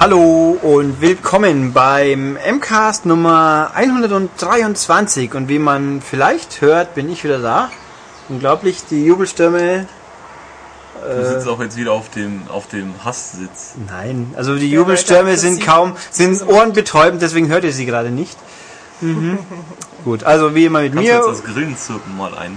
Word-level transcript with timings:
Hallo 0.00 0.56
und 0.62 1.00
willkommen 1.00 1.72
beim 1.72 2.34
MCAST 2.34 3.04
Nummer 3.04 3.72
123 3.74 5.34
und 5.34 5.48
wie 5.48 5.58
man 5.58 6.00
vielleicht 6.02 6.60
hört, 6.60 6.94
bin 6.94 7.10
ich 7.10 7.24
wieder 7.24 7.40
da. 7.40 7.68
Unglaublich, 8.28 8.84
die 8.88 9.04
Jubelstürme. 9.04 9.88
Du 11.02 11.26
sitzt 11.26 11.48
auch 11.48 11.60
jetzt 11.60 11.76
wieder 11.76 11.92
auf 11.94 12.10
dem, 12.10 12.42
auf 12.48 12.68
dem 12.68 13.04
Hasssitz. 13.04 13.74
Nein, 13.88 14.34
also 14.36 14.54
die 14.54 14.70
Jubelstürme 14.70 15.36
sind 15.36 15.66
kaum, 15.66 15.96
sind 16.12 16.46
ohrenbetäubend, 16.46 17.20
deswegen 17.20 17.48
hört 17.48 17.64
ihr 17.64 17.72
sie 17.72 17.84
gerade 17.84 18.10
nicht. 18.10 18.38
Mhm. 19.00 19.40
Gut, 20.04 20.22
also 20.22 20.54
wie 20.54 20.66
immer 20.66 20.80
mit 20.80 20.92
Kannst 20.94 21.08
mir. 21.08 21.16
jetzt 21.16 21.28
das 21.28 21.42
Grillenzirpen 21.42 22.16
mal 22.16 22.36
ein, 22.36 22.56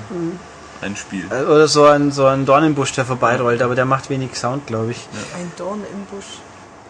einspielen. 0.80 1.32
Äh, 1.32 1.46
Oder 1.46 1.68
so 1.68 1.86
ein, 1.86 2.12
so 2.12 2.26
ein 2.26 2.46
Dornenbusch, 2.46 2.94
der 2.94 3.06
vorbeirollt, 3.06 3.64
aber 3.64 3.74
der 3.74 3.86
macht 3.86 4.12
wenig 4.12 4.36
Sound, 4.36 4.68
glaube 4.68 4.92
ich. 4.92 5.08
Ein 5.36 5.52
Dorn 5.58 5.82
im 5.92 6.06
Busch. 6.06 6.40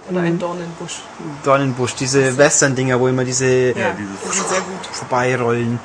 Oder 0.09 0.21
ein 0.21 0.39
Dorn 0.39 0.57
im 0.59 0.71
Busch. 0.79 0.99
Dornenbusch, 1.43 1.95
diese 1.95 2.35
Western-Dinger, 2.37 2.99
wo 2.99 3.07
immer 3.07 3.23
diese 3.23 3.45
Ja, 3.71 3.91
die 3.91 4.03
sind 4.33 4.47
sehr 4.47 4.59
gut. 4.61 4.85
vorbeirollen. 4.91 5.79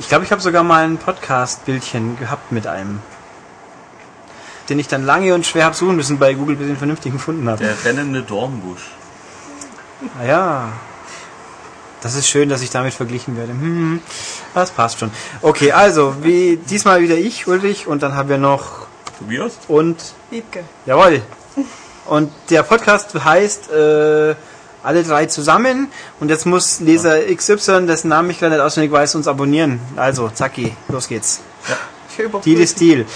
Ich 0.00 0.08
glaube, 0.08 0.24
ich 0.24 0.32
habe 0.32 0.40
sogar 0.42 0.62
mal 0.62 0.84
ein 0.84 0.98
Podcast-Bildchen 0.98 2.18
gehabt 2.18 2.52
mit 2.52 2.66
einem. 2.66 3.00
Den 4.68 4.78
ich 4.78 4.88
dann 4.88 5.04
lange 5.04 5.34
und 5.34 5.46
schwer 5.46 5.64
habe 5.64 5.74
suchen 5.74 5.96
müssen 5.96 6.18
bei 6.18 6.34
Google, 6.34 6.56
bis 6.56 6.66
ich 6.66 6.72
ihn 6.72 6.78
vernünftig 6.78 7.12
gefunden 7.12 7.48
habe. 7.48 7.62
Der 7.64 7.84
rennende 7.84 8.22
Dornbusch. 8.22 8.82
Ah 10.20 10.24
ja. 10.24 10.68
Das 12.02 12.14
ist 12.14 12.28
schön, 12.28 12.48
dass 12.48 12.62
ich 12.62 12.70
damit 12.70 12.94
verglichen 12.94 13.36
werde. 13.36 13.52
Hm, 13.52 14.00
das 14.54 14.70
passt 14.70 14.98
schon. 14.98 15.10
Okay, 15.42 15.72
also, 15.72 16.16
wie 16.22 16.56
diesmal 16.56 17.02
wieder 17.02 17.16
ich, 17.16 17.46
Ulrich, 17.46 17.86
und 17.86 18.02
dann 18.02 18.14
haben 18.14 18.28
wir 18.30 18.38
noch 18.38 18.86
Tobias? 19.18 19.52
und 19.68 20.14
Wiebke. 20.30 20.64
Jawohl. 20.86 21.20
Und 22.10 22.32
der 22.50 22.64
Podcast 22.64 23.14
heißt 23.24 23.70
äh, 23.70 24.34
alle 24.82 25.04
drei 25.04 25.26
zusammen. 25.26 25.92
Und 26.18 26.28
jetzt 26.28 26.44
muss 26.44 26.80
Leser 26.80 27.20
XY, 27.32 27.86
dessen 27.86 28.08
Namen 28.08 28.30
ich 28.30 28.40
gerade 28.40 28.54
nicht 28.56 28.62
auswendig 28.64 28.90
weiß, 28.90 29.14
uns 29.14 29.28
abonnieren. 29.28 29.78
Also, 29.94 30.28
zacki, 30.28 30.76
los 30.88 31.06
geht's. 31.06 31.40
Überprüfen. 32.18 32.42
Deal 32.50 32.60
ist 32.60 32.80
Deal. 32.80 33.06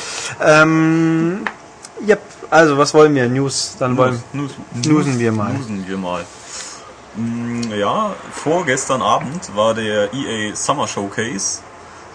Ähm, 0.40 1.44
yep, 2.06 2.20
also 2.50 2.78
was 2.78 2.94
wollen 2.94 3.14
wir? 3.16 3.28
News. 3.28 3.74
Dann 3.80 3.96
wollen 3.96 4.22
Nus, 4.32 4.52
Nusen 4.86 5.18
wir 5.18 5.32
mal. 5.32 5.52
Nusen 5.52 5.84
wir 5.88 5.98
mal. 5.98 6.24
Mm, 7.16 7.72
Ja, 7.72 8.14
vorgestern 8.32 9.02
Abend 9.02 9.54
war 9.56 9.74
der 9.74 10.14
EA 10.14 10.54
Summer 10.54 10.86
Showcase 10.86 11.58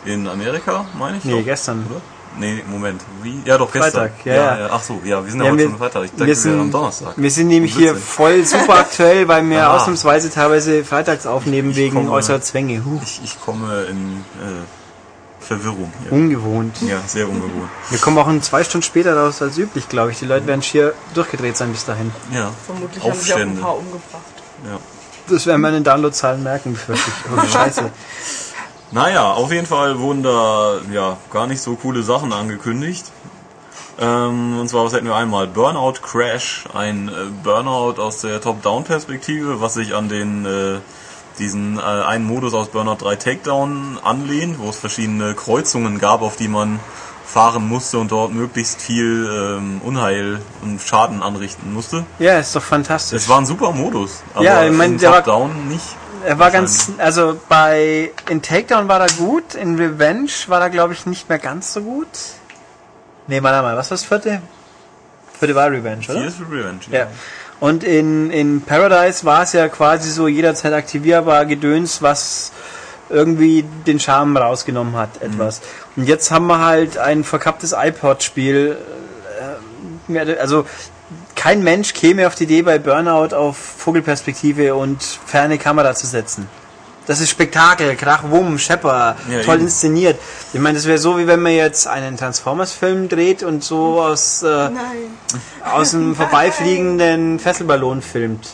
in 0.06 0.28
Amerika, 0.30 0.86
meine 0.98 1.18
ich. 1.18 1.26
Nee, 1.26 1.40
doch. 1.40 1.46
gestern. 1.46 1.86
Oder? 1.90 2.02
Nee, 2.40 2.64
Moment. 2.68 3.02
Wie? 3.22 3.42
Ja, 3.46 3.58
doch, 3.58 3.72
gestern. 3.72 3.92
Freitag, 4.10 4.26
ja, 4.26 4.34
ja. 4.60 4.70
Ach 4.72 4.82
so, 4.82 5.02
ja, 5.04 5.24
wir 5.24 5.30
sind 5.30 5.40
ja, 5.42 5.46
Ja, 5.48 5.52
heute 5.52 5.62
wir- 5.64 5.70
schon 5.70 5.78
Freitag. 5.78 6.04
Ich 6.06 6.12
wir 6.12 6.18
dachte, 6.20 6.28
wir 6.28 6.36
sind- 6.36 6.52
wären 6.54 6.62
am 6.62 6.72
Donnerstag. 6.72 7.14
Wir 7.18 7.32
sind 7.32 7.48
nämlich 7.50 7.76
hier 7.76 7.96
voll 7.96 8.46
super 8.46 8.80
aktuell, 8.80 9.28
weil 9.28 9.48
wir 9.50 9.64
Ah. 9.68 9.76
ausnahmsweise 9.76 10.30
teilweise 10.32 10.84
freitags 10.86 11.26
aufnehmen 11.28 11.72
Ich 11.72 11.78
wegen 11.78 11.96
komme- 11.96 12.12
äußerer 12.12 12.42
Zwänge. 12.42 12.82
Huh, 12.86 13.00
Ich, 13.04 13.22
ich 13.24 13.42
komme 13.42 13.84
in 13.90 14.18
äh, 14.42 15.44
Verwirrung 15.44 15.92
hier. 16.04 16.12
ungewohnt. 16.14 16.78
Ja, 16.82 17.02
sehr 17.08 17.28
ungewohnt. 17.28 17.70
Wir 17.90 18.00
kommen 18.00 18.18
auch 18.18 18.28
in 18.30 18.42
zwei 18.42 18.64
Stunden 18.64 18.84
später 18.86 19.16
raus 19.18 19.42
als 19.42 19.58
üblich, 19.58 19.90
glaube 19.90 20.12
ich. 20.12 20.20
Die 20.20 20.26
Leute 20.26 20.48
werden 20.48 20.62
schier 20.62 20.94
durchgedreht 21.14 21.58
sein 21.58 21.72
bis 21.72 21.86
dahin. 21.86 22.12
Ja, 22.34 22.52
Vermutlich 22.66 23.04
haben 23.04 23.14
sich 23.14 23.34
auch 23.34 23.38
ein 23.38 23.42
Aufstände. 23.44 23.62
paar 23.62 23.78
umgebracht. 23.78 24.04
Ja. 24.66 24.80
Das 25.30 25.46
werden 25.46 25.62
wir 25.62 25.68
in 25.70 25.74
den 25.76 25.84
Downloadzahlen 25.84 26.42
merken, 26.44 26.74
befürchte 26.74 27.10
ich. 27.10 27.32
Oh, 27.38 27.46
scheiße. 27.52 27.92
Naja, 28.92 29.34
auf 29.34 29.52
jeden 29.52 29.68
Fall 29.68 30.00
wurden 30.00 30.24
da 30.24 30.78
ja 30.92 31.18
gar 31.32 31.48
nicht 31.48 31.62
so 31.62 31.76
coole 31.76 32.02
Sachen 32.04 32.34
angekündigt. 32.34 33.06
Ähm, 34.00 34.60
und 34.60 34.68
zwar, 34.70 34.86
was 34.86 34.94
hätten 34.94 35.06
wir 35.06 35.16
einmal? 35.16 35.48
Burnout 35.48 35.96
Crash, 36.02 36.64
ein 36.74 37.10
äh, 37.10 37.12
Burnout 37.44 38.02
aus 38.02 38.20
der 38.22 38.40
Top-Down-Perspektive, 38.42 39.62
was 39.62 39.74
sich 39.76 39.94
an 39.94 40.08
den 40.10 40.46
äh, 40.46 40.80
diesen 41.38 41.78
äh, 41.78 41.82
einen 41.82 42.26
Modus 42.26 42.54
aus 42.54 42.70
Burnout 42.70 42.96
3 43.02 43.16
Takedown 43.18 44.00
anlehnt, 44.04 44.58
wo 44.60 44.70
es 44.70 44.78
verschiedene 44.78 45.34
Kreuzungen 45.36 46.00
gab, 46.00 46.22
auf 46.22 46.38
die 46.38 46.48
man 46.48 46.80
fahren 47.26 47.68
musste 47.68 48.00
und 48.00 48.12
dort 48.12 48.34
möglichst 48.34 48.82
viel 48.82 49.30
ähm, 49.32 49.82
Unheil 49.84 50.42
und 50.64 50.82
Schaden 50.82 51.22
anrichten 51.22 51.72
musste. 51.74 52.06
Ja, 52.18 52.40
ist 52.40 52.56
doch 52.56 52.64
fantastisch. 52.64 53.22
Es 53.22 53.30
war 53.30 53.38
ein 53.38 53.46
super 53.46 53.72
Modus, 53.72 54.24
aber 54.34 54.44
Ja, 54.46 54.64
ich 54.66 54.72
mein, 54.72 54.94
in 54.94 54.98
der 54.98 55.12
war- 55.12 55.18
Top-Down 55.24 55.68
nicht. 55.68 55.86
Er 56.26 56.40
war 56.40 56.52
ganz, 56.52 56.92
also 56.98 57.40
bei, 57.50 58.12
in 58.30 58.42
Takedown 58.42 58.88
war 58.88 59.02
er 59.02 59.10
gut, 59.18 59.56
in 59.56 59.78
Revenge 59.78 60.32
war 60.48 60.62
er 60.62 60.70
glaube 60.70 60.94
ich 60.94 61.06
nicht 61.06 61.30
mehr 61.30 61.40
ganz 61.40 61.74
so 61.74 61.82
gut. 61.82 62.08
Nee, 63.28 63.44
warte 63.44 63.62
mal, 63.62 63.78
was 63.78 63.92
war 63.92 63.98
das 63.98 64.06
vierte? 64.06 64.42
Vierte 65.38 65.56
war 65.56 65.72
Revenge, 65.72 66.06
oder? 66.10 66.26
Ist 66.26 66.40
Revenge. 66.42 66.80
Ja. 66.92 67.08
Und 67.60 67.84
in, 67.84 68.32
in 68.32 68.62
Paradise 68.62 69.26
war 69.26 69.44
es 69.44 69.54
ja 69.54 69.68
quasi 69.68 70.10
so 70.12 70.28
jederzeit 70.28 70.74
aktivierbar 70.74 71.46
Gedöns, 71.46 72.02
was 72.02 72.52
irgendwie 73.10 73.64
den 73.86 74.00
Charme 74.00 74.38
rausgenommen 74.38 74.96
hat, 74.96 75.22
etwas. 75.22 75.62
Und 75.96 76.06
jetzt 76.06 76.32
haben 76.32 76.48
wir 76.48 76.60
halt 76.60 76.98
ein 76.98 77.24
verkapptes 77.24 77.74
iPod-Spiel. 77.74 78.78
äh, 80.10 80.36
Also 80.38 80.66
kein 81.40 81.64
Mensch 81.64 81.94
käme 81.94 82.28
auf 82.28 82.36
die 82.36 82.44
Idee, 82.44 82.64
bei 82.64 82.80
Burnout 82.80 83.34
auf 83.34 83.56
Vogelperspektive 83.58 84.76
und 84.76 85.02
ferne 85.02 85.58
Kamera 85.58 85.96
zu 85.96 86.06
setzen. 86.06 86.50
Das 87.08 87.22
ist 87.22 87.30
Spektakel, 87.30 87.96
Krach, 87.96 88.24
Wumm, 88.30 88.60
Schepper, 88.60 89.16
Ja, 89.32 89.42
toll 89.44 89.56
eben. 89.56 89.64
inszeniert. 89.64 90.20
Ich 90.52 90.60
meine, 90.60 90.78
das 90.78 90.86
wäre 90.86 90.98
so, 90.98 91.18
wie 91.18 91.28
wenn 91.28 91.42
man 91.42 91.54
jetzt 91.54 91.88
einen 91.88 92.18
Transformers-Film 92.18 93.08
dreht 93.08 93.42
und 93.42 93.64
so 93.64 94.02
aus, 94.02 94.44
äh, 94.44 94.70
aus 95.64 95.96
einem 95.96 96.14
vorbeifliegenden 96.24 97.40
Fesselballon 97.40 98.02
filmt. 98.02 98.50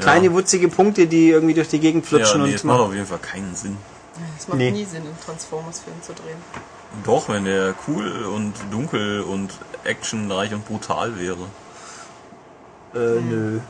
Kleine 0.00 0.32
wutzige 0.32 0.66
Punkte, 0.68 1.06
die 1.06 1.30
irgendwie 1.30 1.54
durch 1.54 1.68
die 1.68 1.78
Gegend 1.78 2.04
ja, 2.04 2.08
flutschen 2.08 2.42
nee, 2.42 2.48
und 2.48 2.54
es 2.54 2.64
macht 2.64 2.80
auf 2.80 2.92
jeden 2.92 3.06
Fall 3.06 3.18
keinen 3.18 3.54
Sinn. 3.54 3.76
Es 4.36 4.48
macht 4.48 4.58
Nee. 4.58 4.72
nie 4.72 4.84
Sinn, 4.84 5.02
einen 5.02 5.16
Transformers-Film 5.24 6.02
zu 6.02 6.14
drehen. 6.14 6.38
Doch, 7.04 7.28
wenn 7.28 7.44
der 7.44 7.74
cool 7.86 8.24
und 8.34 8.54
dunkel 8.72 9.20
und 9.20 9.52
actionreich 9.84 10.52
und 10.52 10.66
brutal 10.66 11.16
wäre. 11.18 11.46
Äh, 12.94 12.98
nö. 13.20 13.60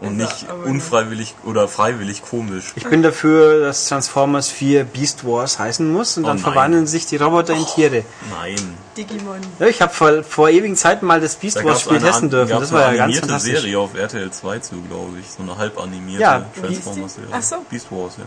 Und 0.00 0.16
nicht 0.16 0.46
unfreiwillig 0.64 1.34
oder 1.44 1.66
freiwillig 1.66 2.22
komisch. 2.22 2.72
Ich 2.76 2.86
bin 2.86 3.02
dafür, 3.02 3.58
dass 3.62 3.88
Transformers 3.88 4.48
4 4.48 4.84
Beast 4.84 5.26
Wars 5.26 5.58
heißen 5.58 5.90
muss 5.92 6.16
und 6.16 6.22
Oh 6.22 6.28
dann 6.28 6.36
nein. 6.36 6.44
verwandeln 6.44 6.86
sich 6.86 7.06
die 7.06 7.16
Roboter 7.16 7.54
in 7.54 7.66
Tiere. 7.66 8.04
Nein. 8.30 8.54
Digimon. 8.96 9.40
Ja, 9.58 9.66
ich 9.66 9.82
habe 9.82 9.92
vor, 9.92 10.22
vor 10.22 10.50
ewigen 10.50 10.76
Zeiten 10.76 11.04
mal 11.04 11.20
das 11.20 11.34
Beast 11.34 11.56
Da 11.56 11.64
Wars 11.64 11.80
Spiel 11.80 11.96
eine, 11.96 12.06
testen 12.06 12.30
dürfen. 12.30 12.60
Das 12.60 12.70
war 12.70 12.82
ja 12.82 12.86
eine 12.90 12.96
ganz 12.98 13.02
animierte 13.16 13.26
fantastisch. 13.28 13.60
Serie 13.60 13.78
auf 13.80 13.94
RTL 13.96 14.30
2 14.30 14.58
zu, 14.60 14.76
glaube 14.82 15.18
ich. 15.20 15.28
So 15.32 15.42
eine 15.42 15.58
halb 15.58 15.76
animierte 15.80 16.22
Ja. 16.22 16.46
Transformers-Serie. 16.60 17.30
Ach 17.32 17.42
so. 17.42 17.56
Beast 17.68 17.90
Wars, 17.90 18.18
ja. 18.18 18.24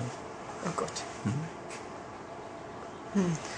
Oh 0.66 0.72
Gott. 0.76 0.92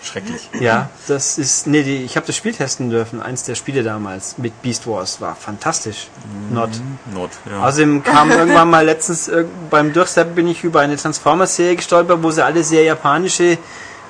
Schrecklich. 0.01 0.49
Ja, 0.59 0.89
das 1.07 1.37
ist. 1.37 1.67
Nee, 1.67 1.83
die, 1.83 1.97
ich 2.03 2.15
habe 2.15 2.25
das 2.25 2.35
Spiel 2.35 2.53
testen 2.53 2.89
dürfen. 2.89 3.21
Eins 3.21 3.43
der 3.43 3.53
Spiele 3.55 3.83
damals 3.83 4.37
mit 4.39 4.61
Beast 4.63 4.87
Wars 4.87 5.21
war 5.21 5.35
fantastisch. 5.35 6.07
Not. 6.51 6.71
Not, 7.13 7.29
ja. 7.49 7.63
Außerdem 7.63 8.03
kam 8.03 8.31
irgendwann 8.39 8.69
mal 8.69 8.83
letztens 8.83 9.29
beim 9.69 9.93
Durchseppen 9.93 10.33
bin 10.33 10.47
ich 10.47 10.63
über 10.63 10.79
eine 10.81 10.97
Transformers-Serie 10.97 11.75
gestolpert, 11.75 12.23
wo 12.23 12.31
sie 12.31 12.43
alle 12.43 12.63
sehr 12.63 12.83
japanische 12.83 13.59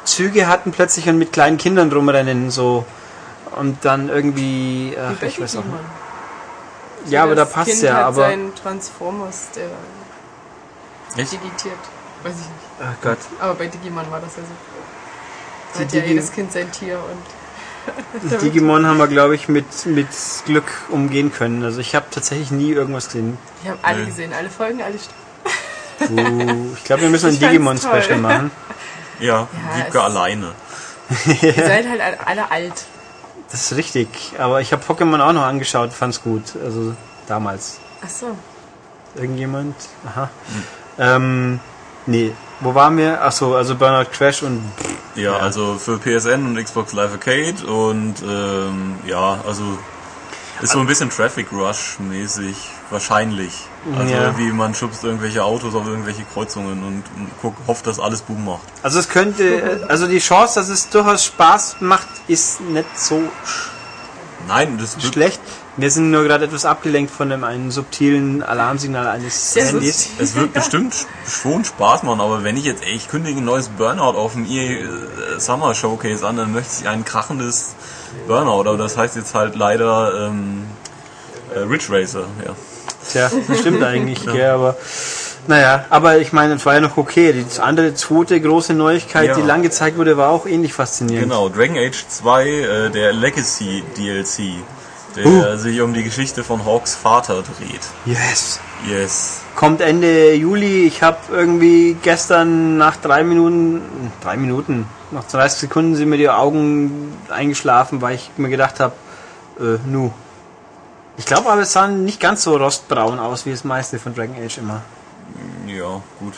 Züge 0.06 0.48
hatten 0.48 0.72
plötzlich 0.72 1.10
und 1.10 1.18
mit 1.18 1.34
kleinen 1.34 1.58
Kindern 1.58 1.92
rumrennen 1.92 2.50
so 2.50 2.86
und 3.56 3.84
dann 3.84 4.10
irgendwie 4.10 4.92
Wie 4.92 4.98
ach, 4.98 5.22
ich 5.22 5.42
weiß 5.42 5.58
auch 5.58 5.62
Digimon. 5.62 5.80
nicht. 7.04 7.12
Ja, 7.12 7.24
aber 7.24 7.36
da 7.36 7.46
passt 7.46 7.70
kind 7.70 7.84
ja, 7.84 7.96
hat 7.96 8.04
aber 8.06 8.16
seinen 8.16 8.56
Transformers, 8.56 9.50
der 9.56 9.68
Echt? 11.22 11.34
digitiert. 11.34 11.74
Weiß 12.24 12.34
ich 12.34 12.40
nicht. 12.40 12.82
ach 12.82 13.02
Gott. 13.02 13.18
Aber 13.40 13.56
bei 13.56 13.68
Digimon 13.68 14.10
war 14.10 14.22
das 14.22 14.38
ja 14.38 14.44
so. 14.44 14.73
Da 15.74 15.80
Die 15.80 15.86
hat 15.86 15.94
ja 15.94 16.04
jedes 16.04 16.32
Kind 16.32 16.52
sein 16.52 16.72
Tier 16.72 16.98
und 17.00 18.24
Das 18.32 18.42
Digimon 18.42 18.86
haben 18.86 18.98
wir 18.98 19.08
glaube 19.08 19.36
ich 19.36 19.48
mit 19.48 19.86
mit 19.86 20.08
Glück 20.46 20.72
umgehen 20.90 21.32
können. 21.34 21.64
Also 21.64 21.80
ich 21.80 21.96
habe 21.96 22.06
tatsächlich 22.12 22.52
nie 22.52 22.72
irgendwas 22.72 23.08
gesehen. 23.08 23.38
wir 23.64 23.72
haben 23.72 23.80
alle 23.82 24.00
Nee. 24.02 24.06
gesehen, 24.06 24.32
alle 24.34 24.50
Folgen, 24.50 24.82
alle 24.82 24.98
St 24.98 25.10
Uh, 26.10 26.74
ich 26.76 26.84
glaube, 26.84 27.04
wir 27.04 27.10
müssen 27.10 27.28
ein 27.28 27.34
Ich 27.34 27.40
fand's 27.40 27.52
Digimon 27.52 27.78
Special 27.78 28.02
toll. 28.04 28.18
machen. 28.18 28.52
Ja, 29.20 29.48
Ja, 29.70 29.78
Wiebke 29.78 30.02
alleine. 30.02 30.52
Ihr 31.42 31.54
seid 31.54 31.88
halt 31.88 32.02
alle- 32.02 32.28
alle 32.28 32.52
alt. 32.52 32.74
Das 33.52 33.72
ist 33.72 33.78
richtig, 33.78 34.08
aber 34.40 34.60
ich 34.60 34.74
habe 34.74 34.84
Pokémon 34.84 35.20
auch 35.22 35.32
noch 35.34 35.44
angeschaut, 35.44 35.94
fand's 35.94 36.22
gut. 36.24 36.42
Also 36.64 36.96
damals. 37.28 37.78
Ach 38.04 38.10
so. 38.10 38.36
Irgendjemand? 39.16 39.76
Aha. 40.08 40.30
Ähm, 40.98 41.60
nee. 42.08 42.34
Wo 42.64 42.74
waren 42.74 42.98
wir? 42.98 43.20
Ach 43.22 43.32
so, 43.32 43.56
also 43.56 43.76
Burnout 43.76 44.10
Crash 44.12 44.42
und 44.44 44.64
Ja, 45.16 45.24
Ja. 45.34 45.38
also 45.38 45.76
für 45.78 45.98
PSN 46.00 46.46
und 46.46 46.64
Xbox 46.64 46.94
Live 46.94 47.12
Arcade 47.12 47.66
und 47.68 48.16
ähm, 48.28 48.96
ja, 49.06 49.38
also 49.48 49.64
ist 50.62 50.72
so 50.72 50.80
ein 50.80 50.88
bisschen 50.88 51.10
Traffic 51.10 51.52
Rush 51.52 51.98
mäßig, 52.00 52.56
wahrscheinlich. 52.90 53.52
Also 53.98 54.14
Ja. 54.14 54.38
wie 54.38 54.52
man 54.52 54.74
schubst 54.74 55.04
irgendwelche 55.04 55.44
Autos 55.44 55.76
auf 55.76 55.86
irgendwelche 55.86 56.24
Kreuzungen 56.34 56.84
und, 56.84 57.04
guck, 57.42 57.54
hofft, 57.68 57.86
dass 57.86 58.00
alles 58.00 58.22
Boom 58.22 58.46
macht. 58.46 58.62
Also 58.82 59.00
es 59.00 59.10
könnte, 59.10 59.86
also 59.90 60.08
die 60.08 60.20
Chance, 60.20 60.56
dass 60.60 60.70
es 60.70 60.90
durchaus 60.90 61.26
Spaß 61.26 61.78
macht, 61.82 62.08
ist 62.28 62.62
nicht 62.62 62.98
so 62.98 63.22
Nein, 64.48 64.78
das 64.78 64.98
Schlecht. 65.04 65.42
Wir 65.76 65.90
sind 65.90 66.12
nur 66.12 66.24
gerade 66.24 66.46
etwas 66.46 66.66
abgelenkt 66.66 67.12
von 67.12 67.30
dem 67.30 67.44
einen 67.44 67.72
subtilen 67.72 68.44
Alarmsignal 68.44 69.08
eines 69.08 69.54
Sehr 69.54 69.66
Handys. 69.66 70.08
es 70.20 70.36
wird 70.36 70.54
bestimmt 70.54 70.94
schon 71.28 71.66
Spaß 71.66 72.04
machen, 72.04 72.22
aber 72.22 72.44
wenn 72.44 72.58
ich 72.58 72.66
jetzt, 72.66 72.84
ey, 72.84 72.94
ich 72.94 73.08
kündige 73.10 73.40
ein 73.40 73.46
neues 73.46 73.70
Burnout 73.70 74.16
auf 74.18 74.34
dem 74.34 74.46
EA 74.46 74.82
äh, 74.82 75.40
Summer 75.40 75.74
Showcase 75.74 76.28
an, 76.28 76.38
dann 76.38 76.54
möchte 76.54 76.82
ich 76.82 76.88
ein 76.88 77.04
krachendes 77.04 77.74
Burnout, 78.28 78.70
aber 78.70 78.78
das 78.78 78.98
heißt 78.98 79.16
jetzt 79.16 79.34
halt 79.34 79.56
leider 79.56 80.28
ähm, 80.28 80.66
äh, 81.56 81.60
Ridge 81.60 81.88
Racer, 81.90 82.26
ja. 82.46 82.56
Tja, 83.12 83.32
das 83.48 83.60
stimmt 83.60 83.84
eigentlich, 83.84 84.24
gell, 84.26 84.52
aber 84.52 84.76
naja, 85.48 85.86
aber 85.90 86.20
ich 86.20 86.32
meine, 86.34 86.54
es 86.54 86.66
war 86.68 86.76
ja 86.76 86.80
noch 86.82 86.96
okay. 86.98 87.34
Die 87.34 87.60
andere 87.60 87.96
zweite 87.96 88.40
große 88.40 88.74
Neuigkeit, 88.76 89.30
Ja. 89.30 89.36
die 89.36 89.42
lang 89.42 89.62
gezeigt 89.64 89.98
wurde, 89.98 90.16
war 90.18 90.30
auch 90.30 90.46
ähnlich 90.46 90.72
faszinierend. 90.74 91.30
Genau, 91.30 91.50
Dragon 91.50 91.76
Age 91.78 92.06
2, 92.08 92.48
äh, 92.48 92.90
der 92.92 93.12
Legacy 93.12 93.84
DLC, 93.98 94.64
der 95.16 95.58
sich 95.58 95.82
um 95.82 95.94
die 95.94 96.04
Geschichte 96.04 96.44
von 96.44 96.66
Hawks 96.66 96.96
Vater 96.96 97.44
dreht. 97.44 97.82
Yes. 98.06 98.60
Yes. 98.88 99.42
Kommt 99.56 99.82
Ende 99.82 100.34
Juli. 100.34 100.86
Ich 100.86 101.04
habe 101.04 101.18
irgendwie 101.32 101.96
gestern 102.02 102.78
nach 102.78 102.98
drei 102.98 103.24
Minuten, 103.24 103.82
drei 104.22 104.38
Minuten, 104.38 104.86
nach 105.12 105.24
30 105.24 105.60
Sekunden 105.60 105.96
sind 105.96 106.10
mir 106.10 106.18
die 106.18 106.30
Augen 106.30 107.14
eingeschlafen, 107.30 108.02
weil 108.02 108.16
ich 108.16 108.32
mir 108.38 108.50
gedacht 108.50 108.80
habe, 108.80 108.94
äh, 109.60 109.78
nu. 109.88 110.12
Ich 111.18 111.26
glaube 111.26 111.50
aber, 111.50 111.62
es 111.62 111.74
sah 111.74 111.88
nicht 111.88 112.20
ganz 112.20 112.44
so 112.44 112.58
rostbraun 112.58 113.20
aus 113.20 113.46
wie 113.46 113.52
das 113.52 113.64
meiste 113.64 114.00
von 114.00 114.16
Dragon 114.16 114.36
Age 114.44 114.58
immer. 114.58 114.82
Ja, 115.68 116.02
gut. 116.20 116.34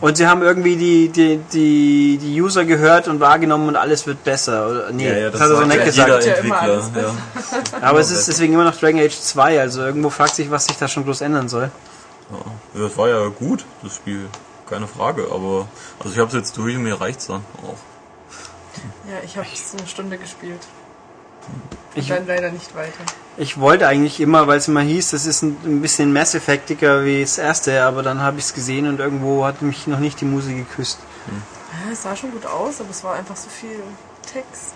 Und 0.00 0.16
sie 0.16 0.26
haben 0.26 0.42
irgendwie 0.42 0.76
die, 0.76 1.08
die, 1.08 1.38
die, 1.52 2.18
die 2.18 2.40
User 2.40 2.64
gehört 2.64 3.08
und 3.08 3.20
wahrgenommen 3.20 3.68
und 3.68 3.76
alles 3.76 4.06
wird 4.06 4.22
besser. 4.22 4.68
Oder, 4.68 4.90
nee, 4.92 5.08
Ja, 5.08 5.16
ja, 5.16 5.30
das, 5.30 5.40
hat 5.40 5.50
er 5.50 5.56
so 5.56 5.64
nett 5.64 5.84
gesagt. 5.84 6.24
Entwickler. 6.24 6.90
Ja. 6.94 7.14
Aber 7.80 7.98
es 7.98 8.10
ist 8.10 8.28
deswegen 8.28 8.54
immer 8.54 8.64
noch 8.64 8.76
Dragon 8.76 9.00
Age 9.00 9.18
2, 9.18 9.60
also 9.60 9.82
irgendwo 9.82 10.10
fragt 10.10 10.36
sich, 10.36 10.50
was 10.50 10.66
sich 10.66 10.76
da 10.78 10.86
schon 10.86 11.04
groß 11.04 11.22
ändern 11.22 11.48
soll. 11.48 11.70
Ja, 12.30 12.80
das 12.82 12.96
war 12.96 13.08
ja 13.08 13.26
gut, 13.28 13.64
das 13.82 13.96
Spiel. 13.96 14.28
Keine 14.68 14.86
Frage, 14.86 15.26
aber 15.32 15.66
also 15.98 16.12
ich 16.12 16.18
habe 16.18 16.28
es 16.28 16.34
jetzt 16.34 16.56
durch 16.56 16.76
und 16.76 16.84
mir 16.84 17.00
reicht's 17.00 17.26
dann 17.26 17.44
auch. 17.64 17.76
Ja, 19.10 19.16
ich 19.24 19.36
habe 19.36 19.48
es 19.52 19.74
eine 19.76 19.88
Stunde 19.88 20.16
gespielt. 20.16 20.60
Ich, 21.94 22.08
dann 22.08 22.26
leider 22.26 22.50
nicht 22.50 22.74
weiter. 22.76 23.02
ich 23.36 23.58
wollte 23.58 23.88
eigentlich 23.88 24.20
immer, 24.20 24.46
weil 24.46 24.58
es 24.58 24.68
immer 24.68 24.80
hieß, 24.80 25.10
das 25.10 25.26
ist 25.26 25.42
ein, 25.42 25.56
ein 25.64 25.82
bisschen 25.82 26.12
Mass 26.12 26.34
Effectiger 26.34 27.04
wie 27.04 27.20
das 27.20 27.36
erste, 27.38 27.82
aber 27.82 28.02
dann 28.02 28.20
habe 28.20 28.38
ich 28.38 28.44
es 28.44 28.54
gesehen 28.54 28.86
und 28.86 29.00
irgendwo 29.00 29.44
hat 29.44 29.60
mich 29.62 29.86
noch 29.88 29.98
nicht 29.98 30.20
die 30.20 30.24
Musik 30.24 30.56
geküsst. 30.56 30.98
Ja, 31.72 31.92
es 31.92 32.02
sah 32.02 32.14
schon 32.14 32.30
gut 32.30 32.46
aus, 32.46 32.80
aber 32.80 32.90
es 32.90 33.02
war 33.02 33.14
einfach 33.14 33.36
so 33.36 33.48
viel 33.48 33.82
Text. 34.32 34.74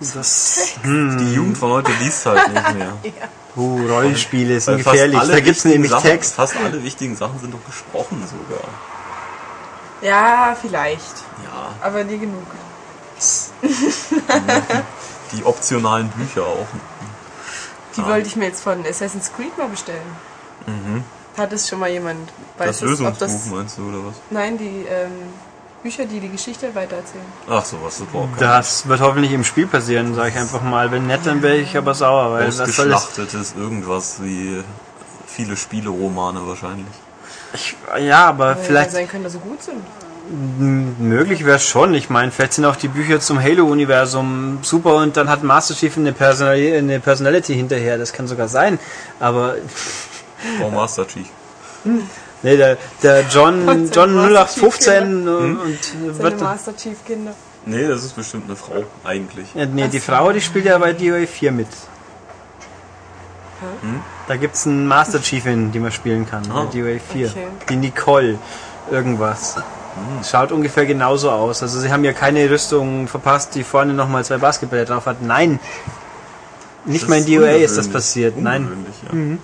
Das, 0.00 0.78
Die 0.84 1.34
Jugend 1.34 1.58
von 1.58 1.70
heute 1.70 1.92
liest 2.00 2.26
halt 2.26 2.52
nicht 2.52 2.74
mehr. 2.74 2.98
uh, 3.56 3.86
Rollenspiele 3.86 4.60
sind 4.60 4.78
gefährlich. 4.78 5.20
Da 5.20 5.38
gibt's 5.38 5.64
wichtigen 5.64 5.72
nämlich 5.74 5.90
Sachen, 5.92 6.10
Text. 6.10 6.34
Fast 6.34 6.56
alle 6.56 6.82
wichtigen 6.82 7.14
Sachen 7.14 7.38
sind 7.38 7.54
doch 7.54 7.64
gesprochen 7.64 8.20
sogar. 8.26 8.64
Ja, 10.00 10.56
vielleicht. 10.60 11.22
Ja, 11.44 11.74
Aber 11.80 12.02
nie 12.02 12.18
genug. 12.18 12.46
die 15.32 15.44
optionalen 15.44 16.08
Bücher 16.10 16.42
auch. 16.42 16.66
Die 17.96 18.00
Ah. 18.02 18.06
wollte 18.08 18.28
ich 18.28 18.36
mir 18.36 18.46
jetzt 18.46 18.62
von 18.62 18.84
Assassin's 18.86 19.30
Creed 19.34 19.56
mal 19.58 19.68
bestellen. 19.68 20.00
Hat 21.36 21.52
es 21.52 21.68
schon 21.68 21.78
mal 21.80 21.90
jemand? 21.90 22.20
Mhm. 22.20 22.28
Das 22.58 22.66
Weiß 22.68 22.82
ob 22.82 22.88
Lösungsbuch 22.88 23.18
das. 23.18 23.46
meinst 23.46 23.78
du, 23.78 23.88
oder 23.88 23.98
was? 24.06 24.14
Nein, 24.30 24.58
die 24.58 24.84
ähm, 24.88 25.10
Bücher, 25.82 26.04
die 26.04 26.20
die 26.20 26.28
Geschichte 26.28 26.74
weitererzählen. 26.74 27.24
Ach 27.50 27.64
so, 27.64 27.78
was, 27.82 27.98
das 27.98 28.06
kein 28.12 28.30
Das 28.38 28.86
wird 28.86 29.00
hoffentlich 29.00 29.32
im 29.32 29.42
Spiel 29.44 29.66
passieren, 29.66 30.14
sage 30.14 30.28
ich 30.30 30.36
einfach 30.36 30.62
mal. 30.62 30.90
Wenn 30.92 31.06
nicht, 31.06 31.26
dann 31.26 31.42
wäre 31.42 31.56
ich 31.56 31.76
aber 31.76 31.94
sauer, 31.94 32.32
weil 32.32 32.52
soll 32.52 32.66
das? 32.66 33.04
ausgeschlachtetes 33.04 33.54
irgendwas 33.56 34.22
wie 34.22 34.62
viele 35.26 35.56
Spieleromane 35.56 36.46
wahrscheinlich. 36.46 36.86
Ich, 37.54 37.76
ja, 38.00 38.26
aber 38.28 38.56
Weil 38.56 38.64
vielleicht 38.64 38.90
sein 38.92 39.08
können, 39.08 39.24
dass 39.24 39.32
sie 39.32 39.38
gut 39.38 39.62
sind. 39.62 39.82
Möglich 40.28 41.44
wäre 41.44 41.58
schon. 41.58 41.94
Ich 41.94 42.10
meine, 42.10 42.30
vielleicht 42.30 42.54
sind 42.54 42.64
auch 42.64 42.76
die 42.76 42.88
Bücher 42.88 43.20
zum 43.20 43.42
Halo-Universum 43.42 44.58
super 44.62 44.96
und 44.96 45.16
dann 45.16 45.28
hat 45.28 45.42
Master 45.42 45.74
Chief 45.74 45.96
eine, 45.96 46.12
Personal 46.12 46.54
eine 46.54 47.00
Personality 47.00 47.54
hinterher. 47.54 47.98
Das 47.98 48.12
kann 48.12 48.26
sogar 48.26 48.48
sein. 48.48 48.78
Aber 49.20 49.56
Oh, 50.60 50.70
Master 50.70 51.06
Chief. 51.06 51.28
nee, 52.42 52.56
der, 52.56 52.76
der 53.02 53.22
John, 53.28 53.68
Und 53.68 53.94
John 53.94 54.14
seine 54.14 54.32
Master 54.32 54.60
Chief 54.60 54.62
0815 54.62 55.28
und 55.28 55.78
Seine 55.82 56.18
wird. 56.18 56.40
Master 56.40 56.76
Chief 56.76 57.04
Kinder. 57.04 57.34
Nee, 57.64 57.86
das 57.86 58.04
ist 58.04 58.16
bestimmt 58.16 58.46
eine 58.46 58.56
Frau, 58.56 58.84
eigentlich. 59.04 59.54
Ja, 59.54 59.66
nee, 59.66 59.86
die 59.86 60.00
Frau, 60.00 60.32
die 60.32 60.40
spielt 60.40 60.64
ja 60.64 60.78
bei 60.78 60.92
DOA 60.92 61.26
4 61.26 61.52
mit. 61.52 61.68
Hm? 63.80 64.00
Da 64.26 64.36
gibt's 64.36 64.66
einen 64.66 64.88
Master 64.88 65.20
Chiefin, 65.20 65.70
die 65.70 65.78
man 65.78 65.92
spielen 65.92 66.28
kann, 66.28 66.42
bei 66.48 66.64
DOA 66.64 66.98
4. 66.98 67.28
Okay. 67.28 67.46
Die 67.68 67.76
Nicole. 67.76 68.38
Irgendwas. 68.90 69.56
Schaut 70.28 70.52
ungefähr 70.52 70.86
genauso 70.86 71.30
aus. 71.30 71.62
Also 71.62 71.80
sie 71.80 71.92
haben 71.92 72.04
ja 72.04 72.12
keine 72.12 72.48
Rüstung 72.48 73.08
verpasst, 73.08 73.54
die 73.54 73.64
vorne 73.64 73.92
nochmal 73.92 74.24
zwei 74.24 74.38
Basketbälle 74.38 74.84
drauf 74.84 75.06
hat. 75.06 75.22
Nein. 75.22 75.60
Nicht 76.84 77.08
mal 77.08 77.18
in 77.18 77.26
DOA 77.26 77.50
ist 77.50 77.76
das 77.76 77.88
passiert. 77.88 78.36
Nein. 78.38 78.68
Ja. 79.12 79.38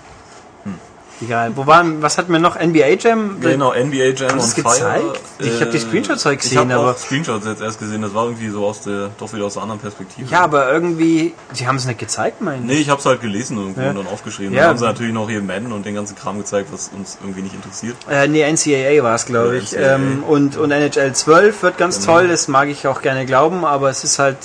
Egal. 1.21 1.51
Wo 1.55 1.67
waren, 1.67 2.01
was 2.01 2.17
hatten 2.17 2.31
wir 2.31 2.39
noch? 2.39 2.55
NBA 2.57 2.95
Jam? 2.99 3.41
Genau, 3.41 3.73
NBA 3.73 4.13
Jam 4.15 4.39
sie 4.39 4.45
es 4.47 4.53
Fire. 4.53 4.63
gezeigt? 4.63 5.19
Ich 5.39 5.61
hab 5.61 5.69
die 5.71 5.79
Screenshots 5.79 6.23
heute 6.23 6.35
Ich 6.35 6.41
gesehen, 6.43 6.59
habe 6.59 6.75
aber- 6.75 6.91
auch 6.91 6.97
Screenshots 6.97 7.45
jetzt 7.45 7.61
erst 7.61 7.77
gesehen. 7.79 8.01
Das 8.01 8.13
war 8.13 8.23
irgendwie 8.25 8.47
so 8.49 8.65
aus 8.65 8.81
der, 8.81 9.09
doch 9.17 9.33
wieder 9.33 9.43
aus 9.45 9.57
einer 9.57 9.63
anderen 9.63 9.81
Perspektive. 9.81 10.29
Ja, 10.31 10.41
aber 10.41 10.71
irgendwie, 10.71 11.33
sie 11.51 11.67
haben 11.67 11.75
es 11.75 11.85
nicht 11.85 11.99
gezeigt, 11.99 12.41
mein 12.41 12.65
Nee, 12.65 12.75
ich 12.75 12.89
hab's 12.89 13.05
halt 13.05 13.19
gelesen 13.21 13.57
irgendwo 13.57 13.81
Ja. 13.81 13.89
und 13.89 13.97
dann 13.97 14.07
aufgeschrieben. 14.07 14.53
Ja. 14.53 14.61
Dann 14.61 14.69
haben 14.69 14.77
sie 14.77 14.85
natürlich 14.85 15.13
noch 15.13 15.29
hier 15.29 15.41
Madden 15.41 15.73
und 15.73 15.85
den 15.85 15.95
ganzen 15.95 16.15
Kram 16.15 16.37
gezeigt, 16.37 16.69
was 16.71 16.89
uns 16.97 17.17
irgendwie 17.21 17.41
nicht 17.41 17.55
interessiert. 17.55 17.97
Äh, 18.09 18.27
nee, 18.29 18.43
NCAA 18.49 19.03
war 19.03 19.15
es, 19.15 19.25
glaube 19.25 19.57
ich. 19.57 19.73
NCAA. 19.73 19.95
Ähm, 19.95 20.23
und, 20.25 20.55
und 20.55 20.71
NHL 20.71 21.11
12 21.13 21.63
wird 21.63 21.77
ganz 21.77 21.99
Genau. 21.99 22.13
toll, 22.13 22.27
das 22.29 22.47
mag 22.47 22.69
ich 22.69 22.87
auch 22.87 23.01
gerne 23.01 23.25
glauben, 23.25 23.65
aber 23.65 23.89
es 23.89 24.05
ist 24.05 24.19
halt 24.19 24.37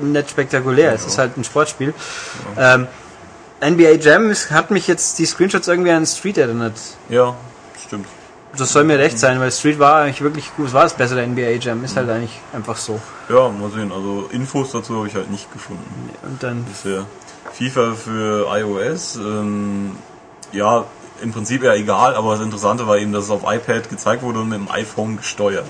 nicht 0.00 0.28
spektakulär. 0.28 0.92
Es 0.92 1.06
ist 1.06 1.18
halt 1.18 1.36
ein 1.36 1.44
Sportspiel. 1.44 1.94
Ähm, 2.58 2.88
NBA 3.70 3.92
Jam 4.00 4.32
hat 4.50 4.70
mich 4.70 4.86
jetzt 4.86 5.18
die 5.18 5.26
Screenshots 5.26 5.68
irgendwie 5.68 5.90
an 5.90 6.06
Street 6.06 6.38
erinnert. 6.38 6.74
Ja, 7.08 7.34
stimmt. 7.84 8.06
Das 8.56 8.72
soll 8.72 8.84
mir 8.84 8.98
recht 8.98 9.18
sein, 9.18 9.38
weil 9.40 9.52
Street 9.52 9.78
war 9.78 10.02
eigentlich 10.02 10.22
wirklich 10.22 10.54
gut. 10.56 10.68
Es 10.68 10.72
war 10.72 10.84
das 10.84 10.94
bessere 10.94 11.26
NBA 11.26 11.58
Jam, 11.60 11.84
ist 11.84 11.96
halt 11.96 12.08
eigentlich 12.08 12.40
einfach 12.52 12.76
so. 12.76 13.00
Ja, 13.28 13.48
mal 13.50 13.70
sehen. 13.70 13.92
Also 13.92 14.28
Infos 14.30 14.72
dazu 14.72 14.96
habe 14.96 15.08
ich 15.08 15.14
halt 15.14 15.30
nicht 15.30 15.52
gefunden. 15.52 16.10
Und 16.22 16.42
dann, 16.42 16.64
Bisher. 16.64 17.04
FIFA 17.52 17.94
für 17.94 18.46
iOS, 18.56 19.16
ähm, 19.16 19.96
ja, 20.52 20.84
im 21.22 21.32
Prinzip 21.32 21.62
ja 21.62 21.74
egal, 21.74 22.14
aber 22.14 22.32
das 22.36 22.44
Interessante 22.44 22.86
war 22.86 22.98
eben, 22.98 23.12
dass 23.12 23.24
es 23.24 23.30
auf 23.30 23.42
iPad 23.44 23.88
gezeigt 23.88 24.22
wurde 24.22 24.40
und 24.40 24.48
mit 24.48 24.58
dem 24.58 24.70
iPhone 24.70 25.16
gesteuert. 25.16 25.66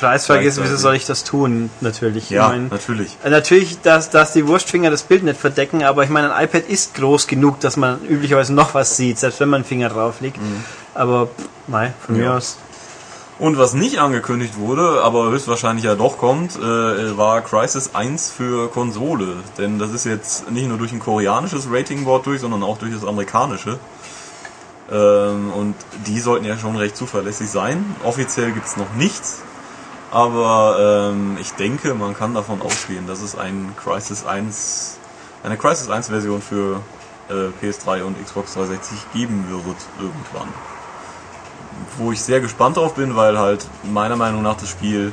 Preisfrage 0.00 0.40
ist, 0.46 0.56
wieso 0.56 0.60
Gleichzeitig. 0.62 0.80
soll 0.82 0.94
ich 0.96 1.06
das 1.06 1.24
tun? 1.24 1.70
Natürlich. 1.80 2.30
Ja, 2.30 2.46
ich 2.46 2.52
mein, 2.52 2.68
natürlich. 2.68 3.16
äh, 3.24 3.30
natürlich, 3.30 3.80
dass, 3.80 4.10
dass 4.10 4.32
die 4.32 4.46
Wurstfinger 4.46 4.90
das 4.90 5.02
Bild 5.02 5.22
nicht 5.24 5.38
verdecken, 5.40 5.82
aber 5.82 6.04
ich 6.04 6.10
meine, 6.10 6.32
ein 6.34 6.44
iPad 6.44 6.64
ist 6.68 6.94
groß 6.94 7.26
genug, 7.26 7.60
dass 7.60 7.76
man 7.76 8.00
üblicherweise 8.04 8.52
noch 8.54 8.74
was 8.74 8.96
sieht, 8.96 9.18
selbst 9.18 9.40
wenn 9.40 9.48
man 9.48 9.58
einen 9.58 9.64
Finger 9.64 9.88
drauf 9.88 10.20
legt. 10.20 10.38
Aber, 10.94 11.26
pff, 11.26 11.48
nein, 11.66 11.92
von 12.04 12.16
mir 12.16 12.24
Ja. 12.24 12.36
aus. 12.36 12.58
Und 13.40 13.58
was 13.58 13.74
nicht 13.74 13.98
angekündigt 13.98 14.56
wurde, 14.58 15.02
aber 15.02 15.28
höchstwahrscheinlich 15.30 15.84
ja 15.84 15.96
doch 15.96 16.18
kommt, 16.18 16.54
äh, 16.54 17.18
war 17.18 17.40
Crisis 17.40 17.90
1 17.92 18.30
für 18.30 18.68
Konsole. 18.70 19.26
Denn 19.58 19.80
das 19.80 19.90
ist 19.90 20.04
jetzt 20.04 20.48
nicht 20.52 20.68
nur 20.68 20.78
durch 20.78 20.92
ein 20.92 21.00
koreanisches 21.00 21.66
Ratingboard 21.68 22.26
durch, 22.26 22.40
sondern 22.40 22.62
auch 22.62 22.78
durch 22.78 22.92
das 22.94 23.04
amerikanische. 23.04 23.80
Ähm, 24.90 25.52
und 25.52 25.74
die 26.06 26.20
sollten 26.20 26.44
ja 26.44 26.58
schon 26.58 26.76
recht 26.76 26.96
zuverlässig 26.96 27.50
sein. 27.50 27.96
Offiziell 28.04 28.52
gibt's 28.52 28.76
noch 28.76 28.92
nichts. 28.94 29.42
Aber 30.10 31.10
ähm, 31.12 31.36
ich 31.40 31.52
denke, 31.54 31.94
man 31.94 32.14
kann 32.14 32.34
davon 32.34 32.62
ausgehen, 32.62 33.06
dass 33.06 33.20
es 33.20 33.36
ein 33.36 33.74
Crisis 33.82 34.24
1, 34.24 34.98
eine 35.42 35.56
Crisis 35.56 35.88
1 35.90 36.08
Version 36.08 36.40
für 36.40 36.80
äh, 37.28 37.64
PS3 37.64 38.02
und 38.02 38.22
Xbox 38.24 38.54
360 38.54 39.12
geben 39.12 39.46
wird 39.50 39.76
irgendwann 39.98 40.48
wo 41.98 42.12
ich 42.12 42.20
sehr 42.20 42.40
gespannt 42.40 42.76
drauf 42.76 42.94
bin, 42.94 43.16
weil 43.16 43.38
halt 43.38 43.66
meiner 43.84 44.16
Meinung 44.16 44.42
nach 44.42 44.56
das 44.56 44.68
Spiel 44.68 45.12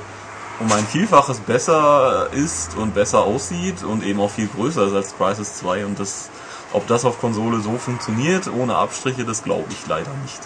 um 0.60 0.72
ein 0.72 0.86
Vielfaches 0.86 1.40
besser 1.40 2.28
ist 2.34 2.76
und 2.78 2.94
besser 2.94 3.24
aussieht 3.24 3.84
und 3.84 4.04
eben 4.04 4.20
auch 4.20 4.30
viel 4.30 4.48
größer 4.48 4.88
ist 4.88 4.94
als 4.94 5.18
Crisis 5.18 5.56
2 5.56 5.86
und 5.86 6.00
das, 6.00 6.30
ob 6.74 6.88
das 6.88 7.06
auf 7.06 7.20
Konsole 7.20 7.60
so 7.62 7.78
funktioniert, 7.78 8.48
ohne 8.48 8.76
Abstriche, 8.76 9.26
das 9.26 9.44
glaube 9.44 9.66
ich 9.70 9.88
leider 9.88 10.12
nicht. 10.24 10.40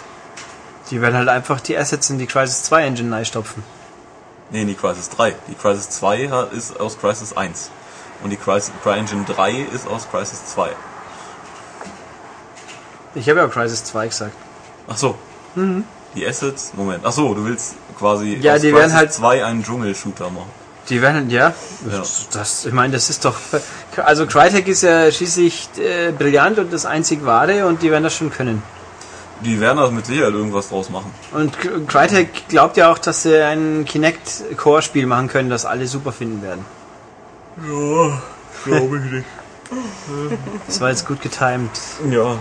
Die 0.90 1.00
werden 1.00 1.16
halt 1.16 1.28
einfach 1.28 1.60
die 1.60 1.76
Assets 1.76 2.10
in 2.10 2.18
die 2.18 2.26
Crisis 2.26 2.62
2 2.64 2.84
Engine 2.86 3.14
reinstopfen. 3.14 3.62
Nee, 4.50 4.62
in 4.62 4.68
die 4.68 4.74
Crisis 4.74 5.08
3. 5.10 5.34
Die 5.48 5.54
Crisis 5.54 5.90
2 5.90 6.28
ha- 6.30 6.44
ist 6.52 6.78
aus 6.78 6.98
Crisis 6.98 7.36
1 7.36 7.70
und 8.22 8.30
die 8.30 8.36
Crisis, 8.36 8.70
CryEngine 8.82 9.24
3 9.24 9.52
ist 9.74 9.88
aus 9.88 10.08
Crisis 10.10 10.46
2. 10.46 10.70
Ich 13.14 13.28
habe 13.28 13.40
ja 13.40 13.48
Crisis 13.48 13.84
2 13.84 14.08
gesagt. 14.08 14.32
Ach 14.88 14.96
so. 14.96 15.16
Die 16.14 16.26
Assets, 16.26 16.72
Moment. 16.74 17.02
Ach 17.04 17.12
so, 17.12 17.34
du 17.34 17.44
willst 17.44 17.74
quasi 17.98 18.34
Ja, 18.40 18.54
aus 18.54 18.60
die 18.60 18.68
werden 18.68 18.82
Crysis 18.82 18.96
halt- 18.96 19.12
2 19.12 19.44
einen 19.44 19.64
Dschungel-Shooter 19.64 20.30
machen. 20.30 20.50
Die 20.88 21.02
werden, 21.02 21.30
ja, 21.30 21.52
Ja. 21.90 22.02
das, 22.32 22.64
ich 22.64 22.72
meine, 22.72 22.92
das 22.92 23.10
ist 23.10 23.24
doch, 23.24 23.34
also 23.96 24.26
Crytek 24.26 24.68
ist 24.68 24.82
ja 24.82 25.10
schließlich 25.10 25.68
äh, 25.78 26.12
brillant 26.12 26.58
und 26.58 26.72
das 26.72 26.86
einzig 26.86 27.24
wahre 27.24 27.66
und 27.66 27.82
die 27.82 27.90
werden 27.90 28.04
das 28.04 28.14
schon 28.14 28.30
können. 28.30 28.62
Die 29.40 29.60
werden 29.60 29.78
da 29.78 29.90
mit 29.90 30.06
Sicherheit 30.06 30.32
irgendwas 30.32 30.68
draus 30.70 30.88
machen. 30.88 31.12
Und 31.32 31.56
Crytek 31.88 32.48
glaubt 32.48 32.76
ja 32.76 32.90
auch, 32.90 32.98
dass 32.98 33.22
sie 33.24 33.36
ein 33.42 33.84
Kinect-Core-Spiel 33.84 35.06
machen 35.06 35.28
können, 35.28 35.50
das 35.50 35.66
alle 35.66 35.86
super 35.86 36.12
finden 36.12 36.40
werden. 36.42 36.64
Ja, 37.66 38.22
glaube 38.64 38.98
ich 38.98 39.12
nicht. 39.12 39.26
Das 40.68 40.80
war 40.80 40.90
jetzt 40.90 41.06
gut 41.06 41.20
getimed. 41.20 41.70
Ja. 42.10 42.36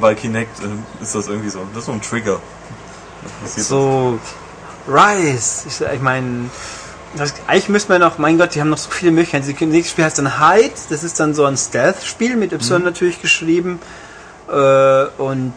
Bei 0.00 0.14
Kinect 0.14 0.58
äh, 0.60 1.02
ist 1.02 1.14
das 1.14 1.28
irgendwie 1.28 1.50
so. 1.50 1.60
Das 1.72 1.80
ist 1.80 1.86
so 1.86 1.92
ein 1.92 2.00
Trigger. 2.00 2.40
So, 3.44 4.18
Rise. 4.88 5.68
Ich, 5.68 5.80
ich 5.80 6.00
meine, 6.00 6.50
das- 7.16 7.34
eigentlich 7.46 7.68
müsste 7.68 7.92
man 7.92 8.00
noch, 8.00 8.18
mein 8.18 8.38
Gott, 8.38 8.54
die 8.54 8.60
haben 8.60 8.70
noch 8.70 8.78
so 8.78 8.90
viele 8.90 9.12
Möglichkeiten. 9.12 9.46
Das 9.48 9.60
nächste 9.68 9.90
Spiel 9.92 10.04
heißt 10.04 10.18
dann 10.18 10.38
Hide. 10.40 10.74
Das 10.90 11.02
ist 11.04 11.18
dann 11.20 11.34
so 11.34 11.44
ein 11.44 11.56
Stealth-Spiel 11.56 12.36
mit 12.36 12.52
Y 12.52 12.82
natürlich 12.82 13.20
geschrieben. 13.22 13.80
Äh, 14.50 15.04
und 15.18 15.54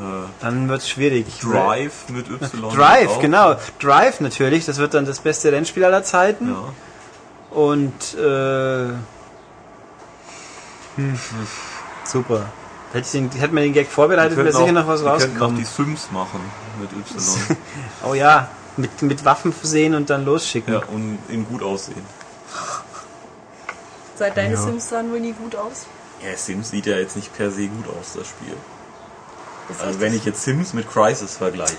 Äh, 0.00 0.26
dann 0.40 0.68
wird 0.68 0.80
es 0.80 0.88
schwierig. 0.88 1.26
Drive 1.40 2.08
mit 2.08 2.28
Y. 2.28 2.74
Drive, 2.74 3.20
genau. 3.20 3.56
Drive 3.78 4.20
natürlich. 4.20 4.64
Das 4.64 4.78
wird 4.78 4.94
dann 4.94 5.04
das 5.04 5.20
beste 5.20 5.52
Rennspiel 5.52 5.84
aller 5.84 6.02
Zeiten. 6.02 6.48
Ja. 6.48 7.56
Und 7.56 8.14
äh, 8.14 8.88
hm, 10.96 11.18
super. 12.04 12.46
Hätte, 12.92 13.06
ich 13.06 13.12
den, 13.12 13.30
hätte 13.30 13.54
man 13.54 13.62
den 13.62 13.72
Gag 13.72 13.88
vorbereitet, 13.88 14.36
wäre 14.36 14.52
sicher 14.52 14.72
noch 14.72 14.86
was 14.86 15.00
die 15.00 15.06
könnten 15.06 15.08
auch 15.08 15.26
rausgekommen. 15.28 15.56
die 15.56 15.64
Sims 15.64 16.08
machen 16.10 16.40
mit 16.82 16.92
Y. 16.92 17.56
Oh 18.04 18.14
ja, 18.14 18.48
mit, 18.76 19.00
mit 19.02 19.24
Waffen 19.24 19.52
versehen 19.52 19.94
und 19.94 20.10
dann 20.10 20.24
losschicken. 20.24 20.74
ja, 20.74 20.80
und 20.86 21.18
in 21.28 21.46
gut 21.48 21.62
aussehen. 21.62 22.04
Seit 24.16 24.36
deine 24.36 24.54
Ja. 24.54 24.60
Sims 24.60 24.88
sahen 24.88 25.10
wohl 25.10 25.20
nie 25.20 25.32
gut 25.32 25.56
aus. 25.56 25.86
Ja, 26.22 26.36
Sims 26.36 26.70
sieht 26.70 26.86
ja 26.86 26.96
jetzt 26.96 27.16
nicht 27.16 27.34
per 27.36 27.50
se 27.50 27.66
gut 27.68 27.86
aus, 27.88 28.12
das 28.14 28.28
Spiel. 28.28 28.56
Das 29.68 29.80
Also 29.80 30.00
wenn 30.00 30.14
ich 30.14 30.24
jetzt 30.24 30.42
Sims 30.42 30.72
mit 30.72 30.88
Crisis 30.90 31.36
vergleiche, 31.36 31.76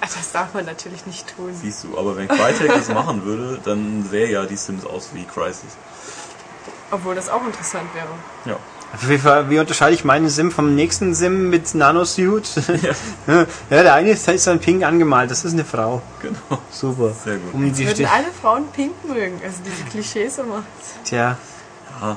Ach, 0.00 0.08
das 0.08 0.30
darf 0.32 0.52
man 0.54 0.64
natürlich 0.66 1.06
nicht 1.06 1.34
tun. 1.36 1.54
siehst 1.54 1.84
du, 1.84 1.98
aber 1.98 2.16
wenn 2.16 2.28
Crytek 2.28 2.68
das 2.74 2.88
machen 2.88 3.24
würde, 3.24 3.58
dann 3.64 4.06
sähe 4.08 4.30
ja 4.30 4.44
die 4.44 4.56
Sims 4.56 4.84
aus 4.84 5.10
wie 5.14 5.24
Crisis. 5.24 5.76
Obwohl 6.90 7.14
das 7.14 7.28
auch 7.28 7.44
interessant 7.44 7.88
wäre. 7.94 8.08
Ja. 8.44 8.56
Wie, 9.02 9.22
wie 9.22 9.58
unterscheide 9.58 9.94
ich 9.94 10.04
meinen 10.04 10.28
Sim 10.28 10.50
vom 10.50 10.74
nächsten 10.74 11.14
Sim 11.14 11.50
mit 11.50 11.74
Nanosuit? 11.74 12.48
ja, 13.26 13.46
der 13.70 13.94
eine 13.94 14.10
ist, 14.10 14.46
dann 14.46 14.58
pink 14.58 14.84
angemalt, 14.84 15.30
das 15.30 15.44
ist 15.44 15.52
eine 15.52 15.64
Frau. 15.64 16.02
Genau. 16.22 16.60
Super. 16.70 17.12
Sehr 17.12 17.36
gut. 17.36 17.52
Um 17.52 17.72
die 17.72 17.86
Würden 17.86 18.06
alle 18.06 18.26
Frauen 18.40 18.64
pink 18.72 18.92
mögen. 19.04 19.40
Also 19.44 19.58
diese 19.64 19.84
Klischees 19.90 20.38
immer. 20.38 20.62
Tja. 21.04 21.16
Ja. 21.16 21.36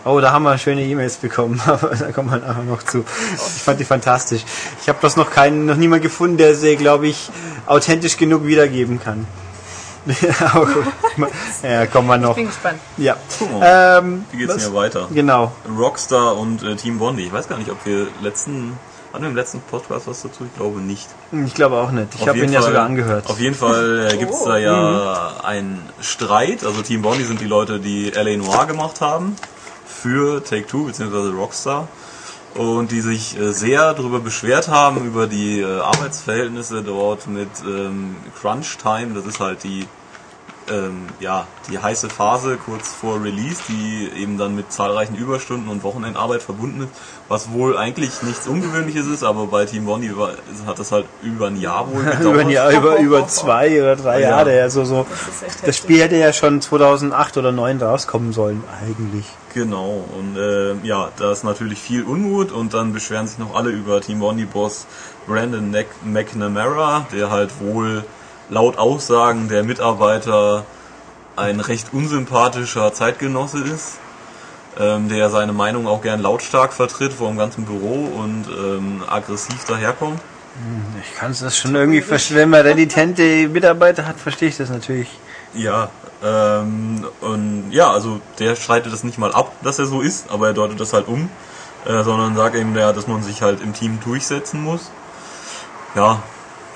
Oh, 0.03 0.19
da 0.19 0.31
haben 0.31 0.43
wir 0.43 0.57
schöne 0.57 0.83
E-Mails 0.83 1.17
bekommen, 1.17 1.61
aber 1.65 1.95
da 1.95 2.11
kommen 2.11 2.29
wir 2.29 2.37
nachher 2.37 2.63
noch 2.63 2.83
zu. 2.83 3.05
Ich 3.35 3.63
fand 3.63 3.79
die 3.79 3.85
fantastisch. 3.85 4.43
Ich 4.81 4.89
habe 4.89 4.99
bloß 4.99 5.15
noch 5.15 5.31
keinen, 5.31 5.65
noch 5.65 5.77
niemand 5.77 6.01
gefunden, 6.01 6.37
der 6.37 6.55
sie, 6.55 6.75
glaube 6.75 7.07
ich, 7.07 7.29
authentisch 7.65 8.17
genug 8.17 8.45
wiedergeben 8.45 8.99
kann. 9.01 9.25
Ja, 10.05 10.49
gut. 10.59 10.85
ja, 11.63 11.85
kommen 11.87 12.07
wir 12.07 12.17
noch. 12.17 12.35
Bin 12.35 12.47
gespannt. 12.47 12.79
Ja. 12.97 13.15
Gucken 13.37 13.55
wir 13.55 13.59
mal. 13.59 13.97
Ähm, 13.99 14.25
Wie 14.31 14.37
geht's 14.37 14.49
was- 14.55 14.63
denn 14.63 14.71
hier 14.71 14.79
weiter? 14.79 15.07
Genau. 15.13 15.51
Rockstar 15.77 16.37
und 16.37 16.63
äh, 16.63 16.75
Team 16.75 16.99
Bondi. 16.99 17.23
Ich 17.25 17.33
weiß 17.33 17.47
gar 17.47 17.57
nicht, 17.57 17.69
ob 17.69 17.85
wir 17.85 18.07
letzten, 18.21 18.77
hatten 19.11 19.23
wir 19.23 19.29
im 19.29 19.35
letzten 19.35 19.59
Podcast 19.61 20.07
was 20.07 20.21
dazu? 20.21 20.45
Ich 20.45 20.55
glaube 20.55 20.79
nicht. 20.79 21.07
Ich 21.45 21.53
glaube 21.53 21.75
auch 21.77 21.91
nicht. 21.91 22.07
Ich 22.15 22.27
habe 22.27 22.39
ihn 22.39 22.51
ja 22.51 22.61
Fall- 22.61 22.69
sogar 22.69 22.85
angehört. 22.85 23.29
Auf 23.29 23.39
jeden 23.39 23.55
Fall 23.55 24.09
äh, 24.11 24.17
gibt 24.17 24.31
es 24.31 24.41
Oh. 24.41 24.47
da 24.47 24.57
ja 24.57 25.33
einen 25.43 25.81
Streit. 26.01 26.63
Also 26.63 26.81
Team 26.81 27.01
Bondi 27.01 27.23
sind 27.25 27.41
die 27.41 27.45
Leute, 27.47 27.79
die 27.79 28.09
LA 28.09 28.37
Noir 28.37 28.65
gemacht 28.67 29.01
haben 29.01 29.35
für 29.85 30.43
Take-Two 30.43 30.85
bzw. 30.85 31.29
Rockstar. 31.35 31.87
Und 32.55 32.91
die 32.91 33.01
sich 33.01 33.39
äh, 33.39 33.51
sehr 33.53 33.93
darüber 33.93 34.19
beschwert 34.19 34.67
haben, 34.67 35.05
über 35.05 35.27
die 35.27 35.61
äh, 35.61 35.79
Arbeitsverhältnisse 35.81 36.81
dort 36.81 37.27
mit 37.27 37.49
ähm, 37.63 38.15
Crunch 38.41 38.77
Time. 38.77 39.13
Das 39.13 39.25
ist 39.25 39.39
halt 39.39 39.63
die 39.63 39.85
ähm, 40.71 41.07
ja, 41.19 41.47
die 41.69 41.79
heiße 41.79 42.09
Phase 42.09 42.57
kurz 42.57 42.89
vor 42.93 43.23
Release, 43.23 43.61
die 43.67 44.09
eben 44.15 44.37
dann 44.37 44.55
mit 44.55 44.71
zahlreichen 44.71 45.15
Überstunden 45.15 45.69
und 45.69 45.83
Wochenendarbeit 45.83 46.41
verbunden 46.41 46.81
ist, 46.81 46.89
was 47.27 47.51
wohl 47.51 47.77
eigentlich 47.77 48.21
nichts 48.23 48.47
Ungewöhnliches 48.47 49.07
ist, 49.07 49.23
aber 49.23 49.47
bei 49.47 49.65
Team 49.65 49.85
Bondi 49.85 50.15
war, 50.17 50.33
hat 50.65 50.79
das 50.79 50.91
halt 50.91 51.05
über 51.21 51.47
ein 51.47 51.59
Jahr 51.59 51.87
wohl 51.91 52.03
gedauert. 52.03 52.21
über, 52.21 52.39
ein 52.41 52.49
Jahr, 52.49 52.71
über, 52.71 52.97
über 52.97 53.27
zwei 53.27 53.81
oder 53.81 53.95
drei 53.95 54.21
Ja. 54.21 54.29
Jahre. 54.29 54.61
Also 54.61 54.85
so. 54.85 55.05
Das 55.09 55.61
Das. 55.61 55.77
Spiel 55.77 56.01
hätte 56.01 56.17
ja 56.17 56.33
schon 56.33 56.61
2008 56.61 57.37
oder 57.37 57.49
2009 57.49 57.81
rauskommen 57.81 58.33
sollen, 58.33 58.63
eigentlich. 58.81 59.25
Genau, 59.53 60.05
und 60.15 60.37
äh, 60.37 60.75
ja, 60.85 61.09
da 61.17 61.31
ist 61.31 61.43
natürlich 61.43 61.79
viel 61.79 62.03
Unmut 62.03 62.51
und 62.51 62.75
dann 62.75 62.93
beschweren 62.93 63.27
sich 63.27 63.39
noch 63.39 63.55
alle 63.55 63.71
über 63.71 63.99
Team 63.99 64.19
Bondi-Boss 64.19 64.85
Brandon 65.25 65.75
McNamara, 66.03 67.07
der 67.11 67.31
halt 67.31 67.59
wohl 67.59 68.03
laut 68.49 68.77
Aussagen 68.77 69.49
der 69.49 69.63
Mitarbeiter 69.63 70.65
ein 71.35 71.59
recht 71.59 71.93
unsympathischer 71.93 72.93
Zeitgenosse 72.93 73.63
ist, 73.63 73.97
ähm, 74.79 75.09
der 75.09 75.29
seine 75.31 75.53
Meinung 75.53 75.87
auch 75.87 76.01
gern 76.01 76.21
lautstark 76.21 76.73
vertritt 76.73 77.13
vor 77.13 77.29
dem 77.29 77.37
ganzen 77.37 77.65
Büro 77.65 78.05
und 78.05 78.45
ähm, 78.47 79.03
aggressiv 79.07 79.65
daherkommt. 79.65 80.19
Ich 81.01 81.15
kann 81.15 81.31
es 81.31 81.39
das 81.39 81.57
schon 81.57 81.73
irgendwie 81.75 82.01
verstehen. 82.01 82.37
Wenn 82.37 82.49
man 82.49 82.61
renitente 82.61 83.47
Mitarbeiter 83.47 84.05
hat, 84.05 84.19
verstehe 84.19 84.49
ich 84.49 84.57
das 84.57 84.69
natürlich. 84.69 85.09
Ja, 85.53 85.89
ähm, 86.23 87.05
und 87.21 87.71
ja, 87.71 87.91
also 87.91 88.19
der 88.39 88.55
streitet 88.55 88.93
das 88.93 89.03
nicht 89.03 89.17
mal 89.17 89.31
ab, 89.31 89.51
dass 89.63 89.79
er 89.79 89.85
so 89.85 90.01
ist, 90.01 90.29
aber 90.29 90.47
er 90.47 90.53
deutet 90.53 90.79
das 90.79 90.93
halt 90.93 91.07
um, 91.07 91.29
äh, 91.85 92.03
sondern 92.03 92.35
sagt 92.35 92.55
eben, 92.55 92.75
ja, 92.75 92.93
dass 92.93 93.07
man 93.07 93.23
sich 93.23 93.41
halt 93.41 93.61
im 93.61 93.73
Team 93.73 93.99
durchsetzen 94.03 94.63
muss. 94.63 94.91
Ja, 95.95 96.21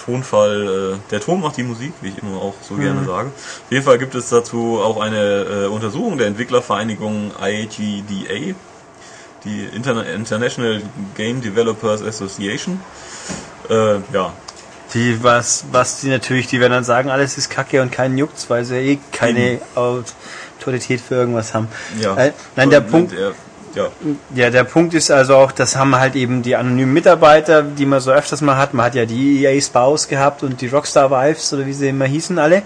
Tonfall, 0.04 0.96
äh, 0.96 1.12
der 1.12 1.22
Ton 1.22 1.42
macht 1.42 1.58
die 1.58 1.64
Musik, 1.64 1.94
wie 2.02 2.10
ich 2.10 2.18
immer 2.18 2.38
auch 2.42 2.56
so 2.62 2.76
gerne 2.76 3.06
sage. 3.06 3.30
Auf 3.30 3.72
jeden 3.72 3.86
Fall 3.86 3.98
gibt 3.98 4.16
es 4.16 4.30
dazu 4.30 4.80
auch 4.84 5.00
eine 5.00 5.44
äh, 5.44 5.68
Untersuchung 5.68 6.18
der 6.18 6.28
Entwicklervereinigung 6.28 7.32
IGDA, 7.42 8.56
die 9.46 9.64
Interna 9.74 10.04
International 10.04 10.82
Game 11.16 11.42
Developers 11.42 12.02
Association. 12.02 12.80
Äh, 13.70 14.00
ja, 14.14 14.34
Die, 14.94 15.24
was, 15.24 15.66
was 15.72 16.02
die 16.02 16.10
natürlich, 16.10 16.48
die 16.48 16.60
werden 16.60 16.74
dann 16.74 16.84
sagen, 16.84 17.10
alles 17.10 17.38
ist 17.38 17.50
Kacke 17.50 17.82
und 17.82 17.92
keinen 17.92 18.18
juckt's, 18.18 18.50
weil 18.50 18.64
sie 18.64 18.76
eh 18.78 19.00
keine 19.12 19.60
Autorität 19.76 21.02
für 21.02 21.16
irgendwas 21.16 21.54
haben. 21.54 21.68
ja. 22.00 22.16
Äh, 22.16 22.34
nein, 22.56 22.70
der 22.70 22.82
Und 22.82 22.92
Punkt, 22.92 23.12
Der, 23.12 23.34
ja, 23.76 23.88
Ja, 24.36 24.50
der 24.50 24.64
Punkt 24.66 24.94
ist 24.94 25.10
also 25.10 25.36
auch, 25.36 25.52
das 25.52 25.76
haben 25.76 25.96
halt 25.96 26.16
eben 26.16 26.44
die 26.44 26.56
anonymen 26.56 26.94
Mitarbeiter, 26.94 27.64
die 27.64 27.86
man 27.86 28.00
so 28.00 28.12
öfters 28.12 28.42
mal 28.42 28.58
hat. 28.58 28.74
Man 28.74 28.86
hat 28.86 28.96
ja 28.96 29.06
die 29.06 29.44
EA 29.44 29.60
Spouse 29.60 30.08
gehabt 30.08 30.44
und 30.44 30.62
die 30.62 30.68
Rockstar 30.68 31.10
Wives 31.10 31.54
oder 31.54 31.66
wie 31.66 31.74
sie 31.74 31.90
immer 31.90 32.06
hießen 32.06 32.38
alle. 32.38 32.62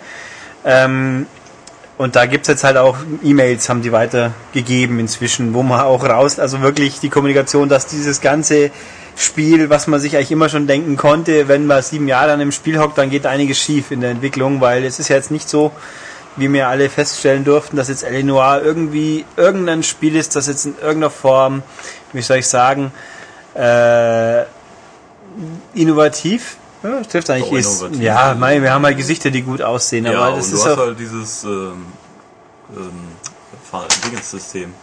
Ähm, 0.66 1.28
und 1.98 2.16
da 2.16 2.26
gibt's 2.26 2.48
jetzt 2.48 2.64
halt 2.64 2.78
auch 2.78 2.98
E-Mails, 3.24 3.70
haben 3.70 3.82
die 3.82 3.92
weitergegeben 3.92 5.00
inzwischen, 5.00 5.54
wo 5.54 5.64
man 5.64 5.82
auch 5.82 6.04
raus, 6.04 6.40
also 6.40 6.62
wirklich 6.62 7.00
die 7.00 7.10
Kommunikation, 7.10 7.70
dass 7.70 7.88
dieses 7.88 8.22
ganze 8.22 8.70
Spiel, 9.18 9.70
was 9.72 9.88
man 9.88 10.00
sich 10.00 10.16
eigentlich 10.16 10.32
immer 10.32 10.48
schon 10.48 10.68
denken 10.68 10.96
konnte, 10.96 11.48
wenn 11.48 11.66
man 11.66 11.82
sieben 11.82 12.08
Jahre 12.08 12.32
an 12.34 12.40
einem 12.40 12.52
Spiel 12.52 12.80
hockt, 12.80 12.98
dann 13.00 13.10
geht 13.10 13.26
einiges 13.26 13.58
schief 13.58 13.90
in 13.90 14.02
der 14.02 14.12
Entwicklung, 14.12 14.62
weil 14.62 14.86
es 14.86 15.00
ist 15.00 15.08
ja 15.10 15.16
jetzt 15.16 15.32
nicht 15.32 15.50
so, 15.50 15.72
wie 16.36 16.54
wir 16.54 16.68
alle 16.68 16.88
feststellen 16.88 17.44
durften, 17.44 17.78
dass 17.78 17.88
jetzt 17.88 18.04
L.A. 18.04 18.22
Noir 18.24 18.62
irgendwie 18.64 19.26
irgendein 19.36 19.82
Spiel 19.82 20.16
ist, 20.16 20.36
das 20.36 20.46
jetzt 20.46 20.68
in 20.68 20.76
irgendeiner 20.76 21.10
Form, 21.10 21.64
wie 22.14 22.22
soll 22.22 22.38
ich 22.38 22.48
sagen, 22.48 22.92
äh, 23.56 24.44
innovativ, 25.74 26.58
ja, 26.84 27.00
das 27.00 27.08
trifft 27.08 27.30
eigentlich 27.32 27.50
Doch, 27.50 27.58
ist. 27.58 27.82
innovativ. 27.82 28.02
Ja, 28.04 28.36
mein, 28.38 28.62
wir 28.62 28.72
haben 28.72 28.86
halt 28.86 28.98
Gesichter, 28.98 29.32
die 29.32 29.42
gut 29.42 29.64
aussehen, 29.64 30.06
Ja, 30.06 30.20
aber 30.20 30.34
und 30.36 30.38
das 30.42 30.50
du 30.52 30.58
ist 30.58 30.66
hast 30.66 30.74
auch, 30.74 30.78
halt 30.78 31.00
dieses 31.00 31.44
ähm, 31.44 31.88
ähm, 32.76 32.92
Dingenssystem. 34.06 34.74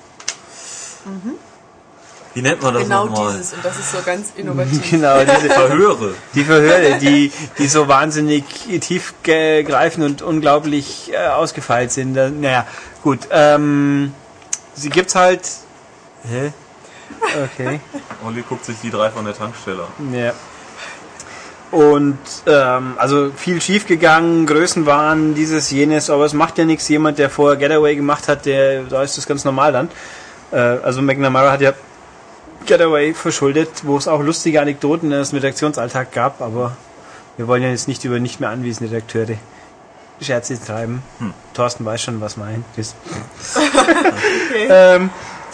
Wie 2.34 2.42
nennt 2.42 2.62
man 2.62 2.74
das 2.74 2.82
Genau 2.82 3.06
nochmal? 3.06 3.32
dieses. 3.32 3.52
Und 3.52 3.64
das 3.64 3.78
ist 3.78 3.92
so 3.92 3.98
ganz 4.04 4.32
innovativ. 4.36 4.90
genau, 4.90 5.20
diese, 5.20 5.50
Verhöre. 5.50 6.14
die 6.34 6.44
Verhöre, 6.44 6.98
die, 6.98 7.32
die 7.58 7.66
so 7.68 7.86
wahnsinnig 7.86 8.44
tiefgreifend 8.80 10.04
und 10.04 10.22
unglaublich 10.22 11.12
äh, 11.12 11.28
ausgefeilt 11.28 11.92
sind. 11.92 12.14
Da, 12.14 12.30
naja, 12.30 12.66
gut, 13.02 13.20
ähm, 13.30 14.12
sie 14.74 14.90
gibt's 14.90 15.14
halt, 15.14 15.42
hä? 16.28 16.52
Okay. 17.44 17.80
Olli 18.26 18.42
guckt 18.42 18.64
sich 18.64 18.76
die 18.82 18.90
drei 18.90 19.10
von 19.10 19.24
der 19.24 19.36
Tankstelle 19.36 19.84
an. 19.84 20.14
Ja. 20.14 20.32
Und 21.70 22.18
ähm, 22.46 22.94
also 22.98 23.30
viel 23.36 23.60
schief 23.60 23.86
gegangen, 23.86 24.46
Größen 24.46 24.86
waren 24.86 25.34
dieses, 25.34 25.70
jenes, 25.70 26.10
aber 26.10 26.24
es 26.24 26.32
macht 26.32 26.58
ja 26.58 26.64
nichts. 26.64 26.88
Jemand, 26.88 27.18
der 27.18 27.30
vorher 27.30 27.56
Getaway 27.56 27.96
gemacht 27.96 28.28
hat, 28.28 28.46
der 28.46 28.84
da 28.84 29.02
ist 29.02 29.18
das 29.18 29.26
ganz 29.26 29.44
normal 29.44 29.72
dann. 29.72 29.88
Äh, 30.52 30.56
also 30.56 31.02
McNamara 31.02 31.50
hat 31.50 31.60
ja 31.60 31.72
Getaway 32.66 33.14
verschuldet, 33.14 33.68
wo 33.84 33.96
es 33.96 34.08
auch 34.08 34.22
lustige 34.22 34.60
Anekdoten 34.60 35.12
im 35.12 35.22
Redaktionsalltag 35.22 36.12
gab, 36.12 36.40
aber 36.40 36.76
wir 37.36 37.48
wollen 37.48 37.62
ja 37.62 37.70
jetzt 37.70 37.88
nicht 37.88 38.04
über 38.04 38.18
nicht 38.20 38.40
mehr 38.40 38.50
anwesende 38.50 38.90
Redakteure 38.92 39.36
Scherze 40.20 40.58
treiben. 40.62 41.02
Hm. 41.18 41.34
Thorsten 41.54 41.84
weiß 41.84 42.02
schon, 42.02 42.20
was 42.20 42.36
meint 42.36 42.64
ist. 42.76 42.94
ähm, 44.68 45.10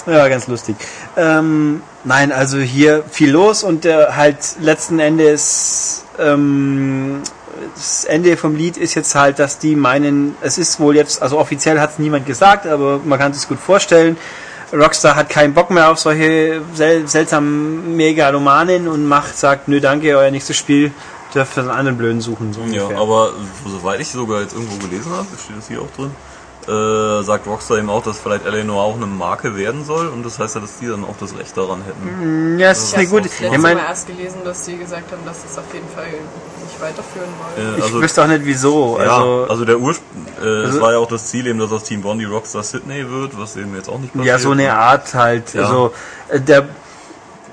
ja, 0.06 0.28
ganz 0.28 0.46
lustig. 0.46 0.76
Ähm, 1.16 1.82
nein, 2.04 2.32
also 2.32 2.58
hier 2.58 3.02
viel 3.10 3.30
los 3.30 3.62
und 3.62 3.84
äh, 3.84 4.08
halt 4.12 4.36
letzten 4.60 4.98
Endes 4.98 6.04
ähm, 6.18 7.22
das 7.74 8.04
Ende 8.04 8.36
vom 8.36 8.56
Lied 8.56 8.76
ist 8.76 8.94
jetzt 8.94 9.14
halt, 9.14 9.38
dass 9.38 9.58
die 9.58 9.76
meinen, 9.76 10.36
es 10.40 10.58
ist 10.58 10.80
wohl 10.80 10.96
jetzt, 10.96 11.22
also 11.22 11.38
offiziell 11.38 11.80
hat 11.80 11.92
es 11.92 11.98
niemand 11.98 12.26
gesagt, 12.26 12.66
aber 12.66 13.00
man 13.04 13.18
kann 13.18 13.32
sich 13.32 13.48
gut 13.48 13.58
vorstellen. 13.58 14.16
Rockstar 14.72 15.16
hat 15.16 15.28
keinen 15.28 15.52
Bock 15.54 15.70
mehr 15.70 15.90
auf 15.90 15.98
solche 15.98 16.60
sel 16.74 17.06
seltsamen 17.08 17.96
Megalomanen 17.96 18.86
und 18.88 19.06
macht, 19.06 19.36
sagt, 19.36 19.68
nö 19.68 19.80
danke, 19.80 20.16
euer 20.16 20.30
nächstes 20.30 20.56
Spiel 20.56 20.92
dürft 21.34 21.56
ihr 21.56 21.62
einen 21.62 21.70
anderen 21.70 21.98
Blöden 21.98 22.20
suchen. 22.20 22.52
So 22.52 22.60
Ja, 22.60 22.84
ungefähr. 22.84 22.98
aber 22.98 23.32
soweit 23.66 24.00
ich 24.00 24.08
sogar 24.08 24.42
jetzt 24.42 24.54
irgendwo 24.54 24.76
gelesen 24.86 25.10
habe, 25.12 25.26
steht 25.42 25.56
das 25.56 25.68
hier 25.68 25.80
auch 25.80 25.90
drin, 25.96 26.10
äh, 26.70 27.22
sagt 27.24 27.46
Rockstar 27.46 27.78
eben 27.78 27.90
auch, 27.90 28.02
dass 28.02 28.18
vielleicht 28.18 28.46
L.A. 28.46 28.62
Noir 28.64 28.82
auch 28.82 28.96
eine 28.96 29.06
Marke 29.06 29.56
werden 29.56 29.84
soll 29.84 30.06
und 30.08 30.24
das 30.24 30.38
heißt 30.38 30.54
ja, 30.54 30.60
dass 30.60 30.78
die 30.78 30.86
dann 30.86 31.04
auch 31.04 31.16
das 31.18 31.36
Recht 31.36 31.56
daran 31.56 31.82
hätten. 31.84 32.58
ja, 32.58 32.70
es 32.70 32.78
ist 32.84 32.88
Ich 32.90 32.94
eine 32.98 33.06
habe 33.08 33.22
gute. 33.22 33.28
Ich 33.44 33.58
meine, 33.58 33.80
Mal 33.80 33.86
erst 33.88 34.06
gelesen, 34.06 34.38
dass 34.44 34.64
die 34.64 34.76
gesagt 34.76 35.10
haben, 35.10 35.22
dass 35.24 35.42
sie 35.42 35.48
es 35.50 35.58
auf 35.58 35.64
jeden 35.74 35.88
Fall 35.88 36.04
nicht 36.06 36.80
weiterführen 36.80 37.28
wollen. 37.56 37.74
Äh, 37.74 37.78
ich 37.78 37.82
also, 37.84 38.00
wüsste 38.02 38.22
auch 38.22 38.28
nicht 38.28 38.44
wieso. 38.44 38.98
ja, 39.00 39.16
Also, 39.16 39.46
also 39.48 39.64
der 39.64 39.78
Ursprung, 39.80 40.26
äh, 40.40 40.46
es 40.46 40.66
also- 40.68 40.80
war 40.80 40.92
ja 40.92 40.98
auch 40.98 41.08
das 41.08 41.26
Ziel 41.26 41.46
eben, 41.46 41.58
dass 41.58 41.72
aus 41.72 41.82
Team 41.84 42.02
Bondi 42.02 42.24
Rockstar 42.24 42.62
Sydney 42.62 43.10
wird, 43.10 43.38
was 43.38 43.56
eben 43.56 43.74
jetzt 43.74 43.88
auch 43.88 43.98
nicht 43.98 44.12
passiert. 44.12 44.26
Ja, 44.26 44.38
so 44.38 44.52
eine 44.52 44.72
Art 44.74 45.12
halt. 45.14 45.54
Ja. 45.54 45.62
Also 45.64 45.92
äh, 46.28 46.40
der 46.40 46.68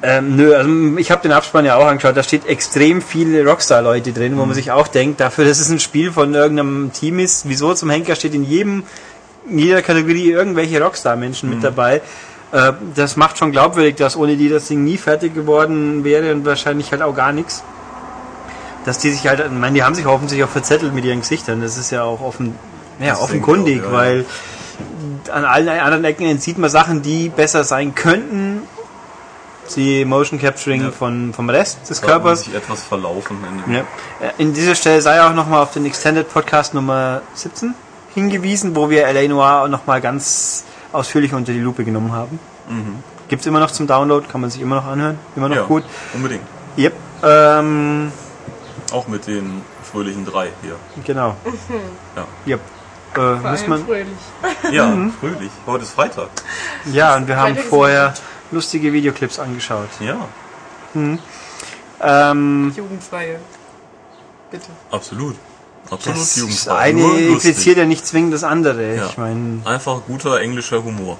ähm, 0.03 0.35
nö, 0.35 0.53
also 0.55 0.69
ich 0.97 1.09
habe 1.09 1.23
den 1.23 1.31
Abspann 1.31 1.65
ja 1.65 1.75
auch 1.75 1.87
angeschaut, 1.87 2.15
da 2.15 2.21
steht 2.21 2.45
extrem 2.45 3.01
viele 3.01 3.43
Rockstar-Leute 3.43 4.13
drin, 4.13 4.33
wo 4.35 4.41
man 4.41 4.49
Mhm. 4.49 4.53
sich 4.53 4.71
auch 4.71 4.87
denkt, 4.87 5.19
dafür, 5.19 5.43
dass 5.45 5.59
es 5.59 5.69
ein 5.69 5.79
Spiel 5.79 6.11
von 6.11 6.35
irgendeinem 6.35 6.91
Team 6.93 7.17
ist, 7.17 7.49
wieso 7.49 7.73
zum 7.73 7.89
Henker 7.89 8.15
steht 8.15 8.35
in 8.35 8.43
jedem, 8.43 8.83
in 9.49 9.59
jeder 9.59 9.81
Kategorie 9.81 10.31
irgendwelche 10.31 10.81
Rockstar-Menschen 10.81 11.49
Mhm. 11.49 11.55
mit 11.55 11.63
dabei. 11.63 12.01
Äh, 12.51 12.73
das 12.95 13.15
macht 13.17 13.37
schon 13.37 13.51
glaubwürdig, 13.51 13.95
dass 13.95 14.15
ohne 14.15 14.37
die 14.37 14.49
das 14.49 14.67
Ding 14.67 14.83
nie 14.83 14.97
fertig 14.97 15.33
geworden 15.33 16.03
wäre 16.03 16.31
und 16.33 16.45
wahrscheinlich 16.45 16.91
halt 16.91 17.01
auch 17.01 17.15
gar 17.15 17.31
nichts. 17.33 17.63
Dass 18.85 18.99
die 18.99 19.11
sich 19.11 19.27
halt, 19.27 19.39
ich 19.41 19.51
meine, 19.51 19.73
die 19.75 19.83
haben 19.83 19.95
sich 19.95 20.05
offensichtlich 20.07 20.45
auch 20.47 20.51
verzettelt 20.51 20.93
mit 20.93 21.03
ihren 21.03 21.19
Gesichtern, 21.19 21.61
das 21.61 21.77
ist 21.77 21.91
ja 21.91 22.03
auch 22.03 22.21
offen, 22.21 22.55
ja, 23.01 23.17
offenkundig, 23.17 23.81
auch, 23.81 23.87
ja, 23.87 23.91
weil 23.91 24.25
an 25.31 25.43
allen 25.43 25.67
anderen 25.67 26.05
Ecken 26.05 26.25
entzieht 26.25 26.57
man 26.57 26.69
Sachen, 26.69 27.01
die 27.01 27.27
besser 27.29 27.63
sein 27.65 27.93
könnten. 27.95 28.61
Die 29.75 30.05
Motion 30.05 30.39
Capturing 30.39 30.81
Ja. 30.83 30.91
von, 30.91 31.33
vom 31.33 31.49
Rest 31.49 31.89
des 31.89 32.01
Körpers. 32.01 32.45
sich 32.45 32.53
etwas 32.55 32.83
verlaufen. 32.85 33.37
In 33.67 33.73
Ja. 33.73 33.79
Äh, 33.81 33.83
In 34.37 34.53
dieser 34.53 34.75
Stelle 34.75 35.01
sei 35.01 35.21
auch 35.21 35.33
nochmal 35.33 35.61
auf 35.63 35.73
den 35.73 35.85
Extended 35.85 36.31
Podcast 36.31 36.73
Nummer 36.73 37.21
17 37.33 37.73
hingewiesen, 38.27 38.75
wo 38.75 38.89
wir 38.89 39.05
LA 39.13 39.27
Noir 39.27 39.61
auch 39.63 39.67
nochmal 39.67 40.01
ganz 40.01 40.63
ausführlich 40.91 41.35
unter 41.35 41.53
die 41.53 41.59
Lupe 41.59 41.83
genommen 41.83 42.11
haben. 42.11 42.39
Mhm. 42.67 43.03
Gibt's 43.27 43.45
immer 43.45 43.59
noch 43.59 43.69
zum 43.69 43.85
Download, 43.85 44.25
kann 44.27 44.41
man 44.41 44.49
sich 44.49 44.59
immer 44.59 44.77
noch 44.77 44.87
anhören. 44.87 45.19
Immer 45.35 45.49
noch 45.49 45.55
ja, 45.55 45.61
gut. 45.63 45.83
unbedingt. 46.15 46.41
Yep. 46.79 46.93
Ähm, 47.23 48.11
Auch 48.91 49.07
mit 49.07 49.27
den 49.27 49.61
fröhlichen 49.83 50.25
drei 50.25 50.49
hier. 50.63 50.75
genau. 51.05 51.35
Ja, 52.15 52.25
Yep. 52.47 52.59
Äh, 53.17 53.35
muss 53.51 53.67
man, 53.67 53.85
fröhlich. 53.85 54.07
ja 54.71 54.87
Mhm. 54.87 55.13
fröhlich. 55.19 55.51
Heute 55.67 55.83
ist 55.83 55.91
Freitag. 55.91 56.29
ja, 56.91 57.15
und 57.17 57.27
wir 57.27 57.37
haben 57.37 57.55
vorher 57.55 58.15
lustige 58.51 58.91
Videoclips 58.93 59.37
angeschaut. 59.37 59.89
Ja, 59.99 60.17
Ähm, 60.95 62.73
Jugendfreie. 62.75 63.39
Bitte. 64.49 64.69
absolut. 64.89 65.35
Absolut 65.89 66.19
das 66.19 66.35
jugendfrei. 66.35 66.77
eine 66.77 66.99
Nur 67.01 67.17
impliziert 67.17 67.77
ja 67.77 67.85
nicht 67.85 68.05
zwingend 68.05 68.33
das 68.33 68.43
andere. 68.43 68.95
Ja. 68.95 69.05
Ich 69.07 69.17
meine, 69.17 69.61
Einfach 69.65 70.01
guter 70.07 70.39
englischer 70.41 70.83
Humor. 70.83 71.17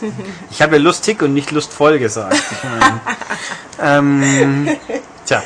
ich 0.50 0.62
habe 0.62 0.76
ja 0.76 0.82
lustig 0.82 1.22
und 1.22 1.34
nicht 1.34 1.50
lustvoll 1.50 1.98
gesagt. 1.98 2.34
Ich 2.50 2.64
mein, 2.64 3.00
ähm, 3.82 4.68
tja, 5.26 5.42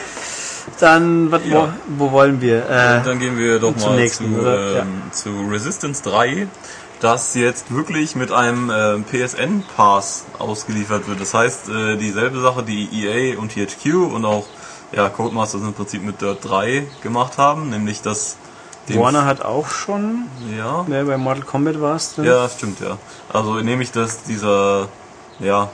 dann 0.80 1.30
wat, 1.32 1.42
wo, 1.44 1.54
Ja. 1.54 1.76
wo 1.98 2.12
wollen 2.12 2.40
wir? 2.40 2.68
Äh, 2.68 3.02
dann 3.04 3.18
gehen 3.18 3.36
wir 3.38 3.58
doch 3.58 3.76
mal 3.76 3.96
nächsten, 3.96 4.34
zu, 4.34 4.40
oder? 4.40 4.82
ähm, 4.82 5.02
zu 5.12 5.30
Resistance 5.50 6.02
3, 6.04 6.46
das 7.00 7.34
jetzt 7.34 7.74
wirklich 7.74 8.14
mit 8.16 8.32
einem 8.32 8.70
ähm, 8.74 9.04
PSN-Pass 9.04 10.24
ausgeliefert 10.38 11.08
wird. 11.08 11.20
Das 11.20 11.34
heißt, 11.34 11.68
äh, 11.68 11.96
dieselbe 11.96 12.40
Sache, 12.40 12.62
die 12.62 12.88
EA 12.92 13.38
und 13.38 13.52
THQ 13.52 13.94
und 14.14 14.24
auch 14.24 14.46
ja, 14.92 15.08
Codemasters 15.08 15.62
im 15.62 15.74
Prinzip 15.74 16.02
mit 16.04 16.20
Dirt 16.20 16.38
3 16.48 16.86
gemacht 17.02 17.38
haben, 17.38 17.70
nämlich 17.70 18.00
dass 18.02 18.36
Warner 18.88 19.24
hat 19.24 19.42
auch 19.42 19.68
schon, 19.68 20.26
ja, 20.56 20.84
ne, 20.86 21.04
bei 21.04 21.16
Mortal 21.16 21.44
Kombat 21.44 21.80
war 21.80 21.96
es 21.96 22.14
drin. 22.14 22.24
ja, 22.24 22.48
stimmt, 22.48 22.80
ja. 22.80 22.98
Also 23.32 23.54
nämlich, 23.54 23.92
dass 23.92 24.24
dieser, 24.24 24.88
ja, 25.38 25.70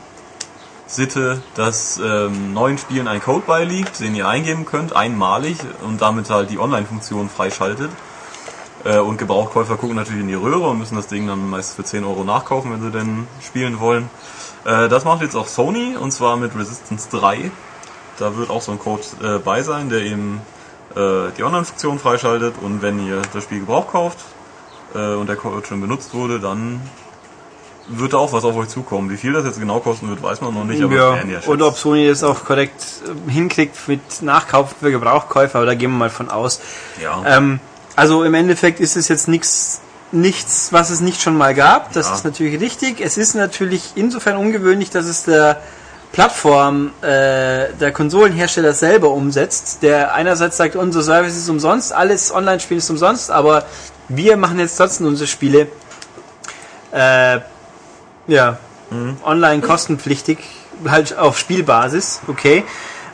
Sitte, 0.87 1.41
dass 1.55 2.01
ähm, 2.05 2.53
neuen 2.53 2.77
Spielen 2.77 3.07
ein 3.07 3.23
Code 3.23 3.45
beiliegt, 3.47 4.01
den 4.01 4.17
ihr 4.17 4.27
eingeben 4.27 4.65
könnt, 4.65 4.95
einmalig 4.95 5.59
und 5.87 6.03
damit 6.03 6.31
halt 6.31 6.51
die 6.51 6.59
Online-Funktion 6.59 7.29
freischaltet. 7.29 7.91
Äh, 8.85 8.99
und 8.99 9.17
Gebrauchkäufer 9.17 9.77
gucken 9.77 9.95
natürlich 9.95 10.23
in 10.23 10.29
die 10.29 10.35
Röhre 10.35 10.69
und 10.69 10.79
müssen 10.79 10.97
das 10.97 11.07
Ding 11.07 11.29
dann 11.29 11.49
meist 11.49 11.77
für 11.77 11.85
10 11.85 12.05
Euro 12.05 12.25
nachkaufen, 12.25 12.73
wenn 12.73 12.83
sie 12.83 12.91
denn 12.91 13.29
spielen 13.41 13.79
wollen. 13.79 14.11
Äh, 14.65 14.89
das 14.89 15.05
macht 15.05 15.23
jetzt 15.23 15.37
auch 15.37 15.47
Sony 15.47 15.97
und 15.97 16.11
zwar 16.11 16.37
mit 16.37 16.57
Resistance 16.57 17.09
3. 17.11 17.53
Da 18.19 18.37
wird 18.37 18.51
auch 18.51 18.63
so 18.63 18.73
ein 18.73 18.81
Code 18.81 19.03
äh, 19.23 19.39
bei 19.39 19.63
sein, 19.63 19.91
der 19.91 20.01
eben 20.01 20.41
äh, 20.97 21.31
die 21.37 21.43
Online-Funktion 21.45 21.99
freischaltet 21.99 22.55
und 22.63 22.83
wenn 22.83 23.05
ihr 23.07 23.23
das 23.33 23.45
Spiel 23.45 23.61
Gebrauch 23.61 23.89
kauft 23.91 24.19
äh, 24.95 25.15
und 25.15 25.29
der 25.29 25.37
Code 25.37 25.67
schon 25.67 25.81
benutzt 25.81 26.15
wurde, 26.15 26.41
dann 26.41 26.81
wird 27.89 28.13
da 28.13 28.19
auch 28.19 28.33
was 28.33 28.45
auf 28.45 28.55
euch 28.57 28.69
zukommen. 28.69 29.11
Wie 29.11 29.17
viel 29.17 29.33
das 29.33 29.45
jetzt 29.45 29.59
genau 29.59 29.81
kosten 29.81 30.09
wird, 30.09 30.23
weiß 30.23 30.41
man 30.43 30.55
noch 30.55 30.65
nicht, 30.65 30.81
aber 30.83 30.95
ja, 30.95 31.17
ja 31.17 31.23
und 31.23 31.43
schätzen. 31.43 31.63
ob 31.63 31.77
Sony 31.77 32.07
das 32.09 32.23
auch 32.23 32.45
korrekt 32.45 32.85
äh, 33.29 33.31
hinkriegt 33.31 33.77
mit 33.89 34.01
Nachkauf 34.23 34.75
für 34.81 34.91
Gebrauchkäufer, 34.91 35.59
aber 35.59 35.67
da 35.67 35.75
gehen 35.75 35.91
wir 35.91 35.99
mal 35.99 36.11
von 36.11 36.29
aus. 36.31 36.61
ja. 37.03 37.23
Ähm, 37.27 37.61
also 37.97 38.23
im 38.25 38.33
Endeffekt 38.35 38.81
ist 38.81 38.97
es 38.97 39.09
jetzt 39.09 39.27
nichts, 39.29 39.81
nichts, 40.13 40.73
was 40.73 40.91
es 40.91 41.01
nicht 41.01 41.21
schon 41.21 41.37
mal 41.37 41.55
gab. 41.55 41.93
Das 41.93 42.09
Ja. 42.09 42.15
ist 42.15 42.25
natürlich 42.25 42.59
richtig. 42.61 43.01
Es 43.01 43.19
ist 43.19 43.35
natürlich 43.35 43.93
insofern 43.97 44.37
ungewöhnlich, 44.37 44.91
dass 44.91 45.05
es 45.07 45.25
der 45.25 45.61
Plattform 46.13 46.91
äh, 47.03 47.73
der 47.81 47.93
Konsolenhersteller 47.93 48.73
selber 48.73 49.11
umsetzt, 49.11 49.83
der 49.83 50.15
einerseits 50.15 50.57
sagt, 50.57 50.77
unser 50.77 51.03
Service 51.03 51.37
ist 51.37 51.49
umsonst, 51.49 51.93
alles 51.93 52.35
Online-Spiel 52.35 52.79
ist 52.79 52.91
umsonst, 52.91 53.31
aber 53.31 53.65
wir 54.09 54.37
machen 54.37 54.59
jetzt 54.59 54.77
trotzdem 54.77 55.07
unsere 55.07 55.29
Spiele 55.29 55.69
äh, 56.93 57.41
ja, 58.27 58.59
online 59.25 59.63
kostenpflichtig, 59.63 60.39
halt 60.87 61.17
auf 61.17 61.39
Spielbasis, 61.39 62.21
okay. 62.27 62.65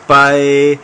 Bei 0.09 0.79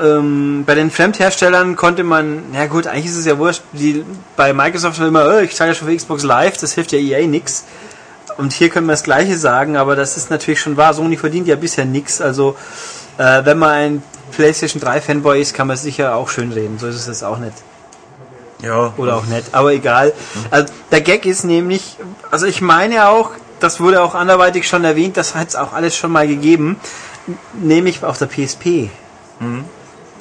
ähm, 0.00 0.64
bei 0.64 0.74
den 0.74 0.90
Fremdherstellern 0.90 1.76
konnte 1.76 2.04
man, 2.04 2.44
ja 2.54 2.66
gut, 2.66 2.86
eigentlich 2.86 3.06
ist 3.06 3.16
es 3.16 3.26
ja 3.26 3.38
wurscht, 3.38 3.62
die, 3.72 4.04
bei 4.36 4.52
Microsoft 4.52 5.00
immer, 5.00 5.26
oh, 5.26 5.40
ich 5.40 5.54
zahle 5.54 5.70
ja 5.70 5.74
schon 5.74 5.88
für 5.88 5.96
Xbox 5.96 6.22
Live, 6.22 6.58
das 6.58 6.74
hilft 6.74 6.92
ja 6.92 6.98
EA 6.98 7.26
nix. 7.26 7.64
Und 8.38 8.52
hier 8.52 8.70
können 8.70 8.86
wir 8.86 8.92
das 8.92 9.02
Gleiche 9.02 9.36
sagen, 9.36 9.76
aber 9.76 9.96
das 9.96 10.16
ist 10.16 10.30
natürlich 10.30 10.60
schon 10.60 10.76
wahr. 10.76 10.94
Sony 10.94 11.16
verdient 11.16 11.48
ja 11.48 11.56
bisher 11.56 11.84
nix. 11.84 12.20
Also, 12.20 12.56
äh, 13.18 13.44
wenn 13.44 13.58
man 13.58 13.70
ein 13.70 14.02
PlayStation 14.30 14.80
3 14.80 15.00
Fanboy 15.00 15.40
ist, 15.40 15.54
kann 15.54 15.66
man 15.66 15.76
sicher 15.76 16.14
auch 16.14 16.28
schön 16.28 16.52
reden. 16.52 16.78
So 16.78 16.86
ist 16.86 16.94
es 16.94 17.06
jetzt 17.08 17.24
auch 17.24 17.38
nicht. 17.38 17.54
ja. 18.62 18.92
Oder 18.96 19.16
auch 19.16 19.26
nicht, 19.26 19.52
aber 19.52 19.72
egal. 19.72 20.12
Also, 20.50 20.72
der 20.92 21.00
Gag 21.00 21.26
ist 21.26 21.44
nämlich, 21.44 21.96
also 22.30 22.46
ich 22.46 22.60
meine 22.60 23.08
auch, 23.08 23.32
das 23.60 23.80
wurde 23.80 24.00
auch 24.02 24.14
anderweitig 24.14 24.68
schon 24.68 24.84
erwähnt, 24.84 25.16
das 25.16 25.34
hat 25.34 25.48
es 25.48 25.56
auch 25.56 25.72
alles 25.72 25.96
schon 25.96 26.12
mal 26.12 26.28
gegeben, 26.28 26.76
nämlich 27.54 28.04
auf 28.04 28.18
der 28.18 28.26
PSP. 28.26 28.88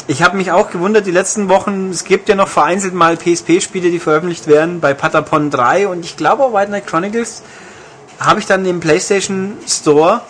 Ich 0.07 0.23
habe 0.23 0.37
mich 0.37 0.51
auch 0.51 0.71
gewundert, 0.71 1.05
die 1.05 1.11
letzten 1.11 1.49
Wochen, 1.49 1.91
es 1.91 2.03
gibt 2.03 2.29
ja 2.29 2.35
noch 2.35 2.47
vereinzelt 2.47 2.93
mal 2.95 3.15
PSP-Spiele, 3.17 3.91
die 3.91 3.99
veröffentlicht 3.99 4.47
werden, 4.47 4.79
bei 4.79 4.93
Patapon 4.95 5.51
3 5.51 5.87
und 5.87 6.03
ich 6.03 6.17
glaube 6.17 6.43
auch 6.43 6.53
White 6.53 6.67
Knight 6.67 6.87
Chronicles 6.87 7.43
habe 8.19 8.39
ich 8.39 8.45
dann 8.45 8.65
im 8.65 8.79
PlayStation 8.79 9.57
Store 9.67 10.21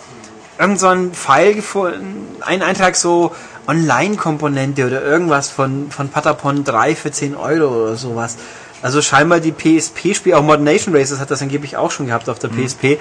irgend 0.58 0.80
so 0.80 0.88
ein 0.88 1.12
File 1.14 1.54
gefunden, 1.54 2.36
einen 2.40 2.62
Eintrag 2.62 2.96
so 2.96 3.34
Online-Komponente 3.66 4.86
oder 4.86 5.02
irgendwas 5.02 5.50
von, 5.50 5.90
von 5.90 6.08
Patapon 6.08 6.64
3 6.64 6.96
für 6.96 7.10
10 7.12 7.36
Euro 7.36 7.84
oder 7.84 7.96
sowas. 7.96 8.36
Also 8.80 9.02
scheinbar 9.02 9.40
die 9.40 9.52
PSP-Spiele, 9.52 10.36
auch 10.36 10.42
Modern 10.42 10.64
Nation 10.64 10.94
Races 10.94 11.18
hat 11.18 11.30
das 11.30 11.42
angeblich 11.42 11.76
auch 11.76 11.90
schon 11.90 12.06
gehabt 12.06 12.28
auf 12.28 12.38
der 12.38 12.48
PSP. 12.48 12.98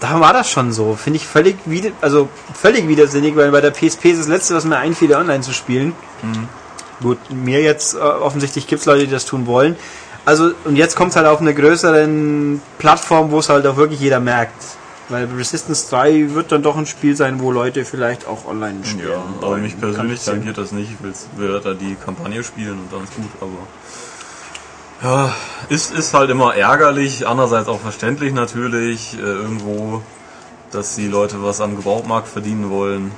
Da 0.00 0.20
war 0.20 0.32
das 0.32 0.50
schon 0.50 0.72
so. 0.72 0.94
Finde 0.94 1.18
ich 1.18 1.26
völlig 1.26 1.56
wieder, 1.66 1.90
also 2.00 2.28
völlig 2.54 2.88
widersinnig, 2.88 3.36
weil 3.36 3.50
bei 3.50 3.60
der 3.60 3.70
PSP 3.70 4.06
ist 4.06 4.20
das 4.20 4.28
letzte, 4.28 4.54
was 4.54 4.64
mir 4.64 4.78
einfiel, 4.78 5.14
online 5.14 5.42
zu 5.42 5.52
spielen. 5.52 5.92
Gut, 7.02 7.18
mir 7.30 7.62
jetzt 7.62 7.94
äh, 7.94 7.98
offensichtlich 7.98 8.66
gibt 8.66 8.80
es 8.80 8.86
Leute, 8.86 9.06
die 9.06 9.12
das 9.12 9.24
tun 9.24 9.46
wollen. 9.46 9.76
Also, 10.28 10.52
und 10.66 10.76
jetzt 10.76 10.94
kommt 10.94 11.12
es 11.12 11.16
halt 11.16 11.26
auf 11.26 11.40
einer 11.40 11.54
größeren 11.54 12.60
Plattform, 12.76 13.30
wo 13.30 13.38
es 13.38 13.48
halt 13.48 13.66
auch 13.66 13.78
wirklich 13.78 13.98
jeder 13.98 14.20
merkt. 14.20 14.62
Weil 15.08 15.24
Resistance 15.24 15.88
3 15.88 16.34
wird 16.34 16.52
dann 16.52 16.62
doch 16.62 16.76
ein 16.76 16.84
Spiel 16.84 17.16
sein, 17.16 17.40
wo 17.40 17.50
Leute 17.50 17.86
vielleicht 17.86 18.28
auch 18.28 18.46
online 18.46 18.84
spielen. 18.84 19.08
Ja, 19.08 19.22
aber 19.40 19.56
mich 19.56 19.80
persönlich 19.80 20.22
tangiert 20.22 20.58
das 20.58 20.72
nicht. 20.72 20.90
Ich 20.92 21.02
will, 21.02 21.14
will 21.38 21.58
da 21.64 21.72
die 21.72 21.94
Kampagne 22.04 22.44
spielen 22.44 22.72
und 22.72 22.92
dann 22.92 23.04
ist 23.04 23.14
gut, 23.16 23.30
aber 23.40 23.56
Ja, 25.02 25.32
ist, 25.70 25.94
ist 25.94 26.12
halt 26.12 26.28
immer 26.28 26.54
ärgerlich, 26.54 27.26
andererseits 27.26 27.66
auch 27.66 27.80
verständlich 27.80 28.34
natürlich, 28.34 29.14
äh, 29.14 29.22
irgendwo, 29.22 30.02
dass 30.72 30.94
die 30.94 31.08
Leute 31.08 31.42
was 31.42 31.62
am 31.62 31.74
Gebrauchmarkt 31.74 32.28
verdienen 32.28 32.68
wollen. 32.68 33.12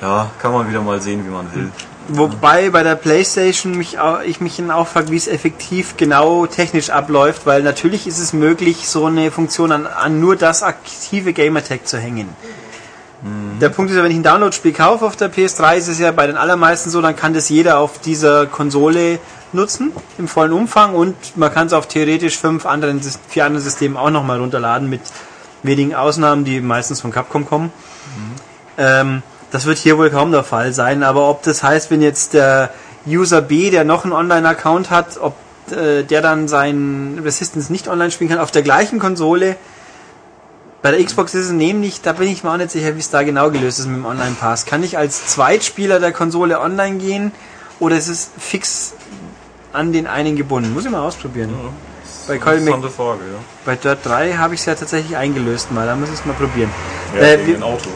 Ja, 0.00 0.30
kann 0.40 0.52
man 0.52 0.68
wieder 0.68 0.82
mal 0.82 1.00
sehen, 1.00 1.26
wie 1.26 1.30
man 1.30 1.52
will. 1.52 1.72
Wobei 2.08 2.70
bei 2.70 2.82
der 2.82 2.96
Playstation 2.96 3.76
mich 3.76 3.98
auch, 3.98 4.20
ich 4.20 4.40
mich 4.40 4.56
dann 4.56 4.70
auch 4.70 4.86
frage, 4.86 5.10
wie 5.10 5.16
es 5.16 5.26
effektiv 5.26 5.96
genau 5.96 6.46
technisch 6.46 6.90
abläuft, 6.90 7.46
weil 7.46 7.62
natürlich 7.62 8.06
ist 8.06 8.18
es 8.18 8.32
möglich, 8.32 8.88
so 8.88 9.06
eine 9.06 9.30
Funktion 9.30 9.72
an, 9.72 9.86
an 9.86 10.20
nur 10.20 10.36
das 10.36 10.62
aktive 10.62 11.32
Gamertag 11.32 11.86
zu 11.86 11.98
hängen. 11.98 12.28
Der 13.58 13.70
Punkt 13.70 13.90
ist 13.90 13.96
ja, 13.96 14.02
wenn 14.02 14.10
ich 14.10 14.18
ein 14.18 14.22
Download-Spiel 14.22 14.74
kaufe 14.74 15.06
auf 15.06 15.16
der 15.16 15.32
PS3, 15.32 15.76
ist 15.76 15.88
es 15.88 15.98
ja 15.98 16.12
bei 16.12 16.26
den 16.26 16.36
allermeisten 16.36 16.90
so, 16.90 17.00
dann 17.00 17.16
kann 17.16 17.32
das 17.32 17.48
jeder 17.48 17.78
auf 17.78 17.98
dieser 17.98 18.44
Konsole 18.44 19.18
nutzen 19.54 19.92
im 20.18 20.28
vollen 20.28 20.52
Umfang 20.52 20.94
und 20.94 21.16
man 21.36 21.50
kann 21.50 21.68
es 21.68 21.72
auf 21.72 21.88
theoretisch 21.88 22.36
fünf 22.36 22.66
anderen, 22.66 23.00
vier 23.28 23.46
anderen 23.46 23.64
Systemen 23.64 23.96
auch 23.96 24.10
nochmal 24.10 24.40
runterladen 24.40 24.90
mit 24.90 25.00
wenigen 25.62 25.94
Ausnahmen, 25.94 26.44
die 26.44 26.60
meistens 26.60 27.00
von 27.00 27.12
Capcom 27.12 27.46
kommen. 27.46 27.72
Ähm, 28.76 29.22
das 29.50 29.66
wird 29.66 29.78
hier 29.78 29.98
wohl 29.98 30.10
kaum 30.10 30.32
der 30.32 30.44
Fall 30.44 30.72
sein, 30.72 31.02
aber 31.02 31.28
ob 31.28 31.42
das 31.42 31.62
heißt, 31.62 31.90
wenn 31.90 32.02
jetzt 32.02 32.34
der 32.34 32.70
User 33.06 33.40
B, 33.42 33.70
der 33.70 33.84
noch 33.84 34.04
einen 34.04 34.12
Online-Account 34.12 34.90
hat, 34.90 35.18
ob 35.20 35.34
äh, 35.70 36.02
der 36.02 36.20
dann 36.22 36.48
seinen 36.48 37.18
Resistance 37.20 37.70
nicht 37.72 37.88
online 37.88 38.10
spielen 38.10 38.30
kann 38.30 38.38
auf 38.38 38.50
der 38.50 38.62
gleichen 38.62 38.98
Konsole, 38.98 39.56
bei 40.82 40.90
der 40.90 41.02
Xbox 41.02 41.34
ist 41.34 41.46
es 41.46 41.52
nämlich, 41.52 42.02
da 42.02 42.12
bin 42.12 42.28
ich 42.28 42.44
mir 42.44 42.52
auch 42.52 42.58
nicht 42.58 42.70
sicher, 42.70 42.94
wie 42.94 42.98
es 43.00 43.08
da 43.08 43.22
genau 43.22 43.50
gelöst 43.50 43.78
ist 43.78 43.86
mit 43.86 43.96
dem 43.96 44.04
Online-Pass. 44.04 44.66
Kann 44.66 44.82
ich 44.82 44.98
als 44.98 45.26
Zweitspieler 45.28 45.98
der 45.98 46.12
Konsole 46.12 46.60
online 46.60 46.98
gehen 46.98 47.32
oder 47.80 47.96
ist 47.96 48.08
es 48.08 48.28
fix 48.38 48.92
an 49.72 49.92
den 49.92 50.06
einen 50.06 50.36
gebunden? 50.36 50.74
Muss 50.74 50.84
ich 50.84 50.90
mal 50.90 51.00
ausprobieren. 51.00 51.54
Bei, 52.26 52.38
Call 52.38 52.60
Frage, 52.60 53.20
ja. 53.20 53.38
bei 53.64 53.76
Dirt 53.76 53.98
3 54.04 54.34
habe 54.34 54.54
ich 54.54 54.60
es 54.60 54.66
ja 54.66 54.74
tatsächlich 54.74 55.16
eingelöst 55.16 55.72
mal, 55.72 55.86
da 55.86 55.94
muss 55.96 56.08
ich 56.08 56.14
es 56.16 56.24
mal 56.26 56.34
probieren. 56.34 56.70
Ja, 57.14 57.20
Äh, 57.22 57.46
wegen 57.46 57.60
wir- 57.60 57.66
Autos. 57.66 57.88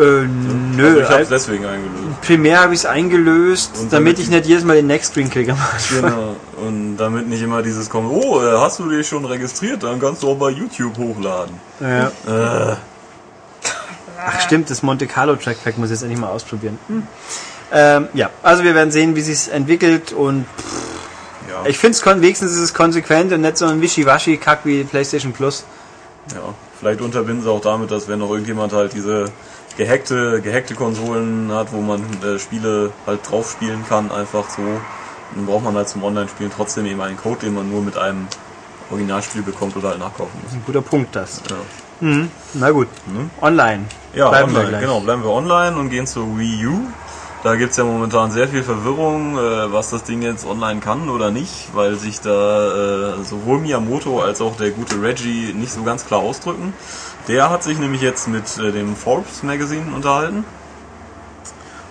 Äh, 0.00 0.02
Also 0.02 0.28
nö, 0.76 1.02
ich 1.02 1.08
habe 1.10 1.22
es 1.22 1.28
äh, 1.28 1.30
deswegen 1.30 1.64
eingelöst. 1.66 2.20
primär 2.22 2.60
habe 2.60 2.72
ich 2.74 2.80
es 2.80 2.86
eingelöst, 2.86 3.70
damit 3.74 3.92
damit 3.92 4.18
ich 4.18 4.30
nicht 4.30 4.46
jedes 4.46 4.64
Mal 4.64 4.76
den 4.76 4.86
Next-Screen 4.86 5.28
kriege. 5.30 5.54
Genau. 5.90 6.36
Und 6.56 6.96
damit 6.96 7.28
nicht 7.28 7.42
immer 7.42 7.62
dieses 7.62 7.90
kommt, 7.90 8.10
oh, 8.10 8.40
äh, 8.40 8.58
hast 8.58 8.78
du 8.78 8.88
dich 8.88 9.06
schon 9.06 9.24
registriert, 9.24 9.82
dann 9.82 10.00
kannst 10.00 10.22
du 10.22 10.30
auch 10.30 10.36
bei 10.36 10.50
YouTube 10.50 10.96
hochladen. 10.96 11.54
Ja. 11.80 12.06
Äh, 12.72 12.76
Ach 14.22 14.40
stimmt, 14.40 14.70
das 14.70 14.82
Monte 14.82 15.06
Carlo 15.06 15.36
Trackpack 15.36 15.78
muss 15.78 15.88
ich 15.88 15.92
jetzt 15.92 16.02
endlich 16.02 16.20
mal 16.20 16.28
ausprobieren. 16.28 16.78
Hm. 16.88 17.02
Ähm, 17.72 18.08
ja, 18.14 18.30
also 18.42 18.64
wir 18.64 18.74
werden 18.74 18.90
sehen, 18.90 19.16
wie 19.16 19.20
sich 19.22 19.52
entwickelt 19.52 20.12
und 20.12 20.44
ja, 21.48 21.66
ich 21.66 21.78
finde 21.78 21.96
es 21.96 22.04
wenigstens 22.04 22.52
ist 22.52 22.58
es 22.58 22.74
konsequent 22.74 23.32
und 23.32 23.40
nicht 23.42 23.58
so 23.58 23.66
ein 23.66 23.80
Wischiwaschi-Kack 23.80 24.60
wie 24.64 24.84
PlayStation 24.84 25.32
Plus. 25.32 25.64
ja. 26.34 26.54
Vielleicht 26.78 27.02
unterbinden 27.02 27.42
sie 27.42 27.50
auch 27.50 27.60
damit, 27.60 27.90
dass 27.90 28.08
wenn 28.08 28.20
noch 28.20 28.30
irgendjemand 28.30 28.72
halt 28.72 28.94
diese 28.94 29.26
gehackte, 29.80 30.42
gehackte 30.42 30.74
Konsolen 30.74 31.50
hat, 31.52 31.72
wo 31.72 31.80
man 31.80 32.02
äh, 32.22 32.38
Spiele 32.38 32.92
halt 33.06 33.20
drauf 33.28 33.50
spielen 33.50 33.82
kann, 33.88 34.12
einfach 34.12 34.50
so, 34.50 34.62
dann 35.34 35.46
braucht 35.46 35.64
man 35.64 35.74
halt 35.74 35.88
zum 35.88 36.04
Online-Spielen 36.04 36.50
trotzdem 36.54 36.84
eben 36.84 37.00
einen 37.00 37.16
Code, 37.16 37.46
den 37.46 37.54
man 37.54 37.70
nur 37.70 37.80
mit 37.80 37.96
einem 37.96 38.26
Originalspiel 38.90 39.42
bekommt 39.42 39.76
oder 39.76 39.88
halt 39.90 39.98
nachkaufen 39.98 40.38
muss. 40.42 40.52
Ein 40.52 40.62
guter 40.66 40.82
Punkt 40.82 41.16
das. 41.16 41.40
Ja. 41.48 41.56
Na 42.54 42.70
gut, 42.70 42.88
online. 43.40 43.84
Ja, 44.14 44.28
Bleiben 44.28 44.52
wir 44.52 44.58
online, 44.58 44.68
gleich. 44.70 44.80
genau, 44.82 45.00
bleiben 45.00 45.22
wir 45.22 45.30
online 45.30 45.76
und 45.76 45.88
gehen 45.90 46.06
zur 46.06 46.38
Wii 46.38 46.66
U. 46.66 46.80
Da 47.42 47.56
gibt's 47.56 47.78
ja 47.78 47.84
momentan 47.84 48.30
sehr 48.32 48.48
viel 48.48 48.62
Verwirrung, 48.62 49.38
äh, 49.38 49.72
was 49.72 49.88
das 49.90 50.04
Ding 50.04 50.20
jetzt 50.20 50.44
online 50.46 50.80
kann 50.80 51.08
oder 51.08 51.30
nicht, 51.30 51.68
weil 51.72 51.94
sich 51.96 52.20
da 52.20 53.14
äh, 53.18 53.24
sowohl 53.24 53.60
Miyamoto 53.60 54.20
als 54.20 54.42
auch 54.42 54.56
der 54.56 54.70
gute 54.72 55.00
Reggie 55.02 55.54
nicht 55.54 55.72
so 55.72 55.82
ganz 55.82 56.06
klar 56.06 56.20
ausdrücken. 56.20 56.74
Der 57.28 57.50
hat 57.50 57.62
sich 57.62 57.78
nämlich 57.78 58.02
jetzt 58.02 58.28
mit 58.28 58.58
äh, 58.58 58.72
dem 58.72 58.96
Forbes 58.96 59.42
Magazine 59.42 59.94
unterhalten. 59.94 60.44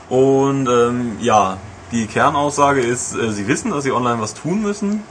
Und 0.10 0.68
ähm, 0.68 1.18
ja, 1.20 1.58
die 1.92 2.08
Kernaussage 2.08 2.82
ist, 2.82 3.16
äh, 3.16 3.32
sie 3.32 3.48
wissen, 3.48 3.72
dass 3.72 3.84
sie 3.84 3.92
online 3.92 4.22
was 4.22 4.34
tun 4.34 4.62
müssen, 4.62 5.04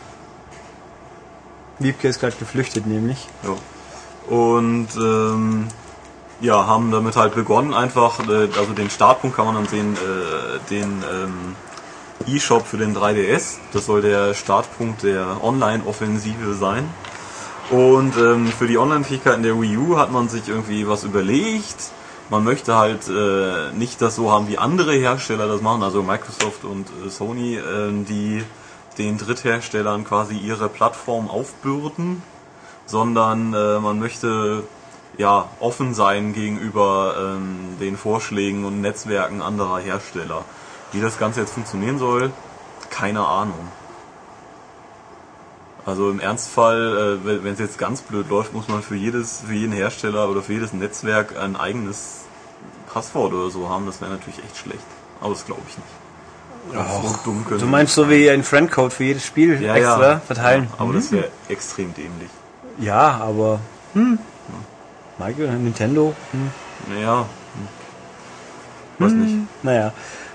Wiebke 1.78 2.08
ist 2.08 2.20
gerade 2.20 2.36
geflüchtet 2.36 2.86
nämlich. 2.86 3.28
Ja. 3.44 4.34
Und 4.34 4.88
ähm, 4.96 5.68
ja, 6.40 6.66
haben 6.66 6.90
damit 6.90 7.16
halt 7.16 7.34
begonnen, 7.34 7.74
einfach, 7.74 8.20
äh, 8.28 8.48
also 8.58 8.72
den 8.72 8.90
Startpunkt 8.90 9.36
kann 9.36 9.46
man 9.46 9.54
dann 9.54 9.66
sehen, 9.66 9.94
äh, 9.94 10.58
den 10.70 11.02
ähm, 11.12 11.56
E-Shop 12.26 12.66
für 12.66 12.76
den 12.76 12.96
3DS. 12.96 13.58
Das 13.72 13.86
soll 13.86 14.02
der 14.02 14.34
Startpunkt 14.34 15.02
der 15.02 15.42
Online-Offensive 15.42 16.54
sein. 16.54 16.88
Und 17.70 18.16
ähm, 18.16 18.46
für 18.46 18.66
die 18.66 18.78
Online-Fähigkeiten 18.78 19.42
der 19.42 19.60
Wii 19.60 19.76
U 19.76 19.98
hat 19.98 20.10
man 20.10 20.28
sich 20.28 20.48
irgendwie 20.48 20.88
was 20.88 21.04
überlegt. 21.04 21.90
Man 22.30 22.42
möchte 22.44 22.76
halt 22.76 23.08
äh, 23.08 23.72
nicht 23.72 24.00
das 24.00 24.16
so 24.16 24.30
haben, 24.30 24.48
wie 24.48 24.58
andere 24.58 24.94
Hersteller 24.94 25.48
das 25.48 25.60
machen, 25.60 25.82
also 25.82 26.02
Microsoft 26.02 26.64
und 26.64 26.86
äh, 27.04 27.10
Sony, 27.10 27.56
äh, 27.56 27.92
die 28.08 28.42
den 28.96 29.16
Drittherstellern 29.16 30.04
quasi 30.04 30.36
ihre 30.36 30.68
Plattform 30.68 31.30
aufbürden, 31.30 32.22
sondern 32.86 33.54
äh, 33.54 33.78
man 33.78 33.98
möchte 33.98 34.64
ja 35.16 35.48
offen 35.60 35.94
sein 35.94 36.32
gegenüber 36.32 37.14
ähm, 37.18 37.76
den 37.80 37.96
Vorschlägen 37.96 38.64
und 38.64 38.80
Netzwerken 38.80 39.42
anderer 39.42 39.78
Hersteller. 39.78 40.44
Wie 40.92 41.00
das 41.00 41.18
Ganze 41.18 41.40
jetzt 41.40 41.52
funktionieren 41.52 41.98
soll, 41.98 42.30
keine 42.90 43.26
Ahnung. 43.26 43.68
Also 45.88 46.10
im 46.10 46.20
Ernstfall, 46.20 47.18
äh, 47.24 47.42
wenn 47.42 47.54
es 47.54 47.58
jetzt 47.58 47.78
ganz 47.78 48.02
blöd 48.02 48.28
läuft, 48.28 48.52
muss 48.52 48.68
man 48.68 48.82
für 48.82 48.94
jedes, 48.94 49.40
für 49.46 49.54
jeden 49.54 49.72
Hersteller 49.72 50.28
oder 50.28 50.42
für 50.42 50.52
jedes 50.52 50.74
Netzwerk 50.74 51.38
ein 51.38 51.56
eigenes 51.56 52.26
Passwort 52.92 53.32
oder 53.32 53.48
so 53.48 53.70
haben. 53.70 53.86
Das 53.86 54.02
wäre 54.02 54.10
natürlich 54.10 54.38
echt 54.44 54.58
schlecht. 54.58 54.84
Aber 55.22 55.30
das 55.30 55.46
glaube 55.46 55.62
ich 55.66 55.78
nicht. 55.78 56.82
so 57.02 57.18
dumm 57.24 57.42
können 57.46 57.60
Du 57.60 57.66
meinst 57.66 57.94
so 57.94 58.10
wie 58.10 58.28
ein 58.28 58.44
Friendcode 58.44 58.92
für 58.92 59.04
jedes 59.04 59.24
Spiel 59.24 59.62
ja, 59.62 59.76
extra 59.76 60.10
ja. 60.10 60.20
verteilen? 60.20 60.68
Ja, 60.70 60.84
aber 60.84 60.92
das 60.92 61.10
wäre 61.10 61.30
extrem 61.48 61.94
dämlich. 61.94 62.30
Ja, 62.78 63.20
aber 63.22 63.58
hm. 63.94 64.18
Michael, 65.16 65.56
Nintendo, 65.56 66.14
hm. 66.32 66.50
Naja. 66.94 67.24
Hm. 68.98 69.06
Weiß 69.06 69.12
nicht. 69.14 69.34
naja, 69.62 69.94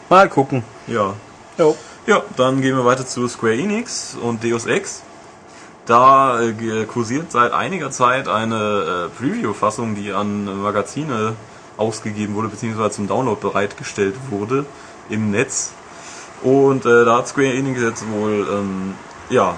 mal 0.09 0.27
gucken. 0.29 0.63
Ja. 0.87 1.13
Jo. 1.59 1.77
Ja, 2.07 2.23
dann 2.37 2.59
gehen 2.59 2.75
wir 2.75 2.85
weiter 2.85 3.05
zu 3.05 3.27
Square 3.27 3.53
Enix 3.53 4.17
und 4.19 4.43
Deus 4.43 4.65
Ex. 4.65 5.03
Da 5.85 6.41
äh, 6.41 6.53
ge- 6.53 6.85
kursiert 6.85 7.31
seit 7.31 7.51
einiger 7.51 7.91
Zeit 7.91 8.27
eine 8.27 9.09
äh, 9.11 9.19
Preview-Fassung, 9.19 9.95
die 9.95 10.13
an 10.13 10.61
Magazine 10.61 11.35
ausgegeben 11.75 12.35
wurde, 12.35 12.47
beziehungsweise 12.47 12.91
zum 12.91 13.07
Download 13.07 13.39
bereitgestellt 13.41 14.15
wurde 14.29 14.65
im 15.09 15.31
Netz. 15.31 15.71
Und 16.41 16.85
äh, 16.85 17.03
da 17.05 17.17
hat 17.17 17.27
Square 17.27 17.53
Enix 17.53 17.81
jetzt 17.81 18.09
wohl 18.09 18.47
ähm, 18.49 18.93
ja, 19.29 19.55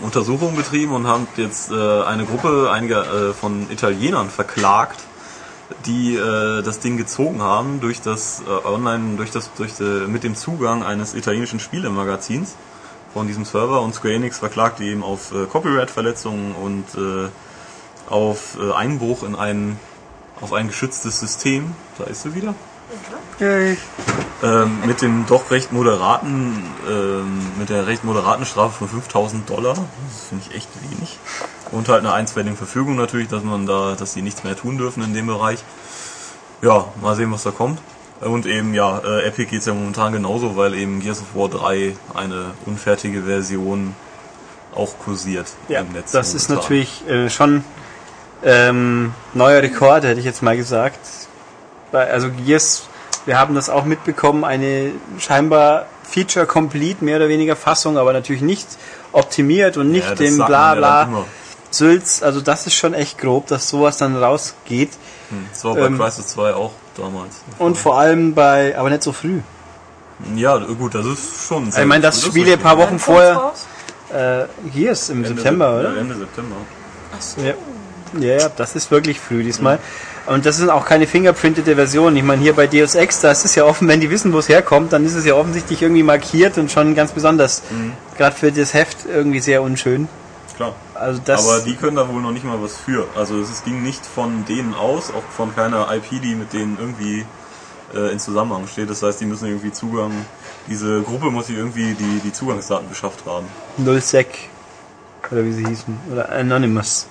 Untersuchungen 0.00 0.56
betrieben 0.56 0.92
und 0.92 1.06
haben 1.06 1.28
jetzt 1.36 1.70
äh, 1.70 2.02
eine 2.02 2.24
Gruppe 2.24 2.70
einiger 2.72 3.30
äh, 3.30 3.32
von 3.32 3.70
Italienern 3.70 4.28
verklagt, 4.30 5.00
die 5.86 6.16
äh, 6.16 6.62
das 6.62 6.80
Ding 6.80 6.96
gezogen 6.96 7.42
haben 7.42 7.80
durch 7.80 8.00
das 8.00 8.42
äh, 8.46 8.66
Online, 8.66 9.16
durch 9.16 9.30
das, 9.30 9.50
durch 9.56 9.78
äh, 9.80 10.06
mit 10.06 10.24
dem 10.24 10.34
Zugang 10.34 10.82
eines 10.82 11.14
italienischen 11.14 11.60
Spielemagazins 11.60 12.54
von 13.12 13.26
diesem 13.26 13.44
Server 13.44 13.80
und 13.82 13.94
Square 13.94 14.14
Enix 14.14 14.38
verklagt 14.38 14.78
die 14.78 14.88
eben 14.88 15.02
auf 15.02 15.32
äh, 15.32 15.46
Copyright-Verletzungen 15.46 16.54
und 16.54 16.84
äh, 16.96 17.28
auf 18.10 18.58
äh, 18.60 18.72
Einbruch 18.72 19.22
in 19.22 19.34
ein 19.34 19.78
auf 20.40 20.52
ein 20.52 20.66
geschütztes 20.68 21.20
System. 21.20 21.74
Da 21.98 22.04
ist 22.04 22.22
sie 22.22 22.34
wieder. 22.34 22.54
Ähm, 24.42 24.80
mit 24.86 25.00
dem 25.00 25.24
doch 25.26 25.50
recht 25.50 25.72
moderaten, 25.72 26.64
ähm, 26.88 27.58
mit 27.58 27.70
der 27.70 27.86
recht 27.86 28.04
moderaten 28.04 28.44
Strafe 28.44 28.78
von 28.78 28.88
5000 28.88 29.48
Dollar. 29.48 29.74
Das 29.74 30.28
finde 30.28 30.44
ich 30.48 30.56
echt 30.56 30.68
wenig. 30.90 31.18
Und 31.70 31.88
halt 31.88 32.00
eine 32.00 32.12
einstweiligen 32.12 32.56
Verfügung 32.56 32.96
natürlich, 32.96 33.28
dass 33.28 33.44
man 33.44 33.66
da, 33.66 33.94
dass 33.94 34.14
die 34.14 34.22
nichts 34.22 34.44
mehr 34.44 34.56
tun 34.56 34.78
dürfen 34.78 35.02
in 35.02 35.14
dem 35.14 35.26
Bereich. 35.26 35.64
Ja, 36.60 36.86
mal 37.00 37.16
sehen, 37.16 37.32
was 37.32 37.44
da 37.44 37.50
kommt. 37.50 37.80
Und 38.22 38.46
eben, 38.46 38.72
ja, 38.74 38.98
äh, 38.98 39.26
Epic 39.26 39.50
geht's 39.50 39.66
ja 39.66 39.74
momentan 39.74 40.12
genauso, 40.12 40.56
weil 40.56 40.74
eben 40.74 41.00
Gears 41.00 41.20
of 41.20 41.34
War 41.34 41.48
3 41.48 41.96
eine 42.14 42.52
unfertige 42.66 43.22
Version 43.22 43.94
auch 44.74 44.96
kursiert 44.98 45.46
Ja, 45.68 45.80
im 45.80 45.92
Netz. 45.92 46.12
das 46.12 46.32
ist 46.34 46.48
momentan. 46.48 46.62
natürlich 46.70 47.08
äh, 47.08 47.28
schon 47.30 47.64
ähm, 48.44 49.12
neuer 49.34 49.62
Rekord, 49.62 50.04
hätte 50.04 50.20
ich 50.20 50.24
jetzt 50.26 50.42
mal 50.42 50.56
gesagt. 50.56 50.98
Bei, 51.90 52.10
also 52.10 52.30
Gears, 52.30 52.84
wir 53.26 53.38
haben 53.38 53.54
das 53.54 53.68
auch 53.70 53.84
mitbekommen, 53.84 54.44
eine 54.44 54.92
scheinbar 55.18 55.86
Feature-Complete, 56.04 57.04
mehr 57.04 57.16
oder 57.16 57.28
weniger 57.28 57.56
Fassung, 57.56 57.98
aber 57.98 58.12
natürlich 58.12 58.42
nicht 58.42 58.66
optimiert 59.12 59.76
und 59.76 59.90
nicht 59.90 60.08
Ja, 60.08 60.14
dem 60.14 60.36
sagt 60.36 60.48
bla 60.48 60.78
ja. 60.78 61.24
Sülz. 61.70 62.22
Also 62.22 62.40
das 62.40 62.66
ist 62.66 62.74
schon 62.74 62.94
echt 62.94 63.18
grob, 63.18 63.46
dass 63.48 63.68
sowas 63.68 63.96
dann 63.98 64.16
rausgeht. 64.16 64.90
Hm, 65.30 65.46
Das 65.52 65.64
war 65.64 65.74
bei 65.74 65.86
Ähm, 65.86 65.98
Crisis 65.98 66.28
2 66.28 66.54
auch 66.54 66.72
damals. 66.96 67.42
Und 67.58 67.76
vor 67.76 67.98
allem 67.98 68.34
bei, 68.34 68.76
aber 68.78 68.90
nicht 68.90 69.02
so 69.02 69.12
früh. 69.12 69.40
Ja, 70.36 70.56
gut, 70.58 70.94
das 70.94 71.06
ist 71.06 71.46
schon. 71.48 71.68
Ich 71.68 71.84
meine, 71.84 72.02
das 72.02 72.18
ist 72.18 72.26
Spiele 72.26 72.52
ein 72.52 72.58
paar 72.58 72.78
Wochen 72.78 72.98
vorher? 72.98 73.52
Äh, 74.12 74.44
Gears 74.70 75.08
im 75.08 75.24
Ende 75.24 75.28
September, 75.34 75.66
Sep- 75.66 75.80
oder? 75.80 75.94
Ja, 75.94 76.00
Ende 76.00 76.14
September. 76.16 76.56
Ach 77.16 77.22
so. 77.22 77.40
Ja. 77.40 77.54
Ja, 78.20 78.36
ja, 78.36 78.48
das 78.54 78.76
ist 78.76 78.90
wirklich 78.90 79.18
früh 79.18 79.42
diesmal. 79.42 79.78
Und 80.26 80.44
das 80.44 80.60
ist 80.60 80.68
auch 80.68 80.84
keine 80.84 81.06
fingerprintete 81.06 81.74
Version. 81.76 82.14
Ich 82.14 82.22
meine, 82.22 82.42
hier 82.42 82.52
bei 82.52 82.66
Deus 82.66 82.94
Ex, 82.94 83.22
da 83.22 83.30
ist 83.30 83.46
es 83.46 83.54
ja 83.54 83.64
offen, 83.64 83.88
wenn 83.88 84.00
die 84.00 84.10
wissen, 84.10 84.34
wo 84.34 84.38
es 84.38 84.50
herkommt, 84.50 84.92
dann 84.92 85.06
ist 85.06 85.14
es 85.14 85.24
ja 85.24 85.34
offensichtlich 85.34 85.80
irgendwie 85.80 86.02
markiert 86.02 86.58
und 86.58 86.70
schon 86.70 86.94
ganz 86.94 87.12
besonders. 87.12 87.62
Gerade 88.18 88.36
für 88.36 88.52
das 88.52 88.74
Heft 88.74 88.98
irgendwie 89.06 89.40
sehr 89.40 89.62
unschön. 89.62 90.08
Klar. 90.56 90.74
Also 90.94 91.20
das. 91.24 91.46
Aber 91.46 91.64
die 91.64 91.74
können 91.74 91.96
da 91.96 92.08
wohl 92.08 92.20
noch 92.20 92.32
nicht 92.32 92.44
mal 92.44 92.62
was 92.62 92.76
für. 92.76 93.06
Also 93.16 93.38
es 93.40 93.64
ging 93.64 93.82
nicht 93.82 94.04
von 94.04 94.44
denen 94.44 94.74
aus, 94.74 95.10
auch 95.10 95.24
von 95.36 95.54
keiner 95.54 95.92
IP, 95.92 96.20
die 96.22 96.34
mit 96.34 96.52
denen 96.52 96.78
irgendwie 96.78 97.24
äh, 97.94 98.12
in 98.12 98.18
Zusammenhang 98.18 98.66
steht. 98.66 98.90
Das 98.90 99.02
heißt, 99.02 99.20
die 99.20 99.26
müssen 99.26 99.46
irgendwie 99.46 99.72
Zugang, 99.72 100.12
diese 100.68 101.02
Gruppe 101.02 101.30
muss 101.30 101.46
sich 101.46 101.56
irgendwie 101.56 101.94
die, 101.94 102.20
die 102.24 102.32
Zugangsdaten 102.32 102.88
beschafft 102.88 103.24
haben. 103.26 103.46
Nullsec. 103.76 104.50
Oder 105.30 105.44
wie 105.44 105.52
sie 105.52 105.66
hießen. 105.66 105.98
Oder 106.10 106.30
Anonymous. 106.30 107.06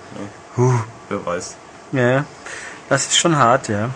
Wer 1.09 1.25
weiß. 1.25 1.55
Ja, 1.91 2.09
ja. 2.09 2.25
Das 2.89 3.07
ist 3.07 3.17
schon 3.17 3.35
hart, 3.35 3.69
ja. 3.69 3.89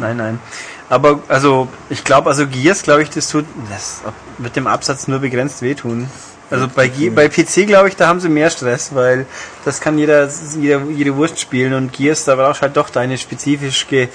Nein, 0.00 0.16
nein. 0.16 0.40
Aber 0.88 1.20
also, 1.28 1.68
ich 1.90 2.02
glaube, 2.02 2.30
also 2.30 2.46
Gears, 2.46 2.82
glaube 2.82 3.02
ich, 3.02 3.10
das 3.10 3.28
tut, 3.28 3.44
das 3.70 4.00
wird 4.38 4.56
dem 4.56 4.66
Absatz 4.66 5.06
nur 5.06 5.18
begrenzt 5.18 5.60
wehtun. 5.62 6.08
Also 6.50 6.66
bei, 6.74 6.88
Ge 6.88 7.10
bei 7.10 7.28
PC, 7.28 7.66
glaube 7.66 7.88
ich, 7.88 7.96
da 7.96 8.06
haben 8.08 8.20
sie 8.20 8.28
mehr 8.30 8.48
Stress, 8.48 8.94
weil 8.94 9.26
das 9.64 9.80
kann 9.80 9.98
jeder, 9.98 10.28
jeder 10.58 10.80
jede 10.84 11.14
Wurst 11.16 11.38
spielen 11.38 11.74
und 11.74 11.92
Gears, 11.92 12.24
da 12.24 12.36
brauchst 12.36 12.60
du 12.60 12.62
halt 12.62 12.76
doch 12.76 12.88
deine 12.88 13.18
spezifisch 13.18 13.86
ge, 13.86 14.08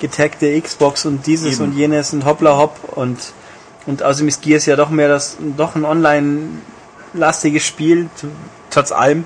getagte 0.00 0.60
Xbox 0.60 1.04
und 1.06 1.26
dieses 1.26 1.54
Eben. 1.54 1.64
und 1.64 1.76
jenes 1.76 2.12
und 2.12 2.24
hoppla 2.24 2.56
hopp 2.56 2.78
und, 2.96 3.18
und 3.86 4.02
außerdem 4.02 4.28
ist 4.28 4.42
Gears 4.42 4.66
ja 4.66 4.76
doch 4.76 4.90
mehr 4.90 5.08
das, 5.08 5.36
doch 5.56 5.74
ein 5.74 5.84
online-lastiges 5.84 7.64
Spiel, 7.66 8.08
t- 8.20 8.28
trotz 8.70 8.92
allem. 8.92 9.24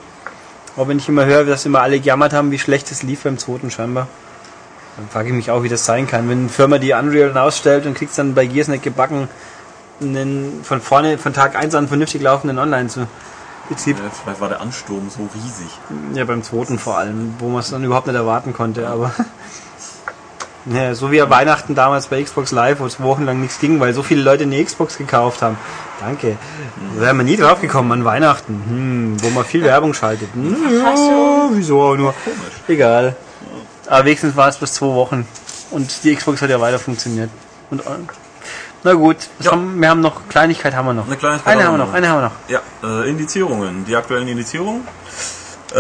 Aber 0.77 0.89
wenn 0.89 0.99
ich 0.99 1.09
immer 1.09 1.25
höre, 1.27 1.45
dass 1.45 1.65
immer 1.67 1.81
alle 1.83 2.01
gejammert 2.01 2.33
haben, 2.33 2.51
wie 2.51 2.59
schlecht 2.59 2.91
es 2.91 3.03
lief 3.03 3.23
beim 3.23 3.39
zweiten 3.39 3.71
scheinbar, 3.71 4.09
dann 4.97 5.09
frage 5.11 5.29
ich 5.29 5.35
mich 5.35 5.51
auch, 5.51 5.63
wie 5.63 5.69
das 5.69 5.85
sein 5.85 6.07
kann. 6.07 6.29
Wenn 6.29 6.39
eine 6.41 6.49
Firma 6.49 6.79
die 6.79 6.93
Unreal 6.93 7.37
ausstellt 7.37 7.85
und 7.87 7.95
kriegt 7.95 8.17
dann 8.17 8.35
bei 8.35 8.47
Gears 8.47 8.69
nicht 8.69 8.83
gebacken, 8.83 9.29
einen 10.01 10.63
von 10.63 10.81
vorne, 10.81 11.19
von 11.19 11.33
Tag 11.33 11.57
1 11.57 11.75
an 11.75 11.89
vernünftig 11.89 12.23
laufenden 12.23 12.59
Online 12.59 12.89
zu 12.89 13.07
Betrieb. 13.69 13.99
Ja, 13.99 14.05
vielleicht 14.11 14.41
war 14.41 14.49
der 14.49 14.61
Ansturm 14.61 15.11
so 15.11 15.29
riesig. 15.35 15.71
Ja, 16.15 16.25
beim 16.25 16.43
zweiten 16.43 16.79
vor 16.79 16.99
allem, 16.99 17.35
wo 17.39 17.49
man 17.49 17.61
es 17.61 17.71
dann 17.71 17.83
überhaupt 17.83 18.07
nicht 18.07 18.17
erwarten 18.17 18.53
konnte, 18.53 18.89
aber. 18.89 19.13
Ja, 20.69 20.97
so 20.97 21.13
wie 21.13 21.17
ja 21.19 21.31
Weihnachten 21.31 21.77
damals 21.77 22.09
bei 22.09 22.21
Xbox 22.21 22.51
Live, 22.51 22.81
wo 22.81 22.87
es 22.87 23.01
wochenlang 23.01 23.41
nichts 23.41 23.61
ging, 23.61 23.79
weil 23.79 23.95
so 23.95 24.03
viele 24.03 24.23
Leute 24.23 24.43
eine 24.43 24.65
Xbox 24.65 24.99
gekauft 24.99 25.41
haben. 25.41 25.57
Danke. 26.01 26.37
Da 26.97 27.03
wären 27.03 27.17
wir 27.19 27.23
nie 27.23 27.37
drauf 27.37 27.61
gekommen 27.61 27.93
an 27.93 28.05
Weihnachten, 28.05 28.65
hm, 28.67 29.23
wo 29.23 29.31
man 29.31 29.45
viel 29.45 29.63
Werbung 29.63 29.95
schaltet. 29.95 30.29
Hm, 30.35 30.57
ja, 30.73 31.49
wieso 31.53 31.83
auch 31.83 31.97
nur. 31.97 32.15
Egal. 32.67 33.15
Aber 33.87 34.07
wenigstens 34.07 34.35
war 34.35 34.49
es 34.49 34.57
bis 34.57 34.73
zwei 34.73 34.87
Wochen. 34.89 35.29
Und 35.71 36.03
die 36.03 36.17
Xbox 36.17 36.43
hat 36.43 36.51
ja 36.51 36.61
weiter 36.61 36.81
funktioniert. 36.81 37.31
Und, 37.71 37.87
na 38.87 38.95
gut, 38.95 39.17
Ja. 39.41 39.51
haben, 39.53 39.81
wir 39.81 39.89
haben 39.91 40.01
noch, 40.01 40.29
Kleinigkeit 40.29 40.75
haben 40.75 40.87
wir 40.87 40.95
noch. 40.95 41.07
Eine 41.07 41.17
Kleinigkeit 41.17 41.53
Eine 41.53 41.65
haben 41.65 41.75
wir 41.75 41.79
noch, 41.79 41.87
noch. 41.89 41.95
eine 41.95 42.09
haben 42.09 42.19
wir 42.23 42.27
noch. 42.29 42.33
Ja, 42.49 42.61
äh, 43.03 43.11
Indizierungen. 43.11 43.85
Die 43.85 43.97
aktuellen 43.97 44.29
Indizierungen. 44.29 44.83
Äh, 45.75 45.77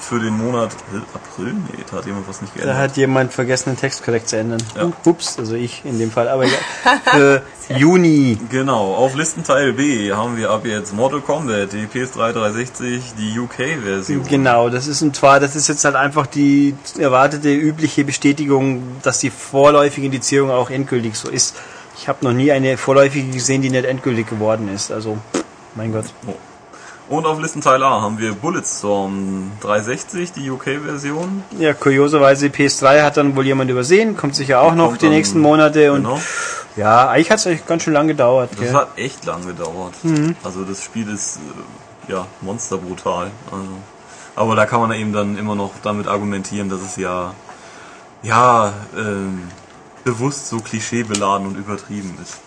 für 0.00 0.20
den 0.20 0.36
Monat 0.36 0.70
äh, 0.92 0.98
April? 1.14 1.54
Nee, 1.54 1.82
da 1.90 1.96
hat 1.96 2.04
jemand 2.04 2.28
was 2.28 2.42
nicht 2.42 2.52
Da 2.54 2.60
geändert. 2.60 2.76
hat 2.76 2.96
jemand 2.98 3.32
vergessen, 3.32 3.70
den 3.70 3.78
Text 3.78 4.04
korrekt 4.04 4.28
zu 4.28 4.36
ändern. 4.36 4.62
Ja. 4.76 4.92
Ups, 5.06 5.38
also 5.38 5.54
ich 5.54 5.82
in 5.86 5.98
dem 5.98 6.10
Fall. 6.10 6.28
Aber 6.28 6.44
egal. 6.44 6.58
Für 7.06 7.42
Juni. 7.74 8.36
Genau, 8.50 8.94
auf 8.96 9.14
Listenteil 9.14 9.72
B 9.72 10.12
haben 10.12 10.36
wir 10.36 10.50
ab 10.50 10.66
jetzt 10.66 10.92
Mortal 10.92 11.22
Kombat, 11.22 11.72
die 11.72 11.86
PS3 11.86 12.32
360, 12.32 13.14
die 13.18 13.38
UK-Version. 13.38 14.24
Genau, 14.28 14.68
das 14.68 14.86
ist 14.88 15.00
und 15.00 15.16
zwar, 15.16 15.40
das 15.40 15.56
ist 15.56 15.68
jetzt 15.68 15.82
halt 15.86 15.96
einfach 15.96 16.26
die 16.26 16.74
erwartete 16.98 17.48
übliche 17.54 18.04
Bestätigung, 18.04 18.82
dass 19.02 19.20
die 19.20 19.30
vorläufige 19.30 20.04
Indizierung 20.04 20.50
auch 20.50 20.68
endgültig 20.68 21.14
so 21.16 21.30
ist. 21.30 21.56
Ich 22.04 22.08
habe 22.10 22.22
noch 22.22 22.34
nie 22.34 22.52
eine 22.52 22.76
vorläufige 22.76 23.30
gesehen, 23.30 23.62
die 23.62 23.70
nicht 23.70 23.86
endgültig 23.86 24.28
geworden 24.28 24.68
ist. 24.68 24.92
Also, 24.92 25.16
mein 25.74 25.90
Gott. 25.90 26.04
Oh. 26.26 26.34
Und 27.16 27.24
auf 27.24 27.40
Listenteil 27.40 27.82
A 27.82 28.02
haben 28.02 28.18
wir 28.18 28.34
Bulletstorm 28.34 29.52
360, 29.62 30.32
die 30.32 30.50
UK-Version. 30.50 31.44
Ja, 31.58 31.72
kurioserweise 31.72 32.48
PS3 32.48 33.02
hat 33.02 33.16
dann 33.16 33.34
wohl 33.36 33.46
jemand 33.46 33.70
übersehen, 33.70 34.18
kommt 34.18 34.34
sicher 34.34 34.60
auch 34.60 34.74
noch 34.74 34.88
Kommt 34.88 35.00
die 35.00 35.08
nächsten 35.08 35.40
Monate 35.40 35.94
und 35.94 36.02
Genau. 36.02 36.20
ja, 36.76 37.08
eigentlich 37.08 37.30
hat 37.30 37.46
es 37.46 37.64
ganz 37.64 37.84
schön 37.84 37.94
lang 37.94 38.06
gedauert. 38.06 38.50
Das 38.52 38.60
Gell? 38.60 38.74
hat 38.74 38.98
echt 38.98 39.24
lang 39.24 39.46
gedauert. 39.46 39.94
Mhm. 40.02 40.36
Also 40.44 40.62
das 40.64 40.84
Spiel 40.84 41.08
ist 41.10 41.38
äh, 42.06 42.12
ja 42.12 42.26
monsterbrutal. 42.42 43.30
Also, 43.50 43.68
aber 44.36 44.56
da 44.56 44.66
kann 44.66 44.80
man 44.80 44.92
eben 44.92 45.14
dann 45.14 45.38
immer 45.38 45.54
noch 45.54 45.70
damit 45.82 46.06
argumentieren, 46.06 46.68
dass 46.68 46.82
es 46.82 46.96
ja 46.96 47.32
ja 48.22 48.74
ähm, 48.94 49.48
bewusst 50.04 50.48
so 50.48 50.60
klischeebeladen 50.60 51.46
und 51.46 51.56
übertrieben 51.56 52.16
ist. 52.22 52.38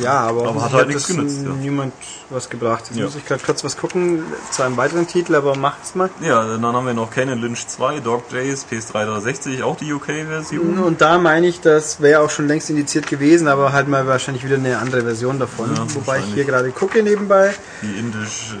Ja, 0.00 0.20
aber, 0.20 0.48
Aber 0.48 0.62
hat 0.62 0.72
halt 0.72 0.88
nichts 0.88 1.06
genützt, 1.06 1.42
ja. 1.44 1.50
niemand 1.50 1.94
was 2.30 2.50
gebracht. 2.50 2.84
Jetzt 2.88 2.98
Ja. 2.98 3.04
muss 3.04 3.16
ich 3.16 3.24
gerade 3.26 3.42
kurz 3.44 3.64
was 3.64 3.76
gucken 3.76 4.22
zu 4.50 4.62
einem 4.62 4.76
weiteren 4.76 5.06
Titel, 5.06 5.34
aber 5.34 5.56
mach's 5.56 5.94
mal. 5.94 6.10
Ja, 6.20 6.44
dann 6.46 6.64
haben 6.64 6.86
wir 6.86 6.94
noch 6.94 7.10
Ken 7.10 7.28
Lynch 7.28 7.66
2, 7.66 8.00
Dog 8.00 8.28
Days, 8.30 8.64
PS3 8.70 9.04
360, 9.04 9.62
auch 9.62 9.76
die 9.76 9.92
UK-Version. 9.92 10.78
Und 10.78 11.00
da 11.00 11.18
meine 11.18 11.46
ich, 11.46 11.60
das 11.60 12.00
wäre 12.00 12.20
auch 12.20 12.30
schon 12.30 12.48
längst 12.48 12.70
indiziert 12.70 13.06
gewesen, 13.06 13.48
aber 13.48 13.72
halt 13.72 13.88
mal 13.88 14.06
wahrscheinlich 14.06 14.44
wieder 14.44 14.56
eine 14.56 14.78
andere 14.78 15.02
Version 15.02 15.38
davon. 15.38 15.74
Ja, 15.74 15.84
Wobei 15.94 16.18
ich 16.18 16.34
hier 16.34 16.44
gerade 16.44 16.70
gucke 16.70 17.02
nebenbei. 17.02 17.54
Die 17.82 17.98
indisch 17.98 18.54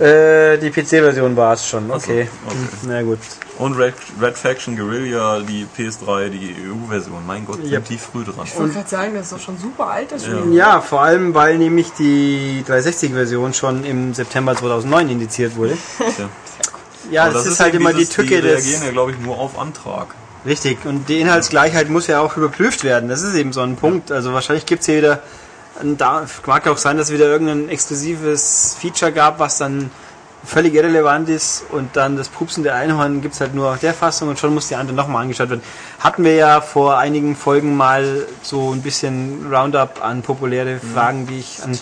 äh, 0.00 0.54
Äh, 0.54 0.58
die 0.58 0.70
PC-Version 0.70 1.36
war 1.36 1.54
es 1.54 1.66
schon, 1.66 1.84
Ach 1.90 2.00
so, 2.00 2.10
okay. 2.10 2.28
okay. 2.46 2.56
Na 2.86 3.02
gut. 3.02 3.18
und 3.58 3.74
Red, 3.78 3.94
Red 4.20 4.36
Faction 4.36 4.76
Guerilla, 4.76 5.40
die 5.40 5.66
PS3, 5.76 6.28
die 6.28 6.54
EU-Version. 6.68 7.24
Mein 7.26 7.46
Gott, 7.46 7.58
Yep. 7.60 7.70
sind 7.70 7.88
die 7.90 7.98
früh 7.98 8.24
dran. 8.24 8.44
Ich 8.44 8.58
wollte 8.58 8.74
gerade 8.74 8.88
sagen, 8.88 9.14
das 9.14 9.24
ist 9.24 9.32
doch 9.32 9.38
schon 9.40 9.58
super 9.58 9.86
alt, 9.88 10.12
das 10.12 10.26
Ja. 10.26 10.38
Spiel. 10.38 10.54
Ja, 10.54 10.80
vor 10.80 11.00
allem, 11.02 11.34
weil 11.34 11.56
nämlich 11.58 11.92
die 11.92 12.62
360-Version 13.08 13.54
schon 13.54 13.84
im 13.84 14.14
September 14.14 14.54
2009 14.56 15.10
indiziert 15.10 15.56
wurde. 15.56 15.76
Tja. 16.16 16.28
Ja, 17.10 17.24
Aber 17.24 17.34
das, 17.34 17.46
ist 17.46 17.60
halt 17.60 17.74
eben 17.74 17.82
immer 17.82 17.92
die 17.92 17.98
dieses- 18.00 18.14
Tücke 18.14 18.36
Die 18.36 18.42
des... 18.42 18.52
reagieren 18.64 18.84
ja, 18.84 18.90
glaube 18.90 19.12
ich, 19.12 19.18
nur 19.18 19.38
auf 19.38 19.58
Antrag. 19.58 20.08
Richtig, 20.44 20.84
und 20.84 21.08
die 21.08 21.20
Inhaltsgleichheit 21.20 21.88
muss 21.88 22.06
ja 22.06 22.20
auch 22.20 22.36
überprüft 22.36 22.84
werden. 22.84 23.08
Das 23.08 23.22
ist 23.22 23.34
eben 23.34 23.52
so 23.52 23.60
ein 23.62 23.76
Punkt. 23.76 24.10
Also 24.12 24.32
wahrscheinlich 24.32 24.66
gibt's 24.66 24.86
hier 24.86 24.96
wieder, 24.98 25.22
ein- 25.80 25.96
da 25.96 26.26
mag 26.46 26.66
auch 26.68 26.78
sein, 26.78 26.96
dass 26.98 27.08
es 27.08 27.14
wieder 27.14 27.26
irgendein 27.26 27.68
exklusives 27.68 28.76
Feature 28.80 29.12
gab, 29.12 29.38
was 29.38 29.58
dann 29.58 29.90
völlig 30.44 30.74
irrelevant 30.74 31.28
ist 31.28 31.64
und 31.72 31.96
dann 31.96 32.16
das 32.16 32.28
Pupsen 32.28 32.62
der 32.62 32.76
Einhorn 32.76 33.20
gibt's 33.20 33.40
halt 33.40 33.52
nur 33.54 33.72
auf 33.72 33.80
der 33.80 33.92
Fassung 33.92 34.28
und 34.28 34.38
schon 34.38 34.54
muss 34.54 34.68
die 34.68 34.76
andere 34.76 34.94
nochmal 34.96 35.22
angeschaut 35.22 35.50
werden. 35.50 35.62
Hatten 35.98 36.22
wir 36.22 36.34
ja 36.34 36.60
vor 36.60 36.98
einigen 36.98 37.34
Folgen 37.34 37.76
mal 37.76 38.26
so 38.42 38.70
ein 38.72 38.80
bisschen 38.82 39.48
Roundup 39.52 40.04
an 40.04 40.22
populäre 40.22 40.78
Fragen, 40.78 41.26
die 41.26 41.40
ich 41.40 41.64
an 41.64 41.76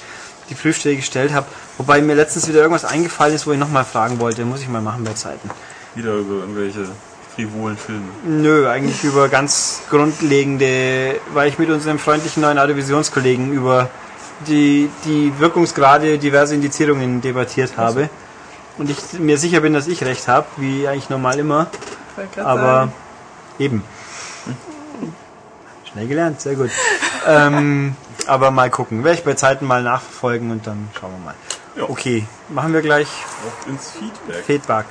die 0.50 0.54
Prüfstelle 0.54 0.96
gestellt 0.96 1.32
habe. 1.32 1.46
Wobei 1.78 2.00
mir 2.00 2.14
letztens 2.14 2.48
wieder 2.48 2.60
irgendwas 2.60 2.84
eingefallen 2.84 3.34
ist, 3.34 3.46
wo 3.46 3.52
ich 3.52 3.58
nochmal 3.58 3.84
fragen 3.84 4.18
wollte. 4.20 4.44
Muss 4.44 4.60
ich 4.60 4.68
mal 4.68 4.82
machen 4.82 5.04
bei 5.04 5.12
Zeiten. 5.12 5.50
Wieder 5.94 6.14
über 6.14 6.40
irgendwelche 6.40 6.88
frivolen 7.34 7.76
Filme. 7.76 8.08
Nö, 8.24 8.68
eigentlich 8.68 9.02
über 9.04 9.28
ganz 9.28 9.82
grundlegende, 9.90 11.16
weil 11.32 11.48
ich 11.48 11.58
mit 11.58 11.70
unserem 11.70 11.98
freundlichen 11.98 12.42
neuen 12.42 12.58
Audiovisionskollegen 12.58 13.52
über 13.52 13.90
die, 14.46 14.88
die 15.04 15.32
Wirkungsgrade 15.38 16.18
diverser 16.18 16.54
Indizierungen 16.54 17.20
debattiert 17.20 17.76
habe. 17.76 18.08
Und 18.76 18.90
ich 18.90 19.18
mir 19.18 19.38
sicher 19.38 19.60
bin, 19.60 19.72
dass 19.72 19.86
ich 19.86 20.02
recht 20.04 20.26
habe, 20.28 20.46
wie 20.56 20.86
eigentlich 20.88 21.10
normal 21.10 21.38
immer. 21.38 21.68
Aber 22.36 22.56
sagen. 22.56 22.92
eben. 23.58 23.84
Schnell 25.92 26.08
gelernt, 26.08 26.40
sehr 26.40 26.54
gut. 26.54 26.70
ähm, 27.26 27.94
aber 28.28 28.50
mal 28.50 28.70
gucken. 28.70 29.04
Werde 29.04 29.18
ich 29.18 29.24
bei 29.24 29.34
Zeiten 29.34 29.66
mal 29.66 29.82
nachverfolgen 29.82 30.50
und 30.50 30.66
dann 30.66 30.88
schauen 30.98 31.12
wir 31.12 31.24
mal. 31.24 31.34
Ja. 31.76 31.88
Okay, 31.88 32.24
machen 32.48 32.72
wir 32.72 32.82
gleich 32.82 33.08
Auch 33.08 33.68
ins 33.68 33.90
Feedback. 33.90 34.44
Feedback. 34.44 34.86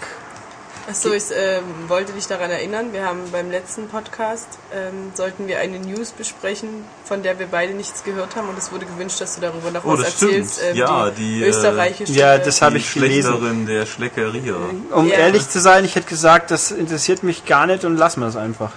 Achso, 0.89 1.13
ich 1.13 1.24
ähm, 1.34 1.63
wollte 1.88 2.12
dich 2.12 2.28
daran 2.28 2.52
erinnern, 2.52 2.91
wir 2.91 3.06
haben 3.06 3.32
beim 3.32 3.50
letzten 3.50 3.88
Podcast, 3.88 4.60
ähm, 4.74 5.13
sollten 5.13 5.48
wir 5.48 5.60
eine 5.60 5.80
News 5.80 6.12
besprechen, 6.12 6.84
von 7.13 7.21
der 7.21 7.38
wir 7.38 7.45
beide 7.45 7.73
nichts 7.73 8.04
gehört 8.04 8.36
haben 8.36 8.49
und 8.49 8.58
es 8.58 8.71
wurde 8.71 8.88
gewünscht, 8.88 9.21
dass 9.21 9.36
du 9.36 9.41
darüber 9.41 9.69
noch 9.69 9.86
Oh, 9.86 9.89
was 9.91 9.99
das 9.99 10.21
erzählst. 10.23 10.62
ähm, 10.67 10.76
Ja, 10.78 11.12
die, 11.12 11.21
die, 11.21 11.43
äh, 11.43 11.49
österreichische... 11.49 12.12
Ja, 12.13 12.39
das 12.39 12.60
habe 12.63 12.78
ich 12.78 12.91
gelesen. 12.91 13.67
Der 13.67 13.86
Schleckeria. 13.86 14.56
Um 14.91 15.08
Ja. 15.08 15.13
ehrlich 15.13 15.47
zu 15.47 15.60
sein, 15.60 15.86
ich 15.86 15.93
hätte 15.95 16.08
gesagt, 16.08 16.49
das 16.49 16.71
interessiert 16.71 17.21
mich 17.21 17.45
gar 17.45 17.67
nicht 17.67 17.86
und 17.86 17.97
lassen 17.97 18.21
wir 18.21 18.28
es 18.30 18.36
einfach. 18.36 18.71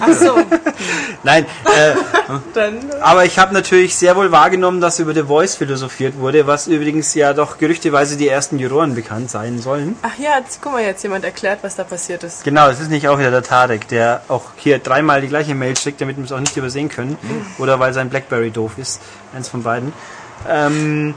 Achso, 0.00 0.34
Nein, 1.22 1.46
äh, 1.64 1.94
dann... 2.54 2.78
aber 3.00 3.24
ich 3.24 3.38
habe 3.38 3.54
natürlich 3.54 3.94
sehr 3.94 4.16
wohl 4.16 4.32
wahrgenommen, 4.32 4.80
dass 4.80 4.98
über 4.98 5.14
The 5.14 5.22
Voice 5.22 5.54
philosophiert 5.54 6.18
wurde, 6.18 6.48
was 6.48 6.66
übrigens 6.66 7.14
ja 7.14 7.34
doch 7.34 7.58
gerüchteweise 7.58 8.16
die 8.16 8.26
ersten 8.26 8.58
Juroren 8.58 8.96
bekannt 8.96 9.30
sein 9.30 9.60
sollen. 9.60 9.94
Ach 10.02 10.18
ja, 10.18 10.38
jetzt, 10.40 10.58
guck 10.60 10.72
mal, 10.72 10.82
jetzt 10.82 11.04
jemand 11.04 11.24
erklärt, 11.24 11.60
was 11.62 11.76
da 11.76 11.84
passiert 11.84 12.24
ist. 12.24 12.42
Genau, 12.42 12.68
es 12.68 12.80
ist 12.80 12.90
nicht 12.90 13.06
auch 13.06 13.20
wieder 13.20 13.30
der 13.30 13.44
Tarek, 13.44 13.86
der 13.86 14.22
auch 14.26 14.42
hier 14.56 14.80
dreimal 14.80 15.20
die 15.20 15.28
gleiche 15.28 15.54
Mail 15.54 15.76
schickt, 15.76 16.00
damit 16.00 16.16
wir 16.16 16.24
es 16.24 16.32
auch 16.32 16.40
nicht 16.40 16.56
übersehen 16.56 16.88
können. 16.88 17.16
Oder 17.58 17.75
weil 17.80 17.92
sein 17.92 18.08
Blackberry 18.10 18.50
doof 18.50 18.72
ist. 18.78 19.00
Eins 19.34 19.48
von 19.48 19.62
beiden. 19.62 19.92
Ähm, 20.48 21.14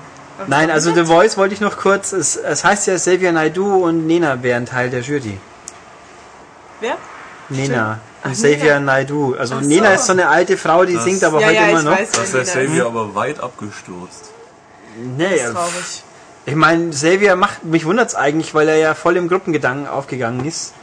Nein, 0.47 0.71
also 0.71 0.93
The 0.93 1.05
Voice 1.05 1.37
wollte 1.37 1.53
ich 1.53 1.59
noch 1.61 1.77
kurz. 1.77 2.13
Es, 2.13 2.35
es 2.37 2.63
heißt 2.63 2.87
ja 2.87 2.95
Xavier 2.95 3.31
Naidoo 3.33 3.85
und 3.85 4.07
Nena 4.07 4.41
wären 4.41 4.65
Teil 4.65 4.89
der 4.89 5.01
Jury. 5.01 5.37
Wer? 6.79 6.95
Nena. 7.49 7.99
Ach, 8.23 8.31
Xavier 8.31 8.79
Nena. 8.79 8.93
Naidoo. 8.93 9.35
Also 9.37 9.55
Ach 9.55 9.61
so. 9.61 9.67
Nena 9.67 9.93
ist 9.93 10.05
so 10.05 10.13
eine 10.13 10.29
alte 10.29 10.55
Frau, 10.57 10.85
die 10.85 10.93
Das- 10.93 11.03
singt 11.03 11.23
aber 11.23 11.41
ja, 11.41 11.47
heute 11.47 11.55
ja, 11.55 11.67
immer 11.69 11.81
noch. 11.83 11.91
weiß, 11.97 12.11
Da 12.11 12.21
ist 12.23 12.33
der 12.33 12.41
Nena 12.45 12.51
Xavier 12.67 12.85
aber 12.85 13.15
weit 13.15 13.39
abgestürzt. 13.41 14.31
Nee, 15.17 15.35
ist. 15.35 15.51
Traurig. 15.53 16.03
ich 16.45 16.55
meine, 16.55 16.89
Xavier 16.91 17.35
macht, 17.35 17.63
mich 17.65 17.85
wundert's 17.85 18.15
eigentlich, 18.15 18.53
weil 18.53 18.69
er 18.69 18.77
ja 18.77 18.93
voll 18.95 19.17
im 19.17 19.27
Gruppengedanken 19.27 19.87
aufgegangen 19.87 20.45
ist. 20.45 20.73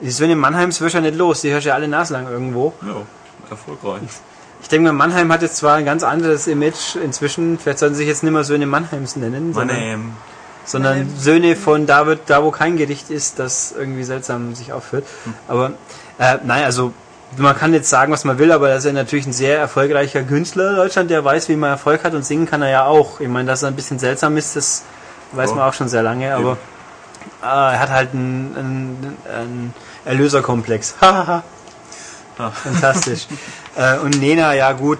Die 0.00 0.10
Söhne 0.10 0.34
Mannheims 0.36 0.80
wirst 0.80 0.94
ja 0.94 1.00
nicht 1.00 1.16
los, 1.16 1.42
die 1.42 1.50
hörst 1.52 1.66
ja 1.66 1.74
alle 1.74 1.86
naslang 1.88 2.28
irgendwo. 2.28 2.72
Ja, 2.82 3.02
erfolgreich. 3.50 4.00
Ich 4.72 4.74
denke 4.74 4.90
mal, 4.90 5.06
Mannheim 5.06 5.30
hat 5.30 5.42
jetzt 5.42 5.56
zwar 5.58 5.74
ein 5.74 5.84
ganz 5.84 6.02
anderes 6.02 6.46
Image 6.46 6.96
inzwischen, 6.96 7.58
vielleicht 7.58 7.78
sollten 7.78 7.94
sie 7.94 7.98
sich 7.98 8.08
jetzt 8.08 8.22
nicht 8.22 8.32
mehr 8.32 8.42
Söhne 8.42 8.64
Mannheims 8.64 9.16
nennen, 9.16 9.48
My 9.48 9.52
sondern, 9.52 9.76
Mannheim. 9.76 11.08
Söhne 11.18 11.56
von 11.56 11.84
da, 11.84 12.06
wird, 12.06 12.20
da 12.28 12.42
wo 12.42 12.50
kein 12.50 12.78
Gericht 12.78 13.10
ist, 13.10 13.38
das 13.38 13.74
irgendwie 13.76 14.02
seltsam 14.02 14.54
sich 14.54 14.72
aufführt. 14.72 15.04
Aber 15.46 15.72
äh, 16.18 16.38
nein, 16.42 16.64
also 16.64 16.94
man 17.36 17.54
kann 17.54 17.74
jetzt 17.74 17.90
sagen, 17.90 18.14
was 18.14 18.24
man 18.24 18.38
will, 18.38 18.50
aber 18.50 18.70
er 18.70 18.78
ist 18.78 18.86
ja 18.86 18.92
natürlich 18.92 19.26
ein 19.26 19.34
sehr 19.34 19.58
erfolgreicher 19.58 20.22
Künstler 20.22 20.70
in 20.70 20.76
Deutschland, 20.76 21.10
der 21.10 21.22
weiß, 21.22 21.50
wie 21.50 21.56
man 21.56 21.68
Erfolg 21.68 22.02
hat 22.02 22.14
und 22.14 22.24
singen 22.24 22.46
kann 22.46 22.62
er 22.62 22.70
ja 22.70 22.86
auch. 22.86 23.20
Ich 23.20 23.28
meine, 23.28 23.48
dass 23.48 23.62
er 23.62 23.68
ein 23.68 23.76
bisschen 23.76 23.98
seltsam 23.98 24.38
ist, 24.38 24.56
das 24.56 24.84
weiß 25.32 25.50
Ja. 25.50 25.56
man 25.56 25.68
auch 25.68 25.74
schon 25.74 25.90
sehr 25.90 26.02
lange, 26.02 26.34
aber 26.34 26.56
äh, 27.42 27.44
er 27.44 27.78
hat 27.78 27.90
halt 27.90 28.14
einen, 28.14 28.56
einen, 28.56 29.16
einen 29.28 29.74
Erlöserkomplex. 30.06 30.94
Fantastisch. 32.64 33.26
äh, 33.76 33.98
und 33.98 34.20
Nena, 34.20 34.54
ja 34.54 34.72
gut, 34.72 34.98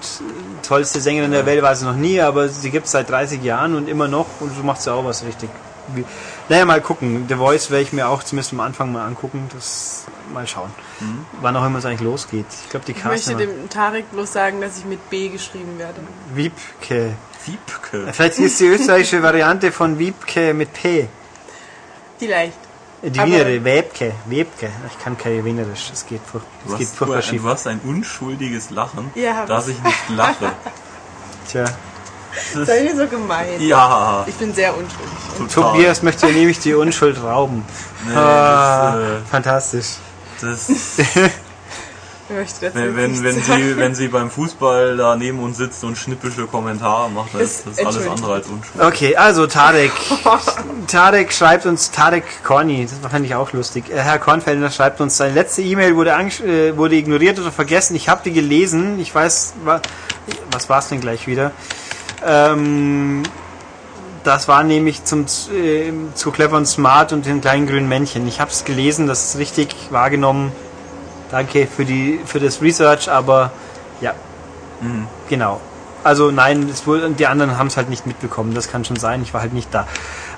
tollste 0.63 1.01
Sängerin 1.01 1.31
der 1.31 1.47
Welt 1.47 1.63
war 1.63 1.75
sie 1.77 1.85
noch 1.85 1.97
nie, 1.97 2.21
aber 2.21 2.49
sie 2.49 2.71
gibt 2.71 2.87
es 2.87 2.93
seit 2.93 3.11
30 3.11 3.43
Jahren 3.43 3.75
und 3.75 3.89
immer 3.89 4.09
noch 4.09 4.27
und 4.41 4.55
so 4.57 4.63
macht 4.63 4.83
sie 4.83 4.93
auch 4.93 5.05
was 5.05 5.25
richtig. 5.25 5.51
Wie, 5.95 6.05
naja, 6.49 6.65
mal 6.65 6.81
gucken. 6.81 7.27
The 7.29 7.35
Voice 7.35 7.71
werde 7.71 7.83
ich 7.83 7.93
mir 7.93 8.09
auch 8.09 8.23
zumindest 8.23 8.53
am 8.53 8.61
Anfang 8.61 8.93
mal 8.93 9.05
angucken. 9.05 9.49
Das 9.53 10.05
mal 10.33 10.47
schauen. 10.47 10.71
Wann 11.41 11.57
auch 11.57 11.67
immer 11.67 11.81
es 11.81 11.85
eigentlich 11.85 12.03
losgeht. 12.03 12.47
Ich 12.65 12.71
glaube, 12.71 12.87
die 12.87 12.93
Ich 12.93 13.05
möchte 13.05 13.35
dem 13.35 13.69
Tarek 13.69 14.11
bloß 14.13 14.33
sagen, 14.33 14.61
dass 14.61 14.79
ich 14.79 14.85
mit 14.85 15.11
B 15.11 15.29
geschrieben 15.29 15.79
werde. 15.79 16.01
Wiebke. 16.35 17.15
Wiebke. 17.45 18.13
Vielleicht 18.13 18.39
ist 18.39 18.61
die 18.61 18.67
österreichische 18.67 19.23
Variante 19.23 19.73
von 19.73 19.99
Wiebke 19.99 20.55
mit 20.55 20.73
P. 20.73 21.09
Vielleicht. 22.19 22.59
Die 23.03 23.15
Wienerin, 23.21 23.65
Webke, 23.65 24.13
Webke. 24.27 24.71
Ich 24.89 25.03
kann 25.03 25.19
kein 25.19 25.45
Wienerisch, 25.45 25.91
es 25.93 26.07
geht, 26.07 26.21
furch 26.25 26.43
es 26.69 26.79
geht 26.79 26.89
furchtbar 26.89 27.17
du, 27.21 27.23
schief. 27.27 27.43
du 27.43 27.49
hast 27.49 27.67
ein 27.67 27.81
unschuldiges 27.85 28.71
Lachen, 28.71 29.11
Ja, 29.17 29.45
dass 29.47 29.69
ich 29.69 29.83
nicht 29.83 30.09
lache. 30.11 30.53
Tja, 31.51 31.65
Sei 32.65 32.83
mir 32.85 32.97
so 32.97 33.07
gemein. 33.09 33.61
ja, 33.61 34.25
Ich 34.27 34.35
bin 34.37 34.55
sehr 34.55 34.71
unschuldig. 34.77 35.13
Total. 35.53 35.73
Tobias 35.73 36.03
möchte 36.03 36.27
nämlich 36.27 36.61
die 36.61 36.75
Unschuld 36.75 37.23
rauben. 37.23 37.65
Nee, 38.07 38.15
Ah, 38.15 38.97
das, 38.97 39.29
fantastisch. 39.31 39.87
äh, 40.41 40.47
das, 40.47 40.69
ich 40.99 41.09
möchte 42.33 42.75
wenn, 42.75 42.97
wenn, 42.97 43.23
wenn, 43.23 43.43
sie, 43.43 43.77
wenn 43.77 43.95
sie 43.95 44.09
beim 44.09 44.31
Fußball 44.31 44.97
da 44.97 45.17
neben 45.17 45.39
uns 45.41 45.57
sitzt 45.57 45.85
und 45.85 45.97
schnippische 45.97 46.47
Kommentare 46.47 47.11
macht, 47.11 47.35
dann 47.35 47.41
ist 47.43 47.67
Das 47.67 47.79
alles 47.85 48.09
andere 48.09 48.35
als 48.35 48.47
unschuldig. 48.47 48.87
Okay, 48.87 49.17
also 49.17 49.47
Tarek. 49.47 49.93
Tarek 50.89 51.33
schreibt 51.33 51.67
uns, 51.67 51.91
Tarek 51.91 52.25
Corny, 52.45 52.87
das 52.87 53.11
fand 53.11 53.25
ich 53.27 53.35
auch 53.35 53.53
lustig. 53.53 53.91
Äh, 53.91 53.99
Herr 53.99 54.19
Kornfelder 54.19 54.71
schreibt 54.71 55.01
uns, 55.01 55.17
seine 55.17 55.35
letzte 55.35 55.63
E-Mail 55.63 55.97
wurde, 55.97 56.11
äh, 56.11 56.77
wurde 56.77 56.97
ignoriert 56.97 57.39
oder 57.39 57.53
vergessen. 57.53 57.95
Ich 57.97 58.09
habe 58.09 58.23
die 58.25 58.33
gelesen. 58.33 58.99
Ich 59.01 59.15
weiß, 59.15 59.55
wa 59.65 59.81
was 60.51 60.69
war 60.69 60.79
es 60.79 60.89
denn 60.89 61.01
gleich 61.01 61.27
wieder? 61.27 61.51
Ähm, 62.25 63.23
das 64.25 64.47
war 64.47 64.63
nämlich 64.63 65.05
zum 65.05 65.23
äh, 65.23 65.93
zu 66.15 66.31
clever 66.31 66.57
und 66.57 66.67
smart 66.67 67.13
und 67.13 67.27
den 67.27 67.41
kleinen 67.41 67.67
grünen 67.67 67.89
Männchen. 67.89 68.27
Ich 68.29 68.41
habe 68.41 68.51
es 68.51 68.65
gelesen, 68.65 69.07
das 69.07 69.25
ist 69.25 69.39
richtig 69.39 69.75
wahrgenommen. 69.91 70.53
Danke 71.33 71.67
für 71.67 71.85
die 71.85 72.21
für 72.25 72.39
das 72.39 72.63
Research, 72.63 73.11
aber 73.11 73.51
ja, 74.01 74.15
genau. 75.29 75.61
Also 76.05 76.31
nein, 76.31 76.69
es 76.71 76.87
wohl, 76.87 77.11
die 77.11 77.27
anderen 77.27 77.59
haben 77.59 77.69
es 77.69 77.77
halt 77.77 77.89
nicht 77.89 78.07
mitbekommen. 78.07 78.55
Das 78.55 78.69
kann 78.71 78.85
schon 78.85 78.97
sein. 78.97 79.23
Ich 79.23 79.33
war 79.33 79.41
halt 79.41 79.53
nicht 79.53 79.73
da. 79.73 79.87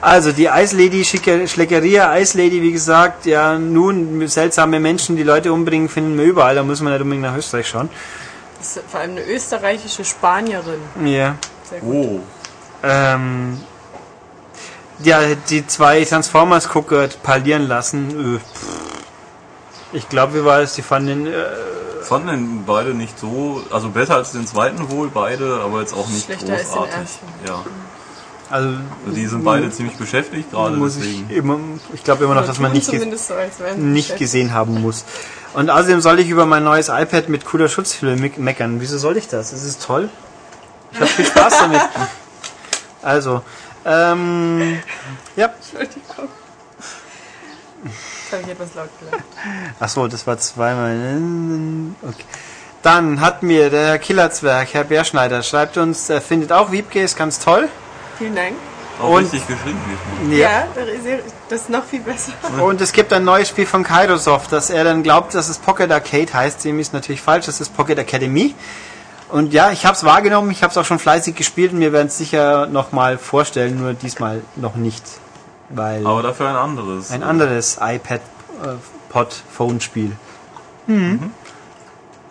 Also 0.01 0.31
die 0.33 0.51
Eislady, 0.51 1.05
Schleckeria 1.05 2.11
Eislady, 2.11 2.63
wie 2.63 2.73
gesagt, 2.73 3.27
ja 3.27 3.59
nun 3.59 4.29
seltsame 4.29 4.79
Menschen, 4.79 5.17
die 5.17 5.23
Leute 5.23 5.53
umbringen, 5.53 5.89
finden 5.89 6.17
wir 6.19 6.27
überall. 6.27 6.55
Da 6.55 6.63
muss 6.63 6.81
man 6.81 6.93
nicht 6.93 7.03
unbedingt 7.03 7.23
nach 7.23 7.37
Österreich 7.37 7.67
schauen. 7.67 7.89
Das 8.59 8.77
ist 8.77 8.85
vor 8.89 9.01
allem 9.01 9.13
eine 9.13 9.25
österreichische 9.25 10.05
Spanierin. 10.05 10.81
Ja. 11.05 11.35
Sehr 11.69 11.81
gut. 11.81 12.07
Oh, 12.07 12.21
Ähm, 12.83 13.59
ja, 15.03 15.21
die 15.49 15.67
zwei 15.67 16.05
Transformers-Gucker 16.05 17.09
parlieren 17.23 17.67
lassen. 17.67 18.39
Pff. 18.39 18.94
Ich 19.95 20.09
glaube, 20.09 20.35
wie 20.35 20.45
war 20.45 20.61
es? 20.61 20.75
Die 20.75 20.83
fanden, 20.83 21.27
äh, 21.27 21.33
fanden 22.03 22.29
den 22.29 22.65
beide 22.67 22.95
nicht 22.95 23.19
so, 23.19 23.63
also 23.71 23.89
besser 23.89 24.17
als 24.17 24.33
den 24.33 24.47
zweiten 24.47 24.91
wohl, 24.91 25.09
beide, 25.09 25.61
aber 25.65 25.81
jetzt 25.81 25.95
auch 25.95 26.09
nicht 26.09 26.27
Schlechter 26.27 26.53
als 26.53 26.63
den 26.71 26.71
großartig. 26.73 26.95
ersten. 27.01 27.27
Ja, 27.47 27.65
also 28.51 28.69
also 28.69 28.81
die 29.15 29.27
sind 29.27 29.43
beide 29.45 29.71
ziemlich 29.71 29.97
beschäftigt 29.97 30.51
gerade, 30.51 30.77
muss 30.77 30.97
deswegen. 30.97 31.27
ich 31.31 31.37
immer, 31.37 31.59
ich 31.95 32.05
glaube 32.05 32.25
immer 32.25 32.35
noch, 32.35 32.45
dass 32.47 32.59
man 32.59 32.73
nicht, 32.73 32.91
ge 32.91 33.01
so, 33.17 33.75
nicht 33.77 34.17
gesehen 34.19 34.53
haben 34.53 34.83
muss. 34.83 35.05
Und 35.55 35.71
außerdem 35.71 36.01
soll 36.03 36.19
ich 36.21 36.29
über 36.29 36.45
mein 36.45 36.63
neues 36.65 36.89
iPad 36.89 37.29
mit 37.31 37.45
cooler 37.47 37.69
Schutzhülle 37.69 38.17
me- 38.17 38.31
meckern. 38.37 38.81
Wieso 38.81 38.99
soll 38.99 39.17
ich 39.17 39.29
das? 39.29 39.53
Es 39.53 39.65
ist 39.65 39.83
toll. 39.83 40.11
Ich 40.93 40.99
habe 41.01 41.07
viel 41.09 41.25
Spaß 41.25 41.59
damit. 41.61 41.81
Also, 43.03 43.43
ähm, 43.87 44.79
ja. 45.37 45.51
Habe 48.33 48.43
ich 48.43 48.49
etwas 48.49 48.75
laut 48.75 48.89
gelacht. 49.01 49.25
Ach 49.81 49.89
so, 49.89 50.09
das 50.09 50.27
war 50.27 50.39
zweimal. 50.39 50.97
Okay. 52.03 52.25
Dann 52.83 53.21
hat 53.21 53.43
mir 53.43 53.71
der 53.71 53.99
Killerzwerg, 53.99 54.69
Herr 54.73 54.85
Bärschneider, 54.85 55.43
schreibt 55.43 55.77
uns, 55.79 56.11
er 56.11 56.21
findet 56.21 56.53
auch 56.53 56.71
Wiebke 56.71 57.01
ist 57.03 57.17
ganz 57.17 57.39
toll. 57.39 57.69
Vielen 58.19 58.35
Dank. 58.35 58.53
Auch 59.01 59.11
Und- 59.11 59.25
richtig 59.25 59.47
geschrieben 59.47 59.79
diesmal. 60.21 60.39
Ja, 60.39 60.65
das 61.49 61.63
ist 61.63 61.71
noch 61.71 61.85
viel 61.85 62.01
besser. 62.01 62.33
Und 62.63 62.81
es 62.81 62.93
gibt 62.93 63.13
ein 63.13 63.25
neues 63.25 63.49
Spiel 63.49 63.67
von 63.67 63.83
Kairosoft, 63.83 64.53
dass 64.53 64.71
er 64.71 64.85
dann 64.85 65.03
glaubt, 65.03 65.35
dass 65.35 65.49
es 65.49 65.59
Pocket 65.59 65.91
Arcade 65.91 66.33
heißt. 66.33 66.65
Dem 66.65 66.79
ist 66.79 66.93
natürlich 66.93 67.21
falsch, 67.21 67.47
das 67.47 67.61
ist 67.61 67.77
Pocket 67.77 67.99
Academy. 67.99 68.55
Und 69.31 69.53
ja, 69.53 69.73
ich 69.73 69.85
habe 69.87 69.97
es 69.97 70.05
wahrgenommen, 70.05 70.51
ich 70.51 70.63
habe 70.63 70.71
es 70.71 70.77
auch 70.77 70.85
schon 70.85 70.99
fleißig 71.01 71.35
gespielt 71.35 71.73
und 71.73 71.81
wir 71.81 71.93
werden 71.93 72.07
es 72.09 72.19
sicher 72.19 72.67
nochmal 72.67 73.19
vorstellen, 73.19 73.81
nur 73.81 73.95
diesmal 73.95 74.43
noch 74.55 74.77
nicht. 74.77 75.03
Weil 75.71 76.07
Aber 76.07 76.23
dafür 76.23 76.49
ein 76.49 76.57
anderes. 76.57 77.11
ein 77.11 77.23
anderes 77.23 77.79
iPad 77.81 78.21
äh, 78.63 78.69
Pod 79.09 79.33
Phone 79.33 79.81
Spiel. 79.81 80.13
Mhm. 80.87 81.31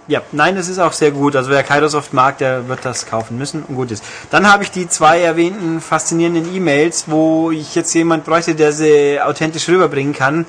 Ja, 0.07 0.21
nein, 0.33 0.55
das 0.55 0.67
ist 0.67 0.79
auch 0.79 0.91
sehr 0.91 1.11
gut. 1.11 1.35
Also 1.35 1.49
wer 1.49 1.63
Kairosoft 1.63 2.13
mag, 2.13 2.37
der 2.37 2.67
wird 2.67 2.83
das 2.83 3.05
kaufen 3.05 3.37
müssen 3.37 3.63
und 3.63 3.75
gut 3.75 3.89
ist. 3.89 4.03
Dann 4.31 4.51
habe 4.51 4.63
ich 4.63 4.71
die 4.71 4.89
zwei 4.89 5.21
erwähnten 5.21 5.79
faszinierenden 5.79 6.53
E-Mails, 6.53 7.05
wo 7.07 7.51
ich 7.51 7.73
jetzt 7.73 7.93
jemand 7.93 8.25
bräuchte, 8.25 8.53
der 8.53 8.73
sie 8.73 9.21
authentisch 9.21 9.69
rüberbringen 9.69 10.13
kann. 10.13 10.45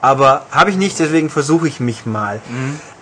Aber 0.00 0.46
habe 0.50 0.70
ich 0.70 0.76
nicht, 0.76 0.98
deswegen 0.98 1.30
versuche 1.30 1.68
ich 1.68 1.80
mich 1.80 2.06
mal. 2.06 2.40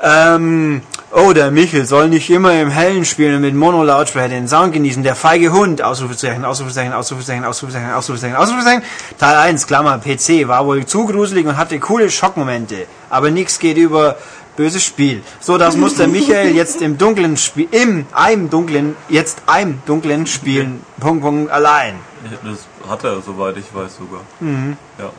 Ähm, 0.03 0.83
oh, 1.13 1.33
der 1.33 1.51
Michel 1.51 1.87
soll 1.87 2.09
nicht 2.09 2.31
immer 2.31 2.61
im 2.61 2.71
Hellen 2.71 3.05
spielen 3.05 3.37
und 3.37 3.41
mit 3.43 3.55
Mono-Lautsprecher 3.55 4.29
den 4.29 4.49
Sound 4.49 4.73
genießen. 4.73 5.03
Der 5.03 5.15
feige 5.15 5.53
Hund. 5.53 5.83
Ausrufezeichen, 5.83 6.45
Ausrufezeichen, 6.45 6.93
Ausrufezeichen, 6.93 7.45
Ausrufezeichen, 7.45 7.93
Ausrufezeichen, 7.93 8.37
Ausrufezeichen. 8.37 8.83
Teil 9.19 9.37
1, 9.37 9.67
Klammer, 9.67 9.99
PC, 9.99 10.49
war 10.49 10.67
wohl 10.67 10.87
zu 10.87 11.07
gruselig 11.07 11.47
und 11.47 11.57
hatte 11.57 11.79
coole 11.79 12.11
Schockmomente. 12.11 12.87
Aber 13.11 13.31
nichts 13.31 13.59
geht 13.59 13.77
über 13.77 14.17
böses 14.57 14.85
Spiel. 14.85 15.23
So, 15.41 15.59
das 15.59 15.77
muss 15.77 15.97
der 15.97 16.09
Michael 16.09 16.55
jetzt 16.55 16.81
im 16.81 16.99
Dunklen 16.99 17.37
spielen, 17.37 17.69
im, 17.71 18.07
einem 18.13 18.51
Dunklen, 18.51 18.97
jetzt 19.09 19.43
einem 19.47 19.83
Dunklen 19.87 20.27
spielen. 20.27 20.85
Punkt, 21.01 21.23
Punkt, 21.23 21.51
allein. 21.51 21.95
Das 22.43 22.67
hat 22.89 23.05
er, 23.05 23.21
soweit 23.21 23.57
ich 23.57 23.75
weiß 23.75 23.97
sogar. 23.97 24.21
Mhm. 24.41 24.77
Ja. 24.99 25.11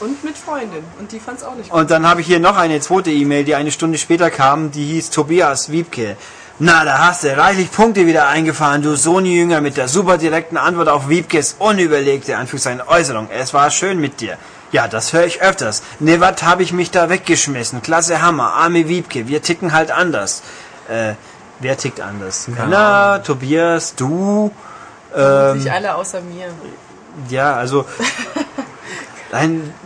Und 0.00 0.22
mit 0.24 0.36
Freundin. 0.38 0.84
Und 0.98 1.12
die 1.12 1.20
fand's 1.20 1.42
auch 1.42 1.54
nicht 1.54 1.70
gut. 1.70 1.80
Und 1.80 1.90
dann 1.90 2.06
habe 2.08 2.20
ich 2.20 2.26
hier 2.26 2.40
noch 2.40 2.56
eine 2.56 2.80
zweite 2.80 3.10
E-Mail, 3.10 3.44
die 3.44 3.54
eine 3.54 3.70
Stunde 3.70 3.98
später 3.98 4.30
kam, 4.30 4.70
die 4.70 4.84
hieß 4.84 5.10
Tobias 5.10 5.70
Wiebke. 5.70 6.16
Na, 6.60 6.84
da 6.84 6.98
hast 6.98 7.22
du 7.22 7.36
reichlich 7.36 7.70
Punkte 7.70 8.06
wieder 8.06 8.26
eingefahren, 8.26 8.82
du 8.82 8.96
Sony-Jünger, 8.96 9.60
mit 9.60 9.76
der 9.76 9.86
super 9.86 10.18
direkten 10.18 10.56
Antwort 10.56 10.88
auf 10.88 11.08
Wiebkes 11.08 11.56
unüberlegte 11.58 12.36
Anführungszeichen 12.36 12.82
Äußerung. 12.86 13.28
Es 13.30 13.54
war 13.54 13.70
schön 13.70 14.00
mit 14.00 14.20
dir. 14.20 14.38
Ja, 14.72 14.88
das 14.88 15.12
höre 15.12 15.24
ich 15.24 15.40
öfters. 15.40 15.82
Ne, 16.00 16.20
wat 16.20 16.42
hab 16.42 16.60
ich 16.60 16.72
mich 16.72 16.90
da 16.90 17.08
weggeschmissen? 17.10 17.80
Klasse 17.82 18.20
Hammer, 18.22 18.54
arme 18.54 18.88
Wiebke, 18.88 19.28
wir 19.28 19.40
ticken 19.40 19.72
halt 19.72 19.90
anders. 19.90 20.42
Äh, 20.88 21.14
wer 21.60 21.76
tickt 21.76 22.00
anders? 22.00 22.48
Männer, 22.48 23.22
Tobias, 23.22 23.94
du, 23.94 24.50
ähm, 25.16 25.60
Sich 25.60 25.70
alle 25.72 25.94
außer 25.94 26.20
mir. 26.20 26.48
ja, 27.30 27.54
also. 27.54 27.84
Nein, 29.32 29.72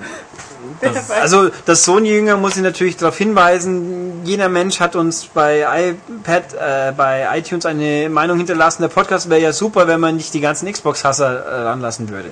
Das-. 0.81 1.11
Also 1.11 1.51
das 1.65 1.85
Sony-Jünger 1.85 2.37
muss 2.37 2.57
ich 2.57 2.63
natürlich 2.63 2.97
darauf 2.97 3.17
hinweisen, 3.17 4.25
jener 4.25 4.49
Mensch 4.49 4.81
hat 4.81 4.97
uns 4.97 5.27
bei 5.27 5.61
iPad, 5.61 6.55
äh, 6.55 6.93
bei 6.97 7.29
iTunes 7.39 7.67
eine 7.67 8.09
Meinung 8.09 8.39
hinterlassen. 8.39 8.83
Der 8.83 8.89
Podcast 8.89 9.29
wäre 9.31 9.41
ja 9.41 9.53
super, 9.53 9.87
wenn 9.87 10.01
man 10.01 10.17
nicht 10.17 10.33
die 10.35 10.41
ganzen 10.41 10.71
Xbox-Hasser 10.71 11.45
äh, 11.45 11.63
ranlassen 11.63 12.09
würde. 12.09 12.31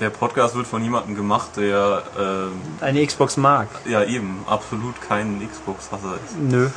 Der 0.00 0.10
Podcast 0.10 0.54
wird 0.54 0.66
von 0.66 0.82
jemandem 0.82 1.14
gemacht, 1.16 1.50
der 1.56 2.02
ähm, 2.18 2.52
Eine 2.80 3.04
Xbox 3.06 3.36
mag. 3.36 3.68
ja 3.84 4.04
eben 4.04 4.44
absolut 4.46 5.00
kein 5.00 5.46
Xbox-Hasser 5.50 6.14
ist. 6.24 6.38
Nö. 6.38 6.68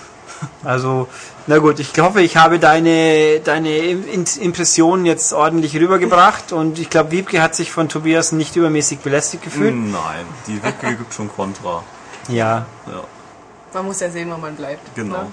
Also, 0.63 1.07
na 1.47 1.57
gut, 1.59 1.79
ich 1.79 1.91
hoffe, 1.99 2.21
ich 2.21 2.37
habe 2.37 2.59
deine, 2.59 3.39
deine 3.39 3.77
In- 3.77 4.25
Impressionen 4.41 5.05
jetzt 5.05 5.31
ordentlich 5.33 5.75
rübergebracht 5.77 6.51
und 6.51 6.77
ich 6.79 6.89
glaube, 6.89 7.11
Wiebke 7.11 7.41
hat 7.41 7.55
sich 7.55 7.71
von 7.71 7.87
Tobias 7.89 8.31
nicht 8.31 8.55
übermäßig 8.55 8.99
belästigt 8.99 9.43
gefühlt. 9.43 9.75
Nein, 9.75 10.25
die 10.47 10.61
Wicke 10.63 10.95
gibt 10.95 11.13
schon 11.15 11.29
Kontra. 11.29 11.83
Ja. 12.27 12.65
Ja, 12.87 13.03
Man 13.73 13.85
muss 13.85 13.99
ja 13.99 14.09
sehen, 14.09 14.31
wo 14.31 14.37
man 14.37 14.55
bleibt. 14.55 14.95
genau. 14.95 15.17
Ne? 15.23 15.27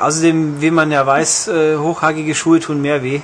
Außerdem, 0.00 0.60
wie 0.60 0.70
man 0.70 0.90
ja 0.90 1.06
weiß, 1.06 1.48
äh, 1.48 1.76
hochhackige 1.78 2.34
Schuhe 2.34 2.58
tun 2.60 2.82
mehr 2.82 3.02
weh 3.02 3.20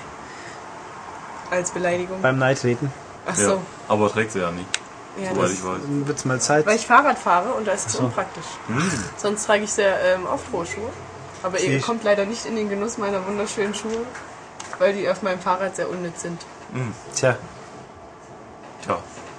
Als 1.50 1.70
Beleidigung. 1.70 2.20
beim 2.22 2.38
Neitreten. 2.38 2.92
Ach 3.26 3.36
Ja, 3.36 3.44
so. 3.44 3.62
aber 3.88 4.10
trägt 4.10 4.32
sie 4.32 4.38
ja 4.40 4.50
nicht, 4.50 4.66
Ja, 5.20 5.30
soweit 5.34 5.44
das, 5.44 5.52
ich 5.52 5.64
weiß. 5.64 5.78
Dann 5.82 6.08
wird's 6.08 6.24
mal 6.24 6.40
Zeit. 6.40 6.66
weil 6.66 6.76
ich 6.76 6.86
Fahrrad 6.86 7.18
fahre 7.18 7.52
und 7.52 7.66
da 7.66 7.72
ist 7.72 7.88
es 7.88 7.92
so. 7.94 8.04
unpraktisch. 8.04 8.46
Hm. 8.68 8.90
Sonst 9.16 9.46
trage 9.46 9.64
ich 9.64 9.72
sehr 9.72 9.94
ähm, 10.04 10.26
oft 10.26 10.44
hohe 10.52 10.66
Schuhe. 10.66 10.90
Aber 11.42 11.58
ihr 11.58 11.80
kommt 11.80 12.04
leider 12.04 12.24
nicht 12.24 12.46
in 12.46 12.54
den 12.54 12.68
Genuss 12.68 12.98
meiner 12.98 13.26
wunderschönen 13.26 13.74
Schuhe, 13.74 14.06
weil 14.78 14.94
die 14.94 15.08
auf 15.10 15.22
meinem 15.22 15.40
Fahrrad 15.40 15.74
sehr 15.74 15.90
unnütz 15.90 16.22
sind. 16.22 16.40
Tja, 17.16 17.36
Tja, 18.84 18.98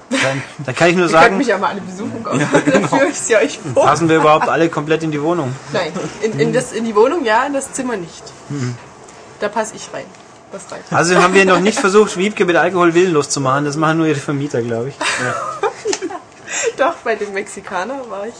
dann, 0.09 0.43
dann 0.65 0.76
kann 0.76 0.89
ich 0.89 0.95
nur 0.95 1.05
Ihr 1.05 1.11
könnt 1.11 1.24
sagen, 1.24 1.38
mich 1.38 1.47
ja 1.47 1.57
mal 1.57 1.69
alle 1.69 1.82
besuchen 1.82 2.24
kommen. 2.24 2.47
Dann 2.71 2.88
führe 2.88 3.07
ich 3.07 3.19
sie 3.19 3.36
euch 3.36 3.59
vor. 3.74 3.86
passen 3.86 4.09
wir 4.09 4.17
überhaupt 4.17 4.47
alle 4.47 4.69
komplett 4.69 5.03
in 5.03 5.11
die 5.11 5.21
Wohnung. 5.21 5.53
Nein, 5.71 5.91
in, 6.21 6.39
in, 6.39 6.53
das, 6.53 6.71
in 6.71 6.86
die 6.86 6.95
Wohnung 6.95 7.26
ja, 7.26 7.45
in 7.45 7.53
das 7.53 7.74
Zimmer 7.74 7.97
nicht. 7.97 8.24
Mhm. 8.49 8.76
Da 9.39 9.49
passe 9.49 9.76
ich 9.76 9.89
rein. 9.93 10.05
Das 10.51 10.71
reicht. 10.71 10.93
Also 10.93 11.15
haben 11.15 11.34
wir 11.34 11.45
noch 11.45 11.59
nicht 11.59 11.80
versucht, 11.80 12.15
Wiebke 12.15 12.45
mit 12.45 12.55
Alkohol 12.55 12.93
willenlos 12.93 13.30
zu 13.30 13.41
machen. 13.41 13.65
Das 13.65 13.76
machen 13.76 13.97
nur 13.97 14.07
ihre 14.07 14.19
Vermieter, 14.19 14.61
glaube 14.61 14.89
ich. 14.89 14.95
Doch, 16.78 16.95
bei 17.04 17.16
dem 17.16 17.34
Mexikaner 17.34 18.10
war 18.10 18.28
ich. 18.28 18.34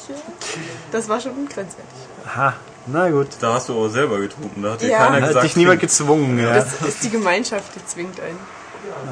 Das 0.92 1.08
war 1.10 1.20
schon 1.20 1.34
grenzwertig. 1.48 1.96
Aha, 2.26 2.54
na 2.88 3.10
gut. 3.10 3.28
da 3.40 3.56
hast 3.56 3.70
du 3.70 3.74
aber 3.78 3.90
selber 3.90 4.20
getrunken, 4.20 4.62
da 4.62 4.74
hat 4.74 4.82
dir 4.82 4.90
Ja. 4.90 4.98
keiner 5.00 5.18
Da 5.18 5.22
hat 5.22 5.28
gesagt, 5.30 5.46
dich 5.46 5.56
niemand 5.56 5.80
gezwungen. 5.80 6.40
Ja. 6.40 6.54
Das 6.54 6.82
ist 6.82 7.04
die 7.04 7.10
Gemeinschaft, 7.10 7.76
die 7.76 7.86
zwingt 7.86 8.20
einen. 8.20 8.40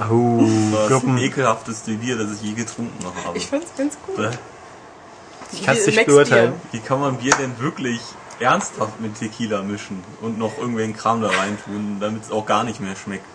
Ahu, 0.01 0.45
das 0.73 0.87
Gruppen. 0.89 1.17
ekelhafteste 1.17 1.91
Bier, 1.93 2.17
das 2.17 2.33
ich 2.33 2.41
je 2.41 2.53
getrunken 2.53 3.05
habe. 3.25 3.37
Ich 3.37 3.47
fand's 3.47 3.71
ganz 3.77 3.97
cool. 4.07 4.15
Bäh. 4.29 4.37
Ich 5.53 5.63
kann 5.63 5.75
es 5.75 5.85
nicht 5.85 5.95
Max 5.95 6.07
beurteilen. 6.07 6.53
Wie 6.71 6.79
kann 6.79 6.99
man 6.99 7.17
Bier 7.17 7.33
denn 7.39 7.57
wirklich 7.59 8.01
ernsthaft 8.39 8.99
mit 8.99 9.17
Tequila 9.19 9.61
mischen 9.61 10.03
und 10.21 10.37
noch 10.37 10.57
irgendwelchen 10.57 10.95
Kram 10.95 11.21
da 11.21 11.29
reintun, 11.29 11.97
damit 11.99 12.23
es 12.23 12.31
auch 12.31 12.45
gar 12.45 12.63
nicht 12.63 12.79
mehr 12.81 12.95
schmeckt? 12.95 13.25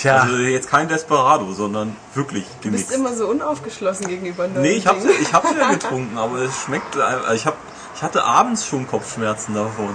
Tja, 0.00 0.22
Also 0.22 0.36
jetzt 0.36 0.70
kein 0.70 0.88
Desperado, 0.88 1.52
sondern 1.52 1.94
wirklich 2.14 2.44
Du 2.62 2.70
bist 2.70 2.88
gemixt. 2.88 2.92
immer 2.92 3.14
so 3.14 3.26
unaufgeschlossen 3.26 4.06
gegenüber 4.08 4.48
neuen 4.48 4.62
Nee, 4.62 4.70
ich 4.72 4.86
hab's, 4.86 5.02
Dingen. 5.02 5.14
ich 5.20 5.32
hab's 5.32 5.50
ja 5.58 5.70
getrunken, 5.72 6.16
aber 6.16 6.38
es 6.38 6.54
schmeckt, 6.64 6.96
also 6.96 7.32
ich 7.34 7.44
hab, 7.46 7.56
ich 7.94 8.02
hatte 8.02 8.24
abends 8.24 8.66
schon 8.66 8.86
Kopfschmerzen 8.86 9.54
davon. 9.54 9.94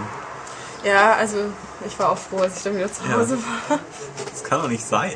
Ja, 0.84 1.14
also 1.14 1.38
ich 1.88 1.98
war 1.98 2.12
auch 2.12 2.18
froh, 2.20 2.38
als 2.40 2.58
ich 2.58 2.64
dann 2.64 2.76
wieder 2.78 2.92
zu 2.94 3.02
Ja. 3.10 3.18
Hause 3.18 3.38
war. 3.68 3.80
Das 4.32 4.44
kann 4.44 4.62
doch 4.62 4.70
nicht 4.70 4.86
sein. 4.86 5.14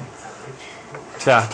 tja. 1.20 1.48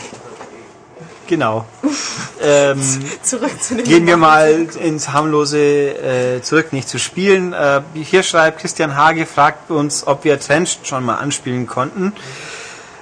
Genau. 1.27 1.65
ähm, 2.41 2.79
Zurück 3.23 3.61
zu 3.61 3.75
den 3.75 3.83
gehen 3.83 4.05
wir 4.05 4.15
mal 4.15 4.67
ins 4.79 5.09
harmlose 5.11 5.57
äh, 5.57 6.41
zurück, 6.43 6.71
nicht 6.71 6.87
zu 6.87 6.99
spielen. 6.99 7.51
Äh, 7.51 7.81
hier 7.95 8.21
schreibt 8.21 8.59
Christian 8.61 8.95
Hage, 8.95 9.25
fragt 9.25 9.71
uns, 9.71 10.05
ob 10.05 10.23
wir 10.23 10.39
Trenched 10.39 10.85
schon 10.87 11.03
mal 11.03 11.15
anspielen 11.15 11.65
konnten. 11.65 12.13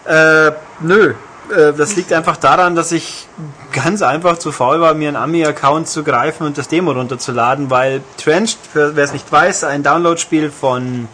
Äh, 0.06 0.52
nö. 0.82 1.14
Äh, 1.56 1.74
Das 1.74 1.96
liegt 1.96 2.14
einfach 2.14 2.38
daran, 2.38 2.76
dass 2.76 2.92
ich 2.92 3.28
ganz 3.72 4.02
einfach 4.02 4.38
zu 4.38 4.52
faul 4.52 4.82
war, 4.82 4.94
mir 4.94 5.08
einen 5.10 5.18
Ami-Account 5.18 5.88
zu 5.88 6.04
greifen 6.04 6.46
und 6.46 6.58
das 6.58 6.68
Demo 6.68 6.92
runterzuladen, 6.92 7.70
weil 7.70 8.02
Trenched, 8.18 8.58
wer 8.74 8.98
es 8.98 9.14
nicht 9.14 9.32
weiß, 9.32 9.64
ein 9.64 9.84
Download-Spiel 9.84 10.52
von 10.52 11.08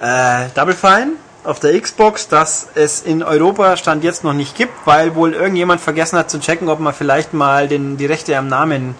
äh, 0.00 0.46
Double 0.54 0.74
Fine 0.74 1.12
auf 1.44 1.58
der 1.60 1.80
Xbox, 1.80 2.28
das 2.28 2.68
es 2.74 3.02
in 3.02 3.22
Europa 3.22 3.76
Stand 3.76 4.04
jetzt 4.04 4.22
noch 4.22 4.32
nicht 4.32 4.56
gibt, 4.56 4.72
weil 4.84 5.14
wohl 5.14 5.34
irgendjemand 5.34 5.80
vergessen 5.80 6.18
hat 6.18 6.30
zu 6.30 6.38
checken, 6.38 6.68
ob 6.68 6.78
man 6.78 6.94
vielleicht 6.94 7.34
mal 7.34 7.66
den, 7.68 7.96
die 7.96 8.06
Rechte 8.06 8.36
am 8.36 8.46
Namen 8.48 8.94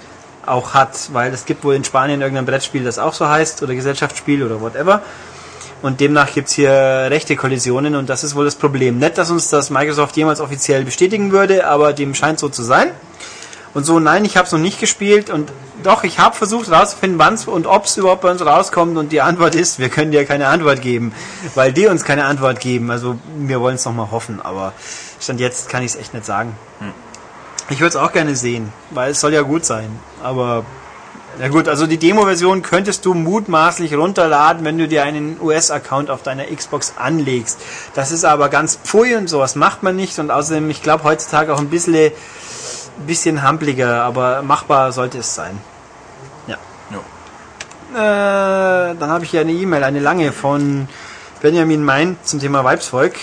auch 0.44 0.74
hat, 0.74 1.10
weil 1.12 1.32
es 1.32 1.44
gibt 1.44 1.62
wohl 1.62 1.74
in 1.76 1.84
Spanien 1.84 2.20
irgendein 2.20 2.46
Brettspiel, 2.46 2.82
das 2.82 2.98
auch 2.98 3.12
so 3.12 3.28
heißt, 3.28 3.62
oder 3.62 3.74
Gesellschaftsspiel 3.74 4.42
oder 4.42 4.60
whatever. 4.60 5.02
Und 5.82 6.00
demnach 6.00 6.32
gibt's 6.32 6.52
hier 6.52 6.70
rechte 6.70 7.34
Kollisionen 7.34 7.96
und 7.96 8.08
das 8.08 8.22
ist 8.22 8.36
wohl 8.36 8.44
das 8.44 8.54
Problem. 8.54 8.98
Nicht, 8.98 9.18
dass 9.18 9.30
uns 9.30 9.48
das 9.48 9.68
Microsoft 9.70 10.16
jemals 10.16 10.40
offiziell 10.40 10.84
bestätigen 10.84 11.32
würde, 11.32 11.66
aber 11.66 11.92
dem 11.92 12.14
scheint 12.14 12.38
so 12.38 12.48
zu 12.48 12.62
sein. 12.62 12.92
Und 13.74 13.84
so, 13.84 13.98
nein, 13.98 14.24
ich 14.24 14.36
habe 14.36 14.46
es 14.46 14.52
noch 14.52 14.60
nicht 14.60 14.78
gespielt 14.78 15.28
und 15.30 15.50
doch, 15.82 16.04
ich 16.04 16.18
habe 16.18 16.36
versucht 16.36 16.70
herauszufinden, 16.70 17.18
wann 17.18 17.36
und 17.46 17.66
ob 17.66 17.86
es 17.86 17.96
überhaupt 17.96 18.20
bei 18.20 18.30
uns 18.30 18.44
rauskommt 18.44 18.96
und 18.96 19.10
die 19.10 19.20
Antwort 19.20 19.54
ist, 19.54 19.78
wir 19.78 19.88
können 19.88 20.12
dir 20.12 20.24
keine 20.24 20.46
Antwort 20.46 20.80
geben, 20.82 21.12
weil 21.54 21.72
die 21.72 21.86
uns 21.86 22.04
keine 22.04 22.26
Antwort 22.26 22.60
geben. 22.60 22.90
Also 22.90 23.18
wir 23.36 23.60
wollen 23.60 23.76
es 23.76 23.84
nochmal 23.84 24.10
hoffen, 24.10 24.40
aber 24.40 24.74
Stand 25.20 25.40
jetzt 25.40 25.68
kann 25.68 25.82
ich 25.82 25.92
es 25.92 25.96
echt 25.96 26.14
nicht 26.14 26.26
sagen. 26.26 26.56
Ich 27.70 27.80
würde 27.80 27.88
es 27.88 27.96
auch 27.96 28.12
gerne 28.12 28.36
sehen, 28.36 28.72
weil 28.90 29.12
es 29.12 29.20
soll 29.20 29.32
ja 29.32 29.42
gut 29.42 29.64
sein. 29.64 29.98
Aber 30.22 30.64
ja 31.40 31.48
gut, 31.48 31.66
also 31.66 31.86
die 31.86 31.96
Demo-Version 31.96 32.62
könntest 32.62 33.04
du 33.04 33.14
mutmaßlich 33.14 33.94
runterladen, 33.94 34.64
wenn 34.64 34.76
du 34.76 34.86
dir 34.86 35.02
einen 35.02 35.40
US-Account 35.40 36.10
auf 36.10 36.22
deiner 36.22 36.44
Xbox 36.44 36.94
anlegst. 36.96 37.58
Das 37.94 38.12
ist 38.12 38.24
aber 38.24 38.48
ganz 38.48 38.76
pfui 38.76 39.16
und 39.16 39.28
sowas 39.28 39.56
macht 39.56 39.82
man 39.82 39.96
nicht 39.96 40.18
und 40.18 40.30
außerdem, 40.30 40.68
ich 40.70 40.82
glaube 40.82 41.04
heutzutage 41.04 41.54
auch 41.54 41.58
ein 41.58 41.70
bisschen, 41.70 42.12
bisschen 43.06 43.42
hampliger, 43.42 44.02
aber 44.02 44.42
machbar 44.42 44.92
sollte 44.92 45.18
es 45.18 45.34
sein. 45.34 45.58
Ja. 46.46 46.58
Ja. 46.90 48.90
Äh, 48.90 48.94
dann 48.98 49.10
habe 49.10 49.24
ich 49.24 49.30
hier 49.30 49.40
eine 49.40 49.52
E-Mail, 49.52 49.84
eine 49.84 50.00
lange 50.00 50.32
von 50.32 50.86
Benjamin 51.40 51.82
Meint 51.82 52.26
zum 52.26 52.40
Thema 52.40 52.62
Weibsvolk. 52.62 53.14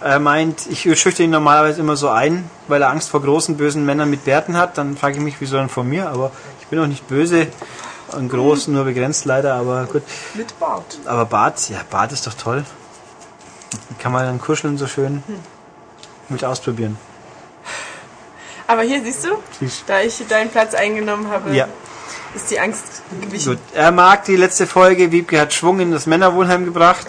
Er 0.00 0.18
meint, 0.18 0.66
ich 0.66 0.80
schüchte 1.00 1.22
ihn 1.22 1.30
normalerweise 1.30 1.80
immer 1.80 1.94
so 1.94 2.08
ein, 2.08 2.50
weil 2.66 2.82
er 2.82 2.90
Angst 2.90 3.08
vor 3.08 3.22
großen, 3.22 3.56
bösen 3.56 3.86
Männern 3.86 4.10
mit 4.10 4.24
Bärten 4.24 4.56
hat. 4.56 4.78
Dann 4.78 4.96
frage 4.96 5.16
ich 5.16 5.22
mich, 5.22 5.36
wieso 5.38 5.56
dann 5.56 5.68
von 5.68 5.88
mir? 5.88 6.08
Aber 6.08 6.32
bin 6.72 6.80
auch 6.80 6.86
nicht 6.86 7.06
böse 7.06 7.48
und 8.12 8.30
groß, 8.30 8.68
nur 8.68 8.84
begrenzt 8.84 9.26
leider, 9.26 9.52
aber 9.56 9.84
gut. 9.84 10.02
Mit 10.32 10.58
Bart. 10.58 10.98
Aber 11.04 11.26
Bart, 11.26 11.68
ja, 11.68 11.76
Bart 11.90 12.12
ist 12.12 12.26
doch 12.26 12.32
toll. 12.32 12.64
Kann 13.98 14.10
man 14.10 14.24
dann 14.24 14.40
kuscheln 14.40 14.78
so 14.78 14.86
schön. 14.86 15.22
Mit 16.30 16.42
ausprobieren. 16.42 16.96
Aber 18.66 18.80
hier 18.82 19.02
siehst 19.02 19.26
du, 19.26 19.32
da 19.86 20.00
ich 20.00 20.26
deinen 20.26 20.48
Platz 20.48 20.72
eingenommen 20.72 21.28
habe, 21.30 21.54
Ja. 21.54 21.68
ist 22.34 22.50
die 22.50 22.58
Angst 22.58 23.02
gewichen. 23.20 23.52
Gut. 23.52 23.58
Er 23.74 23.92
mag 23.92 24.24
die 24.24 24.36
letzte 24.36 24.66
Folge. 24.66 25.12
Wiebke 25.12 25.38
hat 25.38 25.52
Schwung 25.52 25.78
in 25.80 25.90
das 25.92 26.06
Männerwohnheim 26.06 26.64
gebracht. 26.64 27.06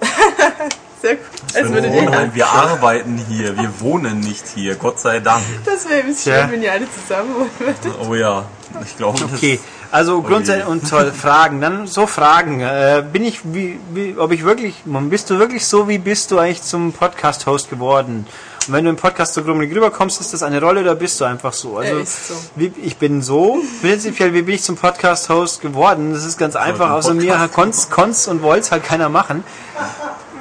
Sehr 1.02 1.16
gut. 1.16 1.24
Als 1.52 1.68
würde 1.72 1.90
Wir, 2.32 2.46
arbeiten 2.46 3.18
hier, 3.28 3.56
wir 3.56 3.80
wohnen 3.80 4.20
nicht 4.20 4.46
hier, 4.54 4.76
Gott 4.76 5.00
sei 5.00 5.18
Dank. 5.18 5.42
Das 5.64 5.88
wäre 5.88 6.00
ein 6.00 6.06
bisschen 6.06 6.32
Tja. 6.32 6.42
schön, 6.42 6.52
wenn 6.52 6.62
ihr 6.62 6.72
alle 6.72 6.86
zusammen 6.90 7.34
wohnen 7.34 7.50
würdet. 7.58 7.98
Oh 8.08 8.14
ja, 8.14 8.44
ich 8.84 8.96
glaube, 8.96 9.18
das 9.20 9.32
Okay, 9.34 9.60
also 9.90 10.22
grundsätzlich 10.22 10.66
und 10.66 10.88
toll, 10.88 11.12
Fragen. 11.12 11.60
Dann 11.60 11.86
so 11.86 12.06
Fragen. 12.06 12.60
Äh, 12.60 13.04
bin 13.12 13.24
ich, 13.24 13.40
wie, 13.44 13.78
wie, 13.92 14.16
ob 14.18 14.32
ich 14.32 14.44
wirklich, 14.44 14.82
bist 14.84 15.30
du 15.30 15.38
wirklich 15.38 15.66
so, 15.66 15.88
wie 15.88 15.98
bist 15.98 16.30
du 16.30 16.38
eigentlich 16.38 16.62
zum 16.62 16.92
Podcast-Host 16.92 17.70
geworden? 17.70 18.26
Und 18.66 18.72
wenn 18.72 18.84
du 18.84 18.90
im 18.90 18.96
Podcast 18.96 19.34
so 19.34 19.42
grummelig 19.42 19.74
rüberkommst, 19.74 20.20
ist 20.20 20.32
das 20.32 20.42
eine 20.42 20.60
Rolle 20.60 20.80
oder 20.80 20.94
bist 20.94 21.20
du 21.20 21.24
einfach 21.24 21.52
so? 21.52 21.76
Also, 21.78 21.98
ist 21.98 22.28
so. 22.28 22.34
Wie, 22.56 22.72
ich 22.82 22.96
bin 22.96 23.20
so. 23.22 23.58
Prinzipiell, 23.82 24.32
wie 24.32 24.42
bin 24.42 24.54
ich 24.54 24.62
zum 24.62 24.76
Podcast-Host 24.76 25.60
geworden? 25.60 26.12
Das 26.12 26.24
ist 26.24 26.38
ganz 26.38 26.56
einfach. 26.56 26.90
Außer 26.90 27.14
mir 27.14 27.32
Podcast- 27.32 27.52
konnt's, 27.52 27.90
konnt's 27.90 28.26
und 28.26 28.42
wollt's 28.42 28.72
halt 28.72 28.84
keiner 28.84 29.08
machen. 29.08 29.44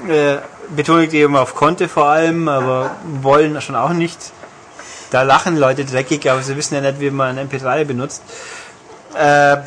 Äh, 0.08 0.38
betone 0.76 1.06
ich 1.06 1.14
eben 1.14 1.36
auf 1.36 1.54
konnte 1.56 1.88
vor 1.90 2.06
allem, 2.06 2.48
aber 2.48 2.92
wollen 3.22 3.60
schon 3.62 3.76
auch 3.76 3.92
nicht. 3.94 4.18
Da 5.14 5.22
lachen 5.22 5.58
Leute 5.58 5.86
dreckig, 5.86 6.28
aber 6.32 6.42
sie 6.42 6.58
wissen 6.58 6.74
ja 6.74 6.82
nicht, 6.82 7.00
wie 7.00 7.12
man 7.12 7.38
ein 7.38 7.48
MP3 7.48 7.86
benutzt. 7.86 8.24
Äh, 9.16 9.58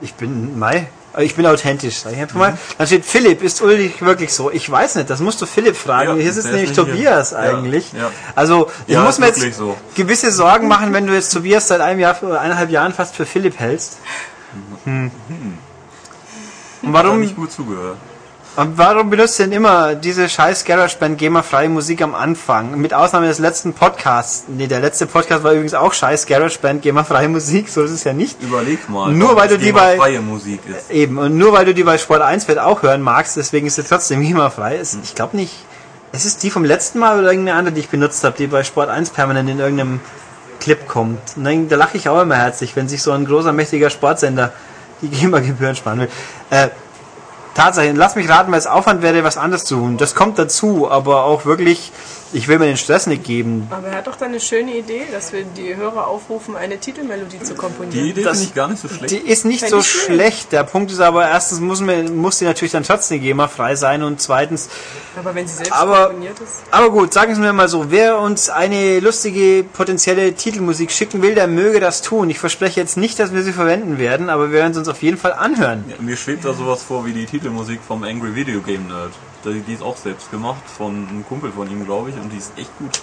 ich 0.00 0.14
bin 0.14 0.56
Mai. 0.56 0.86
Ich 1.18 1.34
bin 1.34 1.44
authentisch, 1.44 1.96
sag 1.98 2.12
ich 2.12 2.18
einfach 2.20 2.36
mal. 2.38 2.58
Dann 2.78 2.86
steht 2.86 3.04
Philipp, 3.04 3.42
ist 3.42 3.62
Ulrich 3.62 4.00
wirklich 4.00 4.32
so? 4.32 4.52
Ich 4.52 4.70
weiß 4.70 4.94
nicht, 4.94 5.10
das 5.10 5.18
musst 5.18 5.42
du 5.42 5.46
Philipp 5.46 5.76
fragen. 5.76 6.16
Ja, 6.16 6.22
Hier 6.22 6.32
sitzt 6.32 6.46
nämlich 6.52 6.68
nicht 6.68 6.74
hier. 6.76 6.84
Tobias 6.86 7.32
Ja, 7.32 7.38
eigentlich. 7.38 7.92
ja. 7.92 8.12
Also 8.36 8.70
ich 8.86 8.96
muss 8.96 9.18
mir 9.18 9.26
jetzt 9.26 9.54
so. 9.56 9.76
gewisse 9.96 10.30
Sorgen 10.30 10.68
machen, 10.68 10.92
wenn 10.92 11.06
du 11.08 11.12
jetzt 11.14 11.32
Tobias 11.32 11.66
seit 11.66 11.80
einem 11.80 11.98
Jahr, 11.98 12.16
oder 12.22 12.40
eineinhalb 12.40 12.70
Jahren 12.70 12.92
fast 12.92 13.16
für 13.16 13.26
Philipp 13.26 13.58
hältst. 13.58 13.98
Hm. 14.84 15.10
Und 16.82 16.88
hat 16.92 16.94
er 17.00 17.04
warum? 17.04 17.20
nicht 17.20 17.34
gut 17.34 17.50
zugehört. 17.50 17.96
Und 18.56 18.78
warum 18.78 19.10
benutzt 19.10 19.40
ihr 19.40 19.46
denn 19.46 19.54
immer 19.56 19.96
diese 19.96 20.28
scheiß 20.28 20.64
GarageBand 20.64 21.18
GEMA-freie 21.18 21.68
Musik 21.68 22.00
am 22.02 22.14
Anfang? 22.14 22.78
Mit 22.80 22.94
Ausnahme 22.94 23.26
des 23.26 23.40
letzten 23.40 23.72
Podcasts. 23.72 24.44
Nee, 24.46 24.68
der 24.68 24.78
letzte 24.78 25.06
Podcast 25.06 25.42
war 25.42 25.52
übrigens 25.52 25.74
auch 25.74 25.92
scheiß 25.92 26.26
GarageBand 26.26 26.80
GEMA-freie 26.82 27.28
Musik, 27.28 27.68
so 27.68 27.82
ist 27.82 27.90
es 27.90 28.04
ja 28.04 28.12
nicht. 28.12 28.40
Überleg 28.40 28.88
mal. 28.88 29.10
Nur 29.10 29.34
weil 29.34 29.48
du 29.48 29.58
die 29.58 29.72
bei- 29.72 29.96
freie 29.96 30.20
Musik 30.20 30.60
ist. 30.68 30.88
Eben, 30.92 31.18
und 31.18 31.36
nur 31.36 31.52
weil 31.52 31.64
du 31.64 31.74
die 31.74 31.82
bei 31.82 31.98
Sport 31.98 32.22
1 32.22 32.46
wird 32.46 32.60
auch 32.60 32.82
hören 32.82 33.02
magst, 33.02 33.36
deswegen 33.36 33.66
ist 33.66 33.74
sie 33.74 33.82
trotzdem 33.82 34.20
GEMA-frei. 34.22 34.80
Ich 35.02 35.16
glaube 35.16 35.36
nicht. 35.36 35.52
Es 36.12 36.24
ist 36.24 36.44
die 36.44 36.50
vom 36.50 36.64
letzten 36.64 37.00
Mal 37.00 37.18
oder 37.18 37.30
irgendeine 37.32 37.58
andere, 37.58 37.74
die 37.74 37.80
ich 37.80 37.88
benutzt 37.88 38.22
habe, 38.22 38.36
die 38.38 38.46
bei 38.46 38.62
Sport 38.62 38.88
1 38.88 39.10
permanent 39.10 39.50
in 39.50 39.58
irgendeinem 39.58 39.98
Clip 40.60 40.86
kommt. 40.86 41.18
Und 41.36 41.42
dann, 41.42 41.68
da 41.68 41.74
lache 41.74 41.96
ich 41.96 42.08
auch 42.08 42.22
immer 42.22 42.36
herzlich, 42.36 42.76
wenn 42.76 42.86
sich 42.88 43.02
so 43.02 43.10
ein 43.10 43.24
großer, 43.24 43.52
mächtiger 43.52 43.90
Sportsender 43.90 44.52
die 45.02 45.08
GEMA-Gebühren 45.08 45.74
sparen 45.74 45.98
will. 45.98 46.08
Äh, 46.50 46.68
Tatsache, 47.54 47.92
lass 47.92 48.16
mich 48.16 48.28
raten, 48.28 48.50
weil 48.52 48.58
es 48.58 48.66
Aufwand 48.66 49.02
wäre, 49.02 49.24
was 49.24 49.36
anderes 49.36 49.64
zu 49.64 49.76
tun. 49.76 49.96
Das 49.96 50.14
kommt 50.14 50.38
dazu, 50.38 50.90
aber 50.90 51.24
auch 51.24 51.44
wirklich, 51.44 51.92
ich 52.34 52.48
will 52.48 52.58
mir 52.58 52.66
den 52.66 52.76
Stress 52.76 53.06
nicht 53.06 53.24
geben. 53.24 53.66
Aber 53.70 53.86
er 53.88 53.98
hat 53.98 54.06
doch 54.06 54.16
dann 54.16 54.28
eine 54.28 54.40
schöne 54.40 54.76
Idee, 54.76 55.02
dass 55.12 55.32
wir 55.32 55.44
die 55.44 55.74
Hörer 55.76 56.06
aufrufen, 56.06 56.56
eine 56.56 56.78
Titelmelodie 56.78 57.38
zu 57.40 57.52
Die 57.54 57.58
komponieren. 57.58 58.06
Idee 58.08 58.22
Das- 58.24 58.38
finde 58.38 58.48
ich 58.50 58.54
gar 58.54 58.68
nicht 58.68 58.82
so 58.82 58.88
schlecht. 58.88 59.10
Die 59.12 59.18
ist 59.18 59.44
nicht 59.44 59.60
Fänd 59.60 59.70
so 59.70 59.82
schlecht. 59.82 60.52
Der 60.52 60.64
Punkt 60.64 60.90
ist 60.92 61.00
aber, 61.00 61.26
erstens 61.28 61.60
muss, 61.60 61.80
man, 61.80 62.16
muss 62.16 62.38
die 62.38 62.44
natürlich 62.44 62.72
dann 62.72 62.82
trotzdem 62.82 63.20
GEMA-frei 63.20 63.76
sein 63.76 64.02
und 64.02 64.20
zweitens, 64.20 64.68
Aber 65.16 65.34
wenn 65.34 65.46
sie 65.46 65.54
selbst 65.54 65.72
Aber- 65.72 66.06
komponiert 66.08 66.38
ist. 66.40 66.62
aber 66.72 66.90
gut, 66.90 67.12
sagen 67.14 67.34
Sie 67.34 67.40
mir 67.40 67.52
mal 67.52 67.68
so, 67.68 67.90
wer 67.90 68.18
uns 68.18 68.50
eine 68.50 68.98
lustige 69.00 69.62
potenzielle 69.64 70.34
Titelmusik 70.34 70.90
schicken 70.90 71.22
will, 71.22 71.34
der 71.36 71.46
möge 71.46 71.78
das 71.80 72.02
tun. 72.02 72.28
Ich 72.30 72.38
verspreche 72.40 72.80
jetzt 72.80 72.96
nicht, 72.96 73.18
dass 73.20 73.32
wir 73.32 73.42
sie 73.44 73.52
verwenden 73.52 73.98
werden, 73.98 74.28
aber 74.28 74.50
wir 74.50 74.58
werden 74.58 74.72
sie 74.74 74.80
uns 74.80 74.88
auf 74.88 75.02
jeden 75.02 75.16
Fall 75.18 75.32
anhören. 75.34 75.84
Ja, 75.88 75.94
mir 76.00 76.16
schwebt 76.16 76.44
da 76.44 76.52
sowas 76.52 76.82
vor 76.82 77.06
wie 77.06 77.12
die 77.12 77.26
Titelmusik 77.26 77.80
vom 77.86 78.02
Angry 78.02 78.34
Video 78.34 78.60
Game 78.60 78.88
Nerd. 78.88 79.12
Die 79.44 79.60
die 79.60 79.74
ist 79.74 79.82
auch 79.82 79.96
selbst 79.96 80.30
gemacht 80.30 80.62
von 80.66 81.06
einem 81.08 81.26
Kumpel 81.26 81.52
von 81.52 81.70
ihm, 81.70 81.84
glaube 81.84 82.10
ich, 82.10 82.16
und 82.16 82.30
die 82.30 82.38
ist 82.38 82.52
echt 82.56 82.76
gut. 82.78 83.02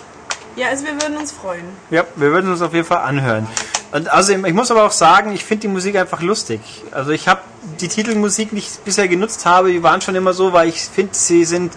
Ja, 0.56 0.68
also 0.68 0.86
wir 0.86 0.94
würden 0.94 1.18
uns 1.18 1.32
freuen. 1.32 1.66
Ja, 1.90 2.04
wir 2.16 2.32
würden 2.32 2.52
uns 2.52 2.62
auf 2.62 2.74
jeden 2.74 2.86
Fall 2.86 3.00
anhören. 3.00 3.48
Und 3.92 4.12
außerdem, 4.12 4.46
ich 4.46 4.54
muss 4.54 4.72
aber 4.72 4.84
auch 4.86 4.92
sagen, 4.92 5.34
ich 5.34 5.44
finde 5.44 5.62
die 5.62 5.68
Musik 5.68 5.96
einfach 5.96 6.22
lustig. 6.22 6.62
Also 6.92 7.12
ich 7.12 7.28
habe 7.28 7.42
die 7.80 7.88
Titelmusik, 7.88 8.50
die 8.52 8.58
ich 8.58 8.70
bisher 8.84 9.08
genutzt 9.08 9.46
habe, 9.46 9.72
die 9.72 9.84
waren 9.84 10.02
schon 10.02 10.16
immer 10.16 10.34
so, 10.34 10.54
weil 10.54 10.70
ich 10.70 10.82
finde, 10.82 11.14
sie 11.14 11.46
sind, 11.46 11.74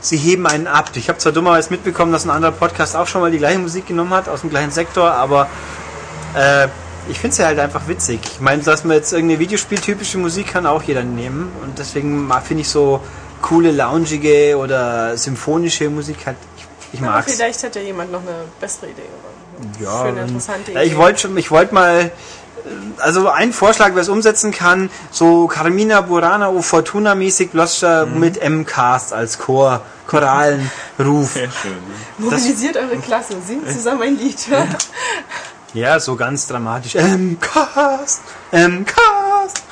sie 0.00 0.16
heben 0.16 0.46
einen 0.46 0.66
ab. 0.66 0.90
Ich 0.94 1.08
habe 1.08 1.18
zwar 1.18 1.32
dummerweise 1.32 1.70
mitbekommen, 1.70 2.12
dass 2.12 2.24
ein 2.24 2.30
anderer 2.30 2.52
Podcast 2.52 2.96
auch 2.96 3.06
schon 3.06 3.20
mal 3.20 3.30
die 3.30 3.38
gleiche 3.38 3.58
Musik 3.58 3.86
genommen 3.86 4.10
hat, 4.10 4.28
aus 4.28 4.42
dem 4.42 4.50
gleichen 4.50 4.72
Sektor, 4.72 5.12
aber 5.12 5.48
äh, 6.36 6.68
ich 7.08 7.18
finde 7.18 7.36
sie 7.36 7.44
halt 7.44 7.58
einfach 7.58 7.88
witzig. 7.88 8.20
Ich 8.24 8.40
meine, 8.40 8.62
dass 8.62 8.84
man 8.84 8.96
jetzt 8.96 9.12
irgendeine 9.12 9.40
Videospieltypische 9.40 10.18
Musik 10.18 10.48
kann 10.48 10.66
auch 10.66 10.82
jeder 10.82 11.02
nehmen 11.02 11.50
und 11.62 11.78
deswegen 11.78 12.30
finde 12.44 12.60
ich 12.62 12.68
so 12.68 13.00
coole, 13.42 13.72
loungige 13.72 14.56
oder 14.56 15.16
symphonische 15.18 15.90
Musik 15.90 16.24
halt, 16.26 16.36
ich, 16.56 16.66
ich 16.94 17.00
Aber 17.02 17.10
mag's. 17.12 17.32
vielleicht 17.34 17.62
hat 17.64 17.74
ja 17.76 17.82
jemand 17.82 18.10
noch 18.12 18.22
eine 18.22 18.44
bessere 18.60 18.86
Idee. 18.90 19.02
Oder 19.02 19.84
Ja, 19.84 20.06
schöne, 20.06 20.20
interessante 20.22 20.72
ja, 20.72 20.80
Idee. 20.80 20.90
ich 20.90 20.96
wollte 20.96 21.20
schon, 21.20 21.36
ich 21.36 21.50
wollte 21.50 21.74
mal, 21.74 22.10
also 22.98 23.28
einen 23.28 23.52
Vorschlag, 23.52 23.90
wer 23.94 24.02
es 24.02 24.08
umsetzen 24.08 24.52
kann, 24.52 24.88
so 25.10 25.48
Carmina 25.48 26.00
Burana 26.00 26.48
o 26.48 26.62
Fortuna 26.62 27.14
mäßig, 27.14 27.50
bloß 27.50 27.82
Mhm. 27.82 28.20
mit 28.20 28.40
M-Cast 28.40 29.12
als 29.12 29.38
Chor, 29.38 29.82
Choralenruf. 30.06 31.32
Sehr 31.32 31.50
schön. 31.50 31.72
Ne? 31.72 31.78
Mobilisiert 32.18 32.76
eure 32.76 32.96
Klasse, 32.98 33.34
singt 33.46 33.68
zusammen 33.70 34.02
ein 34.02 34.16
Lied. 34.16 34.38
ja, 35.74 35.98
so 35.98 36.14
ganz 36.16 36.46
dramatisch. 36.46 36.94
M-Cast, 36.94 38.20
M-Cast. 38.52 39.62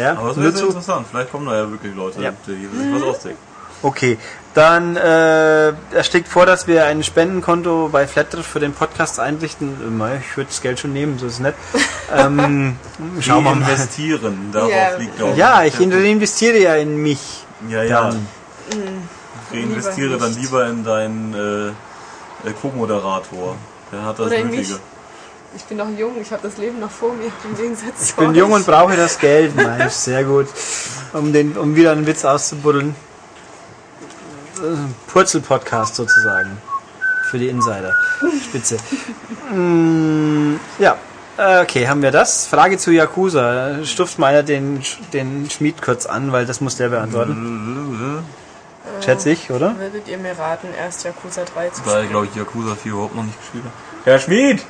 Ja, 0.00 0.12
Aber 0.12 0.28
das 0.28 0.36
wäre 0.38 0.50
sehr 0.52 0.60
zu, 0.60 0.66
interessant. 0.68 1.06
Vielleicht 1.10 1.30
kommen 1.30 1.46
da 1.46 1.56
ja 1.56 1.70
wirklich 1.70 1.94
Leute, 1.94 2.22
Ja. 2.22 2.32
die 2.46 2.52
sich 2.52 2.94
was 2.94 3.02
ausdenken. 3.02 3.38
okay. 3.82 4.18
Dann, 4.54 4.96
äh, 4.96 5.68
er 5.68 6.04
schlägt 6.04 6.26
vor, 6.26 6.44
dass 6.46 6.66
wir 6.66 6.84
ein 6.86 7.04
Spendenkonto 7.04 7.90
bei 7.92 8.08
Flatter 8.08 8.42
für 8.42 8.58
den 8.58 8.72
Podcast 8.72 9.20
einrichten. 9.20 10.00
Äh, 10.00 10.18
Ich 10.18 10.36
würde 10.36 10.48
das 10.48 10.60
Geld 10.62 10.80
schon 10.80 10.92
nehmen, 10.92 11.16
so 11.18 11.26
ist 11.26 11.34
es 11.34 11.38
nett. 11.40 11.54
Ähm, 12.16 12.76
schauen 13.20 13.44
wir 13.44 13.54
mal. 13.54 13.68
investieren, 13.68 14.48
darauf 14.50 14.70
Ja. 14.70 14.96
liegt 14.96 15.16
glaube 15.18 15.36
Ja, 15.36 15.62
ich 15.64 15.78
investiere 15.78 16.56
ja 16.56 16.74
in 16.76 16.96
mich. 17.02 17.44
Ja, 17.68 17.82
ja. 17.82 18.08
Dann. 18.08 18.26
Ich 19.52 19.62
investiere 19.62 20.14
Lieber 20.14 20.18
dann 20.24 20.34
lieber 20.34 20.66
in 20.68 20.84
deinen 20.84 21.34
äh, 21.34 22.48
äh, 22.48 22.52
Co-Moderator. 22.62 23.56
Der 23.92 24.02
hat 24.06 24.18
das 24.18 24.26
Oder 24.28 24.36
in 24.36 24.46
Nötige. 24.48 24.78
Ich 25.56 25.64
bin 25.64 25.78
noch 25.78 25.88
jung, 25.88 26.20
ich 26.20 26.30
habe 26.30 26.42
das 26.42 26.58
Leben 26.58 26.78
noch 26.78 26.90
vor 26.90 27.14
mir, 27.14 27.30
im 27.44 27.56
Gegensatz 27.56 28.10
Ich 28.10 28.14
bin 28.14 28.34
jung 28.34 28.52
und 28.52 28.66
brauche 28.66 28.96
das 28.96 29.18
Geld, 29.20 29.56
Mensch, 29.56 29.94
sehr 29.94 30.24
gut. 30.24 30.46
Um, 31.12 31.32
den, 31.32 31.56
um 31.56 31.74
wieder 31.74 31.92
einen 31.92 32.06
Witz 32.06 32.24
auszubuddeln. 32.24 32.94
Äh, 34.56 35.10
Purzel-Podcast 35.10 35.94
sozusagen. 35.94 36.58
Für 37.30 37.38
die 37.38 37.48
Insider. 37.48 37.94
Spitze. 38.42 38.78
Mm, 39.52 40.56
ja, 40.78 40.96
äh, 41.38 41.62
okay, 41.62 41.88
haben 41.88 42.02
wir 42.02 42.10
das. 42.10 42.46
Frage 42.46 42.78
zu 42.78 42.90
Yakuza. 42.90 43.84
Stuft 43.84 44.18
meiner 44.18 44.42
den, 44.42 44.82
den 45.12 45.48
Schmied 45.50 45.80
kurz 45.80 46.06
an, 46.06 46.32
weil 46.32 46.46
das 46.46 46.60
muss 46.60 46.76
der 46.76 46.88
beantworten. 46.88 48.24
Schätze 49.04 49.30
ich, 49.30 49.50
oder? 49.50 49.78
Würdet 49.78 50.08
ihr 50.08 50.18
mir 50.18 50.38
raten, 50.38 50.68
erst 50.78 51.04
Yakuza 51.04 51.44
3 51.44 51.70
zu 51.70 51.80
spielen? 51.82 52.08
glaube 52.08 52.26
ich 52.26 52.34
Yakuza 52.34 52.74
4 52.74 52.92
überhaupt 52.92 53.14
noch 53.14 53.24
nicht 53.24 53.38
gespielt 53.38 53.64
habe. 53.64 53.74
Herr 54.04 54.18
Schmied! 54.18 54.64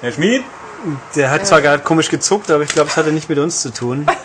Herr 0.00 0.12
Schmied? 0.12 0.44
Der 1.16 1.30
hat 1.30 1.46
zwar 1.46 1.60
gerade 1.60 1.82
komisch 1.82 2.08
gezuckt, 2.08 2.50
aber 2.50 2.62
ich 2.62 2.70
glaube, 2.70 2.88
es 2.88 2.96
hatte 2.96 3.12
nicht 3.12 3.28
mit 3.28 3.38
uns 3.38 3.60
zu 3.62 3.72
tun. 3.72 4.06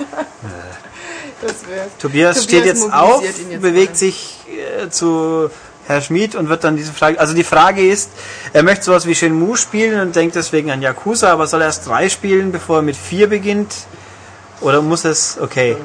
Das 1.42 1.68
wär's. 1.68 1.92
Tobias, 2.00 2.38
Tobias 2.38 2.44
steht 2.46 2.66
jetzt 2.66 2.94
auf, 2.94 3.22
jetzt 3.22 3.62
bewegt 3.62 3.90
mal. 3.90 3.96
sich 3.96 4.40
äh, 4.48 4.90
zu 4.90 5.50
Herr 5.86 6.00
Schmid 6.00 6.36
und 6.36 6.48
wird 6.48 6.64
dann 6.64 6.78
diese 6.78 6.94
Frage. 6.94 7.20
Also 7.20 7.34
die 7.34 7.44
Frage 7.44 7.86
ist, 7.86 8.12
er 8.54 8.64
möchte 8.64 8.86
sowas 8.86 9.06
wie 9.06 9.14
Shenmue 9.14 9.58
spielen 9.58 10.00
und 10.00 10.16
denkt 10.16 10.36
deswegen 10.36 10.72
an 10.72 10.82
Yakuza, 10.82 11.34
aber 11.34 11.46
soll 11.48 11.62
er 11.62 11.68
erst 11.68 11.86
drei 11.86 12.08
spielen, 12.08 12.54
bevor 12.54 12.78
er 12.78 12.82
mit 12.82 12.96
vier 12.96 13.28
beginnt? 13.28 13.74
Oder 14.62 14.82
muss 14.82 15.04
es. 15.04 15.38
Okay. 15.38 15.76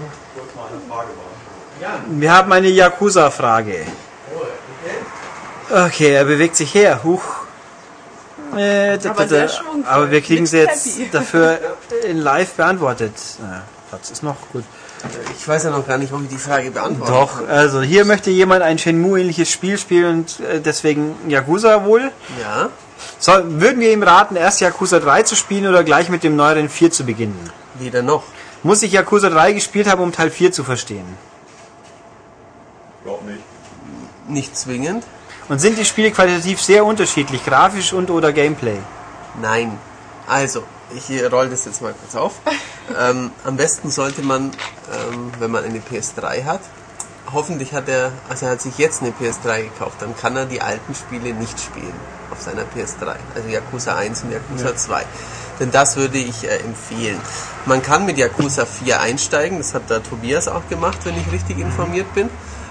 Wir 2.11 2.33
haben 2.33 2.53
eine 2.53 2.69
Yakuza-Frage. 2.69 3.85
Okay, 5.71 6.13
er 6.13 6.25
bewegt 6.25 6.55
sich 6.57 6.73
her. 6.75 7.01
Huch. 7.03 7.48
Äh, 8.57 8.99
da, 8.99 9.11
Aber 9.11 9.27
da, 9.27 9.47
aber 9.87 10.11
wir 10.11 10.21
kriegen 10.21 10.47
sie 10.47 10.59
jetzt 10.59 10.99
Happy. 10.99 11.09
dafür 11.13 11.59
in 12.07 12.19
live 12.19 12.53
beantwortet. 12.53 13.13
Ja, 13.41 13.63
Platz 13.91 14.11
ist 14.11 14.23
noch 14.23 14.37
gut. 14.53 14.65
Ich 15.39 15.47
weiß 15.47 15.65
ja 15.65 15.71
noch 15.71 15.87
gar 15.87 15.97
nicht, 15.99 16.13
ob 16.13 16.23
ich 16.23 16.29
die 16.29 16.39
Frage 16.39 16.71
beantworten 16.73 17.13
Doch, 17.13 17.39
kann. 17.39 17.49
also 17.49 17.83
hier 17.83 18.05
möchte 18.05 18.31
jemand 18.31 18.63
ein 18.63 18.79
Shenmue-ähnliches 18.79 19.49
Spiel 19.49 19.79
spielen 19.79 20.19
und 20.21 20.41
äh, 20.41 20.61
deswegen 20.61 21.15
Yakuza 21.29 21.85
wohl. 21.85 22.11
Ja. 22.41 22.71
So, 23.21 23.33
würden 23.45 23.81
wir 23.81 23.93
ihm 23.93 24.03
raten, 24.03 24.35
erst 24.35 24.61
Yakuza 24.61 24.99
3 24.99 25.23
zu 25.23 25.37
spielen 25.37 25.69
oder 25.69 25.85
gleich 25.85 26.09
mit 26.09 26.25
dem 26.25 26.35
neueren 26.35 26.69
4 26.69 26.91
zu 26.91 27.05
beginnen? 27.05 27.39
Weder 27.79 28.03
noch. 28.03 28.25
Muss 28.65 28.83
ich 28.83 28.91
Yakuza 28.91 29.31
3 29.31 29.53
gespielt 29.53 29.87
haben, 29.89 30.03
um 30.03 30.11
Teil 30.11 30.31
4 30.31 30.51
zu 30.51 30.65
verstehen? 30.65 31.07
Glaub 33.05 33.25
nicht. 33.25 33.43
Nicht 34.27 34.57
zwingend. 34.57 35.05
Und 35.49 35.61
sind 35.61 35.79
die 35.79 35.85
Spiele 35.85 36.11
qualitativ 36.11 36.61
sehr 36.61 36.85
unterschiedlich, 36.85 37.45
grafisch 37.45 37.93
und 37.93 38.11
oder 38.11 38.33
Gameplay? 38.33 38.79
Nein. 39.41 39.79
Also, 40.27 40.63
ich 40.95 41.11
roll 41.33 41.49
das 41.49 41.65
jetzt 41.65 41.81
mal 41.81 41.95
kurz 41.95 42.15
auf. 42.15 42.35
ähm, 43.01 43.31
am 43.45 43.57
besten 43.57 43.91
sollte 43.91 44.23
man, 44.23 44.51
ähm, 44.93 45.33
wenn 45.39 45.51
man 45.51 45.65
eine 45.65 45.79
PS3 45.79 46.45
hat, 46.45 46.61
hoffentlich 47.33 47.73
hat 47.73 47.89
er, 47.89 48.13
also 48.29 48.47
er 48.47 48.53
hat 48.53 48.61
sich 48.61 48.77
jetzt 48.79 49.03
eine 49.03 49.13
PS3 49.13 49.65
gekauft, 49.65 50.01
dann 50.01 50.17
kann 50.17 50.37
er 50.37 50.47
die 50.47 50.61
alten 50.61 50.95
Spiele 50.95 51.33
nicht 51.35 51.61
spielen 51.61 51.95
auf 52.31 52.41
seiner 52.41 52.63
PS3. 52.63 53.17
Also 53.35 53.49
Yakuza 53.49 53.97
1 53.97 54.25
und 54.25 54.33
Yakuza 54.33 54.77
2. 54.77 55.05
Denn 55.61 55.71
das 55.71 55.97
würde 55.97 56.19
ich 56.19 56.45
äh, 56.45 56.59
empfehlen. 56.59 57.19
Man 57.65 57.83
kann 57.83 58.07
mit 58.07 58.19
Yakuza 58.19 58.67
4 58.67 59.01
einsteigen, 59.01 59.59
das 59.59 59.75
hat 59.75 59.89
der 59.89 60.03
Tobias 60.03 60.47
auch 60.47 60.69
gemacht, 60.69 60.99
wenn 61.05 61.19
ich 61.19 61.33
richtig 61.33 61.59
informiert 61.59 62.13
bin. 62.15 62.29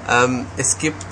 Ähm, 0.10 0.46
es 0.58 0.78
gibt 0.78 1.06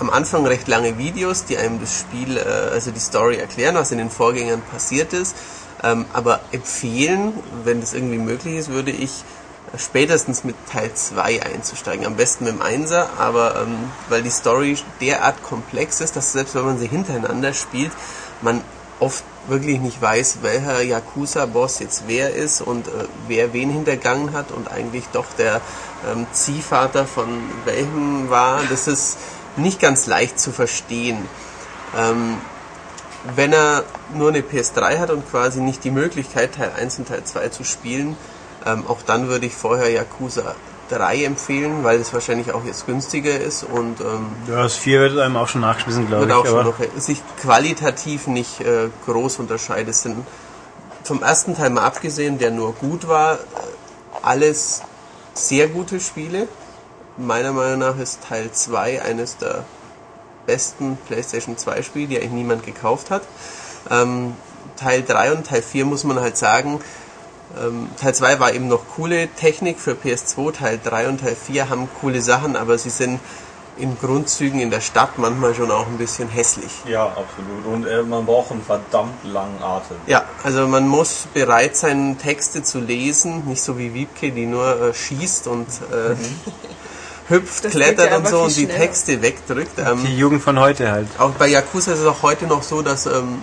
am 0.00 0.10
Anfang 0.10 0.46
recht 0.46 0.66
lange 0.66 0.98
Videos, 0.98 1.44
die 1.44 1.58
einem 1.58 1.78
das 1.78 2.00
Spiel, 2.00 2.36
äh, 2.36 2.40
also 2.72 2.90
die 2.90 3.00
Story 3.00 3.36
erklären, 3.36 3.74
was 3.74 3.92
in 3.92 3.98
den 3.98 4.10
Vorgängern 4.10 4.62
passiert 4.62 5.12
ist. 5.12 5.36
Ähm, 5.82 6.06
aber 6.12 6.40
empfehlen, 6.52 7.32
wenn 7.64 7.80
das 7.80 7.94
irgendwie 7.94 8.18
möglich 8.18 8.56
ist, 8.56 8.70
würde 8.70 8.90
ich 8.90 9.24
äh, 9.72 9.78
spätestens 9.78 10.42
mit 10.42 10.56
Teil 10.70 10.92
2 10.92 11.42
einzusteigen. 11.42 12.06
Am 12.06 12.16
besten 12.16 12.44
mit 12.44 12.54
dem 12.54 12.62
Einser, 12.62 13.10
aber 13.18 13.62
ähm, 13.62 13.90
weil 14.08 14.22
die 14.22 14.30
Story 14.30 14.76
derart 15.00 15.42
komplex 15.42 16.00
ist, 16.00 16.16
dass 16.16 16.32
selbst 16.32 16.54
wenn 16.54 16.64
man 16.64 16.78
sie 16.78 16.88
hintereinander 16.88 17.52
spielt, 17.52 17.92
man 18.40 18.62
oft 19.00 19.24
wirklich 19.48 19.80
nicht 19.80 20.00
weiß, 20.00 20.38
welcher 20.42 20.82
Yakuza-Boss 20.82 21.80
jetzt 21.80 22.04
wer 22.06 22.34
ist 22.34 22.60
und 22.60 22.88
äh, 22.88 22.90
wer 23.26 23.52
wen 23.52 23.70
hintergangen 23.70 24.32
hat 24.32 24.50
und 24.50 24.70
eigentlich 24.70 25.04
doch 25.12 25.26
der 25.38 25.60
ähm, 26.10 26.26
Ziehvater 26.32 27.06
von 27.06 27.28
welchem 27.64 28.28
war. 28.30 28.62
Das 28.68 28.86
ist 28.86 29.16
nicht 29.56 29.80
ganz 29.80 30.06
leicht 30.06 30.38
zu 30.38 30.52
verstehen. 30.52 31.18
Ähm, 31.96 32.38
wenn 33.34 33.52
er 33.52 33.84
nur 34.14 34.28
eine 34.28 34.40
PS3 34.40 34.98
hat 34.98 35.10
und 35.10 35.28
quasi 35.30 35.60
nicht 35.60 35.84
die 35.84 35.90
Möglichkeit, 35.90 36.54
Teil 36.54 36.72
1 36.76 36.98
und 37.00 37.08
Teil 37.08 37.24
2 37.24 37.48
zu 37.50 37.64
spielen, 37.64 38.16
ähm, 38.64 38.84
auch 38.88 39.02
dann 39.02 39.28
würde 39.28 39.46
ich 39.46 39.54
vorher 39.54 39.90
Yakuza 39.90 40.54
3 40.90 41.24
empfehlen, 41.24 41.84
weil 41.84 42.00
es 42.00 42.12
wahrscheinlich 42.12 42.52
auch 42.52 42.64
jetzt 42.64 42.86
günstiger 42.86 43.38
ist 43.38 43.62
und 43.64 44.00
ähm, 44.00 44.26
Ja, 44.48 44.62
das 44.62 44.76
4 44.76 45.00
wird 45.00 45.18
einem 45.18 45.36
auch 45.36 45.48
schon 45.48 45.60
nachgeschmissen, 45.60 46.08
glaube 46.08 46.26
ich. 46.26 46.32
auch 46.32 46.46
schon 46.46 46.64
noch 46.64 46.74
sich 46.96 47.22
qualitativ 47.40 48.26
nicht 48.26 48.60
äh, 48.60 48.88
groß 49.06 49.38
unterscheidet. 49.38 49.90
Es 49.90 50.02
sind 50.02 50.26
vom 51.04 51.22
ersten 51.22 51.56
Teil 51.56 51.70
mal 51.70 51.84
abgesehen, 51.84 52.38
der 52.38 52.50
nur 52.50 52.72
gut 52.74 53.06
war, 53.06 53.34
äh, 53.34 53.38
alles 54.22 54.82
sehr 55.34 55.68
gute 55.68 56.00
Spiele. 56.00 56.48
Meiner 57.16 57.52
Meinung 57.52 57.80
nach 57.80 57.98
ist 57.98 58.20
Teil 58.28 58.50
2 58.52 59.02
eines 59.02 59.36
der 59.36 59.64
besten 60.46 60.96
PlayStation 61.06 61.58
2 61.58 61.82
Spiele, 61.82 62.08
die 62.08 62.16
eigentlich 62.18 62.32
niemand 62.32 62.64
gekauft 62.64 63.10
hat. 63.10 63.22
Ähm, 63.90 64.34
Teil 64.76 65.02
3 65.02 65.32
und 65.32 65.46
Teil 65.46 65.62
4 65.62 65.84
muss 65.84 66.04
man 66.04 66.20
halt 66.20 66.36
sagen, 66.36 66.80
ähm, 67.58 67.88
Teil 68.00 68.14
2 68.14 68.40
war 68.40 68.52
eben 68.52 68.68
noch 68.68 68.82
coole 68.96 69.28
Technik 69.28 69.78
für 69.78 69.92
PS2, 69.92 70.52
Teil 70.52 70.80
3 70.82 71.08
und 71.08 71.20
Teil 71.20 71.36
4 71.36 71.68
haben 71.68 71.88
coole 72.00 72.22
Sachen, 72.22 72.56
aber 72.56 72.78
sie 72.78 72.90
sind 72.90 73.20
in 73.76 73.98
Grundzügen 73.98 74.60
in 74.60 74.70
der 74.70 74.80
Stadt 74.80 75.18
manchmal 75.18 75.54
schon 75.54 75.70
auch 75.70 75.86
ein 75.86 75.96
bisschen 75.96 76.28
hässlich. 76.28 76.70
Ja, 76.86 77.06
absolut. 77.06 77.64
Und 77.66 77.86
äh, 77.86 78.02
man 78.02 78.26
braucht 78.26 78.52
einen 78.52 78.62
verdammt 78.62 79.24
langen 79.24 79.62
Atem. 79.62 79.96
Ja, 80.06 80.24
also 80.42 80.66
man 80.66 80.86
muss 80.86 81.26
bereit 81.32 81.76
sein, 81.76 82.18
Texte 82.18 82.62
zu 82.62 82.78
lesen, 82.78 83.46
nicht 83.46 83.62
so 83.62 83.78
wie 83.78 83.94
Wiebke, 83.94 84.32
die 84.32 84.46
nur 84.46 84.80
äh, 84.80 84.94
schießt 84.94 85.46
und 85.46 85.66
äh, 85.66 86.14
hüpft, 87.30 87.64
Das 87.64 87.72
klettert 87.72 88.16
und 88.18 88.28
so 88.28 88.40
und 88.42 88.56
die 88.56 88.64
schneller. 88.64 88.78
Texte 88.78 89.22
wegdrückt. 89.22 89.78
Ähm, 89.78 90.04
die 90.04 90.16
Jugend 90.18 90.42
von 90.42 90.58
heute 90.58 90.90
halt. 90.90 91.06
auch 91.18 91.30
bei 91.30 91.48
Yakuza 91.48 91.92
ist 91.92 92.00
es 92.00 92.06
auch 92.06 92.22
heute 92.22 92.46
noch 92.46 92.62
so, 92.62 92.82
dass 92.82 93.06
ähm, 93.06 93.38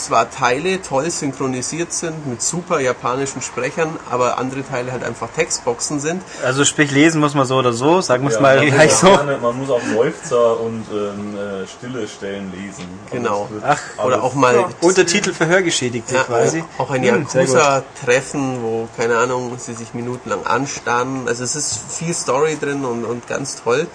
zwar 0.00 0.30
Teile 0.30 0.82
toll 0.82 1.10
synchronisiert 1.10 1.92
sind 1.92 2.26
mit 2.26 2.42
super 2.42 2.80
japanischen 2.80 3.42
Sprechern, 3.42 3.98
aber 4.10 4.38
andere 4.38 4.66
Teile 4.66 4.90
halt 4.92 5.04
einfach 5.04 5.28
Textboxen 5.30 6.00
sind. 6.00 6.22
Also 6.44 6.64
sprich, 6.64 6.90
lesen 6.90 7.20
muss 7.20 7.34
man 7.34 7.46
so 7.46 7.56
oder 7.56 7.72
so, 7.72 8.00
sagen 8.00 8.24
wir 8.24 8.28
es 8.30 8.34
Ja, 8.36 8.40
mal 8.42 8.56
man, 8.56 8.64
muss 8.66 8.74
gleich 8.74 8.92
auch 8.92 8.96
so. 8.98 9.06
gerne, 9.08 9.38
man 9.38 9.58
muss 9.58 9.70
auch 9.70 9.80
Seufzer 9.94 10.60
und 10.60 10.86
ähm, 10.92 11.36
äh, 11.36 11.66
stille 11.66 12.08
Stellen 12.08 12.50
lesen. 12.52 12.84
Also 13.04 13.16
Genau. 13.16 13.48
es 13.58 13.62
Ach, 13.98 14.04
Oder 14.04 14.22
auch 14.22 14.34
mal 14.34 14.54
Ja. 14.54 14.68
Untertitel 14.80 15.32
für 15.32 15.46
Hörgeschädigte 15.46 16.14
ja, 16.14 16.22
quasi. 16.24 16.64
auch 16.78 16.90
ein 16.90 17.02
Hm. 17.02 17.26
Yakuza-Treffen, 17.32 18.62
wo, 18.62 18.88
keine 18.96 19.16
Ahnung, 19.18 19.52
sie 19.58 19.74
sich 19.74 19.94
minutenlang 19.94 20.44
anstarren. 20.46 21.26
Also 21.28 21.44
es 21.44 21.54
ist 21.56 21.78
viel 21.90 22.14
Story 22.14 22.56
drin 22.60 22.84
und, 22.84 23.04
und 23.04 23.26
ganz 23.28 23.62
toll. 23.62 23.86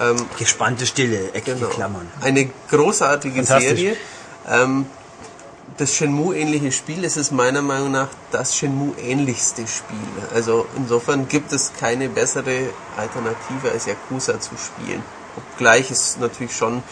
Ähm, 0.00 0.16
Gespannte 0.38 0.84
Stille, 0.86 1.32
eckige 1.32 1.56
Genau. 1.56 1.68
Klammern. 1.68 2.06
Eine 2.20 2.50
großartige. 2.70 3.44
Serie. 3.44 3.96
Ähm, 4.48 4.86
das 5.76 5.94
Shenmue-ähnliche 5.94 6.72
Spiel 6.72 7.04
ist 7.04 7.16
es 7.16 7.30
meiner 7.30 7.60
Meinung 7.60 7.90
nach 7.92 8.08
das 8.30 8.56
Shenmue-ähnlichste 8.56 9.66
Spiel. 9.66 9.98
Also 10.34 10.66
insofern 10.76 11.28
gibt 11.28 11.52
es 11.52 11.72
keine 11.78 12.08
bessere 12.08 12.70
Alternative 12.96 13.70
als 13.72 13.86
Yakuza 13.86 14.40
zu 14.40 14.56
spielen. 14.56 15.02
Obgleich 15.36 15.90
es 15.90 16.16
natürlich 16.16 16.56
schon 16.56 16.82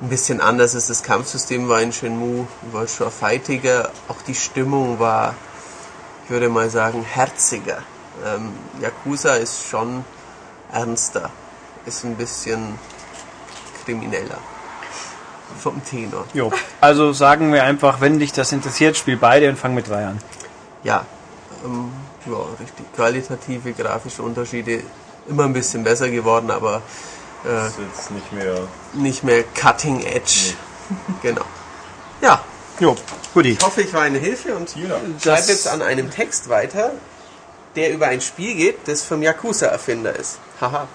ein 0.00 0.08
bisschen 0.08 0.40
anders 0.40 0.74
ist. 0.74 0.90
Das 0.90 1.02
Kampfsystem 1.02 1.68
war 1.68 1.80
in 1.80 1.92
Shenmue 1.92 2.46
war 2.72 2.86
schon 2.86 3.10
fightiger. 3.10 3.90
Auch 4.08 4.20
die 4.26 4.34
Stimmung 4.34 4.98
war, 4.98 5.34
ich 6.24 6.30
würde 6.30 6.50
mal 6.50 6.68
sagen, 6.68 7.02
herziger. 7.02 7.78
Ähm, 8.24 8.52
Yakuza 8.82 9.36
ist 9.36 9.66
schon 9.66 10.04
ernster. 10.70 11.30
Ist 11.86 12.04
ein 12.04 12.16
bisschen 12.16 12.78
krimineller. 13.82 14.38
Vom 15.60 15.82
Tenor. 15.84 16.24
Jo. 16.34 16.50
Also 16.80 17.12
sagen 17.12 17.52
wir 17.52 17.64
einfach, 17.64 18.00
wenn 18.00 18.18
dich 18.18 18.32
das 18.32 18.52
interessiert, 18.52 18.96
spiel 18.96 19.16
beide 19.16 19.48
und 19.48 19.58
fang 19.58 19.74
mit 19.74 19.88
drei 19.88 20.06
an. 20.06 20.18
Ja, 20.82 21.04
ähm, 21.64 21.92
ja, 22.26 22.36
richtig. 22.60 22.92
Qualitative, 22.94 23.72
grafische 23.72 24.22
Unterschiede 24.22 24.82
immer 25.28 25.44
ein 25.44 25.52
bisschen 25.52 25.84
besser 25.84 26.10
geworden, 26.10 26.50
aber 26.50 26.76
äh, 27.44 27.48
Das 27.48 27.68
ist 27.68 27.78
jetzt 27.78 28.10
nicht 28.10 28.32
mehr. 28.32 28.56
nicht 28.94 29.24
mehr 29.24 29.44
cutting 29.60 30.00
edge. 30.02 30.54
Genau. 31.22 31.44
Ja, 32.20 32.42
Jo, 32.80 32.96
guti. 33.32 33.52
ich 33.52 33.64
hoffe, 33.64 33.82
ich 33.82 33.92
war 33.94 34.02
eine 34.02 34.18
Hilfe 34.18 34.54
und 34.56 34.74
Ja. 34.76 34.96
schreibe 35.22 35.48
jetzt 35.48 35.68
an 35.68 35.80
einem 35.80 36.10
Text 36.10 36.48
weiter, 36.48 36.90
der 37.76 37.92
über 37.92 38.08
ein 38.08 38.20
Spiel 38.20 38.54
geht, 38.54 38.86
das 38.88 39.02
vom 39.02 39.22
Yakuza-Erfinder 39.22 40.14
ist. 40.16 40.38
Haha. 40.60 40.86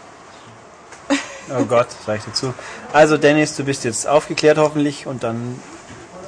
Oh 1.57 1.65
Gott, 1.65 1.87
sag 2.05 2.17
ich 2.17 2.25
dazu. 2.25 2.53
Also 2.93 3.17
Dennis, 3.17 3.55
du 3.55 3.63
bist 3.63 3.83
jetzt 3.83 4.07
aufgeklärt 4.07 4.57
hoffentlich 4.57 5.07
und 5.07 5.23
dann 5.23 5.59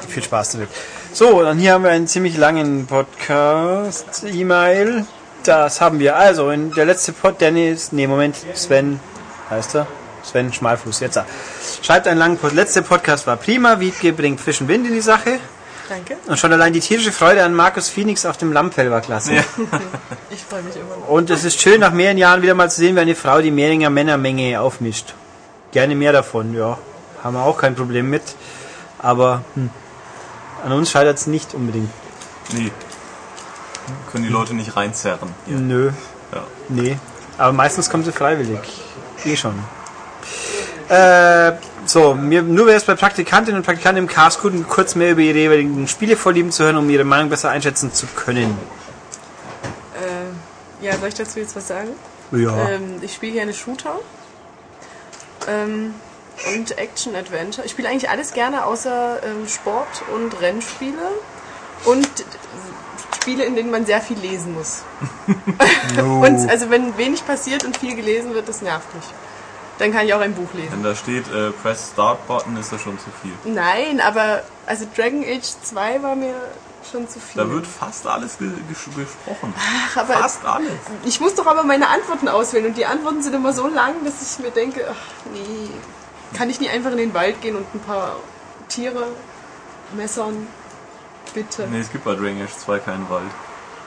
viel 0.08 0.24
Spaß 0.24 0.54
damit. 0.54 0.70
So, 1.14 1.44
dann 1.44 1.60
hier 1.60 1.74
haben 1.74 1.84
wir 1.84 1.92
einen 1.92 2.08
ziemlich 2.08 2.38
langen 2.38 2.88
Podcast-E-Mail. 2.88 5.06
Das 5.44 5.82
haben 5.82 6.00
wir. 6.00 6.16
Also, 6.16 6.50
in 6.52 6.72
der 6.72 6.86
letzte 6.86 7.12
Pod, 7.14 7.42
Dennis, 7.42 7.92
nee, 7.92 8.06
Moment, 8.08 8.36
Sven, 8.54 9.00
heißt 9.50 9.76
er? 9.76 9.88
Sven 10.24 10.54
Schmalfuß, 10.54 11.00
jetzt. 11.00 11.20
Schreibt 11.82 12.08
einen 12.08 12.20
langen 12.20 12.38
Pod. 12.38 12.54
Letzter 12.54 12.84
Podcast 12.84 13.26
war 13.28 13.38
prima. 13.38 13.80
Wiebke 13.80 14.14
bringt 14.14 14.40
frischen 14.40 14.68
Wind 14.68 14.86
in 14.88 14.94
die 14.94 15.02
Sache. 15.02 15.40
Danke. 15.92 16.16
Und 16.26 16.39
schon 16.39 16.54
allein 16.54 16.72
die 16.72 16.80
tierische 16.80 17.12
Freude 17.12 17.44
an 17.44 17.54
Markus 17.54 17.89
Phoenix 17.89 18.26
auf 18.26 18.38
dem 18.38 18.54
Lammfell 18.54 18.89
war 18.89 19.02
klasse. 19.02 19.34
Ich 20.30 20.42
freue 20.42 20.62
mich 20.62 20.74
immer 20.78 20.96
noch. 20.96 21.10
Und 21.10 21.30
es 21.30 21.44
ist 21.44 21.60
schön, 21.62 21.82
nach 21.82 21.92
mehreren 21.92 22.18
Jahren 22.18 22.42
wieder 22.42 22.54
mal 22.54 22.72
zu 22.72 22.78
sehen, 22.78 22.96
wie 22.96 23.02
eine 23.02 23.16
Frau 23.16 23.42
die 23.42 23.52
Mehringer 23.52 23.89
Männermenge 23.89 24.62
aufmischt. 24.62 25.14
Gerne 25.74 25.94
mehr 25.96 26.14
davon, 26.14 26.54
ja. 26.56 26.78
Haben 27.22 27.34
wir 27.36 27.44
auch 27.44 27.58
kein 27.58 27.76
Problem 27.76 28.10
mit. 28.10 28.22
Aber 29.00 29.44
hm, 29.56 29.70
an 30.64 30.72
uns 30.72 30.89
scheitert 30.92 31.18
es 31.18 31.28
nicht 31.28 31.54
unbedingt. 31.54 31.89
Nee. 32.54 32.72
Können 34.14 34.24
die 34.24 34.30
Leute 34.30 34.54
nicht 34.54 34.78
reinzerren. 34.78 35.28
Hier. 35.46 35.58
Nö, 35.58 35.92
Ja. 36.34 36.44
nee. 36.70 36.98
Aber 37.38 37.52
meistens 37.52 37.89
kommen 37.89 38.06
sie 38.06 38.14
freiwillig. 38.14 38.60
Eh 39.26 39.36
schon. 39.36 39.56
Äh, 40.88 41.52
so, 41.92 42.14
mir, 42.14 42.42
nur 42.42 42.68
wäre 42.68 42.78
es 42.78 42.86
bei 42.86 42.96
Praktikantinnen 42.96 43.60
und 43.60 43.66
Praktikanten 43.66 44.04
im 44.04 44.08
Cast 44.08 44.42
gut, 44.42 44.54
kurz 44.70 44.96
mehr 44.96 45.12
über 45.12 45.22
ihre 45.22 45.38
jeweiligen 45.38 45.88
Spielevorlieben 45.88 46.52
zu 46.52 46.64
hören, 46.64 46.78
um 46.78 46.89
ihre 46.89 47.04
Meinung 47.04 47.30
besser 47.30 47.50
einschätzen 47.50 47.94
zu 47.94 48.08
können. 48.08 48.58
Äh, 49.96 50.86
ja, 50.86 50.98
soll 50.98 51.10
ich 51.10 51.16
dazu 51.16 51.39
jetzt 51.39 51.56
was 51.56 51.68
sagen? 51.68 51.89
Ja. 52.32 52.70
Ähm, 52.70 53.00
ich 53.02 53.14
spiele 53.14 53.34
gerne 53.34 53.54
Shooter 53.54 54.00
ähm, 55.48 55.94
und 56.56 56.78
Action-Adventure. 56.78 57.66
Ich 57.66 57.72
spiele 57.72 57.89
eigentlich 57.89 58.10
alles 58.10 58.34
gerne, 58.34 58.66
außer 58.66 59.20
ähm, 59.24 59.48
Sport- 59.48 60.04
und 60.16 60.39
Rennspiele 60.39 61.10
und 61.86 62.08
Spiele, 63.22 63.44
in 63.44 63.56
denen 63.56 63.70
man 63.70 63.86
sehr 63.86 64.00
viel 64.02 64.18
lesen 64.18 64.54
muss. 64.54 64.84
und 65.98 66.50
also 66.50 66.70
wenn 66.70 66.98
wenig 66.98 67.26
passiert 67.26 67.66
und 67.66 67.78
viel 67.78 67.96
gelesen 67.96 68.34
wird, 68.34 68.48
das 68.48 68.62
nervt 68.62 68.96
mich. 68.96 69.06
Dann 69.82 69.92
kann 69.92 70.06
ich 70.06 70.14
auch 70.14 70.20
ein 70.20 70.36
Buch 70.36 70.54
lesen. 70.54 70.74
Wenn 70.74 70.84
da 70.84 70.94
steht, 70.94 71.28
äh, 71.34 71.50
Press 71.50 71.90
Start 71.94 72.28
Button, 72.28 72.56
ist 72.56 72.72
das 72.72 72.82
schon 72.82 73.00
zu 73.00 73.10
viel. 73.20 73.32
Nein, 73.52 74.00
aber 74.00 74.44
also 74.68 74.86
Dragon 74.96 75.24
Age 75.24 75.42
2 75.42 76.04
war 76.04 76.16
mir 76.16 76.36
schon 76.92 77.10
zu 77.10 77.20
viel. 77.20 77.42
Da 77.42 77.50
wird 77.50 77.66
fast 77.66 78.06
alles 78.06 78.38
ge 78.38 78.52
ges 78.70 78.86
gesprochen. 78.96 79.56
Ach, 79.58 79.98
aber 79.98 80.14
Fast 80.14 80.46
alles. 80.46 80.70
Ich 81.04 81.20
muss 81.20 81.34
doch 81.34 81.48
aber 81.48 81.64
meine 81.64 81.88
Antworten 81.88 82.28
auswählen 82.28 82.68
und 82.68 82.78
die 82.78 82.86
Antworten 82.86 83.24
sind 83.24 83.34
immer 83.34 83.54
so 83.54 83.66
lang, 83.66 83.96
dass 84.06 84.22
ich 84.22 84.38
mir 84.38 84.52
denke, 84.52 84.86
ach 84.88 85.32
nee, 85.34 85.72
kann 86.38 86.52
ich 86.52 86.60
nie 86.60 86.70
einfach 86.70 86.92
in 86.92 86.98
den 86.98 87.16
Wald 87.16 87.42
gehen 87.42 87.56
und 87.56 87.66
ein 87.74 87.80
paar 87.80 88.18
Tiere 88.70 89.08
messern? 89.98 90.46
Bitte. 91.34 91.68
Nee, 91.72 91.80
es 91.80 91.92
gibt 91.92 92.04
bei 92.04 92.14
Dragon 92.14 92.40
Age 92.40 92.56
2 92.56 92.78
keinen 92.78 93.10
Wald. 93.10 93.32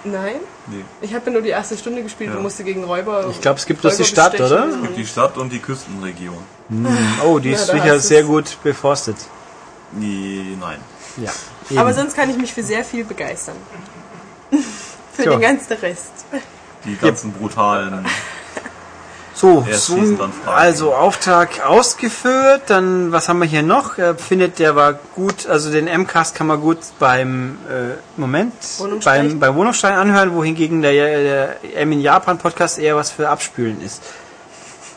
Nein? 0.05 0.37
Nee. 0.67 0.85
Ich 1.01 1.15
habe 1.15 1.27
ja 1.27 1.33
nur 1.33 1.43
die 1.43 1.49
erste 1.49 1.77
Stunde 1.79 2.03
gespielt 2.03 2.31
Ja. 2.31 2.37
und 2.37 2.43
musste 2.43 2.63
gegen 2.63 2.85
Räuber. 2.85 3.27
Ich 3.31 3.41
glaub, 3.41 3.57
es 3.57 3.65
gibt 3.67 3.81
bloß 3.81 3.97
die 3.97 4.05
Stadt, 4.05 4.33
bestechen 4.33 4.53
oder? 4.53 4.69
Es 4.69 4.75
und- 4.75 4.83
gibt 4.83 4.97
die 4.99 5.07
Stadt 5.07 5.37
und 5.39 5.51
die 5.51 5.59
Küstenregion. 5.61 6.37
Oh, 7.25 7.39
die 7.39 7.51
ist 7.53 7.69
da 7.69 7.73
sicher 7.73 7.99
sehr 7.99 8.23
gut 8.25 8.59
beforstet. 8.63 9.17
Nee, 9.93 10.57
nein. 10.61 10.79
Ja. 11.17 11.31
Aber 11.81 11.91
eben. 11.91 11.99
sonst 11.99 12.17
kann 12.17 12.29
ich 12.29 12.37
mich 12.37 12.53
für 12.53 12.63
sehr 12.63 12.85
viel 12.85 13.05
begeistern. 13.05 13.57
für 15.13 15.23
Tja. 15.23 15.33
den 15.33 15.41
ganzen 15.41 15.73
Rest. 15.75 16.13
Die 16.85 16.97
ganzen 16.97 17.33
brutalen. 17.33 18.05
So, 19.35 19.67
fragen. 20.31 20.57
also 20.57 20.95
Auftrag 20.95 21.67
ausgeführt, 21.67 22.63
dann 22.69 23.11
was 23.11 23.29
haben 23.29 23.41
wir 23.41 23.47
hier 23.47 23.65
noch? 23.65 23.99
Er 23.99 24.15
findet, 24.15 24.61
der 24.61 24.77
war 24.77 24.95
gut, 25.17 25.47
also 25.47 25.73
den 25.73 25.89
M-Cast 25.89 26.37
kann 26.37 26.47
man 26.47 26.61
gut 26.61 26.79
beim 27.01 27.59
äh, 27.69 27.97
Moment 28.17 28.53
beim, 29.05 29.41
beim 29.41 29.55
Wohnungsstein 29.57 29.95
anhören, 29.95 30.35
wohingegen 30.35 30.83
der, 30.83 30.93
der 30.93 31.57
M 31.75 31.91
in 31.91 32.01
Japan 32.01 32.39
Podcast 32.39 32.79
eher 32.79 32.95
was 32.95 33.11
für 33.11 33.29
Abspülen 33.29 33.83
ist. 33.83 34.03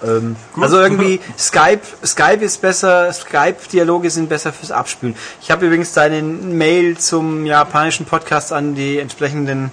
Ähm, 0.05 0.35
also 0.59 0.79
irgendwie 0.79 1.19
Skype, 1.37 1.81
Skype 2.05 2.45
ist 2.45 2.61
besser, 2.61 3.11
Skype-Dialoge 3.11 4.11
sind 4.11 4.29
besser 4.29 4.53
fürs 4.53 4.71
Abspülen. 4.71 5.15
Ich 5.41 5.49
habe 5.49 5.65
übrigens 5.65 5.93
deinen 5.93 6.57
Mail 6.57 6.97
zum 6.97 7.45
japanischen 7.45 8.05
Podcast 8.05 8.53
an 8.53 8.75
die 8.75 8.99
entsprechenden 8.99 9.71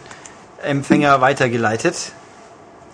Empfänger 0.62 1.20
weitergeleitet. 1.20 2.12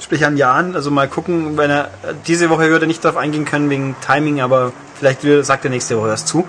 Sprich 0.01 0.24
an 0.24 0.36
Jahren. 0.36 0.74
Also 0.74 0.90
mal 0.90 1.09
gucken, 1.09 1.57
wenn 1.57 1.70
er 1.70 1.90
diese 2.26 2.51
Woche 2.51 2.68
würde 2.70 2.86
nicht 2.86 3.05
darauf 3.05 3.16
eingehen 3.18 3.44
können 3.44 3.70
wegen 3.70 3.96
Timing, 4.05 4.40
aber 4.40 4.72
vielleicht 4.98 5.20
sagt 5.44 5.64
er 5.64 5.70
nächste 5.70 5.98
Woche 5.98 6.09
das 6.09 6.26
zu. 6.26 6.46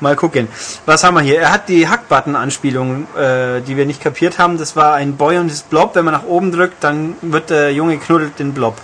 Mal 0.00 0.16
gucken. 0.16 0.48
Was 0.86 1.04
haben 1.04 1.14
wir 1.14 1.20
hier? 1.22 1.40
Er 1.40 1.52
hat 1.52 1.68
die 1.68 1.88
Hackbutton-Anspielung, 1.88 3.06
äh, 3.16 3.60
die 3.62 3.76
wir 3.76 3.86
nicht 3.86 4.00
kapiert 4.00 4.38
haben. 4.38 4.58
Das 4.58 4.76
war 4.76 4.94
ein 4.94 5.16
Boy 5.16 5.38
und 5.38 5.48
his 5.48 5.62
Blob. 5.62 5.94
Wenn 5.94 6.04
man 6.04 6.14
nach 6.14 6.24
oben 6.24 6.52
drückt, 6.52 6.82
dann 6.84 7.14
wird 7.22 7.50
der 7.50 7.72
Junge 7.72 7.96
knuddelt 7.98 8.38
den 8.38 8.52
Blob. 8.52 8.76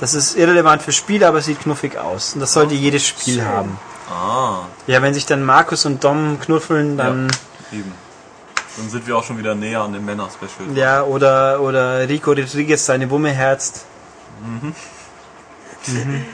Das 0.00 0.14
ist 0.14 0.36
irrelevant 0.36 0.82
für 0.82 0.90
Spiele, 0.90 1.28
aber 1.28 1.38
es 1.38 1.44
sieht 1.44 1.60
knuffig 1.60 1.96
aus. 1.96 2.34
Und 2.34 2.40
das 2.40 2.52
sollte 2.52 2.74
jedes 2.74 3.06
Spiel 3.06 3.44
haben. 3.44 3.78
Ah, 4.10 4.62
Ja, 4.88 5.00
wenn 5.00 5.14
sich 5.14 5.26
dann 5.26 5.44
Markus 5.44 5.86
und 5.86 6.02
Dom 6.02 6.38
knuffeln, 6.40 6.96
dann 6.96 7.28
eben. 7.72 7.92
Dann 8.76 8.88
sind 8.90 9.06
wir 9.06 9.16
auch 9.16 9.24
schon 9.24 9.38
wieder 9.38 9.54
näher 9.54 9.80
an 9.82 9.92
dem 9.92 10.04
Männer-Special. 10.04 10.76
ja, 10.76 11.02
oder 11.04 11.60
oder 11.60 12.08
Rico 12.08 12.30
Rodriguez 12.30 12.84
seine 12.84 13.08
Wumme 13.10 13.30
herzt. 13.30 13.84
Mhm. 14.40 14.74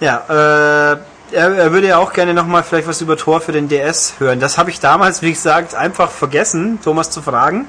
Ja, 0.00 0.24
äh, 0.28 0.96
er, 1.30 1.54
er 1.56 1.72
würde 1.72 1.86
ja 1.86 1.98
auch 1.98 2.12
gerne 2.12 2.34
nochmal 2.34 2.64
vielleicht 2.64 2.88
was 2.88 3.00
über 3.00 3.16
Tor 3.16 3.40
für 3.40 3.52
den 3.52 3.68
DS 3.68 4.14
hören. 4.18 4.40
Das 4.40 4.58
habe 4.58 4.70
ich 4.70 4.80
damals, 4.80 5.22
wie 5.22 5.32
gesagt, 5.32 5.76
einfach 5.76 6.10
vergessen, 6.10 6.80
Thomas 6.82 7.10
zu 7.10 7.22
fragen. 7.22 7.68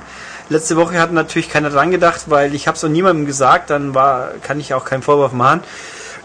Letzte 0.49 0.75
Woche 0.75 0.99
hat 0.99 1.11
natürlich 1.13 1.49
keiner 1.49 1.69
dran 1.69 1.91
gedacht, 1.91 2.23
weil 2.27 2.55
ich 2.55 2.67
habe 2.67 2.75
es 2.75 2.83
auch 2.83 2.89
niemandem 2.89 3.27
gesagt, 3.27 3.69
dann 3.69 3.93
war, 3.93 4.31
kann 4.41 4.59
ich 4.59 4.73
auch 4.73 4.83
keinen 4.83 5.03
Vorwurf 5.03 5.31
machen. 5.31 5.61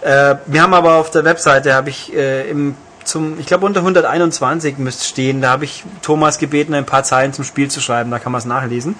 Äh, 0.00 0.36
wir 0.46 0.62
haben 0.62 0.72
aber 0.72 0.94
auf 0.94 1.10
der 1.10 1.24
Webseite, 1.24 1.74
habe 1.74 1.90
ich 1.90 2.14
äh, 2.14 2.48
im 2.48 2.74
zum, 3.04 3.38
ich 3.38 3.46
glaube 3.46 3.64
unter 3.66 3.80
121 3.80 4.78
müsste 4.78 5.04
stehen, 5.04 5.40
da 5.40 5.50
habe 5.50 5.64
ich 5.64 5.84
Thomas 6.02 6.38
gebeten, 6.38 6.74
ein 6.74 6.86
paar 6.86 7.04
Zeilen 7.04 7.32
zum 7.32 7.44
Spiel 7.44 7.70
zu 7.70 7.80
schreiben, 7.80 8.10
da 8.10 8.18
kann 8.18 8.32
man 8.32 8.38
es 8.40 8.44
nachlesen. 8.44 8.96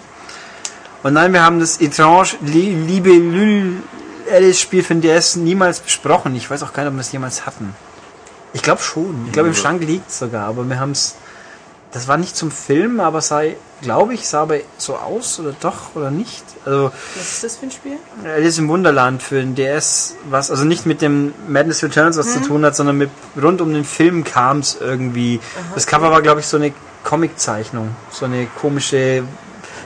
Und 1.03 1.13
nein, 1.13 1.33
wir 1.33 1.43
haben 1.45 1.61
das 1.61 1.81
Etrange 1.81 2.29
Li- 2.41 2.75
Liebe 2.75 3.11
Lül 3.11 3.77
Alice 4.33 4.61
Spiel 4.61 4.83
für 4.83 4.95
den 4.95 5.01
DS 5.01 5.37
niemals 5.37 5.81
besprochen. 5.81 6.35
Ich 6.37 6.51
weiß 6.51 6.63
auch 6.63 6.73
gar 6.73 6.83
nicht, 6.83 6.91
ob 6.91 6.97
wir 6.97 7.01
es 7.01 7.13
jemals 7.13 7.47
hatten. 7.47 7.75
Ich 8.53 8.63
glaube 8.63 8.83
schon. 8.83 9.25
Ich 9.27 9.33
glaube 9.33 9.49
im 9.49 9.55
Ja. 9.55 9.61
Schrank 9.61 9.83
liegt 9.83 10.11
es 10.11 10.19
sogar, 10.19 10.47
aber 10.49 10.69
wir 10.69 10.81
haben 10.81 10.91
es. 10.93 11.15
Das 11.93 12.09
war 12.09 12.17
nicht 12.19 12.37
zum 12.37 12.51
Film, 12.51 13.01
aber 13.01 13.21
sei, 13.23 13.57
glaube 13.83 14.15
ich, 14.15 14.29
sah 14.29 14.43
aber 14.43 14.57
so 14.77 14.97
aus 14.97 15.39
oder 15.41 15.55
doch 15.61 15.95
oder 15.95 16.11
nicht. 16.11 16.45
Also 16.65 16.91
Was 17.17 17.33
ist 17.33 17.45
das 17.45 17.57
für 17.57 17.67
ein 17.67 17.71
Spiel? 17.71 17.97
Alice 18.25 18.59
im 18.59 18.69
Wunderland 18.69 19.23
für 19.23 19.37
den 19.37 19.55
DS, 19.55 20.17
was 20.31 20.51
also 20.51 20.65
nicht 20.65 20.87
mit 20.87 21.01
dem 21.03 21.33
Madness 21.47 21.83
Returns 21.83 22.17
was 22.17 22.33
zu 22.33 22.41
tun 22.41 22.65
hat, 22.65 22.75
sondern 22.77 22.99
mit 22.99 23.11
rund 23.41 23.61
um 23.61 23.73
den 23.73 23.85
Film 23.85 24.25
kam 24.25 24.59
es 24.61 24.79
irgendwie. 24.81 25.41
das 25.75 25.87
Cover 25.87 26.11
war, 26.11 26.23
glaube 26.23 26.41
ich, 26.41 26.47
so 26.47 26.57
eine 26.57 26.73
Comiczeichnung, 27.05 27.95
so 28.11 28.25
eine 28.25 28.47
komische 28.61 29.23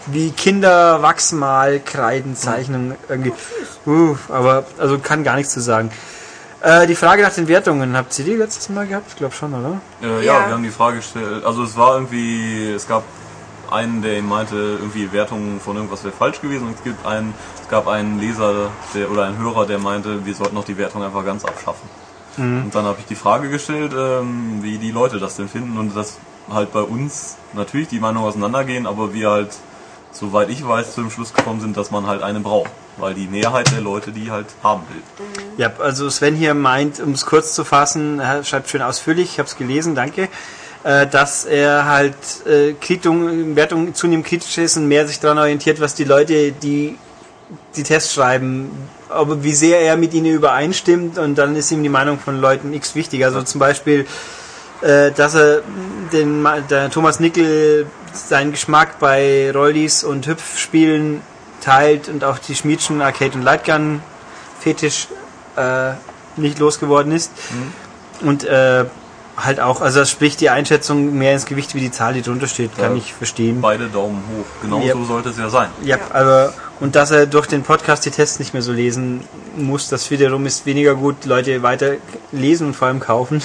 wie 0.06 0.30
Kinder 0.32 1.00
Wachsmal 1.02 1.78
Kreidenzeichnung 1.80 2.96
irgendwie. 3.08 3.32
Uh, 3.86 4.16
aber 4.28 4.64
also 4.78 4.98
kann 4.98 5.22
gar 5.22 5.36
nichts 5.36 5.52
zu 5.52 5.60
sagen. 5.60 5.90
Äh, 6.60 6.86
die 6.86 6.94
Frage 6.94 7.22
nach 7.22 7.32
den 7.32 7.48
Wertungen, 7.48 7.96
habt 7.96 8.16
ihr 8.18 8.24
die 8.24 8.34
letztes 8.36 8.68
Mal 8.68 8.86
gehabt? 8.86 9.06
Ich 9.08 9.16
glaube 9.16 9.34
schon, 9.34 9.52
oder? 9.52 9.80
Äh, 10.00 10.24
ja, 10.24 10.40
Ja. 10.40 10.46
wir 10.46 10.54
haben 10.54 10.62
die 10.62 10.70
Frage 10.70 10.96
gestellt. 10.98 11.44
Also 11.44 11.64
es 11.64 11.76
war 11.76 11.94
irgendwie, 11.94 12.70
es 12.72 12.86
gab 12.86 13.02
einen, 13.72 14.02
der 14.02 14.18
ihm 14.18 14.28
meinte, 14.28 14.56
irgendwie 14.80 15.12
Wertungen 15.12 15.60
von 15.60 15.76
irgendwas 15.76 16.04
wäre 16.04 16.14
falsch 16.14 16.40
gewesen 16.40 16.68
und 16.68 16.74
es 16.76 16.84
gibt 16.84 17.04
einen, 17.06 17.34
es 17.60 17.68
gab 17.68 17.88
einen 17.88 18.20
Leser 18.20 18.70
der, 18.94 19.10
oder 19.10 19.24
einen 19.24 19.38
Hörer, 19.38 19.66
der 19.66 19.78
meinte, 19.78 20.24
wir 20.24 20.34
sollten 20.34 20.54
noch 20.54 20.64
die 20.64 20.76
Wertung 20.76 21.02
einfach 21.02 21.24
ganz 21.24 21.44
abschaffen. 21.44 21.88
Und 22.38 22.70
dann 22.74 22.86
habe 22.86 22.98
ich 22.98 23.06
die 23.06 23.14
Frage 23.14 23.50
gestellt, 23.50 23.92
ähm, 23.94 24.60
wie 24.62 24.78
die 24.78 24.90
Leute 24.90 25.18
das 25.18 25.36
denn 25.36 25.48
finden 25.48 25.76
und 25.78 25.94
dass 25.94 26.18
halt 26.50 26.72
bei 26.72 26.80
uns 26.80 27.36
natürlich 27.52 27.88
die 27.88 28.00
Meinungen 28.00 28.26
auseinandergehen, 28.26 28.86
aber 28.86 29.12
wir 29.12 29.30
halt, 29.30 29.50
soweit 30.12 30.48
ich 30.48 30.66
weiß, 30.66 30.94
zu 30.94 31.02
dem 31.02 31.10
Schluss 31.10 31.34
gekommen 31.34 31.60
sind, 31.60 31.76
dass 31.76 31.90
man 31.90 32.06
halt 32.06 32.22
eine 32.22 32.40
braucht. 32.40 32.70
Weil 32.98 33.14
die 33.14 33.26
Mehrheit 33.26 33.70
der 33.72 33.80
Leute 33.80 34.12
die 34.12 34.30
halt 34.30 34.46
haben 34.62 34.82
will. 34.90 35.02
Ja, 35.56 35.72
also 35.78 36.10
Sven 36.10 36.34
hier 36.34 36.52
meint, 36.52 37.00
um 37.00 37.12
es 37.12 37.24
kurz 37.24 37.54
zu 37.54 37.64
fassen, 37.64 38.18
er 38.18 38.44
schreibt 38.44 38.68
schön 38.68 38.82
ausführlich, 38.82 39.32
ich 39.32 39.38
habe 39.38 39.48
es 39.48 39.56
gelesen, 39.56 39.94
danke, 39.94 40.28
äh, 40.84 41.06
dass 41.06 41.44
er 41.44 41.86
halt 41.86 42.16
äh, 42.46 42.72
Kritung, 42.80 43.54
Wertung 43.56 43.94
zunehmend 43.94 44.26
kritisch 44.26 44.58
ist 44.58 44.76
und 44.76 44.88
mehr 44.88 45.06
sich 45.06 45.20
daran 45.20 45.38
orientiert, 45.38 45.80
was 45.80 45.94
die 45.94 46.04
Leute, 46.04 46.52
die 46.52 46.98
die 47.76 47.82
Tests 47.82 48.14
schreiben, 48.14 48.70
aber 49.08 49.42
wie 49.42 49.52
sehr 49.52 49.80
er 49.80 49.96
mit 49.96 50.14
ihnen 50.14 50.32
übereinstimmt 50.34 51.18
und 51.18 51.36
dann 51.36 51.54
ist 51.54 51.70
ihm 51.70 51.82
die 51.82 51.88
Meinung 51.88 52.18
von 52.18 52.40
Leuten 52.40 52.72
X 52.72 52.94
wichtig. 52.94 53.24
Also 53.24 53.42
zum 53.42 53.58
Beispiel, 53.58 54.06
äh, 54.80 55.12
dass 55.12 55.34
er 55.34 55.62
den 56.12 56.46
der 56.70 56.90
Thomas 56.90 57.20
Nickel 57.20 57.86
seinen 58.12 58.52
Geschmack 58.52 58.98
bei 58.98 59.50
Rollis 59.52 60.02
und 60.02 60.26
Hüpfspielen 60.26 61.20
teilt 61.62 62.08
und 62.08 62.24
auch 62.24 62.38
die 62.38 62.54
Schmiedschen 62.54 63.00
Arcade 63.00 63.32
und 63.34 63.42
Lightgun 63.42 64.02
Fetisch 64.60 65.08
äh, 65.56 65.92
nicht 66.36 66.58
losgeworden 66.58 67.12
ist. 67.12 67.30
Und 68.22 68.44
äh, 68.44 68.84
halt 69.44 69.60
auch, 69.60 69.80
also 69.80 70.00
das 70.00 70.10
spricht 70.10 70.40
die 70.40 70.50
Einschätzung 70.50 71.16
mehr 71.16 71.32
ins 71.32 71.46
Gewicht 71.46 71.74
wie 71.74 71.80
die 71.80 71.90
Zahl, 71.90 72.14
die 72.14 72.22
drunter 72.22 72.46
steht, 72.46 72.76
kann 72.76 72.92
Ja. 72.92 72.98
ich 72.98 73.12
verstehen. 73.14 73.60
Beide 73.60 73.88
Daumen 73.88 74.22
hoch. 74.28 74.44
Genau 74.62 74.80
Ja. 74.80 74.94
so 74.94 75.04
sollte 75.04 75.30
es 75.30 75.38
ja 75.38 75.48
sein. 75.50 75.68
Ja, 75.82 75.98
aber 76.12 76.52
und 76.80 76.96
dass 76.96 77.10
er 77.10 77.26
durch 77.26 77.46
den 77.46 77.62
Podcast 77.62 78.04
die 78.04 78.10
Tests 78.10 78.38
nicht 78.38 78.52
mehr 78.54 78.62
so 78.62 78.72
lesen 78.72 79.20
muss, 79.56 79.88
das 79.88 80.10
wiederum 80.10 80.46
ist 80.46 80.66
weniger 80.66 80.94
gut, 80.94 81.24
Leute 81.24 81.62
weiter 81.62 81.92
lesen 82.32 82.68
und 82.68 82.74
vor 82.74 82.88
allem 82.88 83.00
kaufen. 83.00 83.42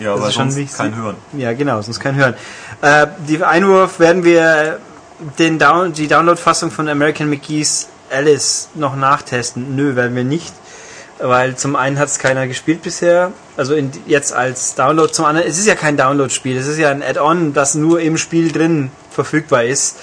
Ja, 0.00 0.10
Das 0.12 0.18
aber 0.20 0.28
ist 0.28 0.34
schon 0.34 0.50
sonst 0.50 0.76
kein 0.76 0.96
Hören. 0.96 1.16
Ja, 1.36 1.52
genau, 1.52 1.80
sonst 1.82 2.00
kein 2.00 2.14
Hören. 2.16 2.34
Äh, 2.82 3.06
die 3.28 3.42
Einwurf 3.42 3.98
werden 4.00 4.24
wir 4.24 4.78
den 5.38 5.58
Down 5.58 5.92
die 5.92 6.08
Download-Fassung 6.08 6.70
von 6.70 6.88
American 6.88 7.28
McGee's 7.30 7.88
Alice 8.10 8.68
noch 8.74 8.96
nachtesten. 8.96 9.74
Nö, 9.76 9.96
werden 9.96 10.14
wir 10.16 10.24
nicht. 10.24 10.52
Weil 11.18 11.56
zum 11.56 11.76
einen 11.76 11.98
hat 11.98 12.08
es 12.08 12.18
keiner 12.18 12.46
gespielt 12.48 12.82
bisher, 12.82 13.30
also 13.56 13.74
in, 13.74 13.90
jetzt 14.06 14.32
als 14.32 14.74
Download, 14.74 15.12
zum 15.12 15.24
anderen, 15.24 15.48
es 15.48 15.58
ist 15.58 15.66
ja 15.66 15.74
kein 15.74 15.96
Download-Spiel, 15.96 16.56
es 16.56 16.66
ist 16.66 16.78
ja 16.78 16.90
ein 16.90 17.02
Add-on, 17.02 17.52
das 17.52 17.74
nur 17.74 18.00
im 18.00 18.18
Spiel 18.18 18.50
drin 18.50 18.90
verfügbar 19.10 19.64
ist. 19.64 19.96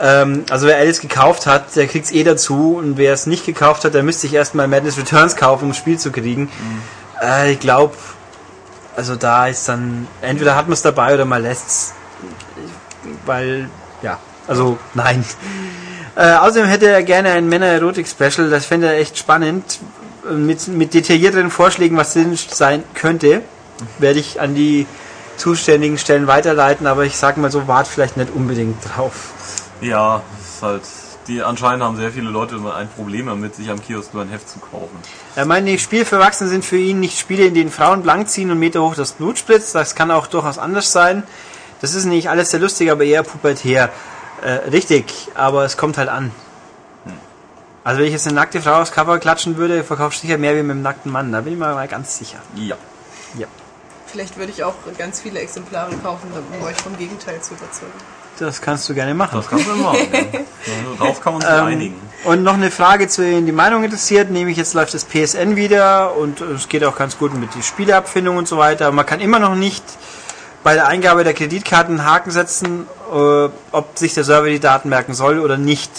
Ähm, 0.00 0.44
also 0.50 0.66
wer 0.66 0.76
Alice 0.78 1.00
gekauft 1.00 1.46
hat, 1.46 1.74
der 1.76 1.86
kriegt 1.86 2.06
es 2.06 2.12
eh 2.12 2.24
dazu 2.24 2.76
und 2.78 2.96
wer 2.96 3.12
es 3.12 3.26
nicht 3.26 3.44
gekauft 3.44 3.84
hat, 3.84 3.94
der 3.94 4.02
müsste 4.02 4.22
sich 4.22 4.34
erstmal 4.34 4.68
Madness 4.68 4.96
Returns 4.96 5.36
kaufen, 5.36 5.64
um 5.64 5.70
das 5.70 5.78
Spiel 5.78 5.98
zu 5.98 6.12
kriegen. 6.12 6.50
Äh, 7.20 7.52
ich 7.52 7.60
glaube, 7.60 7.94
also 8.96 9.16
da 9.16 9.46
ist 9.46 9.68
dann, 9.68 10.06
entweder 10.22 10.56
hat 10.56 10.66
man 10.66 10.72
es 10.72 10.82
dabei 10.82 11.14
oder 11.14 11.24
man 11.24 11.42
lässt 11.42 11.66
es. 11.66 11.92
Weil, 13.26 13.68
ja, 14.02 14.18
also 14.46 14.78
nein. 14.94 15.24
Äh, 16.16 16.34
außerdem 16.34 16.66
hätte 16.66 16.88
er 16.88 17.02
gerne 17.04 17.30
ein 17.30 17.48
Männer-Erotik-Special, 17.48 18.50
das 18.50 18.66
fände 18.66 18.88
er 18.88 18.98
echt 18.98 19.18
spannend. 19.18 19.78
Mit, 20.30 20.68
mit 20.68 20.94
detaillierteren 20.94 21.50
Vorschlägen, 21.50 21.96
was 21.96 22.12
Sinn 22.12 22.36
sein 22.36 22.84
könnte, 22.94 23.42
werde 23.98 24.18
ich 24.18 24.40
an 24.40 24.54
die 24.54 24.86
zuständigen 25.36 25.98
Stellen 25.98 26.26
weiterleiten, 26.26 26.86
aber 26.86 27.04
ich 27.04 27.16
sag 27.16 27.36
mal 27.36 27.50
so, 27.50 27.68
wart 27.68 27.86
vielleicht 27.86 28.16
nicht 28.16 28.30
unbedingt 28.34 28.76
drauf. 28.84 29.32
Ja, 29.80 30.22
ist 30.40 30.62
halt. 30.62 30.82
Die 31.28 31.42
anscheinend 31.42 31.84
haben 31.84 31.98
sehr 31.98 32.10
viele 32.10 32.30
Leute 32.30 32.56
ein 32.74 32.88
Problem 32.88 33.26
damit, 33.26 33.54
sich 33.54 33.68
am 33.68 33.82
Kiosk 33.82 34.14
nur 34.14 34.22
ein 34.22 34.30
Heft 34.30 34.48
zu 34.48 34.60
kaufen. 34.60 34.96
Er 35.36 35.44
meint, 35.44 35.68
die 35.68 35.78
Spiele 35.78 36.06
für 36.06 36.16
Erwachsene 36.16 36.48
sind 36.48 36.64
für 36.64 36.78
ihn 36.78 37.00
nicht 37.00 37.18
Spiele, 37.18 37.44
in 37.44 37.52
denen 37.52 37.70
Frauen 37.70 38.02
blank 38.02 38.30
ziehen 38.30 38.50
und 38.50 38.58
Meter 38.58 38.80
hoch 38.80 38.94
das 38.94 39.12
Blut 39.12 39.38
spritzt. 39.38 39.74
Das 39.74 39.94
kann 39.94 40.10
auch 40.10 40.26
durchaus 40.26 40.58
anders 40.58 40.90
sein. 40.90 41.22
Das 41.82 41.94
ist 41.94 42.06
nicht 42.06 42.30
alles 42.30 42.50
sehr 42.50 42.60
lustig, 42.60 42.90
aber 42.90 43.04
eher 43.04 43.22
pubertär. 43.24 43.90
Äh, 44.42 44.70
richtig, 44.70 45.28
aber 45.34 45.64
es 45.64 45.76
kommt 45.76 45.98
halt 45.98 46.08
an. 46.08 46.32
Also 47.88 48.00
wenn 48.00 48.06
ich 48.08 48.12
jetzt 48.12 48.26
eine 48.26 48.34
nackte 48.34 48.60
Frau 48.60 48.82
aufs 48.82 48.92
Cover 48.92 49.18
klatschen 49.18 49.56
würde, 49.56 49.82
verkaufst 49.82 50.22
du 50.22 50.26
sicher 50.26 50.36
mehr 50.36 50.54
wie 50.54 50.60
mit 50.62 50.72
einem 50.72 50.82
nackten 50.82 51.10
Mann. 51.10 51.32
Da 51.32 51.40
bin 51.40 51.54
ich 51.54 51.58
mir 51.58 51.72
mal 51.72 51.88
ganz 51.88 52.18
sicher. 52.18 52.36
Ja. 52.54 52.76
Ja. 53.38 53.46
Vielleicht 54.06 54.36
würde 54.36 54.52
ich 54.52 54.62
auch 54.62 54.74
ganz 54.98 55.22
viele 55.22 55.40
Exemplare 55.40 55.96
kaufen, 56.02 56.30
um 56.52 56.66
euch 56.66 56.76
vom 56.76 56.98
Gegenteil 56.98 57.40
zu 57.40 57.54
überzeugen. 57.54 57.92
Das 58.38 58.60
kannst 58.60 58.90
du 58.90 58.94
gerne 58.94 59.14
machen. 59.14 59.38
Das 59.38 59.48
kannst 59.48 59.66
du 59.66 59.74
machen. 59.76 60.06
ja. 60.12 60.40
Darauf 60.98 61.22
kann 61.22 61.32
man 61.32 61.40
sich 61.40 61.50
Ähm, 61.50 61.64
einigen. 61.64 62.00
Und 62.24 62.42
noch 62.42 62.52
eine 62.52 62.70
Frage, 62.70 63.08
zu 63.08 63.22
wen 63.22 63.46
die 63.46 63.52
Meinung 63.52 63.82
interessiert. 63.82 64.30
Nämlich 64.30 64.58
jetzt 64.58 64.74
läuft 64.74 64.92
das 64.92 65.06
PSN 65.06 65.56
wieder 65.56 66.14
und 66.14 66.42
es 66.42 66.68
geht 66.68 66.84
auch 66.84 66.94
ganz 66.94 67.16
gut 67.16 67.32
mit 67.32 67.54
der 67.54 67.62
Spieleabfindung 67.62 68.36
und 68.36 68.46
so 68.46 68.58
weiter. 68.58 68.92
Man 68.92 69.06
kann 69.06 69.20
immer 69.20 69.38
noch 69.38 69.54
nicht 69.54 69.82
bei 70.62 70.74
der 70.74 70.88
Eingabe 70.88 71.24
der 71.24 71.32
Kreditkarten 71.32 71.98
einen 71.98 72.06
Haken 72.06 72.32
setzen, 72.32 72.86
äh, 73.10 73.48
ob 73.72 73.92
sich 73.98 74.12
der 74.12 74.24
Server 74.24 74.48
die 74.48 74.60
Daten 74.60 74.90
merken 74.90 75.14
soll 75.14 75.38
oder 75.38 75.56
nicht. 75.56 75.90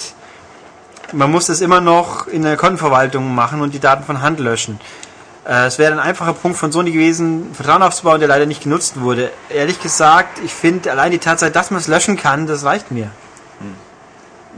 Man 1.11 1.31
muss 1.31 1.47
das 1.47 1.61
immer 1.61 1.81
noch 1.81 2.27
in 2.27 2.43
der 2.43 2.55
Kontenverwaltung 2.57 3.33
machen 3.33 3.61
und 3.61 3.73
die 3.73 3.79
Daten 3.79 4.03
von 4.03 4.21
Hand 4.21 4.39
löschen. 4.39 4.79
Äh, 5.45 5.65
Es 5.65 5.79
wäre 5.79 5.91
ein 5.93 5.99
einfacher 5.99 6.33
Punkt 6.33 6.57
von 6.57 6.71
Sony 6.71 6.91
gewesen, 6.91 7.51
Vertrauen 7.53 7.81
aufzubauen, 7.81 8.19
der 8.19 8.27
leider 8.29 8.45
nicht 8.45 8.63
genutzt 8.63 8.99
wurde. 8.99 9.31
Ehrlich 9.49 9.81
gesagt, 9.81 10.39
ich 10.43 10.53
finde 10.53 10.91
allein 10.91 11.11
die 11.11 11.19
Tatsache, 11.19 11.51
dass 11.51 11.71
man 11.71 11.79
es 11.79 11.87
löschen 11.87 12.15
kann, 12.17 12.47
das 12.47 12.63
reicht 12.63 12.91
mir 12.91 13.09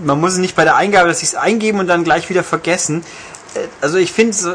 man 0.03 0.19
muss 0.19 0.33
es 0.33 0.37
nicht 0.39 0.55
bei 0.55 0.63
der 0.63 0.75
Eingabe, 0.75 1.09
dass 1.09 1.21
ich 1.21 1.29
es 1.29 1.35
eingeben 1.35 1.79
und 1.79 1.87
dann 1.87 2.03
gleich 2.03 2.29
wieder 2.29 2.43
vergessen. 2.43 3.03
Äh, 3.53 3.67
Also 3.81 3.97
ich 3.97 4.11
finde 4.11 4.33
so, 4.33 4.53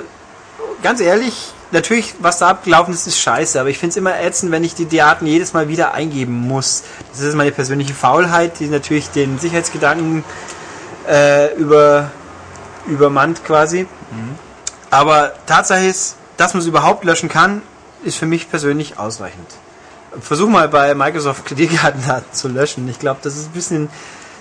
ganz 0.83 1.01
ehrlich, 1.01 1.53
natürlich, 1.73 2.15
was 2.21 2.39
da 2.39 2.49
abgelaufen 2.49 2.95
ist, 2.95 3.07
ist 3.07 3.19
scheiße, 3.19 3.61
aber 3.61 3.69
ich 3.69 3.79
finde 3.79 3.91
es 3.91 3.97
immer 3.97 4.19
ätzend, 4.21 4.53
wenn 4.53 4.65
ich 4.65 4.75
die 4.75 4.89
Daten 4.89 5.27
jedes 5.27 5.53
Mal 5.53 5.69
wieder 5.69 5.95
eingeben 5.95 6.33
muss. 6.33 6.85
Das 7.13 7.21
ist 7.21 7.35
meine 7.35 7.53
persönliche 7.53 7.95
Faulheit, 7.95 8.59
die 8.61 8.67
natürlich 8.67 9.11
den 9.11 9.39
Sicherheitsgedanken 9.39 10.25
äh, 11.09 11.55
über 11.55 12.11
übermannt 12.87 13.45
quasi. 13.45 13.87
Aber 14.91 15.33
Tatsache 15.47 15.85
ist, 15.85 16.17
dass 16.37 16.55
man 16.55 16.61
es 16.61 16.67
überhaupt 16.67 17.05
löschen 17.05 17.29
kann, 17.29 17.63
ist 18.05 18.19
für 18.19 18.27
mich 18.27 18.49
persönlich 18.49 18.99
ausreichend. 18.99 19.47
Versuch 20.21 20.49
mal 20.49 20.69
bei 20.69 20.95
Microsoft 20.95 21.45
Kreditkartendaten 21.45 22.27
zu 22.33 22.49
löschen. 22.49 22.89
Ich 22.89 22.99
glaube, 22.99 23.21
das 23.23 23.37
ist 23.37 23.47
ein 23.47 23.53
bisschen 23.53 23.89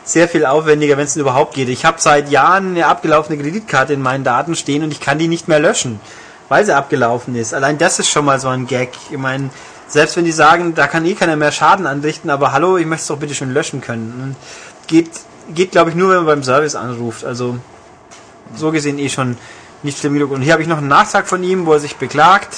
sehr 0.04 0.30
viel 0.30 0.46
aufwendiger, 0.46 0.98
wenn 0.98 1.06
es 1.06 1.16
überhaupt 1.16 1.56
geht. 1.56 1.68
Ich 1.68 1.84
habe 1.84 2.00
seit 2.00 2.30
Jahren 2.30 2.70
eine 2.70 2.86
abgelaufene 2.86 3.42
Kreditkarte 3.42 3.94
in 3.94 4.02
meinen 4.02 4.24
Daten 4.24 4.56
stehen 4.56 4.84
und 4.84 4.92
ich 4.92 5.00
kann 5.00 5.18
die 5.18 5.28
nicht 5.28 5.48
mehr 5.48 5.60
löschen, 5.60 6.00
weil 6.48 6.64
sie 6.64 6.76
abgelaufen 6.76 7.36
ist. 7.36 7.56
Allein 7.56 7.80
das 7.80 7.98
ist 7.98 8.10
schon 8.10 8.24
mal 8.24 8.40
so 8.40 8.48
ein 8.48 8.68
Gag. 8.68 8.92
Ich 9.10 9.18
meine, 9.18 9.50
selbst 9.88 10.16
wenn 10.16 10.26
die 10.26 10.32
sagen, 10.32 10.76
da 10.76 10.86
kann 10.88 11.06
eh 11.06 11.16
keiner 11.16 11.36
mehr 11.36 11.52
Schaden 11.52 11.88
anrichten, 11.88 12.30
aber 12.30 12.52
hallo, 12.52 12.78
ich 12.78 12.86
möchte 12.86 13.02
es 13.02 13.08
doch 13.08 13.18
bitte 13.18 13.34
schön 13.34 13.52
löschen 13.52 13.82
können. 13.82 14.36
Geht, 14.86 15.10
geht 15.54 15.72
glaube 15.72 15.90
ich, 15.92 15.96
nur, 15.96 16.10
wenn 16.10 16.18
man 16.18 16.26
beim 16.26 16.44
Service 16.44 16.76
anruft. 16.76 17.24
Also 17.26 17.58
so 18.56 18.72
gesehen 18.72 18.98
eh 19.00 19.10
schon 19.10 19.38
nicht 19.84 20.00
schlimm 20.00 20.14
genug. 20.14 20.32
Und 20.32 20.42
hier 20.42 20.54
habe 20.54 20.62
ich 20.64 20.68
noch 20.70 20.78
einen 20.80 20.88
Nachtrag 20.88 21.28
von 21.28 21.44
ihm, 21.44 21.66
wo 21.66 21.74
er 21.74 21.80
sich 21.80 21.96
beklagt, 21.98 22.56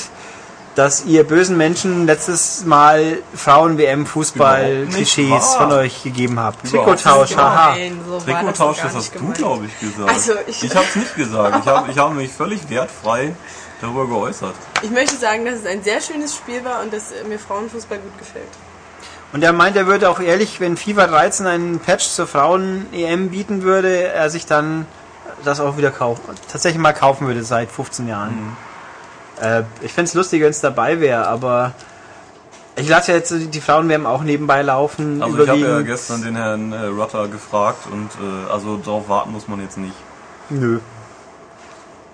dass 0.75 1.05
ihr 1.05 1.23
bösen 1.23 1.57
Menschen 1.57 2.05
letztes 2.05 2.63
Mal 2.65 3.17
Frauen-WM-Fußball-Klischees 3.33 5.55
von 5.55 5.71
euch 5.71 6.03
gegeben 6.03 6.39
habt. 6.39 6.69
Trikottausch, 6.69 7.29
nicht 7.29 7.37
haha. 7.39 7.71
Nein, 7.71 7.99
so 8.07 8.19
Trikottausch, 8.19 8.77
das 8.81 8.95
hast 8.95 9.13
du, 9.15 9.19
gemeint. 9.19 9.37
glaube 9.37 9.65
ich, 9.65 9.79
gesagt. 9.79 10.09
Also, 10.09 10.33
ich- 10.47 10.63
ich 10.63 10.75
habe 10.75 10.85
es 10.87 10.95
nicht 10.95 11.15
gesagt. 11.15 11.65
Ich 11.65 11.71
habe 11.71 11.91
ich 11.91 11.97
hab 11.97 12.13
mich 12.13 12.31
völlig 12.31 12.69
wertfrei 12.69 13.35
darüber 13.81 14.07
geäußert. 14.07 14.53
Ich 14.81 14.91
möchte 14.91 15.15
sagen, 15.15 15.45
dass 15.45 15.55
es 15.59 15.65
ein 15.65 15.83
sehr 15.83 15.99
schönes 16.01 16.35
Spiel 16.35 16.63
war 16.63 16.81
und 16.83 16.93
dass 16.93 17.11
mir 17.27 17.39
Frauenfußball 17.39 17.97
gut 17.99 18.17
gefällt. 18.19 18.47
Und 19.33 19.43
er 19.43 19.51
meint, 19.53 19.75
er 19.75 19.87
würde 19.87 20.09
auch 20.09 20.19
ehrlich, 20.19 20.59
wenn 20.59 20.77
FIFA 20.77 21.07
13 21.07 21.45
einen 21.47 21.79
Patch 21.79 22.07
zur 22.07 22.27
Frauen-EM 22.27 23.29
bieten 23.29 23.61
würde, 23.63 24.03
er 24.07 24.29
sich 24.29 24.45
dann 24.45 24.85
das 25.43 25.59
auch 25.59 25.77
wieder 25.77 25.91
kaufen, 25.91 26.21
tatsächlich 26.51 26.81
mal 26.81 26.93
kaufen 26.93 27.27
würde 27.27 27.43
seit 27.43 27.69
15 27.69 28.07
Jahren. 28.07 28.55
Äh, 29.41 29.63
ich 29.81 29.93
fände 29.93 30.07
es 30.09 30.13
lustig, 30.13 30.41
wenn 30.41 30.49
es 30.49 30.61
dabei 30.61 30.99
wäre, 30.99 31.27
aber 31.27 31.73
ich 32.75 32.87
lasse 32.87 33.11
ja 33.11 33.17
jetzt 33.17 33.31
die 33.31 33.47
die 33.47 33.61
Frauen-WM 33.61 34.05
auch 34.05 34.23
nebenbei 34.23 34.61
laufen. 34.61 35.21
Also 35.21 35.43
ich 35.43 35.49
habe 35.49 35.59
ja 35.59 35.81
gestern 35.81 36.23
den 36.23 36.35
Herrn 36.35 36.71
äh, 36.71 36.85
Rutter 36.85 37.27
gefragt 37.27 37.85
und 37.91 38.09
äh, 38.21 38.51
also 38.51 38.77
darauf 38.77 39.09
warten 39.09 39.31
muss 39.31 39.47
man 39.47 39.59
jetzt 39.61 39.77
nicht. 39.77 39.95
Nö. 40.49 40.79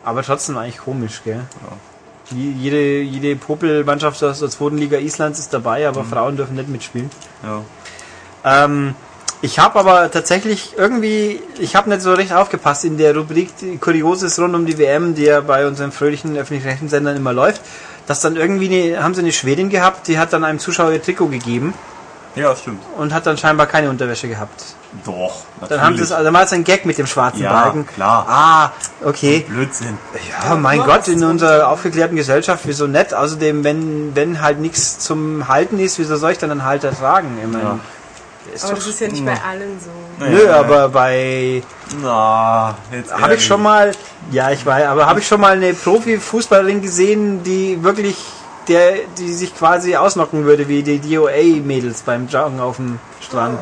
Aber 0.04 0.24
trotzdem 0.24 0.58
eigentlich 0.58 0.80
komisch, 0.80 1.22
gell? 1.24 1.42
Je- 1.62 1.93
Jede, 2.36 3.02
jede 3.02 3.36
Popelmannschaft 3.36 4.24
aus 4.24 4.40
der 4.40 4.50
zweiten 4.50 4.78
Liga 4.78 4.98
Islands 4.98 5.40
ist 5.40 5.54
dabei, 5.54 5.88
aber 5.88 6.04
Frauen 6.04 6.38
dürfen 6.38 6.56
nicht 6.56 6.70
mitspielen. 6.70 7.10
Ja. 7.44 8.66
Ähm, 8.66 8.96
ich 9.42 9.60
habe 9.60 9.80
aber 9.80 10.10
tatsächlich 10.10 10.76
irgendwie, 10.78 11.42
ich 11.60 11.76
habe 11.76 11.90
nicht 11.90 12.02
so 12.02 12.14
recht 12.14 12.32
aufgepasst 12.34 12.86
in 12.86 12.98
der 12.98 13.16
Rubrik 13.16 13.50
die 13.58 13.78
Kurioses 13.78 14.40
rund 14.40 14.56
um 14.56 14.66
die 14.66 14.78
WM, 14.78 15.16
die 15.16 15.24
ja 15.24 15.42
bei 15.42 15.68
unseren 15.68 15.92
fröhlichen 15.92 16.38
öffentlich-rechtlichen 16.38 16.90
Sendern 16.90 17.18
immer 17.18 17.34
läuft, 17.34 17.62
dass 18.08 18.22
dann 18.22 18.36
irgendwie 18.36 18.68
eine, 18.68 19.04
haben 19.04 19.14
sie 19.14 19.22
eine 19.22 19.32
Schwedin 19.32 19.70
gehabt, 19.70 20.08
die 20.08 20.18
hat 20.18 20.34
dann 20.34 20.44
einem 20.44 20.60
Zuschauer 20.60 20.92
ihr 20.92 21.02
Trikot 21.02 21.28
gegeben 21.28 21.74
ja, 22.36 22.56
stimmt. 22.56 22.82
und 22.98 23.14
hat 23.14 23.26
dann 23.26 23.38
scheinbar 23.38 23.68
keine 23.68 23.90
Unterwäsche 23.90 24.28
gehabt. 24.28 24.64
Doch, 25.06 25.42
Dann 25.70 25.82
haben 25.82 25.98
sie 25.98 26.04
es, 26.04 26.12
also 26.12 26.30
mal 26.30 26.46
ein 26.48 26.64
Gag 26.64 26.86
mit 26.86 27.00
dem 27.00 27.08
schwarzen 27.08 27.42
Ja, 27.42 27.52
Balken. 27.64 27.88
klar. 27.88 28.26
Ah, 28.30 28.72
okay. 29.04 29.44
Blödsinn. 29.50 29.98
Ja, 30.48 30.54
mein 30.56 30.84
Gott, 30.84 31.08
in 31.08 31.24
unserer 31.24 31.68
aufgeklärten 31.70 32.16
Gesellschaft, 32.16 32.62
wieso 32.66 32.86
nett? 32.86 33.12
Außerdem, 33.12 33.64
wenn, 33.64 34.16
wenn 34.16 34.40
halt 34.42 34.60
nichts 34.60 35.00
zum 35.00 35.48
Halten 35.48 35.80
ist, 35.80 35.98
wieso 35.98 36.16
soll 36.18 36.34
ich 36.34 36.38
dann 36.38 36.52
einen 36.52 36.64
Halter 36.64 36.92
tragen? 36.96 37.40
Ich 37.44 37.48
meine, 37.52 37.64
Ja. 37.64 37.80
ist 38.54 38.66
Aber 38.66 38.76
das 38.76 38.86
ist 38.86 39.00
ja 39.00 39.08
nicht 39.08 39.26
bei 39.26 39.32
allen 39.50 39.80
so. 39.80 40.26
nö, 40.26 40.52
aber 40.54 40.90
bei 40.90 41.64
Na, 42.04 42.76
jetzt 42.92 43.12
Habe 43.20 43.34
ich 43.34 43.44
schon 43.46 43.64
mal, 43.64 43.94
ja, 44.30 44.52
ich 44.52 44.64
weiß, 44.64 44.86
aber 44.86 45.08
habe 45.08 45.22
ich 45.22 45.28
schon 45.28 45.42
mal 45.42 45.54
eine 45.54 45.74
Profi-Fußballerin 45.74 46.84
gesehen, 46.84 47.42
die 47.44 47.84
wirklich, 47.84 48.16
der, 48.68 48.94
die 49.18 49.34
sich 49.34 49.56
quasi 49.56 49.96
ausnocken 49.96 50.46
würde, 50.46 50.68
wie 50.68 50.84
die 50.84 51.00
DOA-Mädels 51.00 52.02
beim 52.04 52.28
Joggen 52.28 52.60
auf 52.60 52.78
dem 52.78 53.00
Strand. 53.22 53.60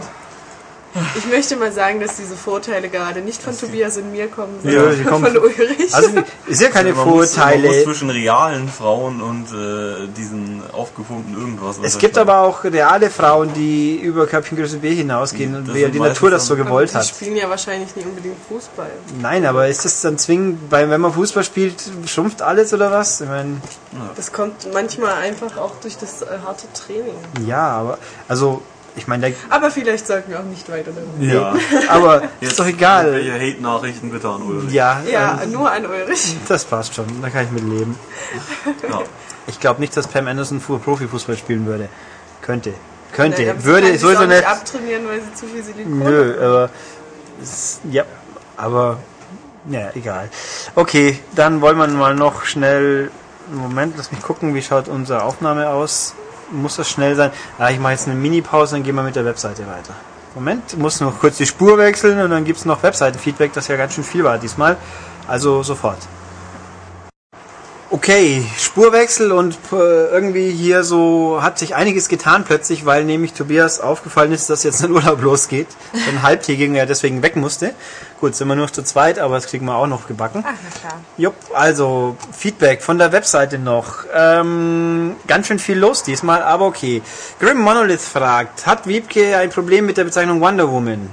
Ich 1.17 1.25
möchte 1.27 1.55
mal 1.55 1.71
sagen, 1.71 2.01
dass 2.01 2.17
diese 2.17 2.35
Vorteile 2.35 2.89
gerade 2.89 3.21
nicht 3.21 3.41
von 3.41 3.57
Tobias 3.57 3.95
und 3.97 4.11
mir 4.11 4.27
kommen, 4.27 4.55
Ja, 4.63 4.71
sondern 4.71 4.95
sie 4.97 5.03
kommen 5.03 5.25
von 5.25 5.37
Ulrich. 5.37 5.93
Also, 5.93 6.09
ist 6.47 6.61
ja 6.61 6.67
keine 6.69 6.93
Man 6.93 7.07
muss, 7.07 7.15
man 7.15 7.15
muss 7.21 7.33
Vorurteile. 7.35 7.83
zwischen 7.83 8.09
realen 8.09 8.67
Frauen 8.67 9.21
und 9.21 9.45
äh, 9.53 10.07
diesen 10.17 10.61
aufgepumpten 10.73 11.33
irgendwas. 11.37 11.77
Es 11.81 11.97
gibt 11.97 12.17
aber 12.17 12.39
auch 12.39 12.63
reale 12.65 13.09
Frauen, 13.09 13.53
die 13.53 13.95
über 13.95 14.27
Köpfchengröße 14.27 14.77
B 14.79 14.93
hinausgehen, 14.93 15.55
und 15.55 15.73
die 15.73 15.99
Natur 15.99 16.29
das 16.29 16.45
so 16.47 16.55
gewollt 16.57 16.91
die 16.91 16.97
hat. 16.97 17.05
spielen 17.07 17.37
ja 17.37 17.49
wahrscheinlich 17.49 17.95
nicht 17.95 18.05
unbedingt 18.05 18.35
Fußball. 18.49 18.91
Nein, 19.21 19.45
aber 19.45 19.67
ist 19.69 19.85
das 19.85 20.01
dann 20.01 20.17
zwingend, 20.17 20.59
weil 20.71 20.89
wenn 20.89 20.99
man 20.99 21.13
Fußball 21.13 21.43
spielt, 21.43 21.81
schrumpft 22.05 22.41
alles 22.41 22.73
oder 22.73 22.91
was? 22.91 23.21
Ich 23.21 23.27
meine, 23.29 23.61
Das 24.15 24.31
kommt 24.33 24.67
manchmal 24.73 25.13
einfach 25.13 25.57
auch 25.57 25.71
durch 25.81 25.97
das 25.97 26.21
äh, 26.21 26.25
harte 26.45 26.67
Training. 26.73 27.15
ja, 27.47 27.65
aber, 27.69 27.97
also, 28.27 28.61
ich 28.95 29.07
meine, 29.07 29.33
Aber 29.49 29.71
vielleicht 29.71 30.05
sollten 30.07 30.31
wir 30.31 30.39
auch 30.39 30.43
nicht 30.43 30.69
weiter 30.69 30.91
darüber. 30.91 31.33
Ja. 31.33 31.55
aber 31.89 32.23
ist 32.41 32.59
doch 32.59 32.65
egal. 32.65 33.13
Welche 33.13 33.33
Hate-Nachrichten 33.33 34.11
bitte 34.11 34.27
an 34.29 34.41
Ulrich. 34.41 34.71
Ja, 34.73 35.01
Ja, 35.09 35.39
ähm, 35.43 35.51
nur 35.53 35.71
an 35.71 35.85
Ulrich. 35.85 36.35
das 36.47 36.65
passt 36.65 36.93
schon, 36.95 37.05
da 37.21 37.29
kann 37.29 37.45
ich 37.45 37.51
mit 37.51 37.63
leben. 37.63 37.97
Ja. 38.89 39.01
Ich 39.47 39.59
glaube 39.59 39.79
nicht, 39.81 39.95
dass 39.97 40.07
Pam 40.07 40.27
Anderson 40.27 40.59
Fu- 40.61 40.77
Profifußball 40.77 41.37
spielen 41.37 41.65
würde. 41.65 41.89
Könnte. 42.41 42.73
Könnte. 43.13 43.55
Sie 43.57 43.63
würde 43.65 43.87
sich 43.91 43.99
sowieso 44.01 44.25
nicht. 44.25 44.45
abtrainieren, 44.47 45.05
weil 45.07 45.21
sie 45.21 45.33
zu 45.33 45.45
viel 45.47 45.63
Silikon 45.63 45.99
Nö, 45.99 46.33
hat. 46.33 46.41
aber. 46.41 46.69
Ja, 47.91 48.03
aber. 48.57 48.97
Ja, 49.69 49.89
egal. 49.95 50.29
Okay, 50.75 51.19
dann 51.35 51.61
wollen 51.61 51.77
wir 51.77 51.87
mal 51.87 52.15
noch 52.15 52.45
schnell. 52.45 53.11
Moment, 53.51 53.95
lass 53.97 54.11
mich 54.11 54.21
gucken, 54.21 54.55
wie 54.55 54.61
schaut 54.61 54.87
unsere 54.87 55.23
Aufnahme 55.23 55.69
aus. 55.69 56.13
Muss 56.51 56.75
das 56.75 56.89
schnell 56.89 57.15
sein? 57.15 57.31
Ah, 57.57 57.69
ich 57.69 57.79
mache 57.79 57.93
jetzt 57.93 58.07
eine 58.07 58.15
Mini-Pause, 58.15 58.75
dann 58.75 58.83
gehen 58.83 58.95
wir 58.95 59.03
mit 59.03 59.15
der 59.15 59.25
Webseite 59.25 59.61
weiter. 59.67 59.93
Moment, 60.35 60.77
muss 60.77 61.01
noch 61.01 61.19
kurz 61.19 61.37
die 61.37 61.45
Spur 61.45 61.77
wechseln 61.77 62.19
und 62.21 62.29
dann 62.29 62.45
gibt 62.45 62.59
es 62.59 62.65
noch 62.65 62.83
Webseitenfeedback, 62.83 63.53
das 63.53 63.67
ja 63.67 63.75
ganz 63.75 63.93
schön 63.93 64.03
viel 64.03 64.23
war 64.23 64.37
diesmal. 64.37 64.77
Also 65.27 65.63
sofort. 65.63 65.97
Okay, 67.93 68.41
Spurwechsel 68.57 69.33
und 69.33 69.59
äh, 69.73 69.75
irgendwie 69.75 70.49
hier 70.49 70.85
so 70.85 71.39
hat 71.41 71.59
sich 71.59 71.75
einiges 71.75 72.07
getan 72.07 72.45
plötzlich, 72.45 72.85
weil 72.85 73.03
nämlich 73.03 73.33
Tobias 73.33 73.81
aufgefallen 73.81 74.31
ist, 74.31 74.49
dass 74.49 74.63
jetzt 74.63 74.81
ein 74.81 74.91
Urlaub 74.91 75.21
losgeht. 75.21 75.67
Ein 76.07 76.21
halbtägigen, 76.21 76.73
er 76.75 76.85
deswegen 76.85 77.21
weg 77.21 77.35
musste. 77.35 77.73
Gut, 78.21 78.33
sind 78.33 78.47
wir 78.47 78.55
nur 78.55 78.71
zu 78.71 78.83
zweit, 78.83 79.19
aber 79.19 79.35
das 79.35 79.47
kriegen 79.47 79.65
wir 79.65 79.75
auch 79.75 79.87
noch 79.87 80.07
gebacken. 80.07 80.41
Ach, 80.47 80.53
na 80.63 80.79
klar. 80.79 81.01
Jupp, 81.17 81.35
also 81.53 82.15
Feedback 82.31 82.81
von 82.81 82.97
der 82.97 83.11
Webseite 83.11 83.59
noch. 83.59 84.05
Ähm, 84.15 85.17
ganz 85.27 85.47
schön 85.47 85.59
viel 85.59 85.77
los 85.77 86.01
diesmal, 86.03 86.43
aber 86.43 86.67
okay. 86.67 87.01
Grim 87.41 87.57
Monolith 87.57 88.01
fragt, 88.01 88.67
hat 88.67 88.87
Wiebke 88.87 89.35
ein 89.35 89.49
Problem 89.49 89.85
mit 89.85 89.97
der 89.97 90.05
Bezeichnung 90.05 90.39
Wonder 90.39 90.71
Woman? 90.71 91.09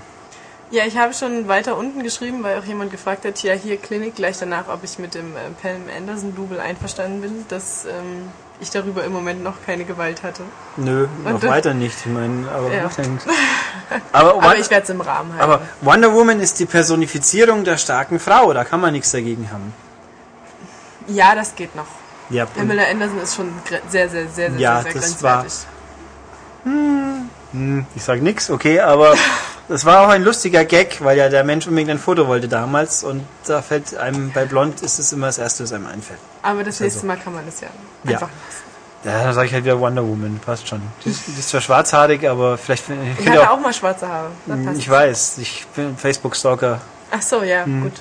Ja, 0.71 0.85
ich 0.85 0.99
habe 0.99 1.14
schon 1.14 1.49
weiter 1.49 1.77
unten 1.79 2.03
geschrieben, 2.03 2.43
weil 2.43 2.59
auch 2.59 2.64
jemand 2.64 2.91
gefragt 2.91 3.25
hat, 3.25 3.43
ja, 3.43 3.55
hier 3.55 3.79
Klinik, 3.79 4.16
gleich 4.16 4.39
danach, 4.39 4.69
ob 4.69 4.85
ich 4.85 4.99
mit 4.99 5.14
dem 5.14 5.35
äh, 5.35 5.41
Pam 5.62 5.83
Anderson-Double 5.97 6.61
einverstanden 6.61 7.23
bin, 7.23 7.47
dass 7.49 7.87
ähm, 7.87 8.29
ich 8.61 8.69
darüber 8.71 9.03
im 9.05 9.12
Moment 9.12 9.43
noch 9.43 9.55
keine 9.64 9.85
Gewalt 9.85 10.23
hatte. 10.23 10.43
Nö, 10.77 11.07
noch 11.25 11.35
Und, 11.35 11.45
äh, 11.45 11.49
weiter 11.49 11.73
nicht. 11.73 11.97
Ich 12.05 12.12
meine, 12.12 12.51
aber, 12.51 12.71
Ja. 12.71 12.91
aber, 14.12 14.35
Aber 14.35 14.59
ich 14.59 14.69
werde 14.69 14.83
es 14.85 14.91
im 14.91 15.01
Rahmen 15.01 15.31
halten. 15.33 15.43
aber 15.43 15.62
Wonder 15.81 16.12
Woman 16.12 16.39
ist 16.41 16.59
die 16.59 16.66
Personifizierung 16.66 17.64
der 17.64 17.79
starken 17.79 18.21
Frau, 18.21 18.53
da 18.53 18.64
kann 18.64 18.81
man 18.83 18.93
nichts 18.93 19.11
dagegen 19.11 19.49
haben. 19.51 19.73
ja, 21.07 21.35
das 21.35 21.55
geht 21.55 21.75
noch. 21.77 21.87
Ja, 22.29 22.45
Pamela 22.45 22.83
Anderson 22.91 23.21
ist 23.21 23.35
schon 23.37 23.51
sehr, 23.64 23.81
sehr, 23.89 24.09
sehr, 24.11 24.29
sehr, 24.29 24.51
Ja, 24.61 24.83
sehr, 24.83 24.93
sehr 24.93 25.01
das 25.01 25.23
war- 25.23 25.41
grenzwertig. 25.45 25.66
Hm, 27.53 27.87
ich 27.97 28.03
sag 28.03 28.21
nix, 28.21 28.51
okay, 28.51 28.81
aber 28.81 29.15
das 29.69 29.85
war 29.85 30.01
auch 30.05 30.09
ein 30.09 30.23
lustiger 30.23 30.65
Gag, 30.65 31.03
weil 31.03 31.17
ja 31.17 31.29
der 31.29 31.45
Mensch 31.45 31.67
unbedingt 31.67 31.91
ein 31.91 31.99
Foto 31.99 32.27
wollte 32.27 32.49
damals 32.49 33.03
und 33.05 33.25
da 33.47 33.63
fällt 33.63 33.97
einem 33.97 34.33
bei 34.33 34.45
Blond 34.45 34.83
ist 34.83 34.99
es 34.99 35.13
immer 35.13 35.27
das 35.27 35.39
erste, 35.39 35.63
was 35.65 35.73
einem 35.73 35.87
einfällt. 35.87 36.21
Aber 36.43 36.63
das 36.65 36.81
nächste 36.81 36.99
also- 37.01 37.07
Mal 37.07 37.17
kann 37.17 37.35
man 37.35 37.47
das 37.47 37.61
ja 37.61 37.69
Ja. 38.05 38.13
einfach 38.13 38.29
Ja, 39.05 39.23
dann 39.25 39.33
sage 39.33 39.47
ich 39.47 39.53
halt 39.55 39.65
wieder 39.65 39.79
Wonder 39.79 40.03
Woman, 40.03 40.41
passt 40.45 40.69
schon. 40.69 40.83
Die 41.05 41.11
ist, 41.11 41.23
die 41.29 41.39
ist 41.39 41.49
zwar 41.51 41.61
schwarzhaarig, 41.61 42.29
aber 42.29 42.59
vielleicht 42.59 42.85
ich 42.91 43.25
Ich 43.25 43.31
hatte 43.31 43.49
auch, 43.51 43.55
auch 43.57 43.61
mal 43.61 43.73
schwarze 43.73 44.09
Haare. 44.09 44.31
Passt 44.65 44.79
ich 44.79 44.87
es. 44.87 44.91
weiß, 44.91 45.39
ich 45.39 45.67
bin 45.75 45.97
Facebook-Stalker. 45.97 46.81
Ach 47.11 47.23
so, 47.23 47.43
ja, 47.43 47.65
gut. 47.65 47.93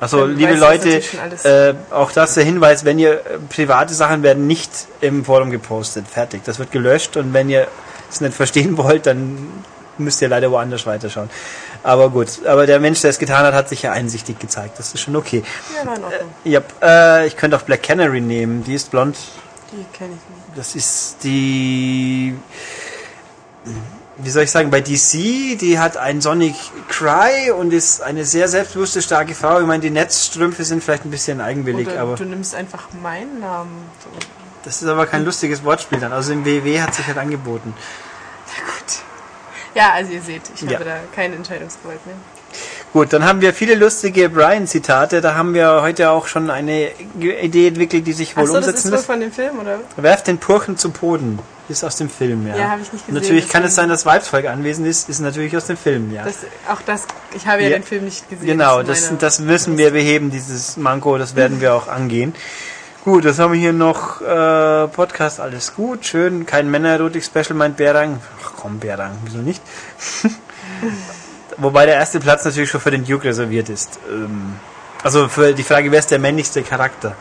Also 0.00 0.26
liebe 0.26 0.54
Leute, 0.54 1.00
äh, 1.44 1.74
auch 1.90 2.10
das 2.12 2.34
der 2.34 2.44
Hinweis, 2.44 2.84
wenn 2.84 2.98
ihr 2.98 3.12
äh, 3.14 3.38
private 3.48 3.94
Sachen 3.94 4.22
werden 4.22 4.46
nicht 4.46 4.70
im 5.00 5.24
Forum 5.24 5.50
gepostet, 5.50 6.06
fertig. 6.08 6.42
Das 6.44 6.58
wird 6.58 6.70
gelöscht 6.70 7.16
und 7.16 7.32
wenn 7.32 7.48
ihr 7.48 7.66
es 8.10 8.20
nicht 8.20 8.34
verstehen 8.34 8.76
wollt, 8.76 9.06
dann 9.06 9.64
müsst 9.98 10.20
ihr 10.22 10.28
leider 10.28 10.50
woanders 10.50 10.86
weiterschauen. 10.86 11.30
Aber 11.82 12.10
gut, 12.10 12.44
aber 12.46 12.66
der 12.66 12.80
Mensch, 12.80 13.00
der 13.00 13.10
es 13.10 13.18
getan 13.18 13.44
hat, 13.44 13.54
hat 13.54 13.68
sich 13.68 13.82
ja 13.82 13.92
einsichtig 13.92 14.38
gezeigt. 14.38 14.78
Das 14.78 14.92
ist 14.92 15.00
schon 15.00 15.16
okay. 15.16 15.42
Ja, 15.74 15.86
war 15.86 15.96
in 15.96 16.04
Ordnung. 16.04 16.30
Ja, 16.44 16.60
äh, 16.82 17.26
ich 17.26 17.36
könnte 17.36 17.56
auch 17.56 17.62
Black 17.62 17.82
Canary 17.82 18.20
nehmen. 18.20 18.64
Die 18.64 18.74
ist 18.74 18.90
blond. 18.90 19.16
Die 19.72 19.84
kenne 19.96 20.14
ich 20.14 20.36
nicht. 20.36 20.58
Das 20.58 20.74
ist 20.74 21.18
die. 21.22 22.34
wie 24.16 24.30
soll 24.30 24.44
ich 24.44 24.50
sagen, 24.50 24.70
bei 24.70 24.80
DC, 24.80 25.58
die 25.58 25.78
hat 25.78 25.96
einen 25.96 26.20
Sonic 26.20 26.54
Cry 26.88 27.50
und 27.50 27.72
ist 27.72 28.02
eine 28.02 28.24
sehr 28.24 28.48
selbstbewusste, 28.48 29.02
starke 29.02 29.34
Frau. 29.34 29.60
Ich 29.60 29.66
meine, 29.66 29.82
die 29.82 29.90
Netzstrümpfe 29.90 30.64
sind 30.64 30.82
vielleicht 30.82 31.04
ein 31.04 31.10
bisschen 31.10 31.40
eigenwillig, 31.40 31.88
Oder 31.88 32.00
aber 32.00 32.14
du 32.16 32.24
nimmst 32.24 32.54
einfach 32.54 32.88
meinen 33.02 33.40
Namen. 33.40 33.90
So. 34.02 34.45
Das 34.66 34.82
ist 34.82 34.88
aber 34.88 35.06
kein 35.06 35.24
lustiges 35.24 35.64
Wortspiel 35.64 35.98
dann. 36.00 36.12
Also 36.12 36.32
im 36.32 36.44
WW 36.44 36.80
hat 36.82 36.94
sich 36.94 37.06
halt 37.06 37.16
angeboten. 37.18 37.72
Gut. 38.56 38.98
Ja, 39.74 39.92
also 39.92 40.12
ihr 40.12 40.22
seht, 40.22 40.42
ich 40.54 40.62
Ja. 40.62 40.74
habe 40.74 40.84
da 40.84 40.96
keine 41.14 41.36
Entscheidungsgewalt 41.36 42.04
mehr. 42.06 42.16
Gut, 42.92 43.12
dann 43.12 43.24
haben 43.24 43.42
wir 43.42 43.52
viele 43.52 43.74
lustige 43.74 44.30
Brian-Zitate. 44.30 45.20
Da 45.20 45.34
haben 45.34 45.52
wir 45.52 45.82
heute 45.82 46.08
auch 46.10 46.26
schon 46.26 46.48
eine 46.48 46.90
Idee 47.20 47.68
entwickelt, 47.68 48.06
die 48.06 48.14
sich 48.14 48.36
wohl 48.36 48.44
das 48.44 48.50
ist 48.52 48.56
umsetzen 48.56 48.84
wohl 48.90 48.96
lässt. 48.96 49.06
von 49.06 49.20
dem 49.20 49.32
Film, 49.32 49.58
oder? 49.58 49.80
Werft 49.96 50.26
den 50.28 50.38
Purchen 50.38 50.78
zum 50.78 50.92
Boden. 50.92 51.38
Ist 51.68 51.84
aus 51.84 51.96
dem 51.96 52.08
Film, 52.08 52.46
ja. 52.46 52.56
Ja, 52.56 52.68
hab 52.70 52.80
ich 52.80 52.92
nicht 52.92 53.06
gesehen, 53.06 53.14
Natürlich 53.20 53.48
kann 53.48 53.64
es 53.64 53.74
sein, 53.74 53.88
dass 53.88 54.06
Weibsvolk 54.06 54.46
anwesend 54.46 54.86
ist. 54.86 55.08
Ist 55.10 55.18
natürlich 55.18 55.54
aus 55.56 55.66
dem 55.66 55.76
Film, 55.76 56.12
ja. 56.14 56.22
Das, 56.22 56.36
auch 56.70 56.80
das, 56.86 57.02
ich 57.34 57.46
habe 57.46 57.62
ja, 57.62 57.70
Ja. 57.70 57.78
den 57.78 57.82
Film 57.82 58.04
nicht 58.04 58.30
gesehen. 58.30 58.46
Genau, 58.46 58.78
ist 58.78 58.88
das, 58.88 59.04
meine- 59.06 59.18
das 59.18 59.40
müssen 59.40 59.76
wir 59.76 59.90
beheben, 59.90 60.30
dieses 60.30 60.76
Manko, 60.76 61.18
das 61.18 61.34
werden 61.34 61.60
wir 61.60 61.74
auch 61.74 61.88
angehen. 61.88 62.34
Gut, 63.06 63.24
das 63.24 63.38
haben 63.38 63.52
wir 63.52 63.60
hier 63.60 63.72
noch. 63.72 64.20
Äh, 64.20 64.88
Podcast, 64.88 65.38
alles 65.38 65.76
gut, 65.76 66.04
schön. 66.04 66.44
Kein 66.44 66.68
Männererotik-Special, 66.68 67.54
meint 67.54 67.76
Berang. 67.76 68.20
Ach 68.42 68.52
komm, 68.56 68.80
Berang, 68.80 69.16
wieso 69.22 69.38
nicht? 69.38 69.62
Wobei 71.56 71.86
der 71.86 71.94
erste 71.94 72.18
Platz 72.18 72.44
natürlich 72.44 72.68
schon 72.68 72.80
für 72.80 72.90
den 72.90 73.04
Duke 73.04 73.28
reserviert 73.28 73.68
ist. 73.68 74.00
Ähm, 74.10 74.56
also 75.04 75.28
für 75.28 75.54
die 75.54 75.62
Frage, 75.62 75.92
wer 75.92 76.00
ist 76.00 76.10
der 76.10 76.18
männlichste 76.18 76.64
Charakter? 76.64 77.14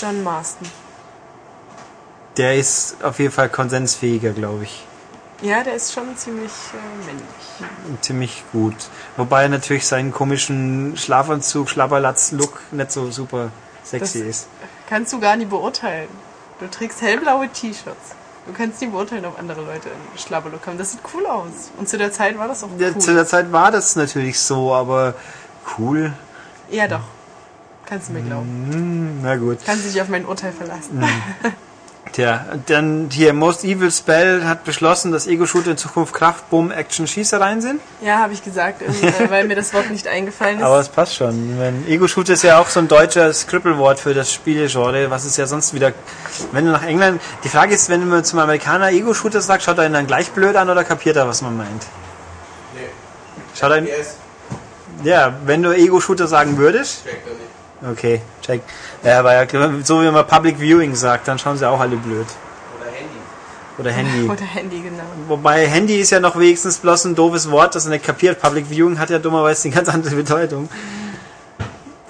John 0.00 0.22
Marston. 0.22 0.68
Der 2.36 2.54
ist 2.54 3.02
auf 3.02 3.18
jeden 3.18 3.32
Fall 3.32 3.48
konsensfähiger, 3.48 4.30
glaube 4.30 4.62
ich. 4.62 4.86
Ja, 5.42 5.64
der 5.64 5.74
ist 5.74 5.92
schon 5.92 6.16
ziemlich 6.16 6.52
äh, 6.74 7.06
männlich. 7.06 7.26
Ziemlich 8.00 8.44
gut. 8.52 8.74
Wobei 9.16 9.42
er 9.42 9.48
natürlich 9.48 9.86
seinen 9.86 10.12
komischen 10.12 10.96
Schlafanzug, 10.96 11.68
Schlabberlatz-Look 11.68 12.60
nicht 12.72 12.92
so 12.92 13.10
super 13.10 13.50
sexy 13.84 14.18
Das- 14.20 14.28
ist. 14.28 14.46
Kannst 14.88 15.12
du 15.12 15.20
gar 15.20 15.36
nicht 15.36 15.50
beurteilen. 15.50 16.08
Du 16.60 16.66
trägst 16.68 17.00
hellblaue 17.00 17.48
T-Shirts. 17.48 18.14
Du 18.46 18.52
kannst 18.52 18.80
nicht 18.80 18.90
beurteilen, 18.92 19.24
ob 19.26 19.38
andere 19.38 19.60
Leute 19.60 19.88
einen 19.90 20.18
Schlabberlook 20.18 20.66
haben. 20.66 20.78
Das 20.78 20.92
sieht 20.92 21.00
cool 21.14 21.24
aus. 21.26 21.70
Und 21.78 21.88
zu 21.88 21.96
der 21.98 22.10
Zeit 22.10 22.36
war 22.38 22.48
das 22.48 22.64
auch 22.64 22.68
Ja, 22.78 22.88
cool. 22.88 22.98
Zu 22.98 23.14
der 23.14 23.26
Zeit 23.26 23.52
war 23.52 23.70
das 23.70 23.94
natürlich 23.96 24.38
so, 24.40 24.74
aber 24.74 25.14
cool. 25.78 26.12
ja, 26.70 26.88
doch. 26.88 27.00
Kannst 27.86 28.08
du 28.08 28.12
mir 28.14 28.22
glauben. 28.22 28.68
Hm, 28.72 29.22
na 29.22 29.36
gut. 29.36 29.58
Kannst 29.66 29.84
dich 29.84 30.00
auf 30.00 30.08
mein 30.08 30.24
Urteil 30.24 30.52
verlassen. 30.52 31.02
Tja, 32.12 32.44
dann 32.66 33.08
hier 33.12 33.32
Most 33.32 33.62
Evil 33.62 33.90
Spell 33.90 34.44
hat 34.44 34.64
beschlossen, 34.64 35.12
dass 35.12 35.28
Ego-Shooter 35.28 35.72
in 35.72 35.76
Zukunft 35.76 36.12
Kraft, 36.12 36.50
Bumm, 36.50 36.72
Action, 36.72 37.06
Schießereien 37.06 37.60
sind. 37.60 37.80
Ja, 38.00 38.18
habe 38.18 38.32
ich 38.32 38.42
gesagt, 38.42 38.82
äh, 38.82 39.30
weil 39.30 39.46
mir 39.46 39.54
das 39.54 39.72
Wort 39.74 39.90
nicht 39.90 40.08
eingefallen 40.08 40.58
ist. 40.58 40.64
Aber 40.64 40.80
es 40.80 40.88
passt 40.88 41.14
schon. 41.14 41.58
Wenn 41.60 41.86
Ego-Shooter 41.86 42.32
ist 42.32 42.42
ja 42.42 42.58
auch 42.58 42.68
so 42.68 42.80
ein 42.80 42.88
deutscher 42.88 43.32
Skrippelwort 43.32 44.00
für 44.00 44.12
das 44.12 44.32
Spielegenre, 44.32 45.08
was 45.10 45.24
ist 45.24 45.36
ja 45.36 45.46
sonst 45.46 45.72
wieder, 45.72 45.92
wenn 46.50 46.64
du 46.64 46.72
nach 46.72 46.84
England, 46.84 47.20
die 47.44 47.48
Frage 47.48 47.74
ist, 47.74 47.88
wenn 47.88 48.08
man 48.08 48.24
zum 48.24 48.40
Amerikaner 48.40 48.90
Ego-Shooter 48.90 49.40
sagt, 49.40 49.62
schaut 49.62 49.78
er 49.78 49.86
ihn 49.86 49.92
dann 49.92 50.08
gleich 50.08 50.30
blöd 50.30 50.56
an 50.56 50.68
oder 50.68 50.82
kapiert 50.82 51.16
er, 51.16 51.28
was 51.28 51.42
man 51.42 51.56
meint? 51.56 51.86
Nee. 52.74 52.80
Schaut 53.54 53.70
er 53.70 53.78
ihn, 53.78 53.88
ja, 55.04 55.34
wenn 55.44 55.62
du 55.62 55.70
Ego-Shooter 55.70 56.26
sagen 56.26 56.58
würdest, 56.58 57.04
checkt 57.04 57.26
er 57.26 57.34
nicht. 57.34 57.49
Okay, 57.82 58.20
check. 58.42 58.62
Ja, 59.02 59.20
aber 59.20 59.32
ja, 59.32 59.46
so 59.82 60.02
wie 60.02 60.10
man 60.10 60.26
Public 60.26 60.58
Viewing 60.58 60.94
sagt, 60.94 61.28
dann 61.28 61.38
schauen 61.38 61.56
sie 61.56 61.68
auch 61.68 61.80
alle 61.80 61.96
blöd. 61.96 62.26
Oder 62.78 62.90
Handy. 62.90 63.18
Oder 63.78 63.90
Handy. 63.90 64.28
Oder 64.30 64.44
Handy, 64.44 64.80
genau. 64.80 65.02
Wobei 65.28 65.66
Handy 65.66 66.00
ist 66.00 66.10
ja 66.10 66.20
noch 66.20 66.38
wenigstens 66.38 66.78
bloß 66.78 67.06
ein 67.06 67.14
doofes 67.14 67.50
Wort, 67.50 67.74
das 67.74 67.86
er 67.86 67.92
nicht 67.92 68.04
kapiert. 68.04 68.40
Public 68.40 68.66
Viewing 68.68 68.98
hat 68.98 69.08
ja 69.08 69.18
dummerweise 69.18 69.68
eine 69.68 69.74
ganz 69.74 69.88
andere 69.88 70.14
Bedeutung. 70.14 70.68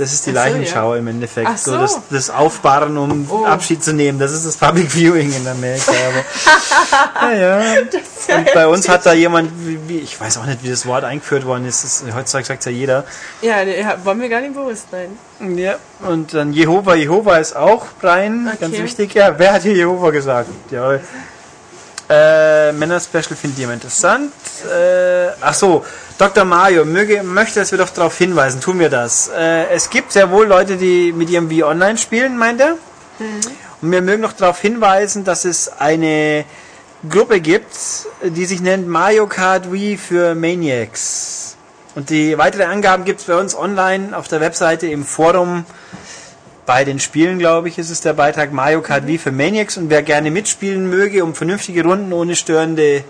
Das 0.00 0.12
ist 0.14 0.24
die 0.26 0.30
so, 0.30 0.36
Leichenschau 0.36 0.94
im 0.94 1.06
Endeffekt. 1.08 1.46
Ach 1.48 1.58
so. 1.58 1.72
so. 1.72 1.78
das, 1.78 2.00
das 2.10 2.30
Aufbahren, 2.30 2.96
um 2.96 3.30
Oh. 3.30 3.44
Abschied 3.44 3.84
zu 3.84 3.92
nehmen. 3.92 4.18
Das 4.18 4.32
ist 4.32 4.46
das 4.46 4.56
Public 4.56 4.90
Viewing 4.90 5.32
in 5.32 5.46
Amerika. 5.46 5.92
Aber, 5.92 7.26
naja. 7.32 7.62
Und 8.36 8.54
bei 8.54 8.66
uns 8.66 8.88
hat 8.88 9.04
da 9.04 9.12
jemand, 9.12 9.50
ich 9.88 10.18
weiß 10.20 10.38
auch 10.38 10.46
nicht, 10.46 10.62
wie 10.64 10.70
das 10.70 10.86
Wort 10.86 11.04
eingeführt 11.04 11.44
worden 11.44 11.66
ist. 11.66 11.84
Das, 11.84 12.04
heutzutage 12.14 12.46
sagt 12.46 12.64
ja 12.64 12.72
jeder. 12.72 13.04
Ja, 13.42 13.62
ja, 13.62 13.96
war 14.02 14.14
mir 14.14 14.28
gar 14.28 14.40
nicht 14.40 14.54
bewusst, 14.54 14.86
nein. 14.90 15.56
Ja, 15.58 15.76
und 16.00 16.32
dann 16.34 16.52
Jehova. 16.52 16.94
Jehova 16.94 17.36
ist 17.36 17.54
auch 17.54 17.86
Brian, 18.00 18.48
Okay. 18.48 18.56
ganz 18.60 18.78
wichtig. 18.78 19.14
Ja, 19.14 19.38
wer 19.38 19.52
hat 19.52 19.62
hier 19.62 19.74
Jehova 19.74 20.10
gesagt? 20.10 20.48
Ja. 20.70 20.98
Äh, 22.08 22.72
Männer-Special 22.72 23.36
finde 23.36 23.56
ich 23.58 23.62
immer 23.64 23.74
interessant. 23.74 24.32
Äh, 24.64 25.28
ach 25.40 25.54
so, 25.54 25.84
Dr. 26.20 26.44
Mario 26.44 26.84
möge, 26.84 27.22
möchte, 27.22 27.60
dass 27.60 27.70
wir 27.70 27.78
doch 27.78 27.88
darauf 27.88 28.18
hinweisen. 28.18 28.60
Tun 28.60 28.78
wir 28.78 28.90
das. 28.90 29.28
Äh, 29.34 29.68
es 29.70 29.88
gibt 29.88 30.12
sehr 30.12 30.30
wohl 30.30 30.46
Leute, 30.46 30.76
die 30.76 31.12
mit 31.12 31.30
ihrem 31.30 31.48
Wii 31.48 31.62
Online 31.62 31.96
spielen, 31.96 32.36
meint 32.36 32.60
er. 32.60 32.76
Und 33.80 33.90
wir 33.90 34.02
mögen 34.02 34.20
noch 34.20 34.34
darauf 34.34 34.60
hinweisen, 34.60 35.24
dass 35.24 35.46
es 35.46 35.72
eine 35.78 36.44
Gruppe 37.08 37.40
gibt, 37.40 37.74
die 38.22 38.44
sich 38.44 38.60
nennt 38.60 38.86
Mario 38.86 39.28
Kart 39.28 39.72
Wii 39.72 39.96
für 39.96 40.34
Maniacs. 40.34 41.56
Und 41.94 42.10
die 42.10 42.36
weitere 42.36 42.64
Angaben 42.64 43.06
gibt 43.06 43.20
es 43.20 43.26
bei 43.26 43.36
uns 43.36 43.54
online 43.54 44.14
auf 44.14 44.28
der 44.28 44.42
Webseite 44.42 44.88
im 44.88 45.06
Forum. 45.06 45.64
Bei 46.66 46.84
den 46.84 47.00
Spielen, 47.00 47.38
glaube 47.38 47.68
ich, 47.68 47.78
ist 47.78 47.88
es 47.88 48.02
der 48.02 48.12
Beitrag 48.12 48.52
Mario 48.52 48.82
Kart 48.82 49.06
Wii 49.06 49.16
für 49.16 49.32
Maniacs. 49.32 49.78
Und 49.78 49.88
wer 49.88 50.02
gerne 50.02 50.30
mitspielen 50.30 50.90
möge, 50.90 51.24
um 51.24 51.34
vernünftige 51.34 51.82
Runden 51.82 52.12
ohne 52.12 52.36
störende 52.36 53.04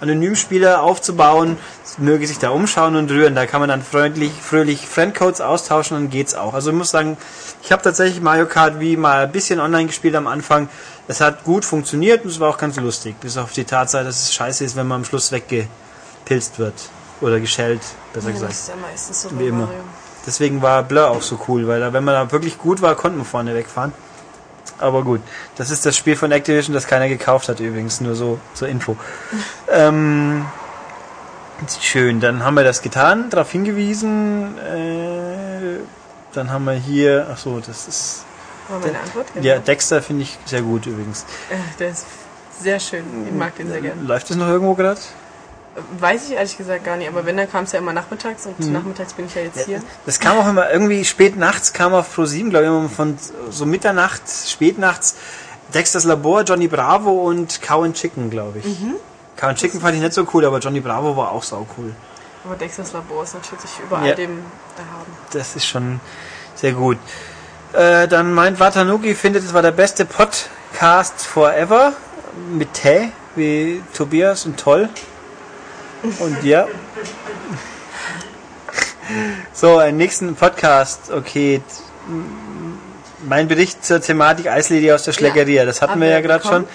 Anonymspieler 0.00 0.82
aufzubauen, 0.82 1.56
möge 1.98 2.26
sich 2.26 2.38
da 2.38 2.50
umschauen 2.50 2.96
und 2.96 3.10
rühren. 3.10 3.34
Da 3.34 3.46
kann 3.46 3.60
man 3.60 3.68
dann 3.68 3.82
freundlich, 3.82 4.32
fröhlich 4.32 4.86
Friendcodes 4.86 5.40
austauschen 5.40 5.96
und 5.96 6.10
geht's 6.10 6.34
auch. 6.34 6.54
Also 6.54 6.70
ich 6.70 6.76
muss 6.76 6.90
sagen, 6.90 7.16
ich 7.62 7.72
habe 7.72 7.82
tatsächlich 7.82 8.20
Mario 8.20 8.46
Kart 8.46 8.80
Wii 8.80 8.96
mal 8.96 9.24
ein 9.24 9.32
bisschen 9.32 9.60
online 9.60 9.86
gespielt 9.86 10.14
am 10.14 10.26
Anfang. 10.26 10.68
Es 11.06 11.20
hat 11.20 11.44
gut 11.44 11.64
funktioniert 11.64 12.24
und 12.24 12.30
es 12.30 12.40
war 12.40 12.50
auch 12.50 12.58
ganz 12.58 12.76
lustig. 12.76 13.16
Bis 13.20 13.36
auf 13.36 13.52
die 13.52 13.64
Tatsache, 13.64 14.04
dass 14.04 14.22
es 14.22 14.34
scheiße 14.34 14.64
ist, 14.64 14.76
wenn 14.76 14.86
man 14.86 15.00
am 15.00 15.04
Schluss 15.04 15.30
weggepilzt 15.32 16.58
wird. 16.58 16.74
Oder 17.20 17.40
geschellt, 17.40 17.80
besser 18.12 18.28
Ja, 18.28 18.32
gesagt. 18.34 18.52
das 18.52 18.60
ist 18.60 18.68
ja 18.68 18.74
meistens 18.76 19.22
so 19.22 19.38
Wie 19.38 19.46
immer. 19.46 19.66
Mario. 19.66 19.80
Deswegen 20.26 20.62
war 20.62 20.82
Blur 20.82 21.10
auch 21.10 21.22
so 21.22 21.38
cool, 21.48 21.68
weil 21.68 21.80
da, 21.80 21.92
wenn 21.92 22.02
man 22.02 22.14
da 22.14 22.32
wirklich 22.32 22.58
gut 22.58 22.80
war, 22.82 22.94
konnte 22.94 23.18
man 23.18 23.26
vorne 23.26 23.54
wegfahren. 23.54 23.92
Aber 24.78 25.02
gut, 25.04 25.20
das 25.56 25.70
ist 25.70 25.86
das 25.86 25.96
Spiel 25.96 26.16
von 26.16 26.32
Activision, 26.32 26.74
das 26.74 26.86
keiner 26.86 27.08
gekauft 27.08 27.48
hat 27.48 27.60
übrigens, 27.60 28.00
nur 28.00 28.14
so 28.14 28.38
zur 28.54 28.68
Info. 28.68 28.96
ähm, 29.70 30.44
schön, 31.80 32.20
dann 32.20 32.44
haben 32.44 32.54
wir 32.54 32.64
das 32.64 32.82
getan, 32.82 33.30
darauf 33.30 33.50
hingewiesen. 33.52 34.58
Äh, 34.58 35.78
dann 36.32 36.50
haben 36.50 36.64
wir 36.64 36.72
hier, 36.72 37.28
ach 37.32 37.38
so, 37.38 37.60
das 37.60 37.86
ist 37.86 38.24
War 38.68 38.80
meine 38.80 38.98
Antwort? 38.98 39.26
ja 39.40 39.58
Dexter 39.58 40.02
finde 40.02 40.22
ich 40.22 40.38
sehr 40.46 40.62
gut 40.62 40.86
übrigens. 40.86 41.24
Äh, 41.50 41.56
Der 41.78 41.90
ist 41.90 42.06
sehr 42.60 42.80
schön. 42.80 43.04
Ich 43.28 43.32
mag 43.34 43.54
den 43.56 43.68
sehr 43.70 43.80
gerne. 43.80 44.02
Läuft 44.02 44.30
das 44.30 44.36
noch 44.36 44.48
irgendwo 44.48 44.74
gerade? 44.74 45.00
Weiß 45.98 46.28
ich 46.28 46.32
ehrlich 46.34 46.56
gesagt 46.56 46.84
gar 46.84 46.96
nicht, 46.96 47.08
aber 47.08 47.26
wenn, 47.26 47.36
dann 47.36 47.50
kam 47.50 47.64
es 47.64 47.72
ja 47.72 47.80
immer 47.80 47.92
nachmittags 47.92 48.46
und 48.46 48.60
nachmittags 48.72 49.12
bin 49.14 49.26
ich 49.26 49.34
ja 49.34 49.42
jetzt 49.42 49.66
hier. 49.66 49.82
Das 50.06 50.20
kam 50.20 50.38
auch 50.38 50.48
immer 50.48 50.70
irgendwie 50.70 51.04
spät 51.04 51.36
nachts, 51.36 51.72
kam 51.72 51.92
auf 51.94 52.16
Pro7, 52.16 52.50
glaube 52.50 52.64
ich, 52.64 52.70
immer 52.70 52.88
von 52.88 53.18
so 53.50 53.66
Mitternacht, 53.66 54.22
spät 54.46 54.78
nachts, 54.78 55.16
Dexters 55.74 56.04
Labor, 56.04 56.42
Johnny 56.42 56.68
Bravo 56.68 57.10
und 57.28 57.60
Cow 57.60 57.84
and 57.84 57.96
Chicken, 57.96 58.30
glaube 58.30 58.60
ich. 58.60 58.64
Cow 59.36 59.48
and 59.48 59.58
Chicken 59.58 59.80
fand 59.80 59.96
ich 59.96 60.00
nicht 60.00 60.12
so 60.12 60.24
cool, 60.32 60.44
aber 60.44 60.60
Johnny 60.60 60.78
Bravo 60.80 61.16
war 61.16 61.32
auch 61.32 61.42
sau 61.42 61.66
cool. 61.76 61.92
Aber 62.44 62.54
Dexters 62.54 62.92
Labor 62.92 63.24
ist 63.24 63.34
natürlich 63.34 63.70
über 63.84 64.04
Ja. 64.06 64.14
dem 64.14 64.44
erhaben. 64.76 65.12
Das 65.32 65.56
ist 65.56 65.66
schon 65.66 65.98
sehr 66.54 66.72
gut. 66.72 66.98
Äh, 67.72 68.06
dann 68.06 68.32
meint 68.32 68.60
Watanuki, 68.60 69.16
findet 69.16 69.42
es 69.44 69.52
war 69.52 69.62
der 69.62 69.72
beste 69.72 70.04
Podcast 70.04 71.22
forever 71.26 71.94
mit 72.52 72.74
Tä, 72.74 73.08
wie 73.34 73.82
Tobias 73.92 74.46
und 74.46 74.60
toll. 74.60 74.88
Und 76.18 76.42
ja. 76.44 76.66
So, 79.52 79.78
einen 79.78 79.96
nächsten 79.96 80.34
Podcast. 80.34 81.10
Okay. 81.12 81.60
Mein 83.26 83.48
Bericht 83.48 83.84
zur 83.84 84.00
Thematik 84.00 84.48
Eislady 84.48 84.92
aus 84.92 85.04
der 85.04 85.12
Schlägeria. 85.12 85.64
Das 85.64 85.80
hatten 85.82 86.00
wir 86.00 86.08
ja 86.08 86.20
gerade 86.20 86.46
schon. 86.46 86.66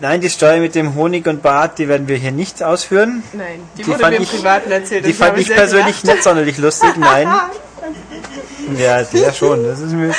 Nein, 0.00 0.20
die 0.20 0.28
Story 0.28 0.58
mit 0.58 0.74
dem 0.74 0.96
Honig 0.96 1.26
und 1.28 1.42
Bart, 1.42 1.78
die 1.78 1.86
werden 1.86 2.08
wir 2.08 2.16
hier 2.16 2.32
nicht 2.32 2.62
ausführen. 2.62 3.22
Nein, 3.32 3.60
die, 3.76 3.82
Die 3.82 3.88
wurde 3.88 3.98
fand 4.00 4.10
mir 4.12 4.16
im 4.16 4.22
ich- 4.24 4.30
Privaten 4.32 4.70
erzählt. 4.72 5.06
Die 5.06 5.12
fand 5.12 5.38
ich 5.38 5.48
persönlich 5.48 6.00
gelacht. 6.00 6.16
nicht 6.16 6.24
sonderlich 6.24 6.58
lustig, 6.58 6.96
nein. 6.96 7.28
Ja, 8.78 9.02
der 9.02 9.32
schon. 9.32 9.64
Das 9.64 9.80
ist 9.80 9.92
mir. 9.92 10.14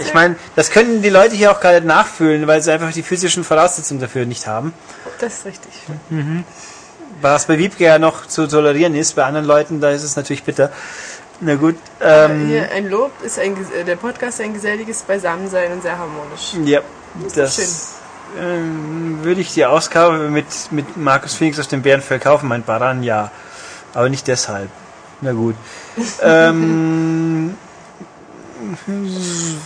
Ich 0.00 0.14
meine, 0.14 0.36
das 0.56 0.70
könnten 0.70 1.02
die 1.02 1.10
Leute 1.10 1.34
hier 1.34 1.52
auch 1.52 1.60
gar 1.60 1.72
nicht 1.72 1.84
nachfühlen, 1.84 2.46
weil 2.46 2.62
sie 2.62 2.72
einfach 2.72 2.92
die 2.92 3.02
physischen 3.02 3.44
Voraussetzungen 3.44 4.00
dafür 4.00 4.26
nicht 4.26 4.46
haben. 4.46 4.72
Das 5.20 5.34
ist 5.38 5.46
richtig. 5.46 5.72
Was 7.20 7.46
bei 7.46 7.58
Wiebke 7.58 7.84
ja 7.84 7.98
noch 7.98 8.26
zu 8.26 8.46
tolerieren 8.46 8.94
ist, 8.94 9.14
bei 9.14 9.24
anderen 9.24 9.46
Leuten, 9.46 9.80
da 9.80 9.90
ist 9.90 10.02
es 10.02 10.16
natürlich 10.16 10.42
bitter. 10.42 10.70
Na 11.40 11.56
gut, 11.56 11.76
ähm, 12.00 12.46
Hier 12.48 12.70
ein 12.70 12.88
Lob 12.88 13.10
ist 13.22 13.38
ein, 13.38 13.56
äh, 13.78 13.84
der 13.84 13.96
Podcast 13.96 14.40
ein 14.40 14.54
geselliges 14.54 15.02
Beisammensein 15.02 15.72
und 15.72 15.82
sehr 15.82 15.98
harmonisch. 15.98 16.54
ja, 16.64 16.80
ist 17.26 17.36
das 17.36 17.56
schön. 18.36 18.44
ähm, 18.44 19.18
würde 19.22 19.40
ich 19.40 19.52
die 19.52 19.64
Ausgabe 19.64 20.30
mit, 20.30 20.46
mit 20.70 20.96
Markus 20.96 21.34
Phoenix 21.34 21.58
aus 21.58 21.68
dem 21.68 21.82
Bärenfell 21.82 22.20
kaufen, 22.20 22.48
mein 22.48 22.62
Baran, 22.62 23.02
ja. 23.02 23.30
Aber 23.94 24.08
nicht 24.08 24.26
deshalb. 24.28 24.68
Na 25.20 25.32
gut. 25.32 25.56
ähm, 26.22 27.56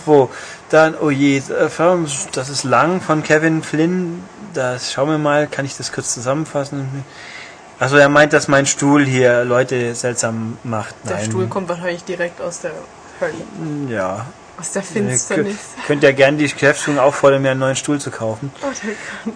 wo? 0.05 0.29
Dann, 0.69 0.95
oh 0.99 1.09
je, 1.09 1.37
äh, 1.37 1.69
das 2.33 2.49
ist 2.49 2.63
lang 2.63 3.01
von 3.01 3.23
Kevin 3.23 3.63
Flynn. 3.63 4.23
Das 4.53 4.91
schauen 4.91 5.09
wir 5.09 5.17
mal, 5.17 5.47
kann 5.47 5.65
ich 5.65 5.77
das 5.77 5.91
kurz 5.91 6.13
zusammenfassen? 6.13 7.03
Also 7.79 7.95
er 7.97 8.09
meint, 8.09 8.33
dass 8.33 8.47
mein 8.47 8.65
Stuhl 8.65 9.05
hier 9.05 9.45
Leute 9.45 9.95
seltsam 9.95 10.57
macht. 10.63 10.95
Der 11.05 11.17
Nein. 11.17 11.25
Stuhl 11.25 11.47
kommt 11.47 11.69
wahrscheinlich 11.69 12.03
direkt 12.03 12.41
aus 12.41 12.61
der 12.61 12.71
Hölle. 13.21 13.33
Ja. 13.89 14.25
Aus 14.59 14.73
der 14.73 14.83
Finsternis. 14.83 15.55
könnt, 15.75 15.87
könnt 15.87 16.03
ja 16.03 16.11
gerne 16.11 16.37
die 16.37 16.51
Geschäftsführung 16.51 16.99
auffordern, 16.99 17.41
mir 17.41 17.51
einen 17.51 17.61
neuen 17.61 17.77
Stuhl 17.77 17.99
zu 17.99 18.11
kaufen. 18.11 18.51
Oh, 18.61 18.65
der 18.65 18.73
Gott. 19.23 19.33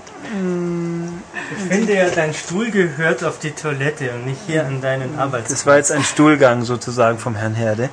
Ich 1.57 1.63
finde 1.73 1.95
ja, 1.95 2.09
dein 2.09 2.33
Stuhl 2.33 2.71
gehört 2.71 3.23
auf 3.23 3.39
die 3.39 3.51
Toilette 3.51 4.11
und 4.11 4.25
nicht 4.25 4.41
hier 4.47 4.65
an 4.65 4.81
deinen 4.81 5.17
Arbeitsplatz. 5.17 5.49
Das 5.49 5.65
war 5.65 5.77
jetzt 5.77 5.93
ein 5.93 6.03
Stuhlgang 6.03 6.63
sozusagen 6.63 7.19
vom 7.19 7.35
Herrn 7.35 7.55
Herde. 7.55 7.89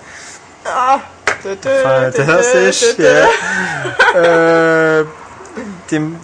Ah. 0.65 0.99
Fantastisch, 1.43 2.97
ja. 2.99 5.01
äh, 5.01 5.05
dem 5.91 6.17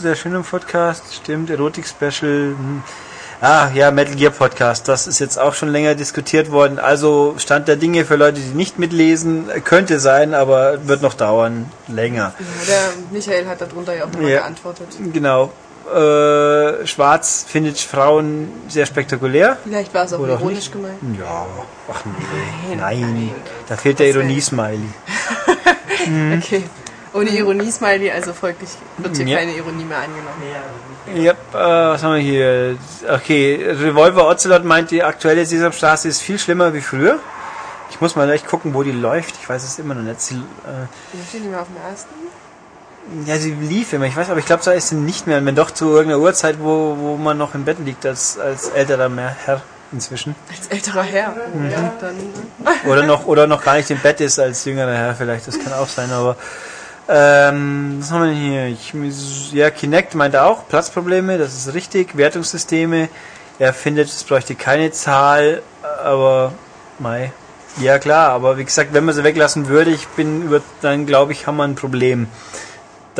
sehr 0.00 0.16
schöner 0.16 0.42
Podcast, 0.42 1.14
stimmt, 1.14 1.50
Erotik-Special. 1.50 2.54
hm. 2.56 2.82
Ah, 3.42 3.70
ja, 3.72 3.90
Metal 3.90 4.16
Gear 4.16 4.32
Podcast, 4.32 4.86
das 4.86 5.06
ist 5.06 5.18
jetzt 5.18 5.38
auch 5.38 5.54
schon 5.54 5.70
länger 5.70 5.94
diskutiert 5.94 6.50
worden. 6.50 6.78
Also 6.78 7.36
Stand 7.38 7.68
der 7.68 7.76
Dinge 7.76 8.04
für 8.04 8.16
Leute, 8.16 8.38
die 8.38 8.54
nicht 8.54 8.78
mitlesen, 8.78 9.46
könnte 9.64 9.98
sein, 9.98 10.34
aber 10.34 10.86
wird 10.86 11.00
noch 11.00 11.14
dauern, 11.14 11.72
länger. 11.88 12.34
Ja, 12.38 12.44
der 12.68 12.80
Michael 13.10 13.46
hat 13.48 13.62
darunter 13.62 13.96
ja 13.96 14.04
auch 14.04 14.12
nochmal 14.12 14.30
Ja. 14.30 14.38
geantwortet. 14.40 14.88
Genau. 15.12 15.52
Äh, 15.92 16.86
Schwarz 16.86 17.44
findet 17.48 17.78
Frauen 17.78 18.48
sehr 18.68 18.86
spektakulär. 18.86 19.58
Vielleicht 19.64 19.92
war 19.94 20.04
es 20.04 20.12
auch 20.12 20.18
Oder 20.20 20.34
auch 20.34 20.40
ironisch 20.40 20.56
nicht. 20.58 20.72
gemeint. 20.72 20.98
Ja, 21.18 21.46
ach 21.92 22.04
nee. 22.04 22.76
Nein. 22.76 23.00
Nein, 23.00 23.30
da 23.68 23.76
fehlt 23.76 23.98
der 23.98 24.08
Ironie-Smiley. 24.08 24.80
Okay. 26.38 26.64
Ohne 27.12 27.28
Ironie-Smiley, 27.30 28.10
also 28.10 28.32
folglich 28.32 28.70
wird 28.98 29.16
hier 29.16 29.26
Ja. 29.26 29.38
keine 29.38 29.52
Ironie 29.52 29.84
mehr 29.84 29.98
angenommen. 29.98 30.42
Ja, 31.14 31.32
äh, 31.32 31.92
was 31.92 32.02
haben 32.02 32.14
wir 32.14 32.20
hier? 32.20 32.78
Okay, 33.08 33.66
Revolver 33.68 34.28
Ocelot 34.28 34.64
meint, 34.64 34.90
die 34.92 35.02
aktuelle 35.02 35.44
Sesamstraße 35.44 36.08
ist 36.08 36.20
viel 36.22 36.38
schlimmer 36.38 36.72
wie 36.72 36.80
früher. 36.80 37.18
Ich 37.90 38.00
muss 38.00 38.14
mal 38.16 38.30
echt 38.30 38.46
gucken, 38.46 38.72
wo 38.74 38.82
die 38.82 38.92
läuft. 38.92 39.34
Ich 39.42 39.48
weiß 39.48 39.62
es 39.64 39.78
immer 39.78 39.94
noch 39.94 40.02
nicht. 40.02 40.20
Sie, 40.20 40.36
äh, 40.36 40.38
Wir 41.12 41.24
stehen 41.28 41.40
nicht 41.42 41.50
mehr 41.50 41.60
auf 41.60 41.66
dem 41.68 41.76
ersten. 41.90 42.08
Ja, 43.26 43.36
sie 43.38 43.52
lief 43.52 43.92
immer. 43.92 44.06
Ich 44.06 44.16
weiß, 44.16 44.30
aber 44.30 44.38
ich 44.38 44.46
glaube, 44.46 44.62
da 44.64 44.72
ist 44.72 44.88
sie 44.88 44.94
nicht 44.94 45.26
mehr. 45.26 45.44
Wenn 45.44 45.54
doch 45.54 45.70
zu 45.70 45.90
irgendeiner 45.90 46.20
Uhrzeit, 46.20 46.56
wo, 46.60 46.96
wo 46.98 47.16
man 47.16 47.38
noch 47.38 47.54
im 47.54 47.64
Bett 47.64 47.78
liegt 47.84 48.06
als, 48.06 48.38
als 48.38 48.68
älterer 48.68 49.10
Herr 49.44 49.62
inzwischen. 49.92 50.36
Als 50.48 50.68
älterer 50.68 51.02
Herr. 51.02 51.34
Mhm. 51.52 51.70
Ja, 51.70 51.92
dann, 52.00 52.16
Oder 52.86 53.04
noch, 53.04 53.26
oder 53.26 53.46
noch 53.46 53.62
gar 53.62 53.76
nicht 53.76 53.90
im 53.90 53.98
Bett 53.98 54.20
ist 54.20 54.38
als 54.38 54.64
jüngerer 54.64 54.94
Herr 54.94 55.14
vielleicht. 55.14 55.48
Das 55.48 55.58
kann 55.58 55.72
auch 55.72 55.88
sein, 55.88 56.10
aber 56.12 56.36
ähm, 57.08 57.96
was 57.98 58.12
haben 58.12 58.22
wir 58.22 58.28
denn 58.28 58.36
hier? 58.36 58.66
Ich, 58.66 59.52
ja, 59.52 59.70
Kinect 59.70 60.14
meint 60.14 60.36
auch 60.36 60.68
Platzprobleme, 60.68 61.38
das 61.38 61.54
ist 61.54 61.74
richtig. 61.74 62.16
Wertungssysteme. 62.16 63.08
Er 63.58 63.74
findet, 63.74 64.08
es 64.08 64.22
bräuchte 64.22 64.54
keine 64.54 64.92
Zahl, 64.92 65.62
aber 66.04 66.52
mei. 66.98 67.32
Ja 67.80 67.98
klar, 67.98 68.30
aber 68.30 68.58
wie 68.58 68.64
gesagt, 68.64 68.94
wenn 68.94 69.04
man 69.04 69.14
sie 69.14 69.24
weglassen 69.24 69.68
würde, 69.68 69.90
ich 69.90 70.06
bin 70.08 70.42
über, 70.42 70.60
dann 70.82 71.06
glaube 71.06 71.32
ich, 71.32 71.46
haben 71.46 71.56
wir 71.56 71.64
ein 71.64 71.74
Problem. 71.74 72.28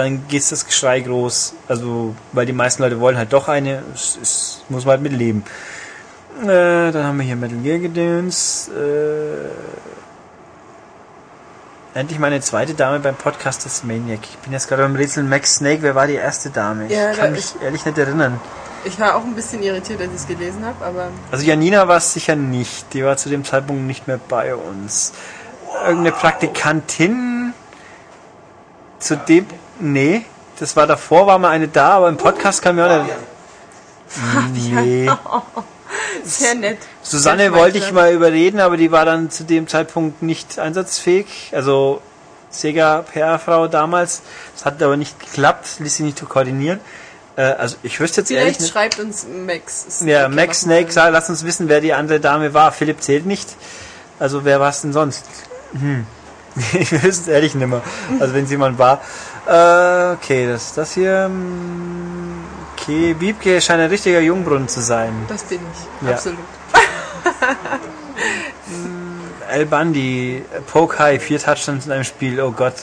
Dann 0.00 0.26
geht 0.28 0.50
das 0.50 0.64
Geschrei 0.64 1.00
groß. 1.00 1.52
Also, 1.68 2.14
weil 2.32 2.46
die 2.46 2.54
meisten 2.54 2.82
Leute 2.82 2.98
wollen 3.00 3.18
halt 3.18 3.34
doch 3.34 3.48
eine, 3.48 3.82
es, 3.94 4.18
es 4.22 4.62
muss 4.70 4.86
man 4.86 4.92
halt 4.92 5.02
mitleben. 5.02 5.44
Äh, 6.42 6.90
dann 6.90 7.04
haben 7.04 7.18
wir 7.18 7.26
hier 7.26 7.36
Metal 7.36 7.58
Gear 7.58 7.78
Gedöns. 7.80 8.70
Äh, 8.74 9.50
endlich 11.98 12.18
meine 12.18 12.40
zweite 12.40 12.72
Dame 12.72 13.00
beim 13.00 13.14
Podcast 13.14 13.66
des 13.66 13.84
Maniac. 13.84 14.20
Ich 14.22 14.38
bin 14.38 14.54
jetzt 14.54 14.68
gerade 14.68 14.82
beim 14.84 14.96
Rätsel 14.96 15.22
Max 15.24 15.56
Snake. 15.56 15.82
Wer 15.82 15.94
war 15.94 16.06
die 16.06 16.14
erste 16.14 16.48
Dame? 16.48 16.86
Ich 16.86 16.92
Ja, 16.92 17.10
kann 17.12 17.26
da- 17.26 17.30
mich 17.32 17.54
ehrlich 17.62 17.84
nicht 17.84 17.98
erinnern. 17.98 18.40
ich 18.84 18.98
war 18.98 19.16
auch 19.16 19.24
ein 19.24 19.34
bisschen 19.34 19.62
irritiert, 19.62 20.00
als 20.00 20.10
ich 20.12 20.16
es 20.16 20.26
gelesen 20.26 20.64
habe, 20.64 20.82
aber 20.82 21.08
Also 21.30 21.44
Janina 21.44 21.86
war 21.88 21.98
es 21.98 22.14
sicher 22.14 22.36
nicht. 22.36 22.94
Die 22.94 23.04
war 23.04 23.18
zu 23.18 23.28
dem 23.28 23.44
Zeitpunkt 23.44 23.82
nicht 23.82 24.06
mehr 24.08 24.18
bei 24.30 24.54
uns. 24.54 25.12
Irgendeine 25.84 26.12
Praktikantin 26.12 27.52
zu 28.98 29.16
dem... 29.18 29.46
Nee, 29.80 30.24
das 30.58 30.76
war 30.76 30.86
davor, 30.86 31.26
war 31.26 31.38
mal 31.38 31.50
eine 31.50 31.68
da, 31.68 31.90
aber 31.90 32.08
im 32.08 32.16
Podcast 32.16 32.62
kam 32.62 32.78
ja 32.78 33.00
auch 33.00 33.04
nicht... 33.04 34.72
Nee. 34.72 35.10
sehr 36.24 36.54
nett. 36.54 36.78
Susanne 37.02 37.52
wollte 37.52 37.78
ich 37.78 37.92
mal 37.92 38.12
überreden, 38.12 38.60
aber 38.60 38.76
die 38.76 38.90
war 38.92 39.04
dann 39.04 39.30
zu 39.30 39.44
dem 39.44 39.68
Zeitpunkt 39.68 40.22
nicht 40.22 40.58
einsatzfähig. 40.58 41.52
Also 41.52 42.02
Sega 42.50 43.02
PR-Frau 43.02 43.68
damals. 43.68 44.22
Das 44.54 44.64
hat 44.64 44.82
aber 44.82 44.96
nicht 44.96 45.18
geklappt, 45.20 45.78
ließ 45.78 45.96
sie 45.96 46.02
nicht 46.02 46.28
koordinieren. 46.28 46.80
Äh, 47.36 47.42
also 47.42 47.76
ich 47.82 47.98
wüsste 48.00 48.20
jetzt 48.22 48.30
ehrlich 48.30 48.56
Vielleicht 48.56 48.60
nicht. 48.60 48.72
schreibt 48.72 48.98
uns 48.98 49.26
Max. 49.46 49.86
Snake 49.98 50.12
Ja, 50.12 50.28
Max. 50.28 50.60
Snake, 50.60 50.92
sag, 50.92 51.12
lass 51.12 51.30
uns 51.30 51.44
wissen, 51.44 51.68
wer 51.68 51.80
die 51.80 51.92
andere 51.94 52.20
Dame 52.20 52.52
war. 52.52 52.72
Philipp 52.72 53.00
zählt 53.02 53.26
nicht. 53.26 53.48
Also 54.18 54.44
wer 54.44 54.60
war 54.60 54.70
es 54.70 54.82
denn 54.82 54.92
sonst? 54.92 55.24
Hm. 55.72 56.06
Ich 56.72 56.90
wüsste 56.90 57.08
es 57.08 57.28
ehrlich 57.28 57.54
nicht 57.54 57.68
mehr. 57.68 57.80
Also 58.18 58.34
wenn 58.34 58.44
es 58.44 58.50
jemand 58.50 58.78
war. 58.78 59.00
Äh, 59.46 60.12
okay, 60.12 60.46
das, 60.46 60.74
das 60.74 60.92
hier. 60.92 61.24
hm, 61.26 62.44
Okay, 62.76 63.14
Wiebke 63.18 63.60
scheint 63.60 63.80
ein 63.82 63.90
richtiger 63.90 64.20
Jungbrunnen 64.20 64.66
zu 64.68 64.80
sein. 64.80 65.12
Das 65.28 65.42
bin 65.44 65.60
ich, 65.60 66.06
Ja. 66.08 66.14
absolut. 66.14 66.38
El 69.50 69.66
Bundy, 69.66 70.44
Poke 70.72 70.98
High, 70.98 71.22
vier 71.22 71.38
Touchdowns 71.40 71.86
in 71.86 71.92
einem 71.92 72.04
Spiel, 72.04 72.40
oh 72.40 72.52
Gott. 72.52 72.74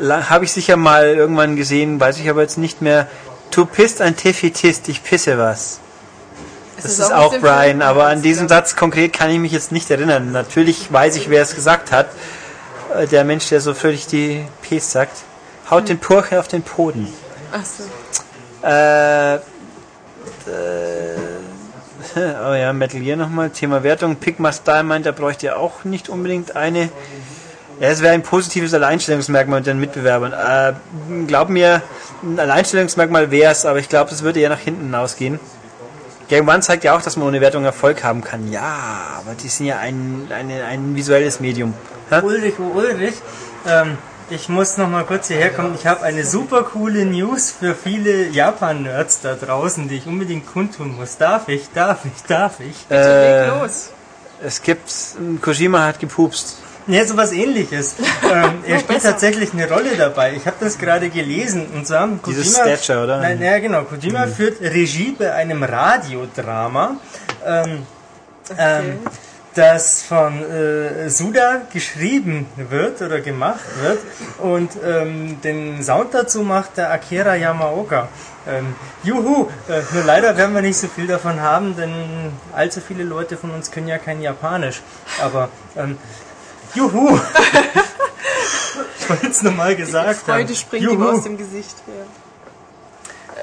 Habe 0.00 0.44
ich 0.44 0.52
sicher 0.52 0.76
mal 0.76 1.06
irgendwann 1.08 1.56
gesehen, 1.56 1.98
weiß 2.00 2.18
ich 2.18 2.30
aber 2.30 2.42
jetzt 2.42 2.58
nicht 2.58 2.80
mehr. 2.80 3.08
Du 3.50 3.66
pisst 3.66 4.00
ein 4.00 4.16
Tefitist, 4.16 4.88
ich 4.88 5.02
pisse 5.02 5.36
was. 5.38 5.80
Das 6.76 6.84
ist 6.92 7.00
aus 7.00 7.10
auch 7.12 7.32
dem 7.32 7.40
Brian, 7.42 7.82
aber 7.82 8.06
an 8.06 8.18
Ja. 8.18 8.22
diesen 8.22 8.48
Satz 8.48 8.76
konkret 8.76 9.12
kann 9.12 9.30
ich 9.30 9.38
mich 9.38 9.52
jetzt 9.52 9.72
nicht 9.72 9.90
erinnern. 9.90 10.32
Natürlich 10.32 10.92
weiß 10.92 11.16
ich, 11.16 11.28
wer 11.30 11.42
es 11.42 11.54
gesagt 11.54 11.90
hat. 11.92 12.08
Äh, 12.94 13.06
Der 13.06 13.24
Mensch, 13.24 13.48
der 13.48 13.60
so 13.60 13.74
fröhlich 13.74 14.06
die 14.06 14.44
Ps 14.62 14.92
sagt. 14.92 15.16
Haut 15.70 15.88
den 15.88 15.98
Purche 15.98 16.38
auf 16.38 16.48
den 16.48 16.62
Poden. 16.62 17.08
Ach 17.52 17.64
so. 17.64 17.84
Äh, 18.66 19.34
äh, 19.34 19.38
oh 22.16 22.54
ja, 22.54 22.72
Metal 22.72 23.00
Gear 23.00 23.16
nochmal. 23.16 23.50
Thema 23.50 23.82
Wertung. 23.82 24.16
Pigma 24.16 24.52
Style 24.52 24.84
meint, 24.84 25.06
er 25.06 25.12
bräuchte 25.12 25.46
ja 25.46 25.56
auch 25.56 25.84
nicht 25.84 26.08
unbedingt 26.08 26.56
eine. 26.56 26.90
Ja, 27.80 27.88
es 27.88 28.00
wäre 28.00 28.14
ein 28.14 28.22
positives 28.22 28.72
Alleinstellungsmerkmal 28.72 29.60
mit 29.60 29.66
den 29.66 29.78
Mitbewerbern. 29.78 30.32
Äh, 30.32 30.72
glaub 31.26 31.48
mir, 31.48 31.82
ein 32.22 32.38
Alleinstellungsmerkmal 32.38 33.30
wäre 33.30 33.52
es, 33.52 33.66
aber 33.66 33.78
ich 33.78 33.88
glaube, 33.88 34.10
es 34.12 34.22
würde 34.22 34.40
eher 34.40 34.48
nach 34.48 34.60
hinten 34.60 34.94
ausgehen. 34.94 35.38
Game 36.28 36.48
One 36.48 36.60
zeigt 36.60 36.84
ja 36.84 36.96
auch, 36.96 37.02
dass 37.02 37.16
man 37.16 37.28
ohne 37.28 37.40
Wertung 37.40 37.64
Erfolg 37.64 38.02
haben 38.02 38.22
kann. 38.22 38.50
Ja, 38.50 39.18
aber 39.18 39.34
die 39.34 39.48
sind 39.48 39.66
ja 39.66 39.78
ein, 39.78 40.28
eine, 40.34 40.64
ein 40.64 40.96
visuelles 40.96 41.38
Medium. 41.40 41.74
Hä? 42.08 42.20
Ulrich, 42.22 42.58
Ulrich, 42.58 43.14
ähm, 43.68 43.98
ich 44.30 44.48
muss 44.48 44.76
noch 44.76 44.88
mal 44.88 45.04
kurz 45.04 45.28
hierher 45.28 45.50
kommen. 45.50 45.74
Ich 45.74 45.86
habe 45.86 46.02
eine 46.02 46.24
super 46.24 46.62
coole 46.62 47.04
News 47.04 47.50
für 47.50 47.74
viele 47.74 48.28
Japan-Nerds 48.28 49.20
da 49.20 49.34
draußen, 49.34 49.88
die 49.88 49.96
ich 49.96 50.06
unbedingt 50.06 50.46
kundtun 50.46 50.96
muss. 50.96 51.16
Darf 51.16 51.48
ich, 51.48 51.68
darf 51.72 52.04
ich, 52.04 52.22
darf 52.24 52.60
ich? 52.60 52.90
Äh, 52.90 53.46
Leg 53.46 53.60
los. 53.60 53.90
es 54.42 54.62
gibt, 54.62 54.92
Kojima 55.40 55.84
hat 55.84 56.00
gepupst. 56.00 56.58
Ja, 56.88 57.04
sowas 57.04 57.32
ähnliches. 57.32 57.96
ähm, 58.22 58.62
er 58.64 58.78
spielt 58.78 58.86
besser. 58.86 59.10
tatsächlich 59.10 59.52
eine 59.52 59.68
Rolle 59.68 59.96
dabei. 59.96 60.34
Ich 60.34 60.46
habe 60.46 60.56
das 60.60 60.78
gerade 60.78 61.08
gelesen. 61.10 61.66
Und 61.74 61.86
zwar 61.86 62.08
Dieses 62.26 62.54
Stature, 62.54 63.04
oder? 63.04 63.20
Nein, 63.20 63.40
ja, 63.40 63.58
genau. 63.58 63.82
Kojima 63.82 64.26
führt 64.26 64.60
Regie 64.60 65.16
bei 65.18 65.32
einem 65.32 65.62
Radiodrama. 65.62 66.96
Ähm, 67.44 67.86
ähm, 68.56 68.98
das 69.56 70.02
von 70.02 70.42
äh, 70.42 71.08
Suda 71.08 71.62
geschrieben 71.72 72.46
wird 72.56 73.00
oder 73.00 73.20
gemacht 73.20 73.64
wird 73.80 73.98
und 74.38 74.72
ähm, 74.84 75.40
den 75.40 75.82
Sound 75.82 76.12
dazu 76.12 76.42
macht 76.42 76.76
der 76.76 76.92
Akira 76.92 77.34
Yamaoka. 77.36 78.08
Ähm, 78.46 78.76
juhu, 79.02 79.48
äh, 79.68 79.82
nur 79.92 80.04
leider 80.04 80.36
werden 80.36 80.54
wir 80.54 80.62
nicht 80.62 80.76
so 80.76 80.86
viel 80.88 81.06
davon 81.06 81.40
haben, 81.40 81.74
denn 81.76 81.92
allzu 82.54 82.80
viele 82.80 83.02
Leute 83.02 83.36
von 83.36 83.50
uns 83.50 83.70
können 83.70 83.88
ja 83.88 83.98
kein 83.98 84.20
Japanisch. 84.20 84.82
Aber 85.20 85.48
ähm, 85.76 85.98
juhu! 86.74 87.18
ich 89.00 89.10
wollte 89.10 89.28
es 89.28 89.42
nochmal 89.42 89.74
gesagt 89.74 90.20
Freude 90.20 90.48
haben. 90.48 90.54
springt 90.54 90.84
Juhu. 90.84 90.94
ihm 90.94 91.02
aus 91.02 91.22
dem 91.22 91.38
Gesicht. 91.38 91.76
Ja. 91.86 92.04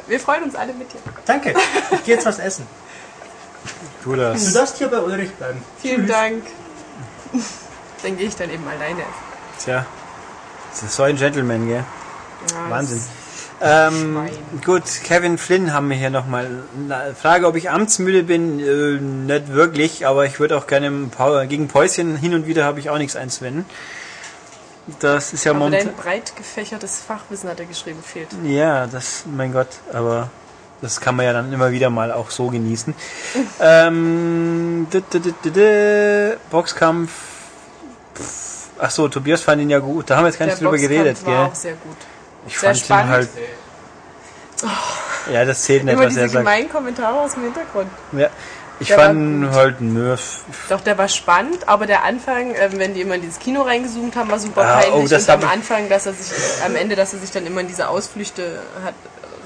Wir 0.08 0.20
freuen 0.20 0.44
uns 0.44 0.56
alle 0.56 0.74
mit 0.74 0.94
dir. 0.94 1.00
Danke, 1.26 1.54
ich 1.92 2.04
gehe 2.04 2.16
jetzt 2.16 2.26
was 2.26 2.40
essen. 2.40 2.68
Tu 4.04 4.12
Du 4.12 4.16
das. 4.18 4.54
darfst 4.54 4.78
hier 4.78 4.88
bei 4.90 5.00
Ulrich 5.00 5.32
bleiben. 5.36 5.62
Vielen 5.82 6.08
Dank. 6.08 6.44
Dann 8.04 8.18
gehe 8.18 8.28
ich 8.28 8.36
dann 8.36 8.50
eben 8.50 8.68
alleine. 8.68 9.04
Tja, 9.64 9.86
das 10.72 10.84
ist 10.84 10.96
so 10.96 11.04
ein 11.04 11.16
Gentleman, 11.16 11.68
gell? 11.68 11.84
Ja, 12.52 12.70
Wahnsinn. 12.70 13.02
Ähm, 13.62 14.20
gut, 14.66 14.84
Kevin 15.06 15.38
Flynn 15.38 15.72
haben 15.74 15.90
wir 15.90 15.96
hier 15.96 16.10
nochmal. 16.10 16.64
Eine 16.90 17.16
Frage, 17.16 17.48
ob 17.48 17.56
ich 17.56 17.70
amtsmüde 17.70 18.24
bin, 18.24 18.60
äh, 18.60 19.00
nicht 19.00 19.54
wirklich, 19.54 20.06
aber 20.06 20.26
ich 20.26 20.40
würde 20.42 20.58
auch 20.58 20.68
gerne 20.68 20.88
im 20.88 21.10
Pau- 21.12 21.46
gegen 21.48 21.70
Päuschen 21.70 22.18
hin 22.18 22.34
und 22.34 22.46
wieder 22.46 22.66
habe 22.66 22.80
ich 22.82 22.90
auch 22.90 22.98
nichts 22.98 23.16
einzuwenden. 23.16 23.66
Das 25.00 25.32
ist 25.32 25.46
ja 25.46 25.54
momentan. 25.54 25.88
dein 25.88 25.96
breit 25.96 26.36
gefächertes 26.36 27.00
Fachwissen 27.08 27.50
hat 27.50 27.58
er 27.62 27.66
geschrieben, 27.66 28.04
fehlt. 28.04 28.28
Ja, 28.44 28.86
das, 28.86 29.24
mein 29.26 29.54
Gott, 29.54 29.70
aber 29.94 30.30
das 30.84 31.00
kann 31.02 31.16
man 31.16 31.26
ja 31.26 31.34
dann 31.34 31.52
immer 31.52 31.72
wieder 31.72 31.90
mal 31.90 32.12
auch 32.12 32.30
so 32.30 32.50
genießen. 32.50 32.94
ähm, 33.60 34.86
Boxkampf. 36.52 37.12
Ach 38.80 38.92
so, 38.92 39.08
Tobias 39.08 39.42
fand 39.42 39.62
ihn 39.62 39.70
ja 39.70 39.80
gut. 39.80 40.10
Da 40.10 40.18
haben 40.18 40.24
wir 40.26 40.28
jetzt 40.30 40.38
gar 40.40 40.46
nicht 40.46 40.60
Der 40.60 40.68
drüber 40.68 40.78
geredet, 40.78 41.16
Boxkampf 41.16 41.38
war 41.38 41.48
auch 41.48 41.56
sehr 41.56 41.74
gut. 41.74 41.98
Ich 42.48 42.60
sehr 42.60 42.70
fand 42.70 42.80
ihn 42.80 42.84
spannend. 42.86 43.12
halt. 43.12 43.30
Ja, 45.32 45.46
das 45.46 45.64
zählt 45.64 45.86
nicht, 45.86 45.94
Immer 45.94 46.06
was 46.06 46.16
er 46.18 46.24
diese 46.24 46.34
sagt. 46.34 46.46
gemeinen 46.46 46.70
Kommentare 46.70 47.22
aus 47.22 47.34
dem 47.34 47.44
Hintergrund. 47.44 47.90
Ja. 48.12 48.30
Ich 48.80 48.88
Der 48.90 49.00
fand 49.00 49.52
halt 49.52 49.80
nö. 49.82 50.18
Doch, 50.68 50.82
der 50.82 50.98
war 50.98 51.08
spannend, 51.08 51.70
aber 51.70 51.86
der 51.86 52.04
Anfang, 52.04 52.54
ähm, 52.56 52.72
wenn 52.74 52.94
die 52.94 53.02
immer 53.02 53.16
in 53.16 53.22
dieses 53.22 53.40
Kino 53.40 53.62
reingezoomt 53.62 54.16
haben, 54.16 54.30
war 54.30 54.40
super 54.40 54.62
Ah, 54.62 54.80
peinlich. 54.82 54.94
oh, 54.94 55.08
das 55.08 55.24
und 55.24 55.30
am 55.30 55.50
Anfang, 55.50 55.88
dass 55.90 56.06
er 56.08 56.14
sich, 56.14 56.34
am 56.66 56.76
Ende, 56.76 56.96
dass 56.96 57.14
er 57.14 57.20
sich 57.20 57.32
dann 57.32 57.46
immer 57.46 57.62
in 57.62 57.68
diese 57.68 57.88
Ausflüchte 57.88 58.60
hat 58.84 58.96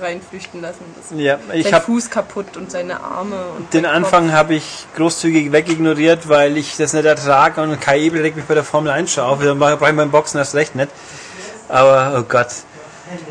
reinflüchten 0.01 0.61
lassen. 0.61 0.83
Das 0.95 1.17
Ja, 1.17 1.39
ich 1.53 1.65
sein 1.65 1.73
habe 1.73 1.85
Fuß 1.85 2.09
kaputt 2.09 2.57
und 2.57 2.71
seine 2.71 3.01
Arme. 3.01 3.45
Und 3.57 3.73
den 3.73 3.85
Anfang 3.85 4.31
habe 4.31 4.55
ich 4.55 4.85
großzügig 4.95 5.51
wegignoriert, 5.51 6.29
weil 6.29 6.57
ich 6.57 6.77
das 6.77 6.93
nicht 6.93 7.05
ertrage 7.05 7.61
und 7.61 7.79
Kai 7.81 7.99
Ebel 7.99 8.21
regt 8.21 8.35
mich 8.35 8.45
bei 8.45 8.53
der 8.53 8.63
Formel 8.63 8.91
1 8.91 9.11
schon 9.11 9.23
auf. 9.23 9.43
Dann 9.43 9.59
brauche 9.59 9.73
ich 9.73 9.79
beim 9.79 10.11
Boxen 10.11 10.37
erst 10.37 10.55
recht 10.55 10.75
nicht. 10.75 10.89
Aber, 11.69 12.19
oh 12.19 12.23
Gott. 12.23 12.47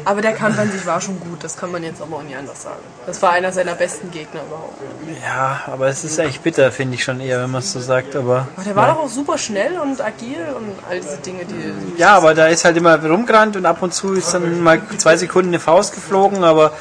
Aber 0.05 0.23
der 0.23 0.33
Kampf 0.33 0.59
an 0.59 0.71
sich 0.71 0.87
war 0.87 1.01
schon 1.01 1.19
gut, 1.21 1.43
das 1.43 1.57
kann 1.57 1.73
man 1.73 1.83
jetzt 1.83 2.01
aber 2.01 2.17
auch 2.17 2.23
nicht 2.23 2.37
anders 2.37 2.63
sagen. 2.63 2.81
Das 3.07 3.21
war 3.23 3.33
einer 3.33 3.53
seiner 3.53 3.75
besten 3.75 4.11
Gegner 4.11 4.41
überhaupt. 4.47 4.81
Ja, 5.23 5.63
aber 5.67 5.89
es 5.89 6.05
ist 6.05 6.19
echt 6.19 6.43
bitter, 6.43 6.71
finde 6.73 6.95
ich 6.95 7.05
schon 7.05 7.21
eher, 7.21 7.43
wenn 7.43 7.51
man 7.51 7.61
es 7.61 7.73
so 7.73 7.81
sagt. 7.81 8.17
Aber 8.17 8.49
Aber 8.57 8.65
der 8.65 8.77
war 8.77 8.89
doch 8.89 8.99
auch 9.05 9.09
super 9.09 9.39
schnell 9.39 9.79
und 9.79 10.01
agil 10.01 10.39
und 10.57 10.73
all 10.89 11.01
diese 11.01 11.19
Dinge, 11.19 11.45
die. 11.45 11.99
ja, 12.01 12.17
aber 12.17 12.35
da 12.35 12.47
ist 12.47 12.65
halt 12.65 12.77
immer 12.77 13.03
rumgerannt 13.05 13.57
und 13.57 13.67
ab 13.67 13.83
und 13.83 13.93
zu 13.93 14.15
ist 14.15 14.33
dann 14.35 14.63
mal 14.63 14.81
zwei 14.99 15.17
Sekunden 15.17 15.49
eine 15.49 15.61
Faust 15.61 15.95
geflogen, 15.95 16.45
aber 16.45 16.73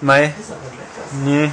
mei, 0.00 0.34
nee. 1.24 1.50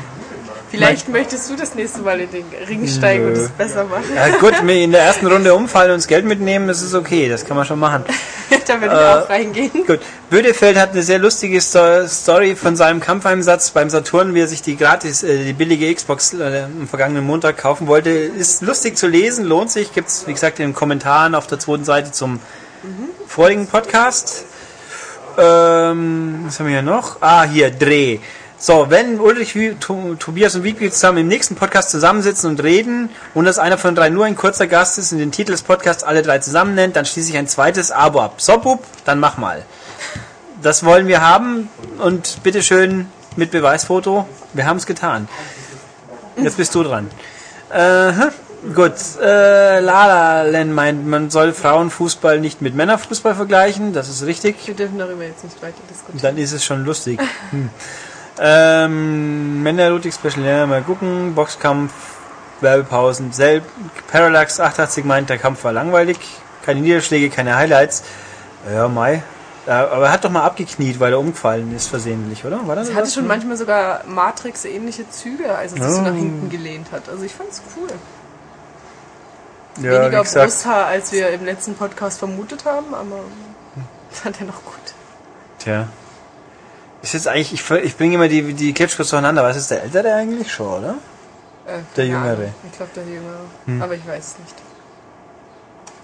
Vielleicht 0.76 1.08
möchtest 1.08 1.50
du 1.52 1.56
das 1.56 1.76
nächste 1.76 2.02
Mal 2.02 2.20
in 2.20 2.32
den 2.32 2.46
Ring 2.68 2.88
steigen 2.88 3.28
und 3.28 3.34
Nö. 3.34 3.44
es 3.44 3.50
besser 3.50 3.84
machen. 3.84 4.06
Ja, 4.16 4.30
gut, 4.38 4.64
mir 4.64 4.84
in 4.84 4.92
der 4.92 5.02
ersten 5.04 5.28
Runde 5.28 5.54
umfallen 5.62 5.92
und 5.92 5.98
das 5.98 6.08
Geld 6.08 6.26
mitnehmen, 6.26 6.68
das 6.68 6.82
ist 6.82 6.96
okay, 6.96 7.30
das 7.30 7.46
kann 7.46 7.56
man 7.56 7.64
schon 7.66 7.78
machen. 7.78 8.04
da 8.66 8.82
würde 8.82 8.96
ich 8.96 9.00
Äh, 9.02 9.06
auch 9.24 9.30
reingehen. 9.30 9.86
Gut, 9.86 10.00
Bödefeld 10.32 10.76
hat 10.78 10.94
eine 10.94 11.04
sehr 11.04 11.20
lustige 11.20 11.62
Sto- 11.62 12.08
Story 12.08 12.56
von 12.56 12.76
seinem 12.76 13.00
Kampfeinsatz 13.02 13.70
beim 13.70 13.92
Saturn, 13.92 14.34
wie 14.34 14.40
er 14.42 14.48
sich 14.48 14.64
die 14.64 14.76
gratis, 14.76 15.22
äh, 15.22 15.44
die 15.46 15.54
billige 15.54 15.94
Xbox 15.94 16.34
äh, 16.34 16.64
am 16.66 16.88
vergangenen 16.88 17.24
Montag 17.24 17.58
kaufen 17.60 17.86
wollte. 17.86 18.10
Ist 18.10 18.64
lustig 18.64 18.98
zu 18.98 19.06
lesen, 19.08 19.46
lohnt 19.46 19.70
sich. 19.70 19.94
Gibt's 19.94 20.24
wie 20.26 20.34
gesagt, 20.34 20.60
in 20.60 20.70
den 20.70 20.74
Kommentaren 20.74 21.36
auf 21.36 21.46
der 21.46 21.60
zweiten 21.60 21.86
Seite 21.86 22.12
zum 22.12 22.40
vorigen 23.28 23.68
Podcast. 23.68 24.46
Ähm, 25.38 26.44
was 26.46 26.60
haben 26.60 26.66
wir 26.68 26.74
hier 26.74 26.82
noch? 26.82 27.18
Ah, 27.22 27.44
hier, 27.44 27.72
Dreh. 27.72 28.20
So, 28.66 28.86
wenn 28.90 29.20
Ulrich, 29.20 29.58
Tobias 29.82 30.56
und 30.56 30.64
Wiebke 30.64 30.90
zusammen 30.90 31.18
im 31.18 31.28
nächsten 31.28 31.56
Podcast 31.56 31.90
zusammensitzen 31.90 32.50
und 32.50 32.64
reden 32.64 33.10
und 33.34 33.44
dass 33.44 33.60
einer 33.60 33.78
von 33.78 33.94
drei 33.94 34.10
nur 34.10 34.24
ein 34.24 34.38
kurzer 34.38 34.68
Gast 34.68 34.98
ist 34.98 35.12
und 35.12 35.18
den 35.18 35.34
Titel 35.34 35.52
des 35.52 35.64
Podcasts 35.64 36.02
alle 36.02 36.22
drei 36.22 36.40
zusammen 36.40 36.74
nennt, 36.74 36.96
dann 36.96 37.06
schließe 37.06 37.30
ich 37.30 37.38
ein 37.38 37.50
zweites 37.50 37.92
Abo 37.92 38.22
ab. 38.22 38.36
So, 38.38 38.58
Bub, 38.60 38.82
dann 39.04 39.20
mach 39.20 39.36
mal. 39.36 39.64
Das 40.62 40.86
wollen 40.86 41.08
wir 41.08 41.20
haben 41.20 41.68
und 41.98 42.42
bitteschön 42.44 43.08
mit 43.36 43.52
Beweisfoto. 43.52 44.30
Wir 44.54 44.66
haben 44.66 44.78
es 44.78 44.86
getan. 44.86 45.28
Jetzt 46.38 46.56
bist 46.56 46.74
du 46.74 46.84
dran. 46.84 47.12
Äh, 47.70 48.14
gut, 48.74 48.94
äh, 49.22 49.82
Lala 49.82 50.44
Len 50.44 50.72
meint, 50.72 51.06
man 51.06 51.30
soll 51.32 51.52
Frauenfußball 51.52 52.40
nicht 52.40 52.62
mit 52.62 52.76
Männerfußball 52.76 53.36
vergleichen. 53.36 53.92
Das 53.92 54.08
ist 54.08 54.26
richtig. 54.26 54.56
Wir 54.66 54.74
dürfen 54.74 55.00
darüber 55.00 55.26
jetzt 55.26 55.44
nicht 55.44 55.62
weiter 55.62 55.82
diskutieren. 55.90 56.22
Dann 56.22 56.38
ist 56.38 56.54
es 56.54 56.64
schon 56.64 56.86
lustig. 56.86 57.20
Hm. 57.52 57.70
Ähm, 58.40 59.62
Männererotik 59.64 60.14
Special, 60.14 60.46
ja, 60.46 60.66
mal 60.66 60.82
gucken. 60.82 61.36
Boxkampf, 61.36 61.94
Werbepausen, 62.62 63.32
Selb, 63.32 63.64
Parallax 64.12 64.60
88 64.60 65.06
meint, 65.06 65.30
der 65.30 65.38
Kampf 65.38 65.64
war 65.64 65.72
langweilig. 65.74 66.18
Keine 66.66 66.82
Niederschläge, 66.82 67.30
keine 67.30 67.56
Highlights. 67.56 68.04
Ja, 68.74 68.88
Mai. 68.88 69.22
Aber 69.66 70.06
er 70.08 70.12
hat 70.12 70.26
doch 70.26 70.30
mal 70.30 70.44
abgekniet, 70.44 71.00
weil 71.00 71.14
er 71.14 71.20
umgefallen 71.20 71.74
ist 71.74 71.88
versehentlich, 71.88 72.44
oder? 72.44 72.68
War 72.68 72.76
das 72.76 72.90
Es 72.90 72.94
hatte 72.94 73.06
das? 73.06 73.14
schon 73.14 73.28
manchmal 73.28 73.56
sogar 73.56 74.04
Matrix-ähnliche 74.06 75.10
Züge, 75.10 75.56
als 75.56 75.72
es 75.74 75.80
sich 75.80 75.88
so 75.88 76.02
nach 76.02 76.14
hinten 76.14 76.50
gelehnt 76.50 76.92
hat. 76.92 77.08
Also 77.08 77.24
ich 77.24 77.34
fand's 77.34 77.62
cool. 77.78 77.88
ja, 79.82 80.02
Weniger 80.02 80.24
Brusthaar, 80.24 80.88
als 80.88 81.14
wir 81.14 81.30
im 81.30 81.46
letzten 81.46 81.76
Podcast 81.76 82.20
vermutet 82.20 82.66
haben, 82.66 82.94
aber 82.94 83.20
fand 84.12 84.42
er 84.42 84.48
noch 84.48 84.64
gut. 84.66 84.94
Tja. 85.60 85.88
Ist 87.04 87.14
jetzt 87.14 87.28
eigentlich, 87.28 87.54
ich, 87.54 87.70
ich 87.70 87.98
bringe 87.98 88.16
immer 88.16 88.30
die, 88.30 88.54
die 88.54 88.74
kurz 88.74 88.96
durcheinander. 88.96 89.44
Was 89.44 89.58
ist 89.58 89.70
der 89.70 89.84
Ältere 89.84 90.14
eigentlich 90.14 90.52
schon, 90.52 90.84
oder? 90.84 90.96
Äh, 91.68 91.80
Der 91.98 92.08
Jüngere. 92.08 92.38
Hm. 92.38 92.54
Ich 92.72 92.78
glaube, 92.78 92.92
der 92.96 93.04
Jüngere. 93.04 93.84
Aber 93.84 93.94
ich 93.94 94.08
weiß 94.08 94.26
es 94.26 94.40
nicht. 94.40 94.56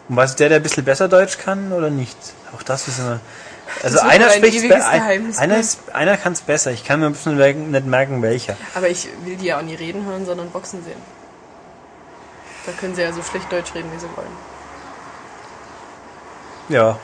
Und 0.10 0.18
was 0.18 0.32
ist 0.32 0.40
der, 0.42 0.50
der 0.50 0.58
ein 0.60 0.64
bisschen 0.64 0.84
besser 0.84 1.08
Deutsch 1.08 1.38
kann 1.38 1.72
oder 1.72 1.90
nicht? 1.90 2.18
Auch 2.54 2.64
das 2.64 2.86
wissen 2.88 3.06
wir. 3.08 3.20
Also 3.82 4.00
einer 4.00 4.26
ein 4.26 4.32
spricht 4.32 4.68
Geheimnis 4.68 5.38
einer, 5.38 5.58
ist, 5.58 5.80
einer 5.94 6.18
kann 6.18 6.34
es 6.34 6.42
besser. 6.42 6.72
Ich 6.72 6.84
kann 6.84 7.00
mir 7.00 7.06
ein 7.06 7.14
bisschen 7.14 7.72
nicht 7.72 7.86
merken, 7.86 8.22
welcher. 8.22 8.58
Aber 8.76 8.90
ich 8.90 9.08
will 9.24 9.38
die 9.38 9.46
ja 9.46 9.60
auch 9.60 9.62
nie 9.62 9.76
reden 9.76 10.06
hören, 10.06 10.26
sondern 10.26 10.50
Boxen 10.50 10.84
sehen. 10.84 11.00
Da 12.66 12.72
können 12.74 12.96
sie 12.96 13.04
ja 13.04 13.14
so 13.14 13.22
schlecht 13.22 13.50
Deutsch 13.52 13.74
reden, 13.74 13.90
wie 13.94 14.00
sie 14.00 14.08
wollen. 14.16 14.28
Ja, 16.68 17.00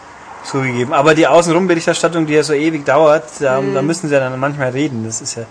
zugegeben. 0.46 0.94
Aber 0.94 1.16
die 1.16 1.28
Außenrum-Berichterstattung, 1.28 2.26
die 2.26 2.34
ja 2.34 2.44
so 2.44 2.54
ewig 2.54 2.86
dauert, 2.86 3.24
da, 3.40 3.62
Mhm. 3.62 3.74
da 3.74 3.82
müssen 3.82 4.08
sie 4.08 4.14
ja 4.14 4.20
dann 4.20 4.40
manchmal 4.40 4.70
reden. 4.70 5.04
Das 5.06 5.22
ist 5.22 5.36
ja. 5.36 5.44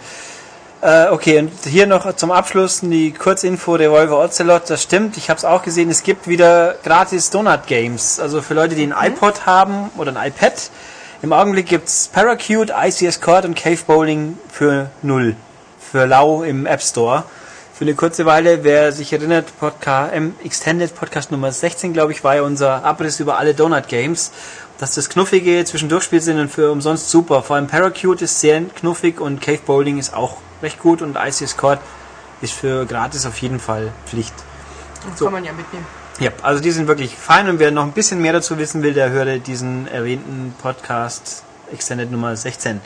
Äh, 0.83 1.11
okay, 1.11 1.39
und 1.39 1.51
hier 1.65 1.87
noch 1.87 2.15
zum 2.17 2.31
Abschluss 2.31 2.81
die 2.83 3.13
Kurzinfo 3.13 3.75
Revolver 3.75 4.19
Ocelot. 4.23 4.69
Das 4.69 4.83
stimmt, 4.83 5.17
ich 5.17 5.31
habe 5.31 5.39
es 5.39 5.45
auch 5.45 5.63
gesehen. 5.63 5.89
Es 5.89 6.03
gibt 6.03 6.29
wieder 6.29 6.75
gratis 6.85 7.31
Donut 7.31 7.67
Games. 7.67 8.21
Also 8.21 8.43
für 8.43 8.53
Leute, 8.55 8.75
die 8.75 8.85
ein 8.87 8.95
iPod 9.13 9.47
haben 9.47 9.91
oder 9.97 10.15
ein 10.15 10.29
iPad. 10.29 10.53
Im 11.23 11.33
Augenblick 11.33 11.67
gibt's 11.69 12.09
Paracute, 12.13 12.71
ICS 12.79 13.23
Court 13.23 13.47
und 13.47 13.57
Cave 13.57 13.79
Bowling 13.87 14.37
für 14.53 14.91
null. 15.01 15.37
Für 15.81 16.05
lau 16.05 16.43
im 16.43 16.67
App 16.67 16.83
Store. 16.83 17.25
Für 17.73 17.85
eine 17.85 17.95
kurze 17.95 18.27
Weile, 18.27 18.63
wer 18.63 18.93
sich 18.93 19.13
erinnert, 19.13 19.47
Podcast, 19.59 20.13
Extended 20.45 20.95
Podcast 20.95 21.33
Nummer 21.33 21.51
16, 21.51 21.93
glaube 21.95 22.13
ich, 22.13 22.23
war 22.23 22.37
ja 22.37 22.43
unser 22.43 22.85
Abriss 22.85 23.19
über 23.21 23.39
alle 23.39 23.55
Donut 23.55 23.89
Games. 23.89 24.31
Dass 24.79 24.95
das 24.95 25.09
knuffige 25.09 25.65
Zwischendurchspiel 25.65 26.21
sind 26.21 26.39
und 26.39 26.51
für 26.51 26.73
umsonst 26.73 27.11
super. 27.11 27.43
Vor 27.43 27.57
allem 27.57 27.69
Paracute 27.69 28.23
ist 28.23 28.41
sehr 28.41 28.61
knuffig 28.63 29.21
und 29.21 29.41
Cave 29.41 29.61
Bowling 29.65 29.99
ist 29.99 30.15
auch 30.15 30.39
recht 30.63 30.81
gut 30.81 31.01
und 31.01 31.17
ICS 31.17 31.57
Court 31.57 31.81
ist 32.41 32.53
für 32.55 32.85
gratis 32.85 33.25
auf 33.27 33.39
jeden 33.39 33.61
Fall 33.61 33.93
Pflicht. 34.07 34.35
Das 35.09 35.19
So. 35.19 35.27
kann 35.27 35.35
man 35.35 35.45
ja 35.45 35.53
mitnehmen. 35.53 35.87
Ja, 36.21 36.31
also 36.43 36.63
die 36.63 36.71
sind 36.71 36.87
wirklich 36.87 37.17
fein 37.17 37.49
und 37.49 37.59
wer 37.59 37.71
noch 37.71 37.83
ein 37.83 37.93
bisschen 37.93 38.21
mehr 38.21 38.33
dazu 38.33 38.57
wissen 38.59 38.83
will, 38.83 38.95
der 38.95 39.11
höre 39.11 39.39
diesen 39.39 39.89
erwähnten 39.89 40.55
Podcast 40.63 41.43
Extended 41.73 42.11
Nummer 42.11 42.37
16. 42.37 42.81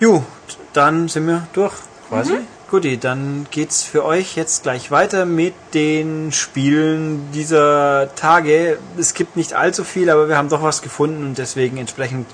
Jo, 0.00 0.24
dann 0.72 1.08
sind 1.08 1.26
wir 1.26 1.46
durch, 1.52 1.74
quasi. 2.08 2.38
Guti, 2.70 2.98
dann 2.98 3.48
geht's 3.50 3.82
für 3.82 4.04
euch 4.04 4.36
jetzt 4.36 4.62
gleich 4.62 4.92
weiter 4.92 5.24
mit 5.24 5.54
den 5.74 6.30
Spielen 6.30 7.32
dieser 7.32 8.14
Tage. 8.14 8.78
Es 8.96 9.14
gibt 9.14 9.34
nicht 9.34 9.54
allzu 9.54 9.82
viel, 9.82 10.08
aber 10.08 10.28
wir 10.28 10.36
haben 10.36 10.48
doch 10.48 10.62
was 10.62 10.80
gefunden 10.80 11.24
und 11.24 11.38
deswegen 11.38 11.78
entsprechend 11.78 12.28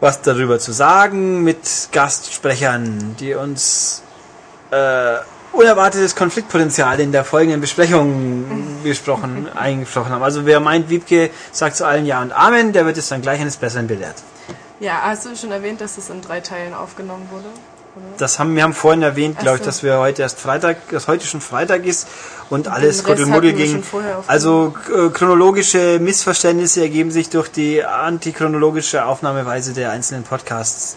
was 0.00 0.22
darüber 0.22 0.58
zu 0.58 0.72
sagen 0.72 1.44
mit 1.44 1.88
Gastsprechern, 1.92 3.14
die 3.20 3.34
uns 3.34 4.02
äh, 4.72 5.18
unerwartetes 5.52 6.16
Konfliktpotenzial 6.16 6.98
in 6.98 7.12
der 7.12 7.24
folgenden 7.24 7.60
Besprechung 7.60 8.80
besprochen, 8.82 9.48
eingesprochen 9.54 10.10
haben. 10.10 10.24
Also 10.24 10.46
wer 10.46 10.58
meint, 10.58 10.90
Wiebke 10.90 11.30
sagt 11.52 11.76
zu 11.76 11.86
allen 11.86 12.06
Ja 12.06 12.22
und 12.22 12.32
Amen, 12.32 12.72
der 12.72 12.86
wird 12.86 12.98
es 12.98 13.08
dann 13.08 13.22
gleich 13.22 13.40
eines 13.40 13.56
Besseren 13.56 13.86
belehrt. 13.86 14.16
Ja, 14.80 15.00
hast 15.04 15.26
du 15.26 15.36
schon 15.36 15.52
erwähnt, 15.52 15.80
dass 15.80 15.96
es 15.96 16.10
in 16.10 16.22
drei 16.22 16.40
Teilen 16.40 16.74
aufgenommen 16.74 17.28
wurde? 17.30 17.46
Das 18.18 18.38
haben 18.38 18.56
wir 18.56 18.62
haben 18.62 18.74
vorhin 18.74 19.02
erwähnt, 19.02 19.38
glaube 19.38 19.56
ich, 19.56 19.62
so. 19.62 19.66
dass 19.66 19.82
wir 19.82 19.98
heute 19.98 20.22
erst 20.22 20.40
Freitag, 20.40 20.88
dass 20.90 21.08
heute 21.08 21.26
schon 21.26 21.40
Freitag 21.40 21.84
ist 21.84 22.08
und 22.50 22.68
alles 22.68 22.98
Rest 22.98 23.04
Kuddelmuddel 23.04 23.52
ging. 23.52 23.82
Also 24.26 24.74
äh, 24.94 25.08
chronologische 25.10 25.98
Missverständnisse 26.00 26.80
ergeben 26.80 27.10
sich 27.10 27.30
durch 27.30 27.48
die 27.48 27.84
antichronologische 27.84 29.04
Aufnahmeweise 29.04 29.72
der 29.72 29.90
einzelnen 29.90 30.24
Podcasts 30.24 30.96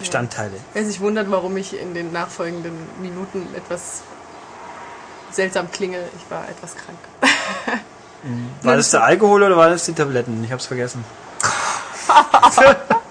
Bestandteile. 0.00 0.52
Wer 0.72 0.84
sich 0.84 1.00
wundert, 1.00 1.30
warum 1.30 1.56
ich 1.58 1.78
in 1.78 1.92
den 1.92 2.10
nachfolgenden 2.10 2.72
Minuten 3.02 3.46
etwas 3.54 4.00
seltsam 5.30 5.70
klinge, 5.70 5.98
ich 6.16 6.30
war 6.30 6.48
etwas 6.48 6.74
krank. 6.74 6.98
War 8.62 8.76
das 8.76 8.90
der 8.90 9.04
Alkohol 9.04 9.42
oder 9.42 9.56
war 9.56 9.68
das 9.68 9.84
die 9.84 9.92
Tabletten? 9.92 10.42
Ich 10.42 10.50
habe 10.50 10.60
es 10.60 10.66
vergessen. 10.66 11.04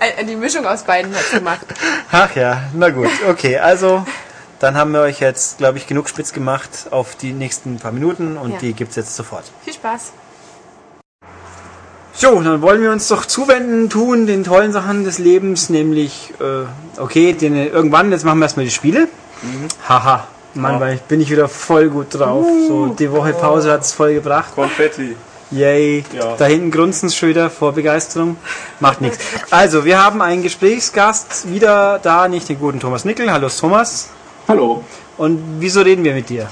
Äh, 0.00 0.24
Die 0.24 0.36
Mischung 0.36 0.66
aus 0.66 0.82
beiden 0.82 1.14
hat's 1.14 1.30
gemacht. 1.30 1.66
Ach 2.10 2.34
ja, 2.34 2.62
na 2.74 2.90
gut, 2.90 3.08
okay, 3.28 3.58
also 3.58 4.04
dann 4.58 4.76
haben 4.76 4.92
wir 4.92 5.00
euch 5.00 5.20
jetzt, 5.20 5.58
glaube 5.58 5.78
ich, 5.78 5.86
genug 5.86 6.08
spitz 6.08 6.32
gemacht 6.32 6.70
auf 6.90 7.16
die 7.16 7.32
nächsten 7.32 7.78
paar 7.78 7.92
Minuten 7.92 8.36
und 8.36 8.52
Ja. 8.52 8.58
die 8.58 8.72
gibt's 8.74 8.96
jetzt 8.96 9.14
sofort. 9.16 9.44
Viel 9.64 9.74
Spaß. 9.74 10.12
So, 12.14 12.40
dann 12.42 12.60
wollen 12.62 12.82
wir 12.82 12.92
uns 12.92 13.08
doch 13.08 13.24
zuwenden 13.24 13.88
tun 13.88 14.26
den 14.26 14.44
tollen 14.44 14.72
Sachen 14.72 15.02
des 15.04 15.18
Lebens, 15.18 15.70
nämlich, 15.70 16.32
äh, 16.40 17.00
okay, 17.00 17.32
den, 17.32 17.56
irgendwann, 17.56 18.12
jetzt 18.12 18.24
machen 18.24 18.38
wir 18.38 18.44
erstmal 18.44 18.66
die 18.66 18.70
Spiele. 18.70 19.08
Haha, 19.88 20.26
Mann, 20.54 20.74
Ja. 20.74 20.80
weil 20.80 20.96
bin 21.08 21.20
ich 21.20 21.30
wieder 21.30 21.48
voll 21.48 21.88
gut 21.88 22.08
drauf. 22.14 22.44
So, 22.68 22.86
die 22.88 23.10
Woche 23.10 23.32
Pause 23.32 23.72
hat's 23.72 23.92
voll 23.92 24.12
gebracht. 24.14 24.54
Konfetti. 24.54 25.16
Yay. 25.52 26.02
Ja. 26.14 26.36
Da 26.36 26.46
hinten 26.46 26.70
grunzen 26.70 27.10
Schöder 27.10 27.50
vor 27.50 27.72
Begeisterung. 27.72 28.36
Macht 28.80 29.02
nichts. 29.02 29.18
Also, 29.50 29.84
wir 29.84 30.02
haben 30.02 30.22
einen 30.22 30.42
Gesprächsgast 30.42 31.52
wieder 31.52 32.00
da, 32.02 32.26
nicht 32.26 32.48
den 32.48 32.58
guten 32.58 32.80
Thomas 32.80 33.04
Nickel. 33.04 33.30
Hallo 33.30 33.48
Thomas. 33.48 34.08
Hallo. 34.48 34.82
Und 35.18 35.60
wieso 35.60 35.82
reden 35.82 36.04
wir 36.04 36.14
mit 36.14 36.30
dir? 36.30 36.48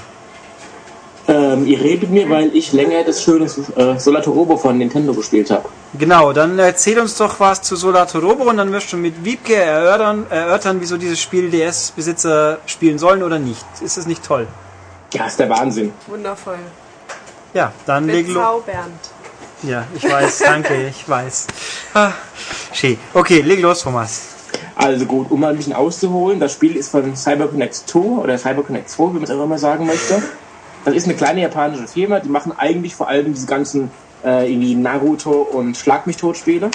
Ähm, 1.27 1.65
ihr 1.65 1.79
redet 1.79 2.11
mit 2.11 2.11
mir, 2.11 2.29
weil 2.29 2.55
ich 2.55 2.73
länger 2.73 3.03
das 3.03 3.23
schöne 3.23 3.45
äh, 3.45 3.99
Solato 3.99 4.31
Robo 4.31 4.57
von 4.57 4.77
Nintendo 4.77 5.13
gespielt 5.13 5.49
habe. 5.49 5.69
Genau, 5.97 6.31
dann 6.33 6.57
erzähl 6.59 6.99
uns 6.99 7.17
doch 7.17 7.39
was 7.39 7.61
zu 7.61 7.75
Solato 7.75 8.19
Robo 8.19 8.43
und 8.49 8.57
dann 8.57 8.71
wirst 8.71 8.93
du 8.93 8.97
mit 8.97 9.25
Wiebke 9.25 9.55
erörtern, 9.55 10.25
erörtern 10.29 10.77
wieso 10.79 10.97
dieses 10.97 11.19
Spiel 11.19 11.49
DS-Besitzer 11.49 12.59
spielen 12.65 12.97
sollen 12.97 13.23
oder 13.23 13.39
nicht. 13.39 13.65
Ist 13.83 13.97
das 13.97 14.07
nicht 14.07 14.23
toll? 14.23 14.47
Ja, 15.13 15.25
ist 15.25 15.39
der 15.39 15.49
Wahnsinn. 15.49 15.91
Wundervoll. 16.07 16.59
Ja, 17.53 17.73
dann 17.85 18.07
leg 18.07 18.27
los. 18.27 18.63
Ja, 19.63 19.85
ich 19.93 20.09
weiß, 20.09 20.39
danke, 20.39 20.87
ich 20.89 21.07
weiß. 21.07 21.47
Ah, 21.93 22.13
schön. 22.73 22.97
Okay, 23.13 23.41
leg 23.41 23.61
los, 23.61 23.81
Thomas. 23.81 24.29
Also 24.75 25.05
gut, 25.05 25.29
um 25.29 25.39
mal 25.39 25.49
ein 25.49 25.57
bisschen 25.57 25.73
auszuholen, 25.73 26.39
das 26.39 26.53
Spiel 26.53 26.75
ist 26.75 26.89
von 26.89 27.15
CyberConnect 27.15 27.75
2 27.75 27.99
oder 27.99 28.37
CyberConnect 28.37 28.89
2, 28.89 29.03
wie 29.09 29.13
man 29.13 29.23
es 29.23 29.29
auch 29.31 29.43
immer 29.43 29.57
sagen 29.57 29.85
möchte. 29.85 30.21
Das 30.85 30.95
ist 30.95 31.05
eine 31.05 31.13
kleine 31.13 31.41
japanische 31.41 31.87
Firma, 31.87 32.19
die 32.19 32.29
machen 32.29 32.53
eigentlich 32.57 32.95
vor 32.95 33.07
allem 33.07 33.33
diese 33.33 33.45
ganzen 33.45 33.91
äh, 34.23 34.51
irgendwie 34.51 34.73
Naruto 34.73 35.31
und 35.31 35.77
Schlag 35.77 36.07
mich 36.07 36.17
tot 36.17 36.37
Spiele. 36.37 36.71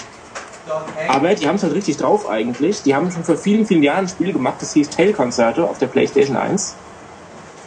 Aber 1.09 1.35
die 1.35 1.49
haben 1.49 1.57
es 1.57 1.63
halt 1.63 1.75
richtig 1.75 1.97
drauf 1.97 2.29
eigentlich. 2.29 2.83
Die 2.83 2.95
haben 2.95 3.11
schon 3.11 3.25
vor 3.25 3.37
vielen, 3.37 3.67
vielen 3.67 3.83
Jahren 3.83 4.05
ein 4.05 4.09
Spiel 4.09 4.33
gemacht, 4.33 4.57
das 4.61 4.73
hieß 4.73 4.91
Tail 4.91 5.13
Concerto 5.13 5.65
auf 5.65 5.79
der 5.79 5.87
PlayStation 5.87 6.37
1. 6.37 6.75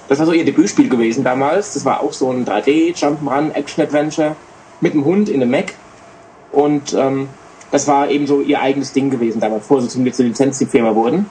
Das 0.10 0.18
war 0.18 0.26
so 0.26 0.34
ihr 0.34 0.44
Debütspiel 0.44 0.90
gewesen 0.90 1.24
damals. 1.24 1.76
Das 1.76 1.86
war 1.86 2.02
auch 2.02 2.14
so 2.14 2.32
ein 2.32 2.44
3D 2.44 2.96
Jump'n'Run 2.96 3.54
Action 3.54 3.84
Adventure 3.84 4.36
mit 4.82 4.94
einem 4.94 5.06
Hund 5.06 5.30
in 5.30 5.42
einem 5.42 5.52
Mac. 5.52 5.76
Und 6.52 6.94
ähm, 6.96 7.30
das 7.72 7.88
war 7.88 8.10
eben 8.10 8.26
so 8.26 8.42
ihr 8.42 8.60
eigenes 8.60 8.92
Ding 8.92 9.12
gewesen 9.12 9.40
damals, 9.40 9.62
bevor 9.62 9.82
sie 9.82 9.88
zum 9.88 10.04
Lizenzfirma 10.04 10.96
wurden. 10.96 11.30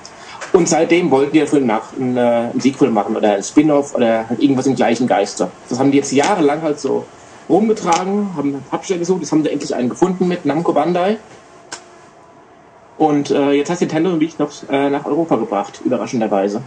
Und 0.53 0.69
seitdem 0.69 1.11
wollten 1.11 1.33
die 1.33 1.41
dafür 1.41 1.61
nach 1.61 1.93
ein, 1.99 2.17
äh, 2.17 2.51
ein 2.55 2.61
Sequel 2.61 2.91
machen 2.91 3.17
oder 3.17 3.35
ein 3.35 3.43
Spin-off 3.43 3.97
oder 3.97 4.29
halt 4.29 4.41
irgendwas 4.41 4.67
im 4.67 4.77
gleichen 4.77 5.09
Geiste. 5.09 5.51
Das 5.69 5.81
haben 5.81 5.91
die 5.91 5.99
jetzt 5.99 6.13
jahrelang 6.13 6.63
halt 6.63 6.79
so 6.79 7.05
rumgetragen, 7.49 8.31
haben 8.37 8.55
einen 8.55 8.63
Publisher 8.63 8.99
gesucht, 8.99 9.23
jetzt 9.23 9.33
haben 9.33 9.43
sie 9.43 9.51
endlich 9.51 9.75
einen 9.75 9.89
gefunden 9.89 10.29
mit 10.29 10.45
Namco 10.45 10.73
Bandai. 10.73 11.19
Und 12.97 13.31
äh, 13.31 13.53
jetzt 13.53 13.71
hat 13.71 13.81
Nintendo 13.81 14.11
mich 14.17 14.39
noch 14.39 14.51
äh, 14.71 14.89
nach 14.89 15.05
Europa 15.05 15.37
gebracht, 15.37 15.81
überraschenderweise. 15.85 16.63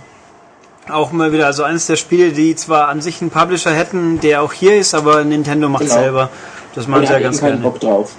Auch 0.92 1.12
mal 1.12 1.32
wieder, 1.32 1.46
also 1.46 1.64
eines 1.64 1.88
der 1.88 1.96
Spiele, 1.96 2.32
die 2.32 2.56
zwar 2.56 2.88
an 2.90 3.02
sich 3.02 3.22
einen 3.22 3.30
Publisher 3.32 3.72
hätten, 3.72 4.20
der 4.20 4.42
auch 4.42 4.54
hier 4.54 4.76
ist, 4.78 4.94
aber 4.94 5.24
Nintendo 5.24 5.70
macht 5.70 5.84
Genau. 5.84 5.94
selber. 5.94 6.30
Das 6.76 6.88
machen 6.88 7.06
sie 7.06 7.14
ja 7.14 7.20
ganz 7.20 7.40
gerne. 7.40 7.58
Bock 7.58 7.80
drauf. 7.80 8.12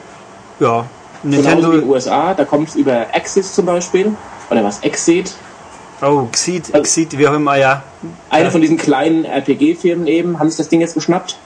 Ja, 0.60 0.86
Genauso 1.22 1.22
wie 1.22 1.26
in 1.26 1.42
den 1.44 1.60
Nintendo. 1.70 1.92
USA, 1.92 2.34
da 2.34 2.44
kommt 2.44 2.68
es 2.70 2.74
über 2.76 3.06
Axis 3.12 3.54
zum 3.54 3.66
Beispiel. 3.66 4.14
Oder 4.50 4.64
was? 4.64 4.80
Exit. 4.80 5.32
Oh, 6.02 6.26
Xeed, 6.32 6.72
Xeed, 6.82 7.16
wie 7.16 7.28
auch 7.28 7.34
immer, 7.34 7.56
ja. 7.56 7.82
Eine 8.28 8.44
Ja. 8.46 8.50
von 8.50 8.60
diesen 8.60 8.76
kleinen 8.76 9.24
RPG-Firmen 9.24 10.06
eben, 10.08 10.38
haben 10.40 10.48
sich 10.48 10.56
das 10.58 10.68
Ding 10.68 10.80
jetzt 10.80 10.94
geschnappt. 10.94 11.36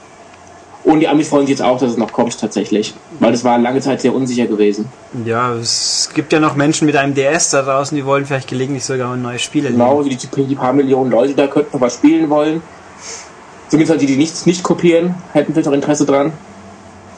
Und 0.86 1.00
die 1.00 1.08
Amis 1.08 1.28
freuen 1.28 1.48
sich 1.48 1.58
jetzt 1.58 1.66
auch, 1.66 1.80
dass 1.80 1.90
es 1.90 1.96
noch 1.96 2.12
kommt 2.12 2.38
tatsächlich. 2.38 2.94
Weil 3.18 3.32
das 3.32 3.42
war 3.42 3.58
lange 3.58 3.80
Zeit 3.80 4.00
sehr 4.00 4.14
unsicher 4.14 4.46
gewesen. 4.46 4.88
Ja, 5.24 5.52
es 5.54 6.10
gibt 6.14 6.32
ja 6.32 6.38
noch 6.38 6.54
Menschen 6.54 6.86
mit 6.86 6.94
einem 6.94 7.12
DS 7.12 7.50
da 7.50 7.62
draußen, 7.62 7.96
die 7.96 8.06
wollen 8.06 8.24
vielleicht 8.24 8.46
gelegentlich 8.46 8.84
sogar 8.84 9.12
ein 9.12 9.20
neues 9.20 9.42
Spiel 9.42 9.64
erleben. 9.64 9.82
Genau, 9.82 10.02
die, 10.04 10.16
die 10.16 10.54
paar 10.54 10.72
Millionen 10.72 11.10
Leute 11.10 11.34
da 11.34 11.48
könnten 11.48 11.70
noch 11.72 11.80
was 11.80 11.94
spielen 11.94 12.30
wollen. 12.30 12.62
Zumindest 13.66 13.90
halt 13.90 14.00
die, 14.00 14.06
die 14.06 14.16
nichts 14.16 14.46
nicht 14.46 14.62
kopieren, 14.62 15.16
hätten 15.32 15.54
vielleicht 15.54 15.66
auch 15.66 15.72
Interesse 15.72 16.06
dran. 16.06 16.32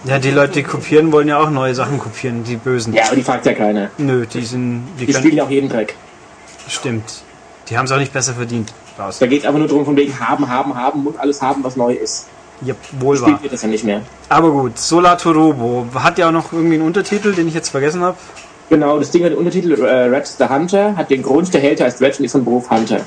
Ja, 0.04 0.18
die 0.18 0.30
Leute, 0.30 0.54
die 0.54 0.62
kopieren, 0.62 1.12
wollen 1.12 1.28
ja 1.28 1.38
auch 1.38 1.50
neue 1.50 1.74
Sachen 1.74 1.98
kopieren, 1.98 2.44
die 2.44 2.56
Bösen. 2.56 2.94
Ja, 2.94 3.04
aber 3.08 3.16
die 3.16 3.22
fragt 3.22 3.44
ja 3.44 3.52
keiner. 3.52 3.90
Nö, 3.98 4.24
die 4.24 4.46
sind. 4.46 4.88
Die, 4.98 5.04
Die 5.04 5.12
spielen 5.12 5.36
ja 5.36 5.44
auch 5.44 5.50
jeden 5.50 5.68
Dreck. 5.68 5.94
Stimmt. 6.68 7.22
Die 7.68 7.76
haben 7.76 7.84
es 7.84 7.92
auch 7.92 7.98
nicht 7.98 8.14
besser 8.14 8.32
verdient. 8.32 8.72
Raus. 8.98 9.18
Da 9.18 9.26
geht 9.26 9.40
es 9.40 9.44
einfach 9.46 9.58
nur 9.58 9.68
darum, 9.68 9.84
von 9.84 9.96
wegen 9.96 10.18
haben, 10.18 10.48
haben, 10.48 10.74
haben, 10.74 11.04
muss 11.04 11.16
alles 11.18 11.42
haben, 11.42 11.62
was 11.62 11.76
neu 11.76 11.92
ist. 11.92 12.28
Ja, 12.62 12.74
wohl 12.98 13.16
Spielt 13.16 13.32
wahr. 13.32 13.40
ihr 13.44 13.50
das 13.50 13.62
ja 13.62 13.68
nicht 13.68 13.84
mehr. 13.84 14.02
Aber 14.28 14.50
gut, 14.50 14.78
Solato 14.78 15.30
Robo 15.30 15.86
hat 15.94 16.18
ja 16.18 16.28
auch 16.28 16.32
noch 16.32 16.52
irgendwie 16.52 16.74
einen 16.74 16.84
Untertitel, 16.84 17.32
den 17.34 17.46
ich 17.48 17.54
jetzt 17.54 17.68
vergessen 17.68 18.02
habe. 18.02 18.16
Genau, 18.68 18.98
das 18.98 19.10
Ding 19.10 19.24
hat 19.24 19.30
den 19.30 19.38
Untertitel 19.38 19.72
äh, 19.82 20.04
Red 20.04 20.26
the 20.26 20.44
Hunter, 20.48 20.94
hat 20.96 21.08
den 21.10 21.22
Grund, 21.22 21.54
der 21.54 21.60
Held 21.60 21.80
heißt 21.80 22.02
Red 22.02 22.18
und 22.18 22.24
ist 22.26 22.32
von 22.32 22.44
Beruf 22.44 22.68
Hunter. 22.68 23.00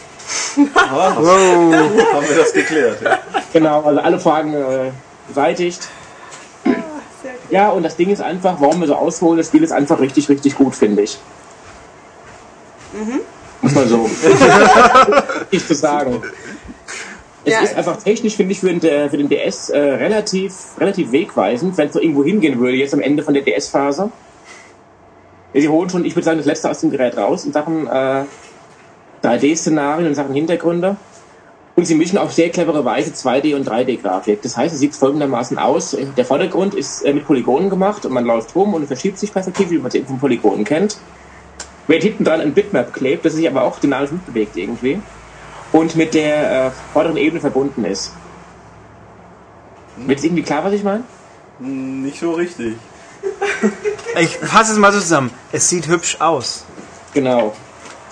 Ah, 0.76 1.14
Wow. 1.20 1.74
haben 2.14 2.28
wir 2.28 2.38
das 2.38 2.54
geklärt. 2.54 3.02
Ja. 3.04 3.20
Genau, 3.54 3.82
also 3.84 4.00
alle 4.00 4.20
Fragen 4.20 4.54
äh, 4.54 4.92
beseitigt. 5.28 5.88
Ja, 7.50 7.70
und 7.70 7.84
das 7.84 7.98
Ding 7.98 8.10
ist 8.10 8.22
einfach, 8.22 8.56
warum 8.60 8.80
wir 8.80 8.88
so 8.88 8.96
ausholen, 8.96 9.38
das 9.38 9.48
Spiel 9.48 9.62
ist 9.62 9.72
einfach 9.74 10.00
richtig, 10.00 10.30
richtig 10.30 10.56
gut, 10.56 10.74
finde 10.74 11.02
ich. 11.04 11.20
Muss 13.62 13.76
man 13.76 13.88
so 13.88 14.10
nicht 15.52 15.68
zu 15.68 15.76
sagen. 15.76 16.24
Es 17.44 17.54
Ja. 17.54 17.62
ist 17.62 17.76
einfach 17.76 18.02
technisch, 18.02 18.36
finde 18.36 18.52
ich, 18.52 18.60
für 18.60 18.74
den, 18.74 18.82
äh, 18.84 19.10
für 19.10 19.18
den 19.18 19.28
DS 19.30 19.70
äh, 19.70 19.80
relativ, 19.80 20.54
relativ 20.80 21.12
wegweisend, 21.12 21.78
wenn 21.78 21.88
es 21.88 21.94
so 21.94 22.00
irgendwo 22.02 22.24
hingehen 22.24 22.60
würde, 22.60 22.78
jetzt 22.78 22.94
am 22.94 23.02
Ende 23.02 23.24
von 23.24 23.34
der 23.34 23.44
DS-Phase. 23.44 24.12
Sie 25.54 25.68
holen 25.68 25.90
schon, 25.90 26.06
ich 26.06 26.16
würde 26.16 26.26
sagen, 26.26 26.38
das 26.38 26.46
letzte 26.46 26.70
aus 26.70 26.80
dem 26.82 26.92
Gerät 26.92 27.18
raus 27.18 27.44
in 27.46 27.52
Sachen 27.52 27.88
äh, 27.88 28.26
3D-Szenarien 29.24 30.08
und 30.08 30.16
Sachen 30.16 30.34
Hintergründe. 30.34 30.96
Und 31.76 31.86
sie 31.86 31.96
mischen 31.96 32.18
auf 32.18 32.32
sehr 32.34 32.50
clevere 32.50 32.86
Weise 32.86 33.12
2D 33.12 33.56
und 33.56 33.68
3D-Grafik. 33.68 34.42
Das 34.42 34.56
heißt, 34.58 34.74
es 34.74 34.80
sieht 34.80 34.96
folgendermaßen 34.96 35.58
aus. 35.58 35.98
Der 36.18 36.26
Vordergrund 36.26 36.76
ist 36.76 37.02
äh, 37.02 37.14
mit 37.14 37.26
Polygonen 37.26 37.70
gemacht 37.70 38.06
und 38.06 38.14
man 38.14 38.26
läuft 38.26 38.54
rum 38.56 38.74
und 38.74 38.86
verschiebt 38.88 39.18
sich 39.18 39.34
perspektivisch, 39.34 39.72
wie 39.72 39.78
man 39.78 39.88
es 39.88 39.96
eben 39.96 40.08
von 40.08 40.20
Polygonen 40.20 40.64
kennt. 40.64 40.98
Während 41.88 42.04
hinten 42.04 42.24
dran 42.24 42.42
ein 42.42 42.54
Bitmap 42.54 42.94
klebt, 42.94 43.26
das 43.26 43.34
sich 43.34 43.48
aber 43.50 43.64
auch 43.64 43.80
dynamisch 43.80 44.12
mitbewegt 44.12 44.56
irgendwie. 44.56 45.00
Und 45.72 45.96
mit 45.96 46.14
der 46.14 46.68
äh, 46.68 46.72
vorderen 46.94 47.18
Ebene 47.18 47.40
verbunden 47.40 47.86
ist. 47.86 48.14
Wird 49.98 50.20
es 50.20 50.26
irgendwie 50.26 50.44
klar, 50.44 50.64
was 50.64 50.74
ich 50.74 50.84
meine? 50.84 51.04
Nicht 51.60 52.20
so 52.20 52.32
richtig. 52.32 52.76
Ich 54.20 54.38
fasse 54.38 54.74
es 54.74 54.78
mal 54.78 54.92
so 54.92 55.00
zusammen. 55.00 55.32
Es 55.52 55.70
sieht 55.70 55.88
hübsch 55.88 56.18
aus. 56.20 56.66
Genau. 57.14 57.54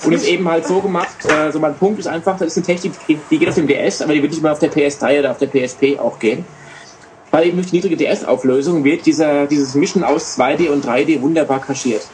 Und 0.03 0.13
ist 0.13 0.27
eben 0.27 0.47
halt 0.47 0.65
so 0.65 0.79
gemacht, 0.79 1.25
äh, 1.25 1.51
so 1.51 1.59
mein 1.59 1.75
Punkt 1.75 1.99
ist 1.99 2.07
einfach, 2.07 2.37
das 2.37 2.49
ist 2.49 2.57
eine 2.57 2.65
Technik, 2.65 2.93
die, 3.07 3.19
die 3.29 3.37
geht 3.37 3.49
auf 3.49 3.55
dem 3.55 3.67
DS, 3.67 4.01
aber 4.01 4.13
die 4.13 4.21
wird 4.21 4.31
nicht 4.31 4.41
mal 4.41 4.51
auf 4.51 4.59
der 4.59 4.71
PS3 4.71 5.19
oder 5.19 5.31
auf 5.31 5.37
der 5.39 5.47
PSP 5.47 5.99
auch 5.99 6.19
gehen. 6.19 6.45
Weil 7.31 7.47
eben 7.47 7.57
durch 7.57 7.69
die 7.69 7.75
niedrige 7.75 7.97
DS-Auflösung 7.97 8.83
wird 8.83 9.05
dieser, 9.05 9.45
dieses 9.45 9.75
Mischen 9.75 10.03
aus 10.03 10.37
2D 10.37 10.69
und 10.69 10.85
3D 10.85 11.21
wunderbar 11.21 11.59
kaschiert. 11.59 12.07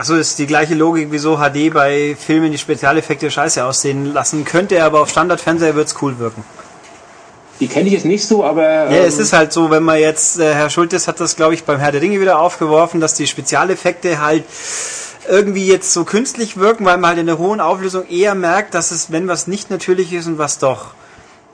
Achso, 0.00 0.14
ist 0.14 0.38
die 0.38 0.46
gleiche 0.46 0.74
Logik, 0.74 1.08
wieso 1.10 1.36
HD 1.36 1.70
bei 1.70 2.16
Filmen 2.18 2.50
die 2.50 2.56
Spezialeffekte 2.56 3.30
scheiße 3.30 3.62
aussehen 3.62 4.14
lassen 4.14 4.46
könnte, 4.46 4.82
aber 4.82 5.02
auf 5.02 5.10
Standardfernseher 5.10 5.74
wird's 5.74 5.94
cool 6.00 6.18
wirken. 6.18 6.42
Die 7.60 7.68
kenne 7.68 7.88
ich 7.88 7.92
jetzt 7.92 8.06
nicht 8.06 8.26
so, 8.26 8.42
aber 8.42 8.62
Ja, 8.62 8.90
ähm, 8.92 9.04
es 9.04 9.18
ist 9.18 9.34
halt 9.34 9.52
so, 9.52 9.70
wenn 9.70 9.82
man 9.82 10.00
jetzt, 10.00 10.40
äh, 10.40 10.54
Herr 10.54 10.70
Schultes 10.70 11.06
hat 11.06 11.20
das, 11.20 11.36
glaube 11.36 11.52
ich, 11.52 11.64
beim 11.64 11.78
Herr 11.80 11.92
der 11.92 12.00
Ringe 12.00 12.18
wieder 12.18 12.40
aufgeworfen, 12.40 13.02
dass 13.02 13.12
die 13.12 13.26
Spezialeffekte 13.26 14.22
halt 14.22 14.44
irgendwie 15.28 15.66
jetzt 15.66 15.92
so 15.92 16.04
künstlich 16.04 16.56
wirken, 16.56 16.86
weil 16.86 16.96
man 16.96 17.10
halt 17.10 17.18
in 17.18 17.26
der 17.26 17.36
hohen 17.36 17.60
Auflösung 17.60 18.08
eher 18.08 18.34
merkt, 18.34 18.72
dass 18.72 18.92
es, 18.92 19.12
wenn 19.12 19.28
was 19.28 19.48
nicht 19.48 19.68
natürlich 19.68 20.14
ist 20.14 20.26
und 20.26 20.38
was 20.38 20.58
doch. 20.58 20.94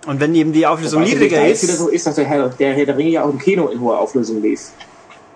Und 0.07 0.21
wenn 0.21 0.33
eben 0.37 0.53
die 0.53 0.69
Auflösung 0.69 1.03
es 1.03 1.09
niedriger 1.09 1.39
Details 1.39 1.65
wieder 1.65 1.73
ist, 1.73 1.79
so 1.81 1.89
ist, 1.89 2.07
dass 2.07 2.15
der 2.15 2.27
Herr, 2.27 2.49
der 2.49 2.75
Herr 2.75 2.87
der 2.87 2.97
Ringe 2.97 3.11
ja 3.11 3.25
auch 3.25 3.31
im 3.31 3.41
Kino 3.41 3.67
in 3.67 3.81
hoher 3.81 3.99
Auflösung 3.99 4.41
lief. 4.41 4.71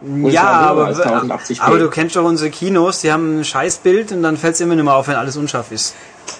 Ja, 0.03 0.45
aber, 0.45 0.87
als 0.87 1.01
1080p. 1.01 1.61
aber 1.61 1.79
du 1.79 1.91
kennst 1.91 2.17
doch 2.17 2.25
unsere 2.25 2.51
Kinos, 2.51 3.03
die 3.03 3.13
haben 3.13 3.41
ein 3.41 3.45
Scheißbild 3.45 4.13
und 4.13 4.23
dann 4.23 4.37
fällt 4.37 4.55
es 4.55 4.61
immer 4.61 4.75
nicht 4.75 4.85
mehr 4.85 4.95
auf, 4.95 5.09
wenn 5.09 5.17
alles 5.17 5.37
unscharf 5.37 5.73
ist. 5.73 5.95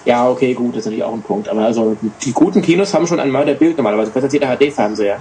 Ja, 0.05 0.27
okay, 0.27 0.53
gut, 0.53 0.71
das 0.71 0.79
ist 0.79 0.85
natürlich 0.85 1.03
auch 1.03 1.13
ein 1.13 1.21
Punkt. 1.21 1.47
Aber 1.47 1.61
also 1.61 1.95
die 2.23 2.31
guten 2.31 2.61
Kinos 2.61 2.93
haben 2.93 3.05
schon 3.05 3.19
ein 3.19 3.29
Mörderbild 3.29 3.77
normalerweise, 3.77 4.11
besser 4.11 4.25
als 4.25 4.33
jeder 4.33 4.55
HD-Fernseher. 4.55 5.19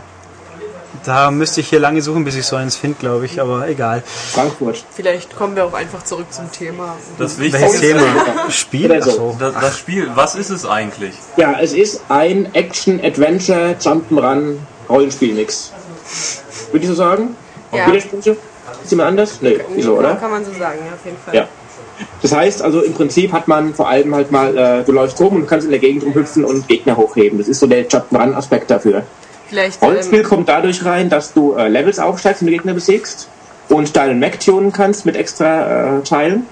Da 1.04 1.30
müsste 1.30 1.60
ich 1.60 1.68
hier 1.68 1.80
lange 1.80 2.02
suchen, 2.02 2.24
bis 2.24 2.36
ich 2.36 2.44
so 2.44 2.56
eins 2.56 2.76
finde, 2.76 2.98
glaube 2.98 3.24
ich, 3.24 3.40
aber 3.40 3.66
egal. 3.68 4.02
Frankfurt. 4.06 4.84
Vielleicht 4.90 5.34
kommen 5.34 5.56
wir 5.56 5.64
auch 5.64 5.72
einfach 5.72 6.04
zurück 6.04 6.26
zum 6.30 6.52
Thema. 6.52 6.96
Das 7.18 7.38
Welches 7.38 7.60
Wichtigste 7.62 7.86
Thema? 7.86 8.50
Spiel? 8.50 9.02
So. 9.02 9.34
Das, 9.38 9.54
das 9.54 9.78
Spiel, 9.78 10.10
was 10.14 10.34
ist 10.34 10.50
es 10.50 10.66
eigentlich? 10.66 11.14
Ja, 11.36 11.58
es 11.58 11.72
ist 11.72 12.02
ein 12.10 12.54
Action-Adventure 12.54 13.76
Jump'n'Run 13.80 14.56
Rollenspiel-Mix. 14.90 15.72
Würde 16.72 16.84
ich 16.84 16.88
so 16.88 16.94
sagen? 16.94 17.36
Ja. 17.72 17.86
Widersprüche? 17.86 18.36
Ist 18.82 18.90
jemand 18.90 19.08
anders? 19.10 19.38
Nee, 19.40 19.60
wieso, 19.74 19.98
oder? 19.98 20.14
Kann 20.16 20.30
man 20.30 20.44
so 20.44 20.52
sagen, 20.52 20.78
ja, 20.86 20.92
auf 20.94 21.04
jeden 21.04 21.16
Fall. 21.18 21.34
Ja. 21.34 21.48
Das 22.22 22.32
heißt, 22.32 22.62
also 22.62 22.80
im 22.82 22.94
Prinzip 22.94 23.32
hat 23.32 23.46
man 23.46 23.74
vor 23.74 23.88
allem 23.88 24.14
halt 24.14 24.30
mal, 24.30 24.56
äh, 24.56 24.84
du 24.84 24.92
läufst 24.92 25.20
rum 25.20 25.36
und 25.36 25.46
kannst 25.46 25.66
in 25.66 25.70
der 25.70 25.80
Gegend 25.80 26.02
rumhüpfen 26.04 26.44
und 26.44 26.66
Gegner 26.66 26.96
hochheben. 26.96 27.38
Das 27.38 27.48
ist 27.48 27.60
so 27.60 27.66
der 27.66 27.86
Jump-Run-Aspekt 27.86 28.70
dafür. 28.70 29.02
Vielleicht, 29.48 29.82
Rollenspiel 29.82 30.20
ähm, 30.20 30.24
kommt 30.24 30.48
dadurch 30.48 30.84
rein, 30.84 31.10
dass 31.10 31.32
du 31.34 31.54
äh, 31.54 31.68
Levels 31.68 31.98
aufsteigst, 31.98 32.40
wenn 32.40 32.46
du 32.46 32.52
Gegner 32.52 32.72
besiegst 32.72 33.28
und 33.68 33.96
deinen 33.96 34.18
Mac 34.20 34.40
tunen 34.40 34.72
kannst 34.72 35.04
mit 35.04 35.16
extra 35.16 35.98
äh, 35.98 36.02
Teilen. 36.02 36.46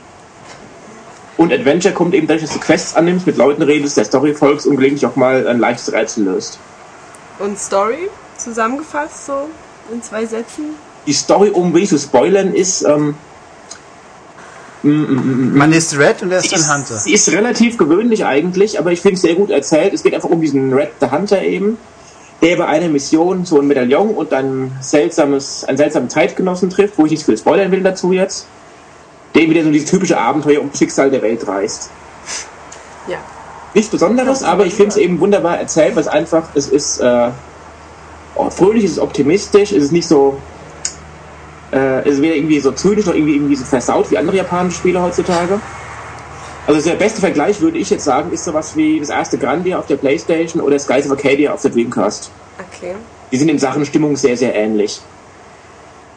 Und 1.36 1.52
Adventure 1.52 1.94
kommt 1.94 2.14
eben 2.14 2.26
dadurch, 2.26 2.42
dass 2.42 2.52
du 2.52 2.58
Quests 2.60 2.96
annimmst, 2.96 3.26
mit 3.26 3.36
Leuten 3.36 3.62
redest, 3.62 3.96
der 3.96 4.04
Story 4.04 4.34
folgst 4.34 4.66
und 4.66 4.76
gelegentlich 4.76 5.06
auch 5.06 5.14
mal 5.16 5.46
ein 5.46 5.60
leichtes 5.60 5.92
Rätsel 5.92 6.24
löst. 6.24 6.58
und 7.38 7.58
Story 7.58 8.10
zusammengefasst, 8.36 9.26
so 9.26 9.48
in 9.92 10.02
zwei 10.02 10.26
Sätzen. 10.26 10.74
Die 11.08 11.14
Story, 11.14 11.48
um 11.48 11.74
wenig 11.74 11.88
zu 11.88 11.98
spoilern, 11.98 12.52
ist, 12.52 12.82
ähm, 12.82 13.14
Man 14.82 15.72
ist 15.72 15.98
Red 15.98 16.22
und 16.22 16.30
er 16.30 16.38
ist 16.38 16.52
ein 16.52 16.76
Hunter. 16.76 16.98
sie 16.98 17.14
ist 17.14 17.32
relativ 17.32 17.78
gewöhnlich 17.78 18.26
eigentlich, 18.26 18.78
aber 18.78 18.92
ich 18.92 19.00
finde 19.00 19.14
es 19.14 19.22
sehr 19.22 19.34
gut 19.34 19.48
erzählt. 19.48 19.94
Es 19.94 20.02
geht 20.02 20.14
einfach 20.14 20.28
um 20.28 20.42
diesen 20.42 20.72
Red 20.72 20.90
the 21.00 21.10
Hunter 21.10 21.42
eben, 21.42 21.78
der 22.42 22.56
bei 22.56 22.66
einer 22.66 22.88
Mission 22.88 23.46
so 23.46 23.58
ein 23.58 23.66
Medaillon 23.66 24.10
und 24.10 24.34
ein 24.34 24.70
seltsames, 24.82 25.64
einen 25.64 25.78
seltsamen 25.78 26.10
Zeitgenossen 26.10 26.68
trifft, 26.68 26.98
wo 26.98 27.06
ich 27.06 27.12
nicht 27.12 27.24
viel 27.24 27.38
spoilern 27.38 27.72
will 27.72 27.82
dazu 27.82 28.12
jetzt, 28.12 28.46
der 29.34 29.48
wieder 29.48 29.64
so 29.64 29.70
dieses 29.70 29.90
typische 29.90 30.18
Abenteuer 30.18 30.60
um 30.60 30.70
Schicksal 30.74 31.10
der 31.10 31.22
Welt 31.22 31.48
reist. 31.48 31.88
Ja. 33.08 33.16
Nichts 33.72 33.90
Besonderes, 33.90 34.42
aber 34.42 34.66
ich 34.66 34.74
finde 34.74 34.90
es 34.90 34.96
eben 34.98 35.20
wunderbar 35.20 35.58
erzählt, 35.58 35.96
weil 35.96 36.02
es 36.02 36.08
einfach, 36.08 36.50
es 36.54 36.68
ist 36.68 37.00
äh, 37.00 37.30
oh, 38.36 38.50
fröhlich, 38.50 38.84
es 38.84 38.92
ist 38.92 38.98
optimistisch, 38.98 39.72
es 39.72 39.84
ist 39.84 39.92
nicht 39.92 40.06
so, 40.06 40.38
äh, 41.72 42.00
es 42.00 42.14
ist 42.16 42.22
weder 42.22 42.34
irgendwie 42.34 42.60
so 42.60 42.72
zynisch 42.72 43.06
noch 43.06 43.14
irgendwie, 43.14 43.34
irgendwie 43.36 43.56
so 43.56 43.64
versaut 43.64 44.10
wie 44.10 44.18
andere 44.18 44.36
japanische 44.36 44.78
Spiele 44.78 45.02
heutzutage. 45.02 45.60
Also 46.66 46.86
der 46.86 46.96
beste 46.96 47.20
Vergleich, 47.20 47.60
würde 47.60 47.78
ich 47.78 47.88
jetzt 47.88 48.04
sagen, 48.04 48.30
ist 48.30 48.44
sowas 48.44 48.76
wie 48.76 49.00
das 49.00 49.08
erste 49.08 49.38
Grandia 49.38 49.78
auf 49.78 49.86
der 49.86 49.96
Playstation 49.96 50.62
oder 50.62 50.78
Skies 50.78 51.06
of 51.06 51.12
Arcadia 51.12 51.52
auf 51.54 51.62
der 51.62 51.70
Dreamcast. 51.70 52.30
Okay. 52.76 52.94
Die 53.32 53.36
sind 53.36 53.48
in 53.48 53.58
Sachen 53.58 53.86
Stimmung 53.86 54.16
sehr, 54.16 54.36
sehr 54.36 54.54
ähnlich. 54.54 55.00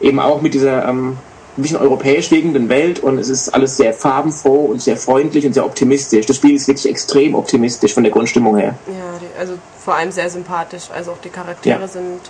Eben 0.00 0.20
auch 0.20 0.42
mit 0.42 0.52
dieser 0.52 0.86
ähm, 0.88 1.16
ein 1.56 1.62
bisschen 1.62 1.78
europäisch 1.78 2.30
wirkenden 2.30 2.68
Welt 2.68 3.00
und 3.00 3.18
es 3.18 3.28
ist 3.28 3.50
alles 3.50 3.76
sehr 3.76 3.92
farbenfroh 3.92 4.66
und 4.66 4.80
sehr 4.82 4.96
freundlich 4.96 5.46
und 5.46 5.52
sehr 5.52 5.64
optimistisch. 5.64 6.26
Das 6.26 6.36
Spiel 6.36 6.54
ist 6.54 6.66
wirklich 6.66 6.88
extrem 6.88 7.34
optimistisch 7.34 7.92
von 7.94 8.02
der 8.02 8.12
Grundstimmung 8.12 8.56
her. 8.56 8.74
Ja, 8.88 9.38
also 9.38 9.54
vor 9.84 9.94
allem 9.94 10.10
sehr 10.12 10.30
sympathisch. 10.30 10.84
Also 10.94 11.12
auch 11.12 11.18
die 11.22 11.28
Charaktere 11.28 11.80
Ja. 11.80 11.88
sind 11.88 12.20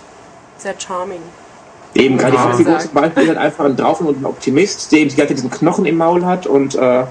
sehr 0.57 0.75
charming. 0.77 1.21
Eben, 1.95 2.17
gerade 2.17 2.31
die 2.31 2.37
Ja. 2.37 2.43
Hauptfigur 2.45 2.79
zum 2.79 2.91
Beispiel 2.91 3.23
ist 3.23 3.29
halt 3.29 3.37
einfach 3.37 3.65
ein 3.65 3.75
Drauf 3.75 4.01
und 4.01 4.21
ein 4.21 4.25
Optimist, 4.25 4.91
der 4.91 4.99
eben 4.99 5.09
die 5.09 5.15
ganze 5.15 5.35
Zeit 5.35 5.37
diesen 5.43 5.51
Knochen 5.51 5.85
im 5.85 5.97
Maul 5.97 6.25
hat 6.25 6.47
und 6.47 6.75
äh, 6.75 7.03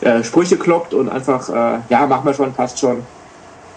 äh, 0.00 0.24
Sprüche 0.24 0.56
kloppt 0.56 0.94
und 0.94 1.08
einfach, 1.10 1.48
äh, 1.48 1.80
ja, 1.88 2.06
machen 2.06 2.24
wir 2.24 2.34
schon, 2.34 2.52
passt 2.54 2.78
schon. 2.78 3.02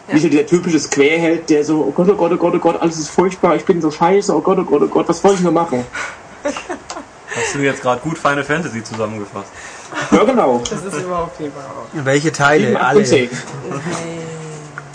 Ja. 0.07 0.13
Nicht 0.13 0.23
nur 0.23 0.31
dieser 0.31 0.45
typische 0.45 0.79
Squareheld, 0.79 1.49
der 1.49 1.63
so, 1.65 1.85
oh 1.87 1.91
Gott, 1.91 2.09
oh 2.09 2.15
Gott, 2.15 2.31
oh 2.31 2.37
Gott, 2.37 2.53
oh 2.55 2.59
Gott, 2.59 2.81
alles 2.81 2.97
ist 2.97 3.09
furchtbar, 3.09 3.55
ich 3.55 3.65
bin 3.65 3.81
so 3.81 3.91
scheiße, 3.91 4.33
oh 4.33 4.41
Gott, 4.41 4.57
oh 4.59 4.63
Gott, 4.63 4.81
oh 4.83 4.87
Gott, 4.87 5.09
was 5.09 5.21
soll 5.21 5.33
ich 5.33 5.41
nur 5.41 5.51
machen? 5.51 5.85
Hast 7.35 7.55
du 7.55 7.59
jetzt 7.59 7.81
gerade 7.81 7.99
gut 8.01 8.17
Final 8.17 8.43
Fantasy 8.43 8.83
zusammengefasst? 8.83 9.49
Ja, 10.11 10.23
genau. 10.23 10.61
Das 10.69 10.83
ist 10.83 11.01
überhaupt 11.03 11.39
nicht 11.39 11.55
wahr. 11.55 11.87
Welche 11.93 12.31
Teile? 12.31 12.67
7, 12.67 12.77
8 12.77 12.83
Alle. 12.83 12.99
und 12.99 13.05
10. 13.05 13.29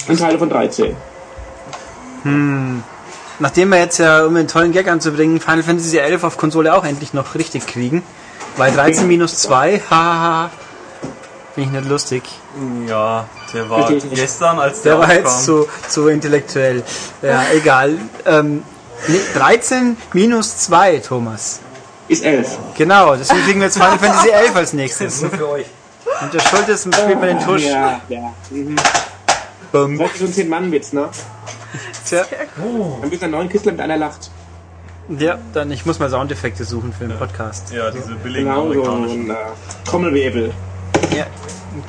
Und 0.09 0.19
Teile 0.19 0.39
von 0.39 0.49
13. 0.49 0.97
Nachdem 3.41 3.69
wir 3.71 3.79
jetzt 3.79 3.99
ja, 3.99 4.25
um 4.25 4.35
einen 4.37 4.49
tollen 4.49 4.73
Gag 4.73 4.89
anzubringen, 4.89 5.41
Final 5.41 5.63
Fantasy 5.63 5.99
11 5.99 6.25
auf 6.25 6.37
Konsole 6.37 6.75
auch 6.75 6.85
endlich 6.85 7.15
noch 7.15 7.35
richtig 7.35 7.67
kriegen. 7.67 8.03
Weil 8.57 8.73
13 8.73 9.07
minus 9.07 9.39
2, 9.39 9.83
hahaha, 9.89 10.51
finde 11.55 11.69
ich 11.71 11.77
nicht 11.77 11.89
lustig. 11.89 12.23
Ja, 12.89 13.27
der 13.55 13.71
war 13.71 13.93
gestern, 13.93 14.59
als 14.59 14.83
der, 14.83 14.97
Der 14.97 15.01
war 15.01 15.15
jetzt 15.15 15.27
aufkam. 15.27 15.43
so, 15.45 15.69
so 15.89 16.09
intellektuell. 16.09 16.83
Ja, 17.23 17.45
egal. 17.55 17.99
Ähm, 18.27 18.65
nee, 19.07 19.21
13 19.35 19.97
minus 20.13 20.57
2, 20.59 20.99
Thomas. 20.99 21.61
Ist 22.09 22.25
11. 22.25 22.59
Genau, 22.77 23.15
deswegen 23.15 23.45
kriegen 23.45 23.61
wir 23.61 23.67
jetzt 23.67 23.77
Final 23.77 23.99
Fantasy 24.01 24.31
11 24.31 24.57
als 24.57 24.73
nächstes. 24.73 25.21
Nur 25.23 25.31
für 25.31 25.49
euch. 25.51 25.67
Und 26.21 26.35
der 26.35 26.41
Schultes 26.41 26.81
spielt 26.83 27.21
man 27.21 27.29
den 27.29 27.41
Tusch. 27.41 27.63
Ja, 27.63 28.01
ja. 28.09 28.35
Mhm. 28.51 28.75
Bum. 29.73 29.99
Das 29.99 30.13
ist 30.15 30.19
so 30.35 30.43
ein 30.43 30.47
10-Mann-Witz, 30.47 30.93
ne? 30.93 31.09
Tja. 32.07 32.25
Dann 33.01 33.11
bist 33.11 33.23
du 33.23 33.27
ein 33.27 33.31
neuen 33.33 33.49
Kistler 33.49 33.73
mit 33.73 33.81
einer 33.81 33.97
lacht. 33.97 34.31
Ja, 35.11 35.39
dann 35.55 35.71
ich 35.71 35.87
muss 35.87 35.99
mal 35.99 36.11
Soundeffekte 36.11 36.65
suchen 36.65 36.93
für 36.93 37.07
den 37.07 37.19
Podcast. 37.19 37.73
Ja, 37.73 37.91
diese 37.91 38.15
billigen 38.17 38.47
Genau, 38.49 38.73
so 38.73 38.85
amerikanischen. 38.85 39.31
ein 39.31 39.37
äh, 39.37 39.85
Trommelwirbel. 39.85 40.53
Ja, 41.17 41.27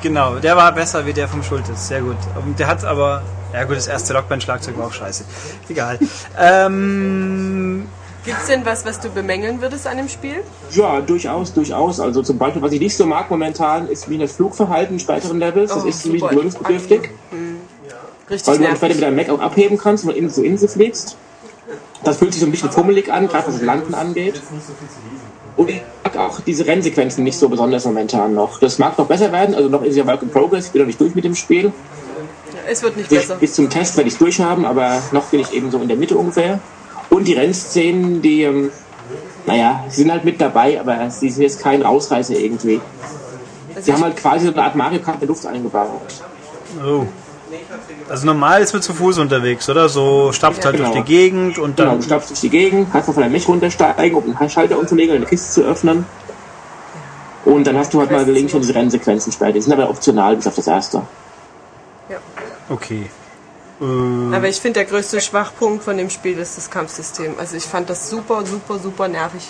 genau. 0.02 0.36
Der 0.36 0.56
war 0.56 0.72
besser 0.72 1.04
wie 1.04 1.12
der 1.12 1.28
vom 1.28 1.42
Schultes. 1.42 1.88
Sehr 1.88 2.00
gut. 2.00 2.16
Und 2.44 2.58
der 2.58 2.66
hat 2.66 2.84
aber. 2.84 3.22
Ja 3.52 3.64
gut, 3.64 3.76
das 3.76 3.88
erste 3.88 4.14
Rockband-Schlagzeug 4.14 4.78
war 4.78 4.86
auch 4.86 4.92
scheiße. 4.92 5.24
Egal. 5.68 5.98
Ähm, 6.38 7.88
Gibt's 8.24 8.46
denn 8.48 8.64
was, 8.66 8.84
was 8.84 9.00
du 9.00 9.08
bemängeln 9.08 9.62
würdest 9.62 9.86
an 9.86 9.96
dem 9.96 10.08
Spiel? 10.08 10.42
Ja, 10.72 11.00
durchaus, 11.00 11.54
durchaus. 11.54 12.00
Also 12.00 12.22
zum 12.22 12.36
Beispiel, 12.36 12.60
was 12.60 12.72
ich 12.72 12.80
nicht 12.80 12.96
so 12.96 13.06
mag 13.06 13.30
momentan, 13.30 13.88
ist 13.88 14.10
wie 14.10 14.18
das 14.18 14.32
Flugverhalten 14.32 14.94
in 14.96 15.00
späteren 15.00 15.38
Levels. 15.38 15.72
Das 15.72 15.84
Oh, 15.84 15.88
ist 15.88 16.02
ziemlich 16.02 16.22
gewöhnungsbedürftig. 16.22 17.10
Richtig 18.28 18.46
Weil 18.48 18.58
du 18.58 18.62
dann 18.62 18.72
nervig. 18.72 18.88
mit 18.94 19.02
deinem 19.02 19.16
Mac 19.16 19.30
auch 19.30 19.40
abheben 19.40 19.78
kannst 19.78 20.04
und 20.04 20.10
Insel 20.14 20.34
zu 20.34 20.44
Insel 20.44 20.68
fliegst. 20.68 21.16
Das 22.04 22.18
fühlt 22.18 22.32
sich 22.32 22.40
so 22.40 22.46
ein 22.46 22.52
bisschen 22.52 22.70
fummelig 22.70 23.10
an, 23.12 23.26
gerade 23.26 23.46
was 23.48 23.54
das 23.54 23.62
Landen 23.62 23.94
angeht. 23.94 24.40
Und 25.56 25.68
ich 25.70 25.82
mag 26.04 26.16
auch 26.16 26.40
diese 26.40 26.66
Rennsequenzen 26.66 27.24
nicht 27.24 27.38
so 27.38 27.48
besonders 27.48 27.84
momentan 27.84 28.34
noch. 28.34 28.58
Das 28.60 28.78
mag 28.78 28.96
noch 28.98 29.06
besser 29.06 29.32
werden, 29.32 29.54
also 29.54 29.68
noch 29.68 29.82
ist 29.82 29.96
ja 29.96 30.06
Work 30.06 30.22
in 30.22 30.30
Progress, 30.30 30.66
ich 30.66 30.72
bin 30.72 30.82
noch 30.82 30.86
nicht 30.86 31.00
durch 31.00 31.14
mit 31.14 31.24
dem 31.24 31.34
Spiel. 31.34 31.72
Es 32.68 32.82
wird 32.82 32.96
nicht 32.96 33.08
Bis, 33.08 33.20
besser. 33.22 33.36
bis 33.36 33.54
zum 33.54 33.68
Test 33.68 33.96
werde 33.96 34.08
ich 34.08 34.14
es 34.14 34.18
durchhaben, 34.18 34.64
aber 34.64 35.02
noch 35.12 35.24
bin 35.26 35.40
ich 35.40 35.52
eben 35.52 35.70
so 35.70 35.78
in 35.78 35.88
der 35.88 35.96
Mitte 35.96 36.16
ungefähr. 36.16 36.60
Und 37.10 37.26
die 37.26 37.34
Rennszenen, 37.34 38.22
die, 38.22 38.42
ähm, 38.44 38.70
naja, 39.46 39.84
sind 39.88 40.10
halt 40.10 40.24
mit 40.24 40.40
dabei, 40.40 40.80
aber 40.80 41.10
sie 41.10 41.28
sind 41.30 41.42
jetzt 41.42 41.60
kein 41.62 41.82
Rausreißer 41.82 42.34
irgendwie. 42.34 42.80
Sie 43.80 43.92
haben 43.92 44.02
halt 44.02 44.16
quasi 44.16 44.46
so 44.46 44.52
eine 44.52 44.62
Art 44.62 44.74
Mario 44.76 45.00
Kart 45.00 45.16
in 45.16 45.20
der 45.20 45.28
Luft 45.28 45.46
eingebaut. 45.46 46.00
oh. 46.84 47.06
Also 48.08 48.26
normal 48.26 48.60
ist 48.62 48.72
man 48.72 48.82
zu 48.82 48.92
Fuß 48.92 49.18
unterwegs, 49.18 49.68
oder? 49.68 49.88
So 49.88 50.32
stapft 50.32 50.64
halt 50.64 50.76
Genau. 50.76 50.92
durch 50.92 51.04
die 51.04 51.12
Gegend 51.12 51.58
und 51.58 51.76
Genau, 51.76 51.90
dann. 51.90 51.98
du 51.98 52.04
stapfst 52.04 52.30
durch 52.30 52.40
die 52.40 52.50
Gegend, 52.50 52.88
kannst 52.92 53.08
noch 53.08 53.14
von 53.14 53.22
deinem 53.22 53.32
Mech 53.32 53.46
runtersteigen, 53.48 54.16
um 54.16 54.36
einen 54.36 54.50
Schalter 54.50 54.78
umzulegen, 54.78 55.14
eine 55.16 55.26
Kiste 55.26 55.62
zu 55.62 55.62
öffnen. 55.68 56.04
Und 57.44 57.66
dann 57.66 57.76
hast 57.76 57.94
du 57.94 58.00
halt 58.00 58.10
mal 58.10 58.24
gelegentlich 58.24 58.50
schon 58.52 58.60
diese 58.60 58.74
Rennsequenzen 58.74 59.32
später. 59.32 59.52
Die 59.52 59.60
sind 59.60 59.72
aber 59.72 59.88
optional 59.88 60.36
bis 60.36 60.46
auf 60.46 60.54
das 60.56 60.66
erste. 60.66 61.02
Okay. 62.68 63.08
Aber 63.80 64.48
ich 64.48 64.60
finde, 64.60 64.80
der 64.80 64.84
größte 64.84 65.20
Schwachpunkt 65.20 65.82
von 65.84 65.96
dem 65.96 66.10
Spiel 66.10 66.38
ist 66.38 66.56
das 66.58 66.70
Kampfsystem. 66.70 67.34
Also 67.38 67.56
ich 67.56 67.64
fand 67.64 67.88
das 67.88 68.10
super, 68.10 68.44
super, 68.44 68.78
super 68.78 69.08
nervig. 69.08 69.42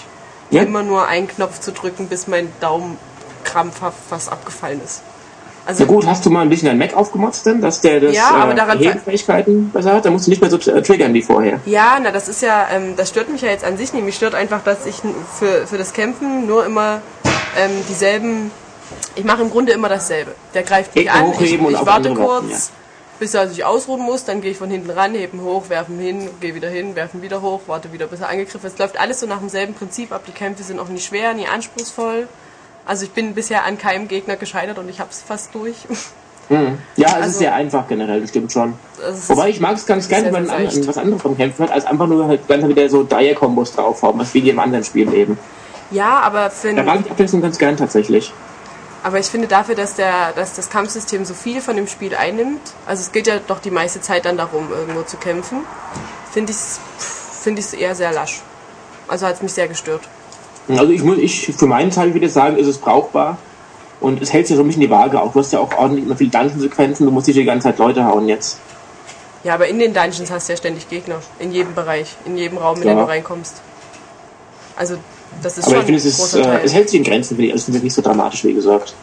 Ja. 0.51 0.63
Immer 0.63 0.83
nur 0.83 1.07
einen 1.07 1.27
Knopf 1.29 1.61
zu 1.61 1.73
drücken, 1.73 2.07
bis 2.09 2.27
mein 2.29 2.53
Daumen 2.61 2.97
krampfhaft 3.45 3.99
fast 4.09 4.31
abgefallen 4.31 4.81
ist. 4.85 5.03
Also 5.67 5.85
Na 5.85 5.93
gut, 5.93 6.07
hast 6.07 6.25
du 6.25 6.31
mal 6.31 6.41
ein 6.41 6.49
bisschen 6.49 6.67
dein 6.69 6.79
Mac 6.79 6.95
aufgemotzt 6.95 7.45
denn, 7.47 7.61
dass 7.61 7.81
der 7.81 8.01
das 8.01 8.15
Ja, 8.17 8.31
aber 8.31 8.53
äh, 8.53 8.57
daran- 8.57 8.79
Hebefähigkeiten 8.79 9.71
besser 9.71 9.93
hat? 9.95 10.05
Da 10.05 10.11
musst 10.11 10.27
du 10.27 10.31
nicht 10.31 10.41
mehr 10.41 10.51
so 10.51 10.57
äh, 10.59 10.83
triggern 10.83 11.13
wie 11.13 11.23
vorher. 11.23 11.61
Ja, 11.67 11.99
na, 12.03 12.11
das 12.11 12.29
ist 12.29 12.43
ja, 12.43 12.67
ähm, 12.73 12.95
das 12.97 13.11
stört 13.11 13.29
mich 13.31 13.43
ja 13.43 13.49
jetzt 13.51 13.65
an 13.65 13.77
sich 13.77 13.93
nicht. 13.93 14.05
Mich 14.05 14.17
stört 14.17 14.35
einfach, 14.35 14.63
dass 14.65 14.87
ich 14.87 14.97
für, 15.39 15.67
für 15.67 15.77
das 15.79 15.93
Kämpfen 15.93 16.47
nur 16.47 16.65
immer 16.65 17.03
ähm, 17.59 17.71
dieselben. 17.89 18.51
Ich 19.15 19.25
mache 19.25 19.43
im 19.43 19.51
Grunde 19.51 19.73
immer 19.73 19.89
dasselbe. 19.89 20.35
Der 20.55 20.63
greift 20.63 20.95
mich 20.95 21.05
Gegner 21.05 21.21
an, 21.21 21.33
ich, 21.39 21.53
ich 21.53 21.87
warte 21.87 22.15
kurz, 22.15 22.51
ja. 22.51 22.57
Bis 23.21 23.35
er 23.35 23.49
sich 23.49 23.65
ausruhen 23.65 24.03
muss, 24.03 24.25
dann 24.25 24.41
gehe 24.41 24.51
ich 24.51 24.57
von 24.57 24.71
hinten 24.71 24.91
ran, 24.91 25.15
heben 25.15 25.43
hoch, 25.43 25.69
werfen 25.69 25.99
hin, 26.01 26.29
gehe 26.41 26.55
wieder 26.57 26.69
hin, 26.69 26.97
werfen 26.97 27.23
wieder 27.23 27.41
hoch, 27.43 27.61
warte 27.69 27.93
wieder, 27.93 28.07
bis 28.09 28.21
er 28.21 28.29
angegriffen 28.31 28.67
ist. 28.67 28.73
Es 28.73 28.79
läuft 28.79 28.99
alles 28.99 29.21
so 29.21 29.27
nach 29.27 29.39
demselben 29.39 29.75
Prinzip 29.75 30.11
ab. 30.13 30.23
Die 30.27 30.33
Kämpfe 30.33 30.63
sind 30.65 30.81
auch 30.81 30.89
nie 30.89 30.99
schwer, 30.99 31.35
nie 31.35 31.47
anspruchsvoll. 31.47 32.27
Also 32.87 33.05
ich 33.05 33.13
bin 33.13 33.35
bisher 33.35 33.65
an 33.65 33.79
keinem 33.79 34.09
Gegner 34.09 34.35
gescheitert 34.37 34.79
und 34.79 34.89
ich 34.89 34.99
habe 34.99 35.11
es 35.11 35.23
fast 35.23 35.55
durch. 35.55 35.77
Ja, 36.97 37.07
es 37.07 37.15
Also- 37.15 37.29
ist 37.29 37.39
sehr 37.39 37.55
einfach 37.55 37.87
generell, 37.87 38.23
das 38.23 38.31
stimmt 38.31 38.51
schon. 38.53 38.75
Ist- 39.09 39.29
Wobei 39.29 39.51
ich 39.51 39.61
mag 39.61 39.77
es 39.77 39.87
ganz 39.87 40.09
gerne, 40.09 40.33
wenn 40.33 40.47
man 40.47 40.67
was 40.87 40.99
anderes 40.99 41.23
vom 41.23 41.37
Kämpfen 41.37 41.63
hat, 41.65 41.71
als 41.71 41.85
einfach 41.85 42.09
nur 42.09 42.27
halt 42.27 42.49
ganz 42.49 42.67
wieder 42.67 42.89
so 42.89 43.05
Dreierkombos 43.09 43.73
drauf 43.75 44.03
haben, 44.03 44.19
was 44.19 44.35
wie 44.35 44.39
in 44.41 44.47
jedem 44.47 44.59
anderen 44.59 44.83
Spiel 44.83 45.13
eben. 45.15 45.39
ja, 45.93 46.19
aber 46.21 46.51
für 46.51 46.75
Da 46.75 46.83
mag 46.83 46.97
ich 47.01 47.05
die 47.05 47.11
Abwechslung 47.13 47.41
ganz 47.43 47.57
gern 47.59 47.77
tatsächlich. 47.77 48.33
Aber 49.03 49.19
ich 49.19 49.27
finde 49.27 49.49
dafür, 49.49 49.75
dass, 49.75 49.95
der, 49.95 50.33
dass 50.33 50.55
das 50.55 50.69
Kampfsystem 50.69 51.25
so 51.25 51.33
viel 51.35 51.61
von 51.61 51.75
dem 51.77 51.87
Spiel 51.87 52.15
einnimmt, 52.15 52.61
also 52.87 53.01
es 53.01 53.13
geht 53.13 53.27
ja 53.27 53.39
doch 53.47 53.61
die 53.61 53.71
meiste 53.71 54.01
Zeit 54.01 54.27
dann 54.27 54.37
darum, 54.37 54.71
irgendwo 54.71 55.03
zu 55.03 55.17
kämpfen, 55.17 55.61
finde 56.33 56.53
ich 56.53 56.59
es 56.59 56.81
find 57.41 57.59
ich's 57.59 57.73
eher 57.73 57.95
sehr 57.95 58.13
lasch. 58.13 58.43
Also 59.09 59.27
hat 59.27 59.37
es 59.37 59.43
mich 59.43 59.53
sehr 59.53 59.69
gestört. 59.69 60.03
Also 60.69 60.93
ich 60.93 61.03
muss, 61.03 61.19
ich 61.19 61.53
für 61.57 61.67
meinen 61.67 61.91
Teil 61.91 62.13
würde 62.15 62.29
sagen, 62.29 62.57
ist 62.57 62.67
es 62.67 62.79
brauchbar. 62.79 63.39
Und 64.01 64.23
es 64.23 64.33
hält 64.33 64.47
sich 64.47 64.57
so 64.57 64.63
ein 64.63 64.67
bisschen 64.67 64.83
die 64.83 64.91
Waage 64.91 65.21
auf. 65.21 65.33
Du 65.33 65.41
hast 65.41 65.53
ja 65.53 65.59
auch 65.59 65.77
ordentlich 65.77 66.07
immer 66.07 66.17
viele 66.17 66.31
Dungeon-Sequenzen, 66.31 67.07
du 67.07 67.13
musst 67.13 67.27
nicht 67.27 67.39
die 67.39 67.45
ganze 67.45 67.69
Zeit 67.69 67.79
Leute 67.79 68.05
hauen 68.05 68.29
jetzt. 68.29 68.59
Ja, 69.43 69.55
aber 69.55 69.69
in 69.69 69.79
den 69.79 69.93
Dungeons 69.93 70.31
hast 70.31 70.49
du 70.49 70.53
ja 70.53 70.57
ständig 70.57 70.89
Gegner. 70.89 71.17
In 71.39 71.51
jedem 71.51 71.75
Bereich, 71.75 72.17
in 72.25 72.37
jedem 72.37 72.59
Raum, 72.59 72.77
in 72.77 72.83
den 72.83 72.99
Ja. 72.99 73.05
du 73.05 73.09
reinkommst. 73.09 73.61
Also 74.77 74.97
das 75.43 75.59
ist 75.59 75.65
Aber 75.65 75.73
schon 75.77 75.81
ich 75.81 75.87
finde, 75.87 75.99
es, 76.01 76.05
ist, 76.07 76.35
äh, 76.35 76.61
es 76.65 76.75
hält 76.75 76.89
sich 76.91 76.99
in 76.99 77.05
Grenzen, 77.05 77.37
finde 77.37 77.47
ich. 77.47 77.53
Also, 77.53 77.73
es 77.73 77.83
nicht 77.83 77.95
so 77.95 78.03
dramatisch, 78.03 78.45
wie 78.45 78.55
gesagt. 78.55 78.95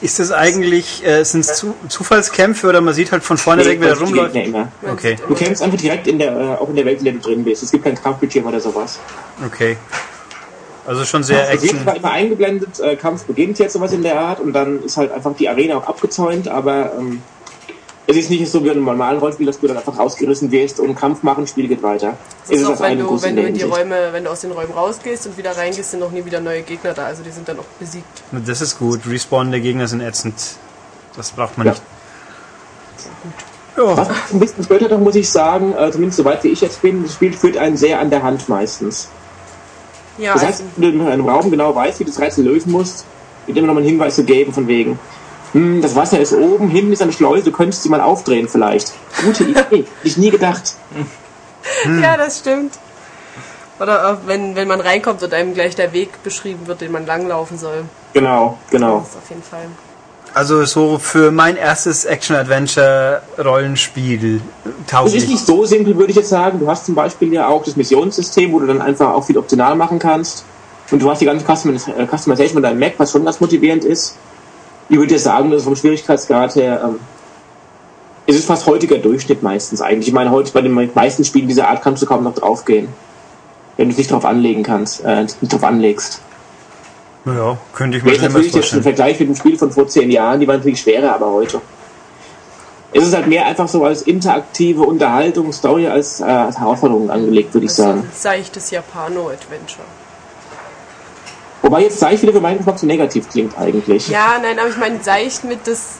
Ist 0.00 0.18
das 0.18 0.32
eigentlich, 0.32 1.06
äh, 1.06 1.22
sind 1.24 1.40
es 1.44 1.54
zu, 1.56 1.74
Zufallskämpfe 1.88 2.66
oder 2.68 2.80
man 2.80 2.92
sieht 2.92 3.12
halt 3.12 3.22
von 3.22 3.38
vorne 3.38 3.64
weg, 3.64 3.78
wer 3.80 3.90
da 3.90 3.94
das 3.94 4.02
ist 4.02 4.08
die 4.08 4.12
rumläuft? 4.18 4.34
Gegner 4.34 4.68
immer. 4.82 4.92
Okay, 4.92 5.16
Du 5.28 5.34
kämpfst 5.34 5.62
einfach 5.62 5.78
direkt 5.78 6.08
in 6.08 6.18
der, 6.18 6.32
äh, 6.36 6.44
auch 6.56 6.68
in 6.68 6.74
der 6.74 6.84
Welt, 6.84 6.98
in 6.98 7.04
der 7.04 7.12
du 7.14 7.20
drin 7.20 7.44
bist. 7.44 7.62
Es 7.62 7.70
gibt 7.70 7.84
keinen 7.84 7.94
Kampfbildschirm 7.94 8.44
oder 8.46 8.60
sowas. 8.60 8.98
okay. 9.46 9.76
Also 10.84 11.04
schon 11.04 11.22
sehr 11.22 11.44
Es 11.44 11.62
wird 11.62 11.74
Action. 11.74 11.82
zwar 11.84 11.94
immer 11.96 12.10
eingeblendet, 12.10 12.80
äh, 12.80 12.96
Kampf 12.96 13.22
beginnt 13.26 13.60
jetzt 13.60 13.74
sowas 13.74 13.92
in 13.92 14.02
der 14.02 14.18
Art 14.18 14.40
und 14.40 14.52
dann 14.52 14.82
ist 14.82 14.96
halt 14.96 15.12
einfach 15.12 15.32
die 15.36 15.48
Arena 15.48 15.76
auch 15.76 15.86
abgezäunt, 15.86 16.48
aber 16.48 16.94
ähm, 16.98 17.22
es 18.12 18.18
ist 18.18 18.30
nicht 18.30 18.50
so 18.50 18.62
wie 18.62 18.68
in 18.68 18.76
einem 18.76 18.84
normalen 18.84 19.18
Rollenspiel, 19.18 19.46
dass 19.46 19.60
du 19.60 19.66
dann 19.66 19.76
einfach 19.76 19.98
rausgerissen 19.98 20.50
wirst 20.50 20.80
und 20.80 20.94
Kampf 20.94 21.22
machen, 21.22 21.46
Spiel 21.46 21.68
geht 21.68 21.82
weiter. 21.82 22.16
Das 22.48 22.58
ist 22.58 22.64
auch, 22.64 22.72
auf 22.72 22.80
wenn 22.80 22.98
du, 22.98 23.22
wenn 23.22 23.36
du 23.36 23.52
die. 23.52 23.62
Räume, 23.62 24.12
wenn 24.12 24.24
du 24.24 24.30
aus 24.30 24.40
den 24.40 24.52
Räumen 24.52 24.72
rausgehst 24.72 25.26
und 25.26 25.36
wieder 25.36 25.56
reingehst, 25.56 25.90
sind 25.90 26.00
noch 26.00 26.10
nie 26.10 26.24
wieder 26.24 26.40
neue 26.40 26.62
Gegner 26.62 26.92
da. 26.94 27.06
Also 27.06 27.22
die 27.22 27.30
sind 27.30 27.48
dann 27.48 27.58
auch 27.58 27.64
besiegt. 27.78 28.22
Das 28.46 28.60
ist 28.60 28.78
gut. 28.78 29.00
Respawn 29.06 29.50
der 29.50 29.60
Gegner 29.60 29.88
sind 29.88 30.00
ätzend. 30.00 30.34
Das 31.16 31.30
braucht 31.30 31.58
man 31.58 31.66
Ja. 31.66 31.72
nicht. 31.72 31.82
Ja. 33.76 33.96
Was 33.96 34.08
ein 34.32 34.40
bisschen 34.40 34.64
später 34.64 34.88
noch, 34.88 34.98
muss 34.98 35.14
ich 35.14 35.30
sagen, 35.30 35.74
äh, 35.74 35.90
zumindest 35.90 36.18
soweit 36.18 36.44
wie 36.44 36.48
ich 36.48 36.60
jetzt 36.60 36.82
bin, 36.82 37.02
das 37.02 37.14
Spiel 37.14 37.32
führt 37.32 37.56
einen 37.56 37.76
sehr 37.76 38.00
an 38.00 38.10
der 38.10 38.22
Hand 38.22 38.48
meistens. 38.48 39.08
Ja, 40.18 40.34
Das 40.34 40.42
also, 40.42 40.46
heißt, 40.46 40.64
wenn 40.76 40.98
du 40.98 41.04
in 41.04 41.08
einem 41.08 41.26
Raum 41.28 41.50
genau 41.50 41.74
weißt, 41.74 42.00
wie 42.00 42.04
du 42.04 42.10
das 42.10 42.20
Rätsel 42.20 42.44
lösen 42.44 42.70
musst, 42.70 43.06
wird 43.46 43.56
immer 43.56 43.68
noch 43.68 43.74
mal 43.74 43.80
einen 43.80 43.88
Hinweis 43.88 44.14
zu 44.16 44.24
geben, 44.24 44.52
von 44.52 44.68
wegen, 44.68 44.98
hm, 45.52 45.82
das 45.82 45.94
Wasser 45.94 46.20
ist 46.20 46.32
oben, 46.32 46.68
hinten 46.68 46.92
ist 46.92 47.02
eine 47.02 47.12
Schleuse, 47.12 47.44
du 47.44 47.52
könntest 47.52 47.82
sie 47.82 47.88
mal 47.88 48.00
aufdrehen 48.00 48.48
vielleicht. 48.48 48.92
Gute 49.24 49.44
Idee, 49.44 49.60
hätte 49.70 49.84
ich 50.02 50.16
nie 50.16 50.30
gedacht. 50.30 50.74
ja, 52.00 52.16
das 52.16 52.40
stimmt. 52.40 52.74
Oder 53.80 54.20
wenn, 54.26 54.54
wenn 54.54 54.68
man 54.68 54.80
reinkommt 54.80 55.22
und 55.22 55.34
einem 55.34 55.54
gleich 55.54 55.74
der 55.74 55.92
Weg 55.92 56.22
beschrieben 56.22 56.66
wird, 56.66 56.80
den 56.80 56.92
man 56.92 57.04
langlaufen 57.04 57.58
soll. 57.58 57.84
Genau, 58.12 58.58
genau. 58.70 59.00
Das 59.00 59.08
ist 59.08 59.16
auf 59.16 59.30
jeden 59.30 59.42
Fall. 59.42 59.66
Also 60.34 60.64
so 60.64 60.98
für 60.98 61.30
mein 61.30 61.56
erstes 61.56 62.06
Action-Adventure-Rollenspiel 62.06 64.40
Es 64.64 64.72
tauglich. 64.90 65.16
ist 65.16 65.28
nicht 65.28 65.44
so 65.44 65.66
simpel, 65.66 65.94
würde 65.96 66.10
ich 66.10 66.16
jetzt 66.16 66.30
sagen. 66.30 66.58
Du 66.58 66.66
hast 66.68 66.86
zum 66.86 66.94
Beispiel 66.94 67.34
ja 67.34 67.48
auch 67.48 67.62
das 67.64 67.76
Missionssystem, 67.76 68.50
wo 68.52 68.60
du 68.60 68.66
dann 68.66 68.80
einfach 68.80 69.12
auch 69.12 69.24
viel 69.24 69.36
optional 69.36 69.74
machen 69.74 69.98
kannst. 69.98 70.46
Und 70.90 71.02
du 71.02 71.10
hast 71.10 71.20
die 71.20 71.26
ganze 71.26 71.44
äh, 71.44 72.06
Customization 72.06 72.54
von 72.54 72.62
deinem 72.62 72.78
Mac, 72.78 72.94
was 72.96 73.12
schon 73.12 73.24
ganz 73.24 73.40
motivierend 73.40 73.84
ist. 73.84 74.16
Ich 74.92 74.98
würde 74.98 75.14
jetzt 75.14 75.24
sagen, 75.24 75.50
dass 75.50 75.64
vom 75.64 75.74
Schwierigkeitsgrad 75.74 76.54
her, 76.54 76.82
ähm, 76.84 77.00
es 78.26 78.36
ist 78.36 78.44
fast 78.44 78.66
heutiger 78.66 78.98
Durchschnitt 78.98 79.42
meistens 79.42 79.80
eigentlich. 79.80 80.08
Ich 80.08 80.12
meine, 80.12 80.30
heute 80.30 80.52
bei 80.52 80.60
den 80.60 80.90
meisten 80.92 81.24
Spielen 81.24 81.48
dieser 81.48 81.68
Art 81.68 81.80
kannst 81.80 82.02
du 82.02 82.06
kaum 82.06 82.24
noch 82.24 82.34
draufgehen. 82.34 82.88
Wenn 83.78 83.88
du 83.88 83.92
es 83.92 83.96
nicht 83.96 84.10
drauf 84.10 84.26
anlegen 84.26 84.62
kannst, 84.62 85.02
äh, 85.02 85.22
nicht 85.22 85.50
drauf 85.50 85.64
anlegst. 85.64 86.20
Ja, 87.24 87.56
könnte 87.74 87.96
ich 87.96 88.04
mir 88.04 88.16
schon 88.16 88.24
natürlich 88.24 88.54
jetzt 88.54 88.74
im 88.74 88.82
Vergleich 88.82 89.18
mit 89.18 89.30
dem 89.30 89.34
Spiel 89.34 89.56
von 89.56 89.72
vor 89.72 89.88
zehn 89.88 90.10
Jahren, 90.10 90.40
die 90.40 90.46
waren 90.46 90.58
natürlich 90.58 90.82
schwerer, 90.82 91.14
aber 91.14 91.30
heute. 91.30 91.62
Es 92.92 93.06
ist 93.06 93.14
halt 93.14 93.28
mehr 93.28 93.46
einfach 93.46 93.68
so 93.68 93.82
als 93.86 94.02
interaktive 94.02 94.82
Unterhaltung, 94.82 95.54
Story 95.54 95.86
als, 95.86 96.20
äh, 96.20 96.24
als 96.24 96.58
Herausforderung 96.58 97.08
angelegt, 97.08 97.54
würde 97.54 97.64
ich 97.64 97.72
sagen. 97.72 98.06
seichtes 98.12 98.70
Japano-Adventure. 98.70 99.86
Wobei 101.62 101.82
jetzt 101.82 102.00
Zeich 102.00 102.20
wieder 102.22 102.32
für 102.32 102.40
meinen 102.40 102.58
Geschmack 102.58 102.78
so 102.78 102.86
negativ 102.86 103.28
klingt 103.30 103.56
eigentlich. 103.56 104.08
Ja, 104.08 104.38
nein, 104.42 104.58
aber 104.58 104.68
ich 104.68 104.76
meine 104.76 105.02
seicht 105.02 105.44
mit 105.44 105.66
das. 105.66 105.98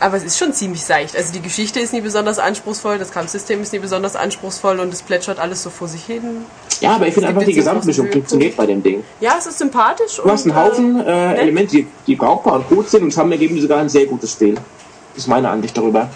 Aber 0.00 0.16
es 0.16 0.24
ist 0.24 0.38
schon 0.38 0.54
ziemlich 0.54 0.82
seicht. 0.82 1.14
Also 1.14 1.32
die 1.32 1.42
Geschichte 1.42 1.78
ist 1.78 1.92
nie 1.92 2.00
besonders 2.00 2.38
anspruchsvoll, 2.38 2.98
das 2.98 3.10
Kampfsystem 3.10 3.60
ist 3.60 3.72
nie 3.74 3.80
besonders 3.80 4.16
anspruchsvoll 4.16 4.80
und 4.80 4.92
es 4.92 5.02
plätschert 5.02 5.38
alles 5.38 5.62
so 5.62 5.68
vor 5.68 5.88
sich 5.88 6.04
hin. 6.04 6.46
Ja, 6.80 6.94
aber 6.94 7.06
ich 7.06 7.12
finde 7.12 7.28
einfach, 7.28 7.44
die 7.44 7.52
Gesamtmischung 7.52 8.10
funktioniert 8.10 8.56
bei 8.56 8.64
dem 8.64 8.82
Ding. 8.82 9.04
Ja, 9.20 9.34
es 9.38 9.46
ist 9.46 9.58
sympathisch. 9.58 10.16
Du 10.16 10.30
hast 10.30 10.46
einen 10.46 10.56
Haufen 10.56 11.06
äh, 11.06 11.34
Elemente, 11.34 11.76
die, 11.76 11.86
die 12.06 12.16
brauchbar 12.16 12.54
und 12.54 12.68
gut 12.68 12.88
sind 12.88 13.02
und 13.02 13.16
haben 13.16 13.30
ergeben 13.30 13.60
sogar 13.60 13.78
ein 13.78 13.90
sehr 13.90 14.06
gutes 14.06 14.32
Spiel. 14.32 14.54
Das 14.54 15.24
ist 15.24 15.28
meine 15.28 15.50
Ansicht 15.50 15.76
darüber. 15.76 16.08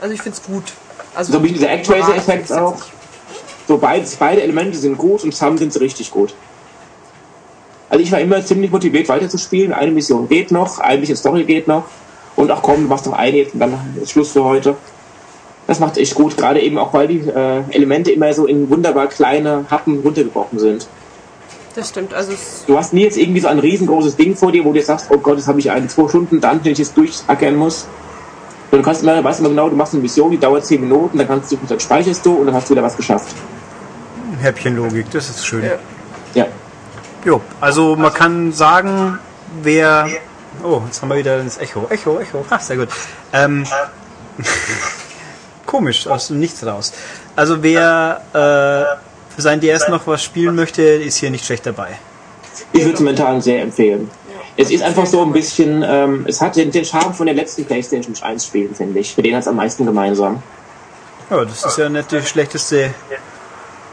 Also 0.00 0.14
ich 0.14 0.22
finde 0.22 0.38
es 0.38 0.42
gut. 0.42 0.72
Also 1.14 1.34
So 1.34 1.44
wie 1.44 1.52
dieser 1.52 1.70
Actraiser-Effekt 1.70 2.50
auch. 2.50 2.76
So 3.68 3.76
beide, 3.76 4.06
beide 4.18 4.42
Elemente 4.42 4.78
sind 4.78 4.96
gut 4.96 5.22
und 5.22 5.32
zusammen 5.32 5.58
sind 5.58 5.72
sie 5.72 5.80
richtig 5.80 6.10
gut. 6.10 6.34
Also 7.92 8.02
ich 8.02 8.10
war 8.10 8.20
immer 8.20 8.42
ziemlich 8.42 8.70
motiviert 8.70 9.10
weiterzuspielen. 9.10 9.74
Eine 9.74 9.92
Mission 9.92 10.26
geht 10.26 10.50
noch, 10.50 10.78
ein 10.78 11.00
bisschen 11.00 11.14
Story 11.14 11.44
geht 11.44 11.68
noch. 11.68 11.84
Und 12.36 12.50
ach 12.50 12.62
komm, 12.62 12.84
du 12.84 12.88
machst 12.88 13.04
noch 13.04 13.12
eine 13.12 13.36
jetzt 13.36 13.52
und 13.52 13.60
dann 13.60 13.74
ist 14.00 14.12
Schluss 14.12 14.32
für 14.32 14.42
heute. 14.44 14.76
Das 15.66 15.78
macht 15.78 15.98
echt 15.98 16.14
gut, 16.14 16.38
gerade 16.38 16.62
eben 16.62 16.78
auch, 16.78 16.94
weil 16.94 17.06
die 17.06 17.18
äh, 17.18 17.60
Elemente 17.68 18.10
immer 18.10 18.32
so 18.32 18.46
in 18.46 18.70
wunderbar 18.70 19.08
kleine 19.08 19.66
Happen 19.70 20.00
runtergebrochen 20.00 20.58
sind. 20.58 20.86
Das 21.74 21.90
stimmt. 21.90 22.14
Also 22.14 22.32
Du 22.66 22.78
hast 22.78 22.94
nie 22.94 23.02
jetzt 23.02 23.18
irgendwie 23.18 23.40
so 23.40 23.48
ein 23.48 23.58
riesengroßes 23.58 24.16
Ding 24.16 24.36
vor 24.36 24.52
dir, 24.52 24.64
wo 24.64 24.70
du 24.70 24.78
jetzt 24.78 24.86
sagst, 24.86 25.08
oh 25.10 25.18
Gott, 25.18 25.36
jetzt 25.36 25.48
habe 25.48 25.60
ich 25.60 25.70
eine 25.70 25.86
zwei 25.88 26.08
Stunden 26.08 26.40
dann, 26.40 26.62
den 26.62 26.72
ich 26.72 26.78
jetzt 26.78 26.96
durchackern 26.96 27.56
muss. 27.56 27.86
Und 28.70 28.78
du 28.78 28.82
kannst 28.82 29.02
immer, 29.02 29.22
weißt 29.22 29.40
immer 29.40 29.50
genau, 29.50 29.68
du 29.68 29.76
machst 29.76 29.92
eine 29.92 30.00
Mission, 30.00 30.30
die 30.30 30.38
dauert 30.38 30.64
10 30.64 30.80
Minuten, 30.80 31.18
dann 31.18 31.28
kannst 31.28 31.52
du, 31.52 31.58
dann 31.68 31.78
speicherst 31.78 32.24
du 32.24 32.36
und 32.36 32.46
dann 32.46 32.54
hast 32.54 32.70
du 32.70 32.72
wieder 32.72 32.82
was 32.82 32.96
geschafft. 32.96 33.36
Häppchenlogik, 34.40 35.10
das 35.10 35.28
ist 35.28 35.44
schön. 35.44 35.62
Ja. 35.62 35.72
Ja. 36.34 36.46
Jo, 37.24 37.40
also 37.60 37.96
man 37.96 38.12
kann 38.12 38.52
sagen, 38.52 39.18
wer. 39.62 40.08
Oh, 40.62 40.82
jetzt 40.86 41.00
haben 41.00 41.08
wir 41.08 41.16
wieder 41.16 41.42
das 41.42 41.58
Echo. 41.58 41.86
Echo, 41.88 42.18
Echo. 42.18 42.44
Ach, 42.50 42.60
sehr 42.60 42.76
gut. 42.76 42.88
Ähm, 43.32 43.64
komisch, 45.66 46.06
aus 46.06 46.28
dem 46.28 46.40
Nichts 46.40 46.64
raus. 46.64 46.92
Also 47.36 47.62
wer 47.62 48.20
äh, 48.32 49.34
für 49.34 49.42
sein 49.42 49.60
DS 49.60 49.88
noch 49.88 50.06
was 50.06 50.22
spielen 50.22 50.54
möchte, 50.54 50.82
ist 50.82 51.16
hier 51.16 51.30
nicht 51.30 51.44
schlecht 51.44 51.64
dabei. 51.66 51.98
Ich 52.72 52.80
würde 52.80 52.94
es 52.94 53.00
momentan 53.00 53.40
sehr 53.40 53.62
empfehlen. 53.62 54.10
Es 54.56 54.70
ist 54.70 54.82
einfach 54.82 55.06
so 55.06 55.22
ein 55.22 55.32
bisschen, 55.32 55.82
ähm, 55.86 56.26
es 56.28 56.40
hat 56.40 56.56
den, 56.56 56.70
den 56.70 56.84
Charme 56.84 57.14
von 57.14 57.26
den 57.26 57.36
letzten 57.36 57.64
PlayStation 57.64 58.14
1 58.20 58.44
Spielen, 58.44 58.74
finde 58.74 58.98
ich. 58.98 59.16
Mit 59.16 59.24
denen 59.24 59.36
hat 59.36 59.42
es 59.42 59.48
am 59.48 59.56
meisten 59.56 59.86
gemeinsam. 59.86 60.42
Ja, 61.30 61.44
das 61.44 61.64
ist 61.64 61.78
ja 61.78 61.88
nicht 61.88 62.12
die 62.12 62.20
schlechteste 62.20 62.82
äh, 62.84 62.92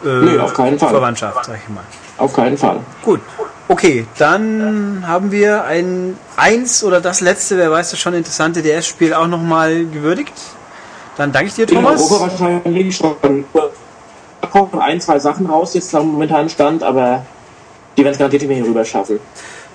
Nö, 0.03 0.41
auf 0.41 0.53
keinen 0.53 0.77
Fall. 0.77 0.89
Verwandtschaft, 0.89 1.45
sag 1.45 1.59
ich 1.63 1.69
mal. 1.69 1.83
Auf 2.19 2.33
keinen 2.33 2.57
Fall. 2.57 2.81
Gut. 3.03 3.21
Okay, 3.67 4.05
dann 4.17 5.03
haben 5.07 5.31
wir 5.31 5.63
ein 5.63 6.17
eins 6.35 6.83
oder 6.83 7.01
das 7.01 7.21
letzte, 7.21 7.57
wer 7.57 7.71
weiß 7.71 7.91
das 7.91 7.99
schon, 7.99 8.13
interessante 8.13 8.61
DS-Spiel 8.61 9.13
auch 9.13 9.27
nochmal 9.27 9.85
gewürdigt. 9.85 10.33
Dann 11.17 11.31
danke 11.31 11.49
ich 11.49 11.53
dir, 11.53 11.69
In 11.69 11.75
Thomas. 11.75 12.01
Europa 12.01 12.31
wahrscheinlich 12.31 12.95
schon. 12.95 13.15
Da 14.41 14.47
kommen 14.47 14.79
ein, 14.79 14.99
zwei 14.99 15.19
Sachen 15.19 15.45
raus, 15.45 15.73
jetzt 15.73 15.93
am 15.93 16.13
momentanen 16.13 16.49
Stand, 16.49 16.81
aber 16.81 17.25
die 17.95 18.03
werden 18.03 18.13
es 18.13 18.17
garantiert 18.17 18.41
nicht 18.41 18.49
mehr 18.49 18.57
hier 18.57 18.67
rüber 18.67 18.85
schaffen. 18.85 19.19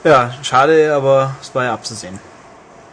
Ja, 0.03 0.33
schade, 0.43 0.93
aber 0.95 1.37
es 1.41 1.55
war 1.55 1.65
ja 1.65 1.75
abzusehen. 1.75 2.19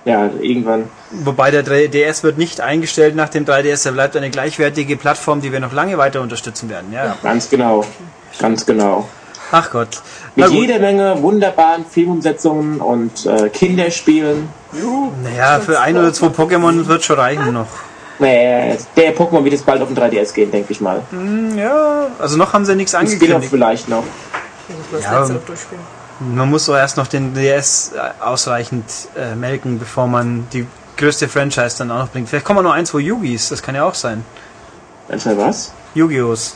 Ja, 0.05 0.29
irgendwann. 0.39 0.89
Wobei 1.11 1.51
der 1.51 1.65
3DS 1.65 2.23
wird 2.23 2.37
nicht 2.37 2.61
eingestellt 2.61 3.15
nach 3.15 3.29
dem 3.29 3.45
3DS, 3.45 3.85
er 3.85 3.91
bleibt 3.91 4.15
eine 4.17 4.29
gleichwertige 4.29 4.97
Plattform, 4.97 5.41
die 5.41 5.51
wir 5.51 5.59
noch 5.59 5.73
lange 5.73 5.97
weiter 5.97 6.21
unterstützen 6.21 6.69
werden. 6.69 6.91
Ja. 6.93 7.17
Ganz 7.21 7.49
genau. 7.49 7.85
Ganz 8.39 8.65
genau. 8.65 9.07
Ach 9.51 9.69
Gott. 9.71 10.01
Mit 10.35 10.49
jeder 10.51 10.79
Menge 10.79 11.21
wunderbaren 11.21 11.85
Filmumsetzungen 11.85 12.79
und 12.79 13.25
äh, 13.25 13.49
Kinderspielen. 13.49 14.47
Naja, 15.23 15.59
für 15.59 15.79
ein 15.79 15.97
oder 15.97 16.13
zwei 16.13 16.27
Pokémon 16.27 16.87
wird 16.87 17.03
schon 17.03 17.19
reichen 17.19 17.53
noch. 17.53 17.67
Naja, 18.19 18.75
der 18.95 19.15
Pokémon 19.15 19.43
wird 19.43 19.53
jetzt 19.53 19.65
bald 19.65 19.81
auf 19.81 19.89
den 19.89 19.97
3DS 19.97 20.33
gehen, 20.33 20.51
denke 20.51 20.71
ich 20.71 20.79
mal. 20.79 21.01
Ja, 21.57 22.07
also 22.19 22.37
noch 22.37 22.53
haben 22.53 22.65
sie 22.65 22.75
nichts 22.75 22.93
Ein 22.95 23.07
Spin-off 23.07 23.21
angekündigt. 23.23 23.51
vielleicht 23.51 23.89
noch. 23.89 24.03
Ich 24.69 24.75
muss 24.77 24.91
mal 24.91 24.97
das 24.99 25.05
Ja, 25.05 25.19
letzte 25.19 25.33
noch 25.33 25.45
durchspielen. 25.45 25.83
Man 26.35 26.49
muss 26.49 26.65
doch 26.67 26.75
erst 26.77 26.97
noch 26.97 27.07
den 27.07 27.33
DS 27.33 27.93
ausreichend 28.23 28.85
äh, 29.17 29.35
melken, 29.35 29.79
bevor 29.79 30.05
man 30.07 30.47
die 30.53 30.67
größte 30.97 31.27
Franchise 31.27 31.79
dann 31.79 31.89
auch 31.89 31.97
noch 31.99 32.09
bringt. 32.09 32.29
Vielleicht 32.29 32.45
kommen 32.45 32.59
wir 32.59 32.63
noch 32.63 32.73
ein, 32.73 32.85
zwei 32.85 32.99
Yugis, 32.99 33.49
das 33.49 33.63
kann 33.63 33.73
ja 33.73 33.83
auch 33.83 33.95
sein. 33.95 34.23
Etwa 35.09 35.31
was? 35.35 35.73
Yu-Gi-Ohs. 35.95 36.55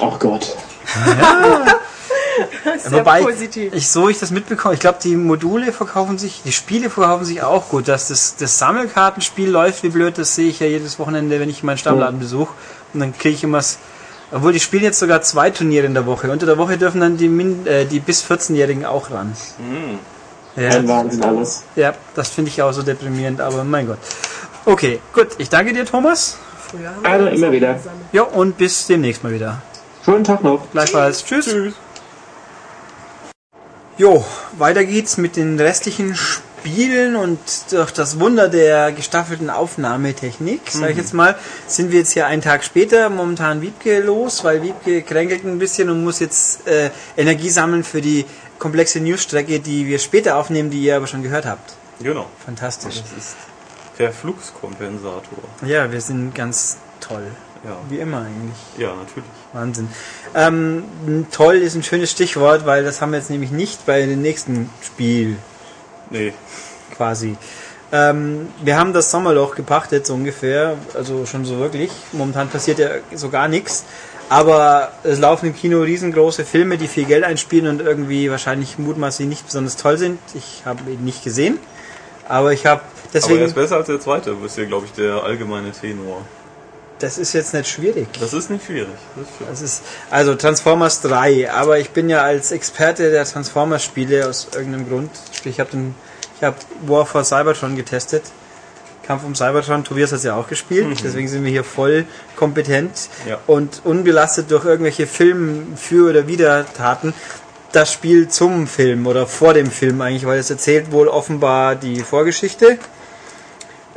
Oh 0.00 0.12
Gott. 0.18 0.56
Sehr 2.78 2.92
Wobei, 2.92 3.22
positiv. 3.22 3.72
ich, 3.74 3.88
so 3.88 4.08
ich 4.08 4.18
das 4.18 4.30
mitbekomme, 4.30 4.74
ich 4.74 4.80
glaube, 4.80 4.98
die 5.02 5.16
Module 5.16 5.72
verkaufen 5.72 6.18
sich, 6.18 6.42
die 6.44 6.52
Spiele 6.52 6.90
verkaufen 6.90 7.24
sich 7.24 7.42
auch 7.42 7.68
gut. 7.68 7.88
Dass 7.88 8.08
das, 8.08 8.36
das 8.36 8.58
Sammelkartenspiel 8.58 9.48
läuft 9.48 9.82
wie 9.82 9.88
blöd, 9.90 10.18
das 10.18 10.34
sehe 10.34 10.48
ich 10.48 10.60
ja 10.60 10.66
jedes 10.66 10.98
Wochenende, 10.98 11.38
wenn 11.40 11.48
ich 11.50 11.62
meinen 11.62 11.78
Stammladen 11.78 12.18
besuche. 12.18 12.52
Und 12.92 13.00
dann 13.00 13.12
kriege 13.16 13.34
ich 13.34 13.44
immer 13.44 13.58
das- 13.58 13.78
obwohl 14.32 14.52
die 14.52 14.58
spielen 14.60 14.82
jetzt 14.82 14.98
sogar 14.98 15.22
zwei 15.22 15.50
Turniere 15.50 15.86
in 15.86 15.94
der 15.94 16.06
Woche. 16.06 16.30
Unter 16.30 16.46
der 16.46 16.58
Woche 16.58 16.76
dürfen 16.78 17.00
dann 17.00 17.16
die, 17.16 17.28
Min, 17.28 17.66
äh, 17.66 17.84
die 17.84 18.00
bis 18.00 18.22
14-Jährigen 18.24 18.84
auch 18.84 19.10
ran. 19.10 19.32
Ein 20.56 20.62
Ja, 20.62 20.88
Wahnsinn 20.88 21.22
alles. 21.22 21.62
ja, 21.76 21.92
das 22.16 22.30
finde 22.30 22.50
ich 22.50 22.60
auch 22.62 22.72
so 22.72 22.82
deprimierend, 22.82 23.40
aber 23.40 23.62
mein 23.64 23.86
Gott. 23.86 23.98
Okay, 24.64 25.00
gut, 25.12 25.28
ich 25.38 25.50
danke 25.50 25.72
dir, 25.72 25.84
Thomas. 25.84 26.38
Früher 26.70 26.88
haben 26.88 27.02
wir 27.02 27.10
Also 27.10 27.26
immer 27.26 27.52
wieder. 27.52 27.78
Ja, 28.12 28.22
und 28.22 28.56
bis 28.56 28.86
demnächst 28.86 29.22
mal 29.22 29.32
wieder. 29.32 29.60
Schönen 30.04 30.24
Tag 30.24 30.42
noch. 30.42 30.70
Gleichfalls. 30.72 31.24
Tschüss. 31.24 31.74
Jo, 33.96 34.24
weiter 34.58 34.84
geht's 34.84 35.18
mit 35.18 35.36
den 35.36 35.60
restlichen 35.60 36.16
Spielen 36.16 37.14
und 37.14 37.38
durch 37.70 37.92
das 37.92 38.18
Wunder 38.18 38.48
der 38.48 38.90
gestaffelten 38.90 39.50
Aufnahmetechnik, 39.50 40.62
sage 40.68 40.92
ich 40.92 40.98
jetzt 40.98 41.14
mal, 41.14 41.36
sind 41.68 41.92
wir 41.92 42.00
jetzt 42.00 42.10
hier 42.10 42.26
einen 42.26 42.42
Tag 42.42 42.64
später 42.64 43.08
momentan 43.08 43.60
Wiebke 43.60 44.00
los, 44.00 44.42
weil 44.42 44.62
Wiebke 44.62 45.02
kränkelt 45.02 45.44
ein 45.44 45.60
bisschen 45.60 45.90
und 45.90 46.02
muss 46.02 46.18
jetzt 46.18 46.66
äh, 46.66 46.90
Energie 47.16 47.50
sammeln 47.50 47.84
für 47.84 48.00
die 48.00 48.24
komplexe 48.58 48.98
Newsstrecke, 48.98 49.60
die 49.60 49.86
wir 49.86 50.00
später 50.00 50.38
aufnehmen, 50.38 50.70
die 50.70 50.82
ihr 50.82 50.96
aber 50.96 51.06
schon 51.06 51.22
gehört 51.22 51.46
habt. 51.46 51.74
Genau. 52.00 52.26
Fantastisch. 52.44 53.00
Das 53.00 53.12
ist 53.16 53.36
der 54.00 54.12
Fluxkompensator. 54.12 55.38
Ja, 55.64 55.92
wir 55.92 56.00
sind 56.00 56.34
ganz 56.34 56.78
toll. 56.98 57.28
Ja. 57.64 57.76
Wie 57.88 57.98
immer 57.98 58.22
eigentlich. 58.22 58.58
Ja, 58.76 58.88
natürlich. 58.96 59.30
Wahnsinn. 59.54 59.88
Ähm, 60.34 60.84
toll 61.32 61.54
ist 61.56 61.74
ein 61.74 61.82
schönes 61.82 62.10
Stichwort, 62.10 62.66
weil 62.66 62.84
das 62.84 63.00
haben 63.00 63.12
wir 63.12 63.18
jetzt 63.18 63.30
nämlich 63.30 63.50
nicht 63.50 63.86
bei 63.86 64.04
dem 64.04 64.20
nächsten 64.20 64.68
Spiel 64.82 65.36
Nee. 66.10 66.32
quasi. 66.96 67.36
Ähm, 67.92 68.48
wir 68.62 68.76
haben 68.76 68.92
das 68.92 69.10
Sommerloch 69.10 69.54
gepachtet, 69.54 70.06
so 70.06 70.14
ungefähr, 70.14 70.76
also 70.94 71.24
schon 71.26 71.44
so 71.44 71.58
wirklich. 71.58 71.90
Momentan 72.12 72.48
passiert 72.48 72.78
ja 72.78 72.88
so 73.14 73.30
gar 73.30 73.48
nichts. 73.48 73.84
Aber 74.28 74.90
es 75.04 75.18
laufen 75.18 75.46
im 75.46 75.54
Kino 75.54 75.82
riesengroße 75.82 76.44
Filme, 76.44 76.78
die 76.78 76.88
viel 76.88 77.04
Geld 77.04 77.24
einspielen 77.24 77.68
und 77.68 77.80
irgendwie 77.86 78.30
wahrscheinlich 78.30 78.78
mutmaßlich 78.78 79.28
nicht 79.28 79.44
besonders 79.46 79.76
toll 79.76 79.98
sind. 79.98 80.18
Ich 80.34 80.62
habe 80.64 80.80
ihn 80.90 81.04
nicht 81.04 81.22
gesehen. 81.22 81.58
Aber 82.26 82.52
ich 82.52 82.64
habe 82.66 82.80
Aber 82.80 82.90
deswegen. 83.12 83.40
er 83.40 83.46
ist 83.46 83.54
besser 83.54 83.76
als 83.76 83.86
der 83.86 84.00
zweite, 84.00 84.34
ist 84.44 84.56
ja, 84.56 84.64
glaube 84.64 84.86
ich, 84.86 84.92
der 84.92 85.22
allgemeine 85.22 85.70
Tenor. 85.72 86.22
Das 86.98 87.18
ist 87.18 87.32
jetzt 87.32 87.52
nicht 87.54 87.68
schwierig. 87.68 88.06
Das 88.20 88.32
ist 88.32 88.50
nicht 88.50 88.64
schwierig. 88.66 88.88
Das 89.16 89.26
ist 89.26 89.36
schön. 89.38 89.46
Das 89.48 89.62
ist 89.62 89.82
also 90.10 90.34
Transformers 90.34 91.00
3, 91.02 91.50
aber 91.52 91.78
ich 91.78 91.90
bin 91.90 92.08
ja 92.08 92.22
als 92.22 92.52
Experte 92.52 93.10
der 93.10 93.24
Transformers 93.24 93.82
Spiele 93.84 94.28
aus 94.28 94.48
irgendeinem 94.54 94.88
Grund. 94.88 95.10
Ich 95.44 95.60
habe 95.60 95.70
den 95.70 95.94
ich 96.36 96.42
habe 96.42 96.56
War 96.86 97.06
for 97.06 97.24
Cybertron 97.24 97.76
getestet. 97.76 98.22
Kampf 99.06 99.24
um 99.24 99.34
Cybertron, 99.34 99.84
Tobias 99.84 100.12
hat 100.12 100.18
es 100.18 100.24
ja 100.24 100.34
auch 100.34 100.48
gespielt, 100.48 100.86
deswegen 101.04 101.28
sind 101.28 101.44
wir 101.44 101.50
hier 101.50 101.62
voll 101.64 102.06
kompetent 102.36 103.08
Ja. 103.28 103.38
und 103.46 103.82
unbelastet 103.84 104.50
durch 104.50 104.64
irgendwelche 104.64 105.06
Film 105.06 105.74
für 105.76 106.08
oder 106.10 106.26
wider 106.26 106.64
Taten. 106.72 107.12
Das 107.72 107.92
Spiel 107.92 108.28
zum 108.28 108.66
Film 108.66 109.06
oder 109.06 109.26
vor 109.26 109.52
dem 109.52 109.70
Film 109.70 110.00
eigentlich, 110.00 110.24
weil 110.26 110.38
es 110.38 110.48
erzählt 110.48 110.90
wohl 110.90 111.08
offenbar 111.08 111.74
die 111.76 112.00
Vorgeschichte. 112.00 112.78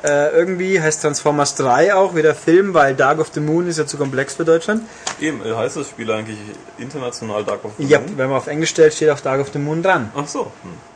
Äh, 0.07 0.29
irgendwie 0.29 0.79
heißt 0.81 1.01
Transformers 1.01 1.55
3 1.55 1.93
auch 1.93 2.15
wieder 2.15 2.33
Film, 2.33 2.73
weil 2.73 2.95
Dark 2.95 3.19
of 3.19 3.27
the 3.33 3.41
Moon 3.41 3.67
ist 3.67 3.77
ja 3.77 3.85
zu 3.85 3.97
komplex 3.97 4.35
für 4.35 4.45
Deutschland. 4.45 4.83
Eben, 5.19 5.45
äh, 5.45 5.53
heißt 5.53 5.75
das 5.75 5.89
Spiel 5.89 6.09
eigentlich 6.09 6.37
international 6.77 7.43
Dark 7.43 7.65
of 7.65 7.71
the 7.77 7.83
Ja, 7.85 7.99
Moon? 7.99 8.17
wenn 8.17 8.29
man 8.29 8.37
auf 8.37 8.47
Englisch 8.47 8.69
stellt, 8.69 8.93
steht 8.93 9.09
auf 9.09 9.21
Dark 9.21 9.41
of 9.41 9.49
the 9.51 9.59
Moon 9.59 9.83
dran. 9.83 10.09
Ach 10.15 10.25
so. 10.27 10.49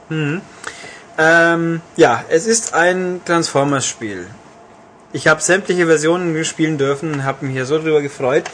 Hm. 0.07 0.41
Ähm, 1.17 1.81
ja, 1.97 2.23
es 2.29 2.45
ist 2.45 2.73
ein 2.73 3.19
Transformers-Spiel. 3.25 4.27
Ich 5.11 5.27
habe 5.27 5.41
sämtliche 5.41 5.87
Versionen 5.87 6.45
spielen 6.45 6.77
dürfen 6.77 7.11
und 7.13 7.23
habe 7.25 7.45
mich 7.45 7.53
hier 7.55 7.65
so 7.65 7.77
drüber 7.79 8.01
gefreut. 8.01 8.45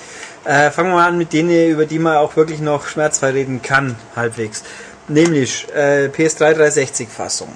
Äh, 0.43 0.71
fangen 0.71 0.89
wir 0.89 0.95
mal 0.95 1.07
an 1.07 1.19
mit 1.19 1.33
denen, 1.33 1.69
über 1.69 1.85
die 1.85 1.99
man 1.99 2.17
auch 2.17 2.35
wirklich 2.35 2.61
noch 2.61 2.87
schmerzfrei 2.87 3.29
reden 3.31 3.61
kann, 3.61 3.95
halbwegs. 4.15 4.63
Nämlich 5.07 5.67
äh, 5.75 6.07
PS3 6.07 6.55
360-Fassung. 6.55 7.49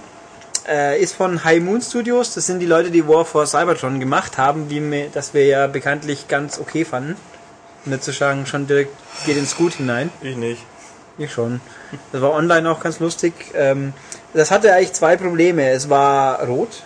Äh, 0.68 1.02
ist 1.02 1.16
von 1.16 1.44
High 1.44 1.62
Moon 1.62 1.82
Studios. 1.82 2.34
Das 2.34 2.46
sind 2.46 2.60
die 2.60 2.66
Leute, 2.66 2.92
die 2.92 3.08
War 3.08 3.26
for 3.26 3.46
Cybertron 3.48 4.00
gemacht 4.00 4.38
haben, 4.38 4.70
wie 4.70 4.80
mir, 4.80 5.08
das 5.12 5.34
wir 5.34 5.46
ja 5.46 5.68
bekanntlich 5.68 6.28
ganz 6.28 6.60
okay 6.60 6.86
fanden. 6.86 7.16
Nicht 7.86 8.04
zu 8.04 8.12
sagen, 8.12 8.46
schon 8.46 8.68
direkt 8.68 8.94
geht 9.26 9.38
ins 9.38 9.56
Gut 9.58 9.74
hinein. 9.74 10.12
Ich 10.22 10.36
nicht. 10.36 10.62
Ich 11.18 11.32
schon. 11.32 11.62
Das 12.12 12.22
war 12.22 12.32
online 12.32 12.70
auch 12.70 12.80
ganz 12.80 13.00
lustig. 13.00 13.34
Ähm, 13.56 13.94
das 14.34 14.52
hatte 14.52 14.74
eigentlich 14.74 14.94
zwei 14.94 15.18
Probleme. 15.18 15.70
Es 15.70 15.90
war 15.90 16.44
rot 16.46 16.84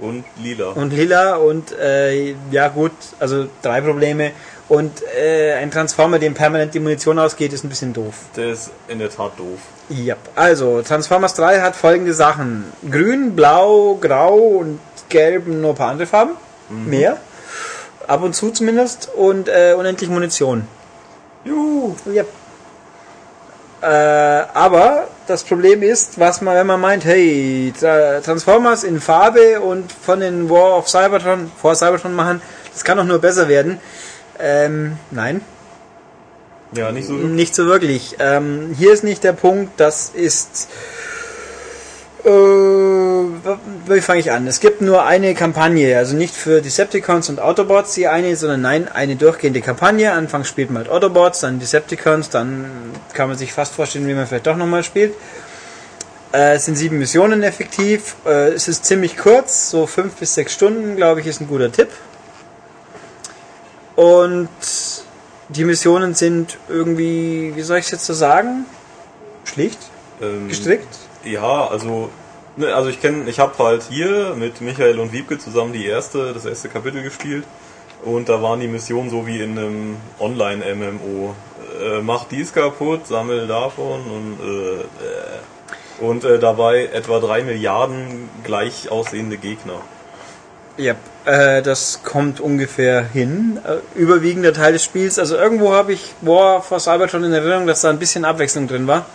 Und 0.00 0.24
lila. 0.42 0.70
und 0.70 0.92
lila 0.92 1.36
und 1.36 1.72
äh, 1.72 2.34
ja 2.50 2.68
gut, 2.68 2.92
also 3.20 3.46
drei 3.62 3.80
Probleme. 3.82 4.32
Und 4.68 5.02
äh, 5.16 5.52
ein 5.54 5.70
Transformer, 5.70 6.18
dem 6.18 6.34
permanent 6.34 6.74
die 6.74 6.80
Munition 6.80 7.18
ausgeht, 7.18 7.52
ist 7.52 7.62
ein 7.64 7.68
bisschen 7.68 7.92
doof. 7.92 8.14
Der 8.36 8.48
ist 8.52 8.70
in 8.88 8.98
der 8.98 9.10
Tat 9.10 9.38
doof. 9.38 9.60
Ja, 9.88 10.16
also 10.34 10.82
Transformers 10.82 11.34
3 11.34 11.60
hat 11.60 11.76
folgende 11.76 12.12
Sachen. 12.12 12.64
Grün, 12.90 13.36
Blau, 13.36 13.96
Grau 14.00 14.34
und 14.36 14.80
Gelb 15.08 15.46
und 15.46 15.60
nur 15.60 15.70
ein 15.70 15.76
paar 15.76 15.90
andere 15.90 16.06
Farben. 16.08 16.32
Mehr. 16.68 17.18
Ab 18.08 18.22
und 18.22 18.34
zu 18.34 18.50
zumindest. 18.50 19.08
Und 19.14 19.48
äh, 19.48 19.74
unendlich 19.78 20.10
Munition. 20.10 20.66
Juhu. 21.44 21.94
Ja. 22.12 22.24
Äh, 23.82 24.46
aber 24.54 25.06
das 25.28 25.44
Problem 25.44 25.82
ist, 25.82 26.18
was 26.18 26.40
man, 26.40 26.56
wenn 26.56 26.66
man 26.66 26.80
meint, 26.80 27.04
hey, 27.04 27.72
Tra- 27.78 28.20
Transformers 28.20 28.82
in 28.82 29.00
Farbe 29.00 29.60
und 29.60 29.92
von 29.92 30.18
den 30.18 30.50
War 30.50 30.78
of 30.78 30.88
Cybertron, 30.88 31.52
vor 31.60 31.74
Cybertron 31.76 32.14
machen, 32.14 32.40
das 32.72 32.82
kann 32.82 32.96
doch 32.98 33.04
nur 33.04 33.18
besser 33.20 33.46
werden. 33.48 33.78
Ähm, 34.40 34.96
nein, 35.10 35.40
Ja, 36.72 36.92
nicht 36.92 37.06
so. 37.06 37.14
nicht 37.14 37.54
so 37.54 37.66
wirklich. 37.66 38.16
Ähm, 38.18 38.74
hier 38.76 38.92
ist 38.92 39.04
nicht 39.04 39.24
der 39.24 39.32
Punkt, 39.32 39.78
das 39.78 40.10
ist. 40.12 40.68
Äh, 42.24 42.28
wie 42.28 44.00
fange 44.00 44.20
ich 44.20 44.32
an? 44.32 44.46
Es 44.46 44.58
gibt 44.58 44.80
nur 44.80 45.04
eine 45.04 45.34
Kampagne, 45.34 45.96
also 45.96 46.16
nicht 46.16 46.34
für 46.34 46.60
Decepticons 46.60 47.28
und 47.28 47.40
Autobots 47.40 47.94
die 47.94 48.08
eine, 48.08 48.34
sondern 48.34 48.62
nein, 48.62 48.88
eine 48.88 49.16
durchgehende 49.16 49.60
Kampagne. 49.60 50.12
Anfangs 50.12 50.48
spielt 50.48 50.70
man 50.70 50.82
halt 50.82 50.90
Autobots, 50.90 51.40
dann 51.40 51.60
Decepticons, 51.60 52.30
dann 52.30 52.66
kann 53.12 53.28
man 53.28 53.38
sich 53.38 53.52
fast 53.52 53.74
vorstellen, 53.74 54.08
wie 54.08 54.14
man 54.14 54.26
vielleicht 54.26 54.46
doch 54.46 54.56
nochmal 54.56 54.82
spielt. 54.82 55.14
Äh, 56.32 56.56
es 56.56 56.64
sind 56.64 56.76
sieben 56.76 56.98
Missionen 56.98 57.42
effektiv. 57.44 58.16
Äh, 58.26 58.48
es 58.48 58.66
ist 58.66 58.84
ziemlich 58.84 59.16
kurz, 59.16 59.70
so 59.70 59.86
fünf 59.86 60.14
bis 60.14 60.34
sechs 60.34 60.52
Stunden, 60.52 60.96
glaube 60.96 61.20
ich, 61.20 61.26
ist 61.26 61.40
ein 61.40 61.48
guter 61.48 61.70
Tipp. 61.70 61.88
Und 63.94 64.48
die 65.48 65.64
Missionen 65.64 66.14
sind 66.14 66.58
irgendwie, 66.68 67.52
wie 67.54 67.62
soll 67.62 67.78
ich 67.78 67.86
es 67.86 67.90
jetzt 67.92 68.06
so 68.06 68.14
sagen? 68.14 68.66
Schlicht, 69.44 69.78
Ähm, 70.20 70.48
gestrickt. 70.48 70.88
Ja, 71.24 71.66
also, 71.68 72.08
ne, 72.56 72.74
also 72.74 72.88
ich 72.88 73.00
kenne, 73.00 73.28
ich 73.28 73.38
habe 73.38 73.52
halt 73.62 73.84
hier 73.88 74.34
mit 74.36 74.60
Michael 74.60 74.98
und 74.98 75.12
Wiebke 75.12 75.38
zusammen 75.38 75.72
die 75.72 75.86
erste, 75.86 76.32
das 76.32 76.44
erste 76.44 76.68
Kapitel 76.68 77.02
gespielt 77.02 77.44
und 78.04 78.28
da 78.28 78.42
waren 78.42 78.60
die 78.60 78.68
Missionen 78.68 79.10
so 79.10 79.26
wie 79.26 79.40
in 79.40 79.58
einem 79.58 79.96
Online-MMO. 80.18 81.34
Äh, 81.80 82.00
mach 82.00 82.24
dies 82.24 82.52
kaputt, 82.52 83.06
sammel 83.06 83.46
davon 83.46 84.00
und 84.00 84.38
äh, 84.42 84.80
äh, 84.80 84.84
und 85.98 86.24
äh, 86.24 86.38
dabei 86.38 86.86
etwa 86.86 87.20
drei 87.20 87.42
Milliarden 87.42 88.28
gleich 88.44 88.90
aussehende 88.90 89.38
Gegner. 89.38 89.80
Ja, 90.76 90.94
äh, 91.24 91.62
das 91.62 92.00
kommt 92.04 92.40
ungefähr 92.40 93.02
hin. 93.02 93.58
Äh, 93.64 93.98
überwiegender 93.98 94.52
Teil 94.52 94.72
des 94.72 94.84
Spiels. 94.84 95.18
Also 95.18 95.36
irgendwo 95.36 95.72
habe 95.72 95.92
ich 95.92 96.14
War 96.20 96.62
for 96.62 96.80
Cybertron 96.80 97.24
in 97.24 97.32
Erinnerung, 97.32 97.66
dass 97.66 97.80
da 97.80 97.90
ein 97.90 97.98
bisschen 97.98 98.24
Abwechslung 98.24 98.68
drin 98.68 98.86
war. 98.86 99.06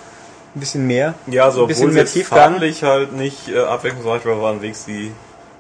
Ein 0.55 0.59
bisschen 0.59 0.88
mehr. 0.88 1.13
Ja, 1.27 1.49
so 1.51 1.61
ein 1.61 1.67
bisschen 1.67 1.93
mehr 1.93 2.05
Tiefgang. 2.05 2.53
farblich 2.53 2.83
halt 2.83 3.13
nicht 3.13 3.49
äh, 3.49 3.59
abwechslungsreich 3.59 4.25
war, 4.25 4.41
waren 4.41 4.61
Wegs 4.61 4.85
die 4.85 5.11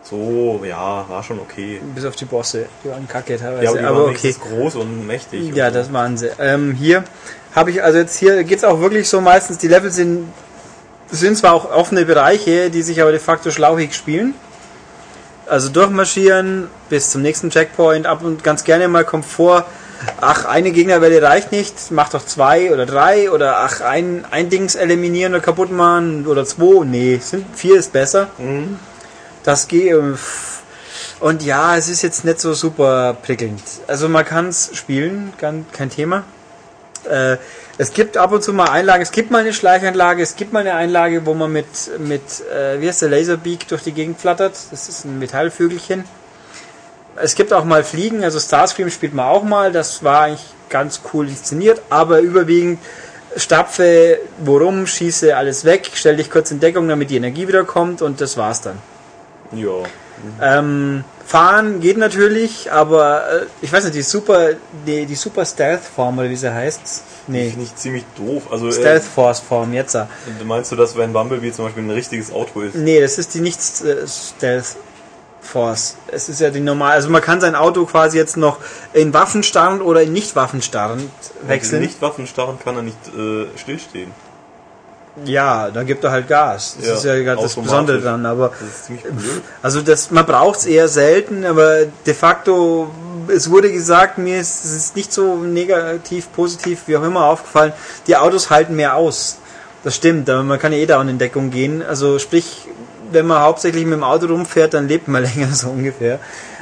so, 0.03 0.59
ja, 0.67 1.05
war 1.07 1.23
schon 1.23 1.39
okay. 1.39 1.79
Bis 1.95 2.05
auf 2.05 2.15
die 2.15 2.25
Bosse. 2.25 2.65
Die 2.83 2.89
waren 2.89 3.07
kacke 3.07 3.37
teilweise. 3.37 3.63
Ja, 3.63 3.69
aber 3.69 3.79
die 3.79 3.85
aber 3.85 3.97
waren 3.97 4.09
okay. 4.09 4.23
wenigstens 4.23 4.49
groß 4.49 4.75
und 4.75 5.07
mächtig. 5.07 5.55
Ja, 5.55 5.67
und 5.67 5.73
so. 5.73 5.79
das 5.79 5.93
waren 5.93 6.17
sie. 6.17 6.31
Ähm, 6.39 6.73
hier 6.73 7.03
habe 7.55 7.71
ich, 7.71 7.83
also 7.83 7.99
jetzt 7.99 8.17
hier 8.17 8.43
geht's 8.43 8.63
auch 8.63 8.81
wirklich 8.81 9.07
so 9.07 9.21
meistens, 9.21 9.59
die 9.59 9.67
Level 9.67 9.91
sind, 9.91 10.27
sind 11.11 11.37
zwar 11.37 11.53
auch 11.53 11.71
offene 11.71 12.05
Bereiche, 12.05 12.69
die 12.69 12.81
sich 12.81 13.01
aber 13.01 13.11
de 13.11 13.19
facto 13.19 13.51
schlauchig 13.51 13.93
spielen. 13.93 14.33
Also 15.51 15.67
durchmarschieren 15.67 16.69
bis 16.89 17.09
zum 17.11 17.21
nächsten 17.23 17.49
Checkpoint, 17.49 18.07
ab 18.07 18.23
und 18.23 18.41
ganz 18.41 18.63
gerne 18.63 18.87
mal 18.87 19.03
kommt 19.03 19.25
vor, 19.25 19.65
ach, 20.21 20.45
eine 20.45 20.71
Gegnerwelle 20.71 21.21
reicht 21.21 21.51
nicht, 21.51 21.91
mach 21.91 22.07
doch 22.07 22.25
zwei 22.25 22.71
oder 22.71 22.85
drei 22.85 23.29
oder 23.29 23.57
ach, 23.57 23.81
ein, 23.81 24.23
ein 24.31 24.49
Dings 24.49 24.75
eliminieren 24.75 25.33
oder 25.33 25.43
kaputt 25.43 25.69
machen 25.69 26.25
oder 26.25 26.45
zwei, 26.45 26.85
nee, 26.85 27.19
sind, 27.21 27.45
vier 27.53 27.75
ist 27.77 27.91
besser. 27.91 28.29
Das 29.43 29.67
geht. 29.67 29.91
äh, 29.91 30.13
Und 31.19 31.43
ja, 31.43 31.75
es 31.75 31.89
ist 31.89 32.01
jetzt 32.01 32.23
nicht 32.23 32.39
so 32.39 32.53
super 32.53 33.17
prickelnd. 33.21 33.61
Also 33.87 34.07
man 34.07 34.23
kann 34.23 34.47
es 34.47 34.71
spielen, 34.73 35.33
kein, 35.37 35.65
kein 35.73 35.89
Thema. 35.89 36.23
Äh, 37.09 37.37
es 37.77 37.93
gibt 37.93 38.17
ab 38.17 38.31
und 38.31 38.43
zu 38.43 38.53
mal 38.53 38.69
Einlagen, 38.69 39.01
es 39.01 39.11
gibt 39.11 39.31
mal 39.31 39.39
eine 39.39 39.53
Schleichanlage, 39.53 40.21
es 40.21 40.35
gibt 40.35 40.53
mal 40.53 40.59
eine 40.59 40.75
Einlage, 40.75 41.25
wo 41.25 41.33
man 41.33 41.51
mit, 41.51 41.65
mit 41.99 42.21
äh, 42.53 42.79
wie 42.79 42.87
heißt 42.87 43.01
der 43.01 43.09
Laserbeak 43.09 43.67
durch 43.67 43.83
die 43.83 43.91
Gegend 43.91 44.19
flattert. 44.19 44.53
Das 44.71 44.89
ist 44.89 45.05
ein 45.05 45.19
Metallvögelchen. 45.19 46.03
Es 47.15 47.35
gibt 47.35 47.53
auch 47.53 47.65
mal 47.65 47.83
Fliegen, 47.83 48.23
also 48.23 48.39
Starscream 48.39 48.89
spielt 48.89 49.13
man 49.13 49.25
auch 49.25 49.43
mal, 49.43 49.71
das 49.71 50.03
war 50.03 50.21
eigentlich 50.21 50.45
ganz 50.69 51.01
cool 51.13 51.27
inszeniert, 51.27 51.81
aber 51.89 52.19
überwiegend 52.19 52.79
stapfe, 53.35 54.19
worum, 54.39 54.87
schieße 54.87 55.35
alles 55.35 55.65
weg, 55.65 55.89
stell 55.93 56.15
dich 56.15 56.29
kurz 56.29 56.51
in 56.51 56.59
Deckung, 56.59 56.87
damit 56.87 57.09
die 57.09 57.17
Energie 57.17 57.47
wieder 57.47 57.63
kommt 57.63 58.01
und 58.01 58.21
das 58.21 58.37
war's 58.37 58.61
dann. 58.61 58.77
Ja. 59.53 59.83
Ähm, 60.41 61.03
fahren 61.25 61.79
geht 61.79 61.97
natürlich, 61.97 62.71
aber 62.71 63.31
äh, 63.31 63.45
ich 63.61 63.71
weiß 63.71 63.85
nicht, 63.85 63.95
die 63.95 64.01
Super, 64.01 64.49
die, 64.85 65.05
die 65.05 65.15
Super 65.15 65.45
Stealth 65.45 65.81
Form 65.81 66.19
oder 66.19 66.29
wie 66.29 66.35
sie 66.35 66.53
heißt. 66.53 67.03
Nee, 67.27 67.49
Finde 67.49 67.65
ich 67.65 67.75
ziemlich 67.75 68.03
doof. 68.17 68.43
Also, 68.51 68.67
äh, 68.67 68.71
Stealth 68.71 69.03
Force 69.03 69.39
Form, 69.39 69.73
jetzt. 69.73 69.95
da. 69.95 70.07
meinst 70.43 70.71
du, 70.71 70.75
dass 70.75 70.97
wenn 70.97 71.13
Bumblebee 71.13 71.51
zum 71.51 71.65
Beispiel 71.65 71.83
ein 71.83 71.91
richtiges 71.91 72.31
Auto 72.31 72.61
ist? 72.61 72.75
Nee, 72.75 72.99
das 72.99 73.17
ist 73.17 73.33
die 73.33 73.41
nicht 73.41 73.59
äh, 73.59 74.07
Stealth 74.07 74.75
Force. 75.41 75.97
Es 76.07 76.29
ist 76.29 76.41
ja 76.41 76.49
die 76.49 76.59
normal, 76.59 76.93
also 76.93 77.09
man 77.09 77.21
kann 77.21 77.41
sein 77.41 77.55
Auto 77.55 77.85
quasi 77.85 78.17
jetzt 78.17 78.37
noch 78.37 78.57
in 78.93 79.13
Waffenstarrend 79.13 79.81
oder 79.81 80.03
in 80.03 80.13
nicht 80.13 80.35
Waffenstarrend 80.35 81.09
wechseln. 81.43 81.81
Nicht 81.81 82.01
Waffenstarren 82.01 82.59
kann 82.59 82.75
er 82.75 82.83
nicht 82.83 82.97
äh, 83.07 83.47
stillstehen. 83.57 84.11
Ja, 85.25 85.69
dann 85.69 85.85
gibt 85.85 86.03
er 86.03 86.11
halt 86.11 86.27
Gas. 86.27 86.75
Das 86.79 86.87
Ja, 86.87 86.93
ist 86.95 87.05
ja 87.05 87.15
gerade 87.21 87.41
das. 87.41 87.55
Besondere 87.55 87.99
dran, 87.99 88.25
aber 88.25 88.49
Das. 88.49 88.89
Also 89.61 89.81
das, 89.81 90.11
man 90.11 90.25
braucht 90.25 90.59
es 90.59 90.65
eher 90.65 90.87
selten, 90.87 91.45
aber 91.45 91.85
de 92.05 92.13
facto, 92.13 92.89
es 93.27 93.49
wurde 93.49 93.71
gesagt, 93.71 94.17
mir 94.17 94.39
ist 94.39 94.65
es 94.65 94.95
nicht 94.95 95.13
so 95.13 95.35
negativ, 95.35 96.31
positiv, 96.33 96.83
wie 96.87 96.97
auch 96.97 97.03
immer 97.03 97.25
aufgefallen, 97.25 97.73
die 98.07 98.15
Autos 98.17 98.49
halten 98.49 98.75
mehr 98.75 98.95
aus. 98.95 99.37
Das 99.83 99.95
stimmt, 99.95 100.29
aber 100.29 100.43
man 100.43 100.59
kann 100.59 100.71
ja 100.73 100.79
eh 100.79 100.85
da 100.85 101.01
in 101.01 101.17
Deckung 101.17 101.49
gehen. 101.49 101.81
Also 101.83 102.19
sprich, 102.19 102.67
wenn 103.11 103.25
man 103.27 103.41
hauptsächlich 103.41 103.83
mit 103.85 103.93
dem 103.93 104.03
Auto 104.03 104.27
rumfährt, 104.27 104.73
dann 104.73 104.87
lebt 104.87 105.07
man 105.07 105.23
länger 105.35 105.53
so 105.53 105.69
ungefähr. 105.69 106.19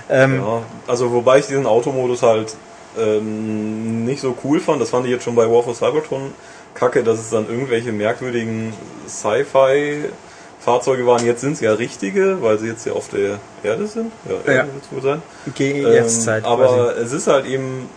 Ähm, 0.10 0.42
Ja, 0.42 0.62
also 0.88 1.12
wobei 1.12 1.40
ich 1.40 1.48
diesen 1.48 1.66
Automodus 1.66 2.24
halt 2.24 2.56
ähm, 2.98 4.06
nicht 4.06 4.22
so 4.22 4.36
cool 4.44 4.60
fand, 4.60 4.82
das 4.82 4.90
fand 4.90 5.06
ich 5.06 5.12
jetzt 5.12 5.24
schon 5.24 5.36
bei 5.36 5.44
War 5.50 5.64
for 5.64 5.76
Cybertron 5.76 6.34
kacke, 6.74 7.04
dass 7.04 7.20
es 7.20 7.30
dann 7.30 7.48
irgendwelche 7.50 7.92
merkwürdigen 7.92 8.74
Sci-Fi-Fahrzeuge 9.08 11.06
waren. 11.06 11.26
Jetzt 11.26 11.42
sind 11.42 11.54
es 11.54 11.60
ja 11.62 11.74
richtige, 11.74 12.42
weil 12.42 12.58
sie 12.60 12.68
jetzt 12.68 12.86
ja 12.86 12.94
auf 12.94 13.10
der 13.10 13.40
Erde 13.64 13.88
sind. 13.88 14.12
Ja, 14.28 14.36
Ja. 14.54 14.60
Erde 14.60 14.74
wird's 14.74 14.92
wohl 14.92 15.02
sein. 15.02 15.22
Ge- 15.56 15.84
Ähm, 15.84 16.46
aber 16.46 16.66
quasi. 16.94 17.02
es 17.02 17.12
ist 17.14 17.28
halt 17.28 17.46
eben. 17.46 17.90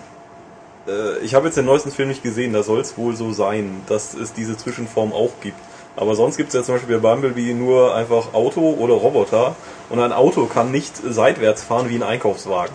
Äh, 0.89 1.19
ich 1.25 1.35
habe 1.35 1.47
jetzt 1.47 1.57
den 1.57 1.65
neuesten 1.67 1.91
Film 1.93 2.09
nicht 2.09 2.23
gesehen, 2.23 2.53
da 2.53 2.63
soll 2.63 2.81
es 2.81 2.97
wohl 2.99 3.15
so 3.15 3.33
sein, 3.33 3.83
dass 3.89 4.15
es 4.15 4.33
diese 4.33 4.57
Zwischenform 4.57 5.13
auch 5.13 5.31
gibt. 5.41 5.59
Aber 5.95 6.15
sonst 6.15 6.39
gibt 6.39 6.49
es 6.49 6.55
ja 6.55 6.63
zum 6.63 6.77
Beispiel 6.77 6.99
bei 6.99 7.11
Bumblebee 7.15 7.53
nur 7.53 7.95
einfach 7.95 8.33
Auto 8.33 8.63
oder 8.79 8.95
Roboter. 8.95 9.55
Und 9.91 10.01
ein 10.01 10.13
Auto 10.13 10.47
kann 10.47 10.71
nicht 10.73 10.95
seitwärts 11.07 11.63
fahren 11.63 11.91
wie 11.91 11.97
ein 11.97 12.03
Einkaufswagen. 12.03 12.73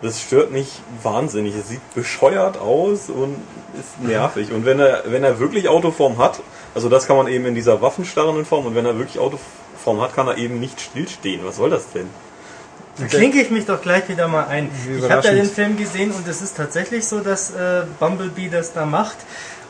Das 0.00 0.20
stört 0.20 0.52
mich 0.52 0.80
wahnsinnig. 1.02 1.54
Es 1.56 1.68
sieht 1.68 1.94
bescheuert 1.94 2.58
aus 2.58 3.10
und 3.10 3.36
ist 3.78 4.00
nervig. 4.00 4.52
Und 4.52 4.64
wenn 4.64 4.78
er, 4.78 5.02
wenn 5.06 5.24
er 5.24 5.40
wirklich 5.40 5.68
Autoform 5.68 6.18
hat, 6.18 6.40
also 6.74 6.88
das 6.88 7.06
kann 7.06 7.16
man 7.16 7.26
eben 7.26 7.46
in 7.46 7.54
dieser 7.54 7.82
waffenstarrenden 7.82 8.44
Form, 8.44 8.66
und 8.66 8.74
wenn 8.76 8.86
er 8.86 8.96
wirklich 8.96 9.18
Autoform 9.18 10.00
hat, 10.00 10.14
kann 10.14 10.28
er 10.28 10.38
eben 10.38 10.60
nicht 10.60 10.80
stillstehen. 10.80 11.40
Was 11.44 11.56
soll 11.56 11.70
das 11.70 11.90
denn? 11.92 12.08
Da 12.98 13.06
klinke 13.06 13.40
ich 13.40 13.50
mich 13.50 13.64
doch 13.64 13.80
gleich 13.80 14.08
wieder 14.08 14.26
mal 14.28 14.46
ein. 14.46 14.70
Ich 14.96 15.08
habe 15.08 15.26
ja 15.26 15.34
den 15.34 15.46
Film 15.46 15.76
gesehen 15.76 16.10
und 16.12 16.26
es 16.26 16.42
ist 16.42 16.56
tatsächlich 16.56 17.06
so, 17.06 17.20
dass 17.20 17.50
äh, 17.50 17.82
Bumblebee 18.00 18.48
das 18.48 18.72
da 18.72 18.86
macht. 18.86 19.16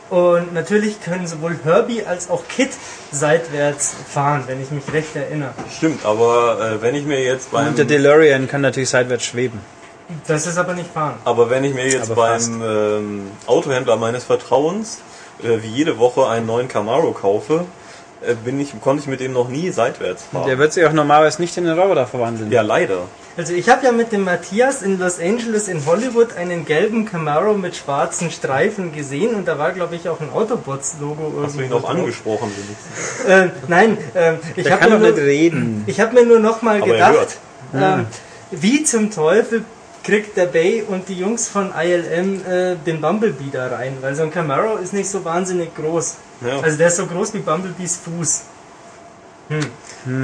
Und 0.09 0.53
natürlich 0.55 1.01
können 1.01 1.27
sowohl 1.27 1.59
Herbie 1.63 2.03
als 2.03 2.31
auch 2.31 2.47
Kit 2.47 2.71
seitwärts 3.11 3.95
fahren, 4.11 4.43
wenn 4.47 4.61
ich 4.61 4.71
mich 4.71 4.83
recht 4.91 5.15
erinnere. 5.15 5.53
Stimmt, 5.75 6.03
aber 6.03 6.59
äh, 6.59 6.81
wenn 6.81 6.95
ich 6.95 7.05
mir 7.05 7.23
jetzt 7.23 7.51
beim 7.51 7.67
Und 7.67 7.77
der 7.77 7.85
DeLorean 7.85 8.47
kann 8.47 8.61
natürlich 8.61 8.89
seitwärts 8.89 9.25
schweben. 9.25 9.59
Das 10.27 10.47
ist 10.47 10.57
aber 10.57 10.73
nicht 10.73 10.91
fahren. 10.91 11.15
aber 11.25 11.49
wenn 11.49 11.63
ich 11.63 11.73
mir 11.73 11.87
jetzt 11.87 12.11
Aber 12.11 12.27
beim 12.27 12.61
ähm, 12.63 13.31
Autohändler 13.45 13.95
meines 13.95 14.23
Vertrauens 14.23 14.99
äh, 15.43 15.61
wie 15.61 15.67
jede 15.67 15.97
Woche 15.99 16.27
einen 16.27 16.45
neuen 16.45 16.67
Camaro 16.67 17.11
kaufe, 17.11 17.65
äh, 18.21 18.33
bin 18.33 18.59
ich 18.59 18.73
konnte 18.81 19.01
ich 19.03 19.07
mit 19.07 19.19
dem 19.19 19.33
noch 19.33 19.47
nie 19.49 19.69
seitwärts 19.71 20.23
fahren. 20.31 20.47
Der 20.47 20.57
wird 20.57 20.73
sich 20.73 20.85
auch 20.85 20.91
normalerweise 20.93 21.41
nicht 21.41 21.55
in 21.57 21.67
einen 21.67 21.79
Roboter 21.79 22.07
verwandeln. 22.07 22.51
ja, 22.51 22.61
leider. 22.61 23.03
Also 23.37 23.53
ich 23.53 23.69
habe 23.69 23.85
ja 23.85 23.93
mit 23.93 24.11
dem 24.11 24.25
Matthias 24.25 24.81
in 24.81 24.99
Los 24.99 25.17
Angeles 25.19 25.69
in 25.69 25.85
Hollywood 25.85 26.35
einen 26.35 26.65
gelben 26.65 27.05
Camaro 27.05 27.53
mit 27.53 27.75
schwarzen 27.77 28.31
Streifen 28.31 28.91
gesehen 28.93 29.33
und 29.35 29.47
da 29.47 29.57
war 29.57 29.71
glaube 29.71 29.95
ich 29.95 30.09
auch 30.09 30.19
ein 30.19 30.29
Autobots-Logo. 30.33 31.43
Hast 31.43 31.57
du 31.57 31.61
ihn 31.61 31.71
auch 31.71 31.81
drauf. 31.81 31.89
angesprochen? 31.91 32.51
Äh, 33.27 33.47
nein, 33.69 33.97
äh, 34.15 34.33
ich 34.57 34.69
habe 34.69 34.81
kann 34.89 35.01
mir, 35.01 35.09
nur- 35.11 35.17
reden. 35.17 35.83
ich 35.87 36.01
hab 36.01 36.11
mir 36.13 36.25
nur 36.25 36.39
noch 36.39 36.61
mal 36.63 36.81
Aber 36.81 36.95
er 36.97 37.11
gedacht, 37.11 37.37
ähm, 37.73 38.07
wie 38.51 38.83
zum 38.83 39.11
Teufel 39.11 39.63
kriegt 40.03 40.37
der 40.37 40.45
Bay 40.45 40.83
und 40.87 41.09
die 41.09 41.19
Jungs 41.19 41.47
von 41.47 41.71
ILM 41.77 42.41
äh, 42.45 42.75
den 42.75 43.01
Bumblebee 43.01 43.49
da 43.51 43.67
rein, 43.67 43.97
weil 44.01 44.15
so 44.15 44.23
ein 44.23 44.31
Camaro 44.31 44.77
ist 44.77 44.93
nicht 44.93 45.09
so 45.09 45.23
wahnsinnig 45.25 45.75
groß. 45.75 46.15
Ja. 46.41 46.59
Also 46.61 46.77
der 46.77 46.87
ist 46.87 46.97
so 46.97 47.05
groß 47.05 47.33
wie 47.33 47.39
Bumblebees 47.39 47.97
Fuß. 47.97 48.43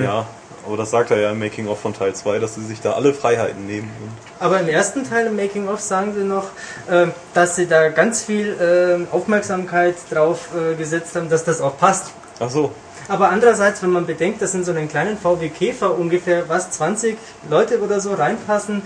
Ja, 0.04 0.28
aber 0.66 0.78
das 0.78 0.92
sagt 0.92 1.12
er 1.12 1.20
ja 1.20 1.32
im 1.32 1.40
Making 1.40 1.68
of 1.68 1.80
von 1.80 1.94
Teil 1.94 2.14
2, 2.14 2.40
dass 2.40 2.56
sie 2.56 2.64
sich 2.64 2.82
da 2.82 2.94
alle 2.94 3.14
Freiheiten 3.14 3.66
nehmen. 3.66 3.92
Aber 4.40 4.60
im 4.60 4.68
ersten 4.68 5.08
Teil 5.08 5.28
im 5.28 5.36
Making 5.36 5.68
of 5.68 5.80
sagen 5.80 6.14
sie 6.16 6.24
noch, 6.24 6.46
äh, 6.90 7.08
dass 7.34 7.56
sie 7.56 7.68
da 7.68 7.90
ganz 7.90 8.24
viel 8.24 8.56
äh, 8.60 9.14
Aufmerksamkeit 9.14 9.96
drauf 10.10 10.50
äh, 10.56 10.76
gesetzt 10.76 11.16
haben, 11.16 11.30
dass 11.30 11.44
das 11.44 11.62
auch 11.62 11.78
passt. 11.78 12.12
Ach 12.40 12.50
so. 12.50 12.72
Aber 13.08 13.30
andererseits, 13.30 13.84
wenn 13.84 13.92
man 13.92 14.08
bedenkt, 14.08 14.42
dass 14.42 14.56
in 14.56 14.64
so 14.64 14.72
einen 14.72 14.88
kleinen 14.88 15.18
VW 15.18 15.50
Käfer 15.50 15.96
ungefähr 15.98 16.50
was 16.50 16.72
20 16.72 17.18
Leute 17.50 17.80
oder 17.82 18.00
so 18.00 18.14
reinpassen, 18.14 18.82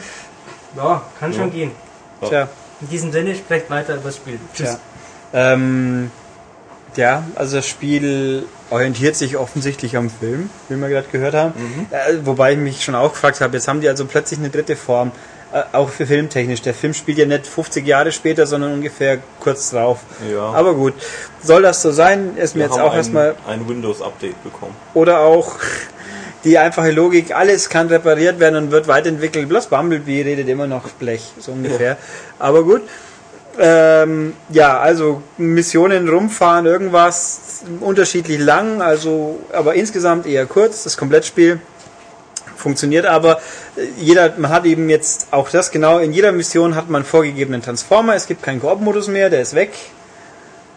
ja, 0.77 1.01
kann 1.19 1.33
schon 1.33 1.43
Ja. 1.45 1.53
gehen. 1.53 1.71
Tja. 2.27 2.47
In 2.81 2.89
diesem 2.89 3.11
Sinne, 3.11 3.35
sprecht 3.35 3.69
weiter 3.69 3.95
über 3.95 4.05
das 4.05 4.15
Spiel. 4.17 4.39
Tschüss. 4.55 4.77
Ja. 5.33 5.53
Ähm, 5.53 6.11
ja, 6.95 7.23
also 7.35 7.57
das 7.57 7.67
Spiel 7.67 8.45
orientiert 8.69 9.15
sich 9.15 9.37
offensichtlich 9.37 9.95
am 9.97 10.09
Film, 10.09 10.49
wie 10.69 10.75
wir 10.75 10.89
gerade 10.89 11.07
gehört 11.11 11.35
haben. 11.35 11.53
Äh, 11.91 12.17
wobei 12.23 12.53
ich 12.53 12.57
mich 12.57 12.83
schon 12.83 12.95
auch 12.95 13.11
gefragt 13.13 13.41
habe, 13.41 13.55
jetzt 13.57 13.67
haben 13.67 13.81
die 13.81 13.87
also 13.89 14.05
plötzlich 14.05 14.39
eine 14.39 14.49
dritte 14.49 14.75
Form, 14.75 15.11
äh, 15.53 15.61
auch 15.73 15.89
für 15.89 16.05
filmtechnisch. 16.07 16.61
Der 16.61 16.73
Film 16.73 16.93
spielt 16.93 17.17
ja 17.17 17.25
nicht 17.25 17.45
50 17.47 17.85
Jahre 17.85 18.11
später, 18.11 18.45
sondern 18.47 18.73
ungefähr 18.73 19.19
kurz 19.39 19.69
drauf. 19.71 19.99
Ja. 20.31 20.51
Aber 20.51 20.73
gut, 20.73 20.93
soll 21.43 21.61
das 21.63 21.81
so 21.81 21.91
sein? 21.91 22.37
Ist 22.37 22.55
mir 22.55 22.61
Wir 22.61 22.67
jetzt 22.69 22.77
haben 22.79 22.89
auch 22.89 22.95
erstmal 22.95 23.35
ein, 23.47 23.61
ein 23.61 23.69
Windows-Update 23.69 24.43
bekommen. 24.43 24.75
oder 24.93 25.19
auch 25.19 25.55
die 26.43 26.57
einfache 26.57 26.91
Logik, 26.91 27.35
alles 27.35 27.69
kann 27.69 27.87
repariert 27.87 28.39
werden 28.39 28.55
und 28.55 28.71
wird 28.71 28.87
weiterentwickelt. 28.87 29.49
Bloß 29.49 29.67
Bumblebee 29.67 30.21
redet 30.21 30.47
immer 30.47 30.67
noch 30.67 30.89
Blech, 30.91 31.33
so 31.39 31.51
ungefähr. 31.51 31.97
Aber 32.39 32.63
gut. 32.63 32.81
Ähm, 33.61 34.35
ja, 34.49 34.79
also 34.79 35.21
Missionen 35.37 36.07
rumfahren, 36.07 36.65
irgendwas 36.65 37.63
unterschiedlich 37.81 38.39
lang, 38.39 38.81
also 38.81 39.39
aber 39.51 39.73
insgesamt 39.73 40.25
eher 40.27 40.45
kurz, 40.45 40.83
das 40.83 40.95
Komplettspiel 40.95 41.59
funktioniert 42.59 43.05
aber 43.05 43.39
äh, 43.75 43.87
jeder 43.97 44.33
man 44.37 44.51
hat 44.51 44.65
eben 44.65 44.89
jetzt 44.89 45.27
auch 45.31 45.49
das 45.49 45.71
genau 45.71 45.97
in 45.97 46.13
jeder 46.13 46.31
Mission 46.31 46.75
hat 46.75 46.89
man 46.89 47.03
vorgegebenen 47.03 47.61
Transformer 47.61 48.15
es 48.15 48.27
gibt 48.27 48.43
keinen 48.43 48.59
Koop-Modus 48.59 49.07
mehr 49.07 49.29
der 49.29 49.41
ist 49.41 49.55
weg 49.55 49.71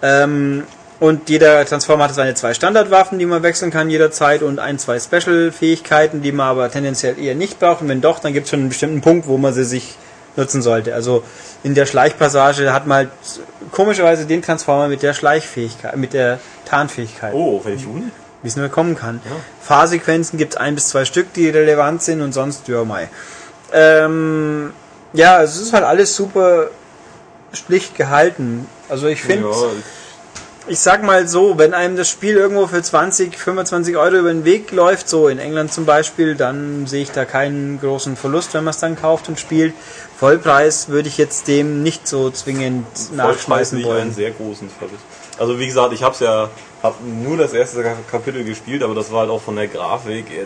ähm, 0.00 0.62
und 1.02 1.28
jeder 1.28 1.64
Transformer 1.66 2.04
hat 2.04 2.14
seine 2.14 2.34
zwei 2.34 2.54
Standardwaffen, 2.54 3.18
die 3.18 3.26
man 3.26 3.42
wechseln 3.42 3.70
kann 3.72 3.90
jederzeit 3.90 4.42
und 4.42 4.60
ein, 4.60 4.78
zwei 4.78 5.00
Special-Fähigkeiten, 5.00 6.22
die 6.22 6.30
man 6.30 6.46
aber 6.46 6.70
tendenziell 6.70 7.18
eher 7.18 7.34
nicht 7.34 7.58
braucht. 7.58 7.82
Und 7.82 7.88
wenn 7.88 8.00
doch, 8.00 8.20
dann 8.20 8.32
gibt 8.32 8.44
es 8.44 8.50
schon 8.50 8.60
einen 8.60 8.68
bestimmten 8.68 9.00
Punkt, 9.00 9.26
wo 9.26 9.36
man 9.36 9.52
sie 9.52 9.64
sich 9.64 9.96
nutzen 10.36 10.62
sollte. 10.62 10.94
Also 10.94 11.24
in 11.64 11.74
der 11.74 11.86
Schleichpassage 11.86 12.72
hat 12.72 12.86
man 12.86 12.96
halt 12.98 13.08
komischerweise 13.72 14.26
den 14.26 14.42
Transformer 14.42 14.86
mit 14.88 15.02
der 15.02 15.12
Schleichfähigkeit, 15.12 15.96
mit 15.96 16.12
der 16.12 16.38
Tarnfähigkeit, 16.66 17.34
Oh, 17.34 17.60
welche 17.64 17.88
Uni? 17.88 18.04
wie 18.42 18.48
es 18.48 18.56
nur 18.56 18.68
kommen 18.68 18.96
kann. 18.96 19.20
Fahrsequenzen 19.60 20.38
gibt 20.38 20.54
es 20.54 20.56
ein 20.56 20.74
bis 20.76 20.88
zwei 20.88 21.04
Stück, 21.04 21.32
die 21.32 21.48
relevant 21.48 22.02
sind 22.02 22.22
und 22.22 22.32
sonst, 22.32 22.68
ja, 22.68 22.84
mei. 22.84 23.08
Ähm, 23.72 24.72
ja, 25.12 25.42
es 25.42 25.60
ist 25.60 25.72
halt 25.72 25.84
alles 25.84 26.14
super 26.14 26.68
schlicht 27.52 27.96
gehalten. 27.96 28.66
Also 28.88 29.06
ich 29.08 29.22
finde, 29.22 29.48
Ja, 29.48 29.56
ich 30.68 30.78
sag 30.78 31.02
mal 31.02 31.26
so, 31.26 31.58
wenn 31.58 31.74
einem 31.74 31.96
das 31.96 32.08
Spiel 32.08 32.36
irgendwo 32.36 32.66
für 32.66 32.82
20, 32.82 33.36
25 33.36 33.96
Euro 33.96 34.16
über 34.16 34.32
den 34.32 34.44
Weg 34.44 34.70
läuft, 34.72 35.08
so 35.08 35.28
in 35.28 35.38
England 35.38 35.72
zum 35.72 35.84
Beispiel, 35.86 36.34
dann 36.34 36.86
sehe 36.86 37.02
ich 37.02 37.10
da 37.10 37.24
keinen 37.24 37.80
großen 37.80 38.16
Verlust, 38.16 38.54
wenn 38.54 38.64
man 38.64 38.70
es 38.72 38.78
dann 38.78 38.96
kauft 38.96 39.28
und 39.28 39.40
spielt. 39.40 39.74
Vollpreis 40.18 40.88
würde 40.88 41.08
ich 41.08 41.18
jetzt 41.18 41.48
dem 41.48 41.82
nicht 41.82 42.06
so 42.06 42.30
zwingend 42.30 42.86
nachschmeißen 43.14 43.78
einen 43.78 43.86
wollen. 43.86 44.14
sehr 44.14 44.30
großen 44.30 44.68
Verlust. 44.70 45.02
Also 45.38 45.58
wie 45.58 45.66
gesagt, 45.66 45.92
ich 45.94 46.02
habe 46.02 46.14
es 46.14 46.20
ja 46.20 46.48
hab 46.82 46.96
nur 47.02 47.36
das 47.36 47.52
erste 47.54 47.82
Kapitel 48.10 48.44
gespielt, 48.44 48.82
aber 48.82 48.94
das 48.94 49.10
war 49.10 49.20
halt 49.20 49.30
auch 49.30 49.40
von 49.40 49.56
der 49.56 49.66
Grafik, 49.66 50.26
äh, 50.30 50.44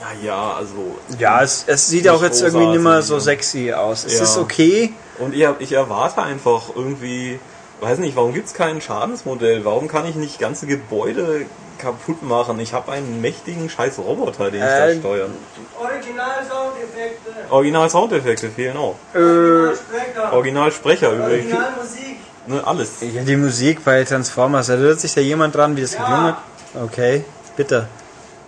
naja, 0.00 0.54
also 0.56 0.96
Ja, 1.18 1.42
es, 1.42 1.64
es 1.66 1.88
sieht 1.88 2.08
auch 2.08 2.22
jetzt 2.22 2.42
irgendwie 2.42 2.66
nicht 2.66 2.82
mehr 2.82 3.02
so 3.02 3.18
sexy 3.18 3.72
aus. 3.72 4.04
Es 4.04 4.18
Ja. 4.18 4.22
ist 4.24 4.36
okay. 4.38 4.92
Und 5.18 5.34
ich, 5.34 5.46
ich 5.58 5.72
erwarte 5.72 6.22
einfach 6.22 6.62
irgendwie, 6.76 7.40
weiß 7.82 7.98
nicht, 7.98 8.16
warum 8.16 8.32
gibt's 8.32 8.54
kein 8.54 8.80
Schadensmodell? 8.80 9.64
Warum 9.64 9.88
kann 9.88 10.06
ich 10.06 10.14
nicht 10.14 10.38
ganze 10.38 10.66
Gebäude 10.66 11.46
kaputt 11.78 12.22
machen? 12.22 12.58
Ich 12.60 12.72
habe 12.72 12.92
einen 12.92 13.20
mächtigen 13.20 13.68
scheiß 13.68 13.98
Roboter, 13.98 14.50
den 14.50 14.60
ich 14.62 14.66
da 14.66 14.88
Äh, 14.88 14.98
steuern. 14.98 15.32
Original 15.78 16.44
Soundeffekte, 16.48 17.30
Original 17.50 17.90
Soundeffekte 17.90 18.50
fehlen 18.50 18.76
auch. 18.76 18.94
Äh, 19.14 19.74
Sprecher, 19.74 20.32
Original 20.32 20.72
Sprecher 20.72 21.12
übrigens. 21.12 21.52
Musik. 21.52 22.16
Ne, 22.46 22.66
alles. 22.66 22.90
ja, 23.00 23.22
die 23.22 23.36
Musik 23.36 23.84
bei 23.84 24.02
Transformers, 24.04 24.68
erinnert 24.68 24.98
sich 25.00 25.14
da 25.14 25.20
jemand 25.20 25.54
dran, 25.54 25.76
wie 25.76 25.82
das 25.82 25.92
geklungen 25.92 26.24
hat? 26.24 26.38
Okay, 26.74 27.24
bitte. 27.56 27.86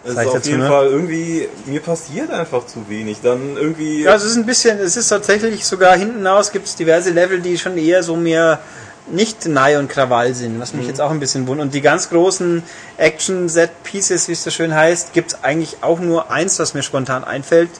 Es 0.05 0.11
ist 0.12 0.20
ich 0.20 0.27
auf 0.27 0.35
dazu, 0.35 0.48
jeden 0.51 0.62
ne? 0.62 0.69
Fall 0.69 0.86
irgendwie, 0.89 1.48
mir 1.66 1.81
passiert 1.81 2.31
einfach 2.31 2.66
zu 2.66 2.89
wenig. 2.89 3.19
Dann 3.23 3.56
irgendwie. 3.56 4.02
Ja, 4.02 4.15
es 4.15 4.24
ist 4.24 4.36
ein 4.36 4.44
bisschen, 4.44 4.78
es 4.78 4.97
ist 4.97 5.09
tatsächlich 5.09 5.65
sogar 5.65 5.97
hinten 5.97 6.27
raus 6.27 6.52
gibt 6.52 6.66
es 6.66 6.77
diverse 6.77 7.11
Level, 7.11 7.40
die 7.40 7.56
schon 7.56 7.78
eher 7.78 8.02
so 8.02 8.15
mehr 8.16 8.59
nicht 9.06 9.47
Nei 9.47 9.78
und 9.78 9.89
Krawall 9.89 10.35
sind, 10.35 10.59
was 10.60 10.72
mich 10.74 10.86
jetzt 10.86 11.01
auch 11.01 11.10
ein 11.10 11.20
bisschen 11.20 11.47
wundert. 11.47 11.66
Und 11.66 11.74
die 11.74 11.81
ganz 11.82 12.09
großen 12.09 12.62
Action-Set-Pieces, 12.97 14.28
wie 14.28 14.32
es 14.32 14.43
so 14.44 14.51
schön 14.51 14.74
heißt, 14.74 15.12
gibt 15.12 15.32
es 15.32 15.44
eigentlich 15.44 15.76
auch 15.82 15.98
nur 16.01 16.31
eins, 16.31 16.59
was 16.59 16.74
mir 16.74 16.82
spontan 16.82 17.24
einfällt. 17.24 17.70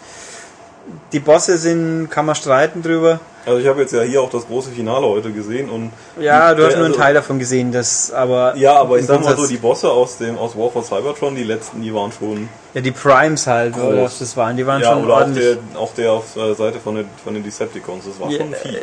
Die 1.13 1.21
Bosse 1.21 1.57
sind, 1.57 2.11
kann 2.11 2.27
man 2.27 2.35
streiten 2.35 2.83
drüber. 2.83 3.21
Also 3.47 3.59
ich 3.59 3.67
habe 3.67 3.83
jetzt 3.83 3.93
ja 3.93 4.03
hier 4.03 4.23
auch 4.23 4.31
das 4.31 4.47
große 4.47 4.71
Finale 4.71 5.07
heute 5.07 5.31
gesehen 5.31 5.69
und 5.69 5.93
Ja, 6.19 6.55
du 6.55 6.65
hast 6.65 6.77
nur 6.77 6.85
einen 6.85 6.93
also- 6.93 6.99
Teil 7.01 7.15
davon 7.15 7.39
gesehen, 7.39 7.73
das 7.73 8.11
aber. 8.11 8.55
Ja, 8.57 8.77
aber 8.77 8.99
ich 8.99 9.05
sag 9.07 9.23
mal 9.23 9.37
so, 9.37 9.47
die 9.47 9.59
Bosse 9.59 9.91
aus 9.91 10.17
dem 10.19 10.39
aus 10.39 10.57
War 10.57 10.71
for 10.71 10.83
Cybertron, 10.83 11.35
die 11.35 11.45
letzten, 11.45 11.83
die 11.83 11.93
waren 11.95 12.11
schon 12.11 12.49
Ja, 12.73 12.81
die 12.81 12.91
Primes 12.91 13.47
halt, 13.47 13.75
Groß. 13.75 13.83
oder 13.85 14.03
was 14.05 14.19
das 14.19 14.35
waren, 14.37 14.57
die 14.57 14.67
waren 14.67 14.81
ja 14.81 14.93
schon 14.93 15.05
oder 15.05 15.15
auch 15.15 15.21
ordentlich. 15.21 15.59
der 15.73 15.79
auch 15.81 15.95
der 15.95 16.13
auf 16.13 16.37
äh, 16.37 16.55
Seite 16.55 16.81
von 16.81 16.95
den 16.97 17.07
von 17.23 17.35
den 17.35 17.43
Decepticons, 17.45 18.05
das 18.07 18.19
war 18.21 18.31
Ja, 18.31 18.39
schon 18.39 18.55
viel. 18.55 18.81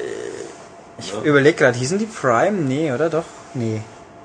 Ich 1.02 1.14
überleg 1.23 1.57
gerade, 1.57 1.78
hießen 1.78 1.98
die 1.98 2.06
Prime? 2.06 2.52
Nee, 2.57 2.91
oder 2.91 3.10
doch? 3.10 3.26
Nee. 3.53 3.82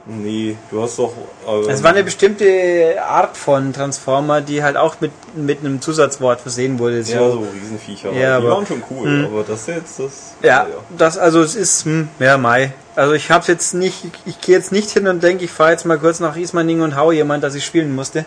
Nee, 0.08 0.56
du 0.70 0.82
hast 0.82 1.00
doch 1.00 1.12
äh, 1.48 1.68
Es 1.68 1.82
war 1.82 1.90
eine 1.90 2.04
bestimmte 2.04 2.94
Art 3.04 3.36
von 3.36 3.72
Transformer, 3.72 4.40
die 4.40 4.62
halt 4.62 4.76
auch 4.76 5.00
mit, 5.00 5.10
mit 5.34 5.60
einem 5.60 5.80
Zusatzwort 5.80 6.40
versehen 6.40 6.78
wurde. 6.78 6.98
ja, 7.00 7.04
So. 7.18 7.32
so 7.32 7.46
Riesenviecher. 7.52 8.12
Ja, 8.12 8.38
die 8.38 8.46
aber- 8.46 8.54
waren 8.54 8.66
schon 8.66 8.84
cool, 8.90 9.28
aber 9.32 9.42
das 9.42 9.66
jetzt 9.66 9.98
das 9.98 10.34
Ja, 10.42 10.68
das 10.96 11.18
also 11.18 11.40
es 11.42 11.56
ist 11.56 11.86
hm, 11.86 12.08
ja 12.20 12.38
Mai. 12.38 12.72
Also 12.94 13.14
ich 13.14 13.32
hab's 13.32 13.48
jetzt 13.48 13.74
nicht, 13.74 14.04
ich, 14.04 14.12
ich 14.26 14.40
gehe 14.40 14.54
jetzt 14.56 14.70
nicht 14.70 14.90
hin 14.90 15.08
und 15.08 15.24
denke, 15.24 15.44
ich 15.44 15.50
fahre 15.50 15.72
jetzt 15.72 15.84
mal 15.84 15.98
kurz 15.98 16.20
nach 16.20 16.36
Ismaning 16.36 16.82
und 16.82 16.94
hau 16.96 17.10
jemand, 17.10 17.42
dass 17.42 17.56
ich 17.56 17.64
spielen 17.64 17.92
musste. 17.92 18.24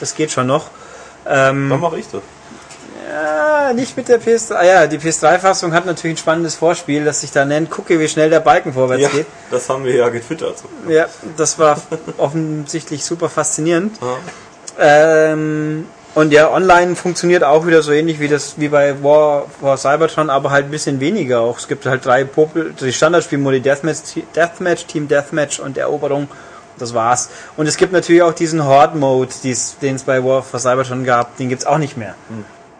Das 0.00 0.14
geht 0.14 0.32
schon 0.32 0.46
noch. 0.48 0.66
Dann 1.24 1.70
Ähm, 1.72 1.80
mache 1.80 1.98
ich 1.98 2.06
das. 2.12 2.20
Ja, 3.12 3.72
nicht 3.74 3.96
mit 3.96 4.08
der 4.08 4.20
PS3. 4.20 4.54
Ah 4.54 4.64
ja, 4.64 4.86
die 4.86 4.98
PS3-Fassung 4.98 5.72
hat 5.74 5.86
natürlich 5.86 6.14
ein 6.14 6.18
spannendes 6.18 6.54
Vorspiel, 6.54 7.04
das 7.04 7.20
sich 7.20 7.30
da 7.30 7.44
nennt, 7.44 7.70
gucke, 7.70 8.00
wie 8.00 8.08
schnell 8.08 8.30
der 8.30 8.40
Balken 8.40 8.72
vorwärts 8.72 9.02
Ja, 9.02 9.08
geht. 9.10 9.26
das 9.50 9.68
haben 9.68 9.84
wir 9.84 9.94
ja 9.94 10.08
getwittert. 10.08 10.56
Ja, 10.88 11.06
das 11.36 11.58
war 11.58 11.80
offensichtlich 12.18 13.04
super 13.04 13.28
faszinierend. 13.28 13.98
Ähm, 14.78 15.86
und 16.14 16.32
ja, 16.32 16.50
online 16.50 16.94
funktioniert 16.94 17.42
auch 17.42 17.66
wieder 17.66 17.82
so 17.82 17.92
ähnlich 17.92 18.20
wie 18.20 18.28
das 18.28 18.54
wie 18.58 18.68
bei 18.68 19.02
War, 19.02 19.46
War 19.60 19.76
Cybertron, 19.76 20.28
aber 20.30 20.50
halt 20.50 20.66
ein 20.66 20.70
bisschen 20.70 21.00
weniger 21.00 21.40
auch. 21.40 21.58
Es 21.58 21.68
gibt 21.68 21.86
halt 21.86 22.04
drei 22.04 22.24
Popel, 22.24 22.74
die 22.78 22.92
Standardspielmodi 22.92 23.60
Deathmatch, 23.60 23.98
Deathmatch, 24.36 24.86
Team 24.86 25.08
Deathmatch 25.08 25.58
und 25.60 25.78
Eroberung. 25.78 26.28
Das 26.78 26.94
war's. 26.94 27.28
Und 27.56 27.66
es 27.66 27.76
gibt 27.76 27.92
natürlich 27.92 28.22
auch 28.22 28.32
diesen 28.32 28.64
Horde-Mode, 28.64 29.30
den 29.82 29.94
es 29.96 30.02
bei 30.04 30.24
War 30.24 30.42
for 30.42 30.58
Cybertron 30.58 31.04
gab, 31.04 31.36
den 31.36 31.48
gibt's 31.48 31.64
auch 31.66 31.78
nicht 31.78 31.96
mehr. 31.96 32.14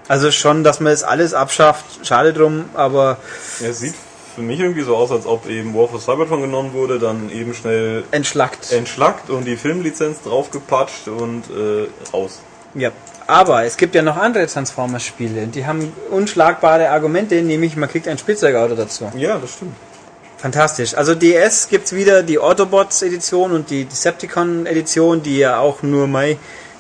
Also 0.09 0.31
schon, 0.31 0.65
dass 0.65 0.81
man 0.81 0.93
es 0.93 1.03
alles 1.05 1.33
abschafft, 1.35 1.85
schade 2.07 2.33
drum, 2.33 2.65
aber 2.75 3.19
Ja, 3.61 3.69
es 3.69 3.81
sieht 3.81 3.95
für 4.35 4.43
mich 4.43 4.59
irgendwie 4.61 4.83
so 4.83 4.97
aus, 4.97 5.11
als 5.11 5.27
ob 5.27 5.49
eben 5.49 5.75
War 5.75 5.89
for 5.89 6.01
Cybertron 6.01 6.41
genommen 6.41 6.73
wurde, 6.73 6.99
dann 6.99 7.31
eben 7.31 7.55
schnell 7.55 8.05
entschlackt. 8.11 8.73
entschlackt 8.73 9.31
und 9.31 9.45
die 9.45 9.57
Filmlizenz 9.57 10.23
draufgepatscht 10.23 11.09
und 11.09 11.45
äh, 11.51 11.87
raus. 12.13 12.41
Ja, 12.75 12.91
aber 13.27 13.65
es 13.65 13.77
gibt 13.77 13.95
ja 13.95 14.03
noch 14.03 14.17
andere 14.17 14.47
Transformers-Spiele, 14.47 15.47
die 15.47 15.67
haben 15.67 15.93
unschlagbare 16.11 16.89
Argumente, 16.91 17.41
nämlich 17.43 17.77
man 17.77 17.89
kriegt 17.89 18.09
ein 18.09 18.19
Spielzeugauto 18.19 18.75
dazu. 18.75 19.13
Ja, 19.15 19.39
das 19.39 19.53
stimmt. 19.55 19.77
Fantastisch. 20.39 20.95
Also 20.95 21.15
DS 21.15 21.69
gibt's 21.69 21.93
wieder 21.93 22.23
die 22.25 22.39
Autobots-Edition 22.39 23.53
und 23.53 23.71
die 23.71 23.85
Decepticon-Edition, 23.85 25.23
die 25.23 25.39
ja 25.39 25.59
auch 25.59 25.83
nur 25.83 26.09
mal 26.09 26.37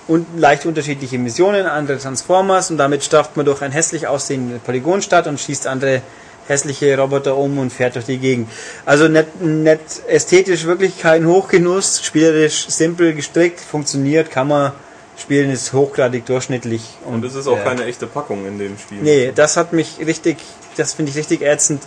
und 0.08 0.26
leicht 0.36 0.66
unterschiedliche 0.66 1.18
Missionen, 1.18 1.66
andere 1.66 1.98
Transformers 1.98 2.70
und 2.70 2.78
damit 2.78 3.04
stafft 3.04 3.36
man 3.36 3.46
durch 3.46 3.62
ein 3.62 3.72
hässlich 3.72 4.06
aussehende 4.06 4.58
Polygonstadt 4.58 5.26
und 5.26 5.38
schießt 5.38 5.66
andere 5.66 6.02
hässliche 6.48 6.98
Roboter 6.98 7.36
um 7.36 7.58
und 7.58 7.72
fährt 7.72 7.94
durch 7.94 8.06
die 8.06 8.18
Gegend. 8.18 8.48
Also 8.84 9.08
nett, 9.08 9.40
nett 9.40 9.80
ästhetisch 10.08 10.64
wirklich 10.64 10.98
kein 10.98 11.26
Hochgenuss, 11.26 12.04
spielerisch 12.04 12.66
simpel 12.68 13.14
gestrickt, 13.14 13.60
funktioniert, 13.60 14.30
kann 14.30 14.48
man 14.48 14.72
spielen, 15.18 15.50
ist 15.50 15.72
hochgradig 15.72 16.26
durchschnittlich. 16.26 16.82
Und 17.04 17.24
es 17.24 17.34
ist 17.34 17.46
auch 17.46 17.58
äh, 17.58 17.64
keine 17.64 17.84
echte 17.84 18.06
Packung 18.06 18.46
in 18.46 18.58
dem 18.58 18.76
Spiel. 18.78 18.98
Nee, 19.02 19.32
das 19.34 19.56
hat 19.56 19.72
mich 19.72 19.98
richtig, 20.04 20.38
das 20.76 20.94
finde 20.94 21.10
ich 21.10 21.16
richtig 21.16 21.42
ätzend. 21.42 21.82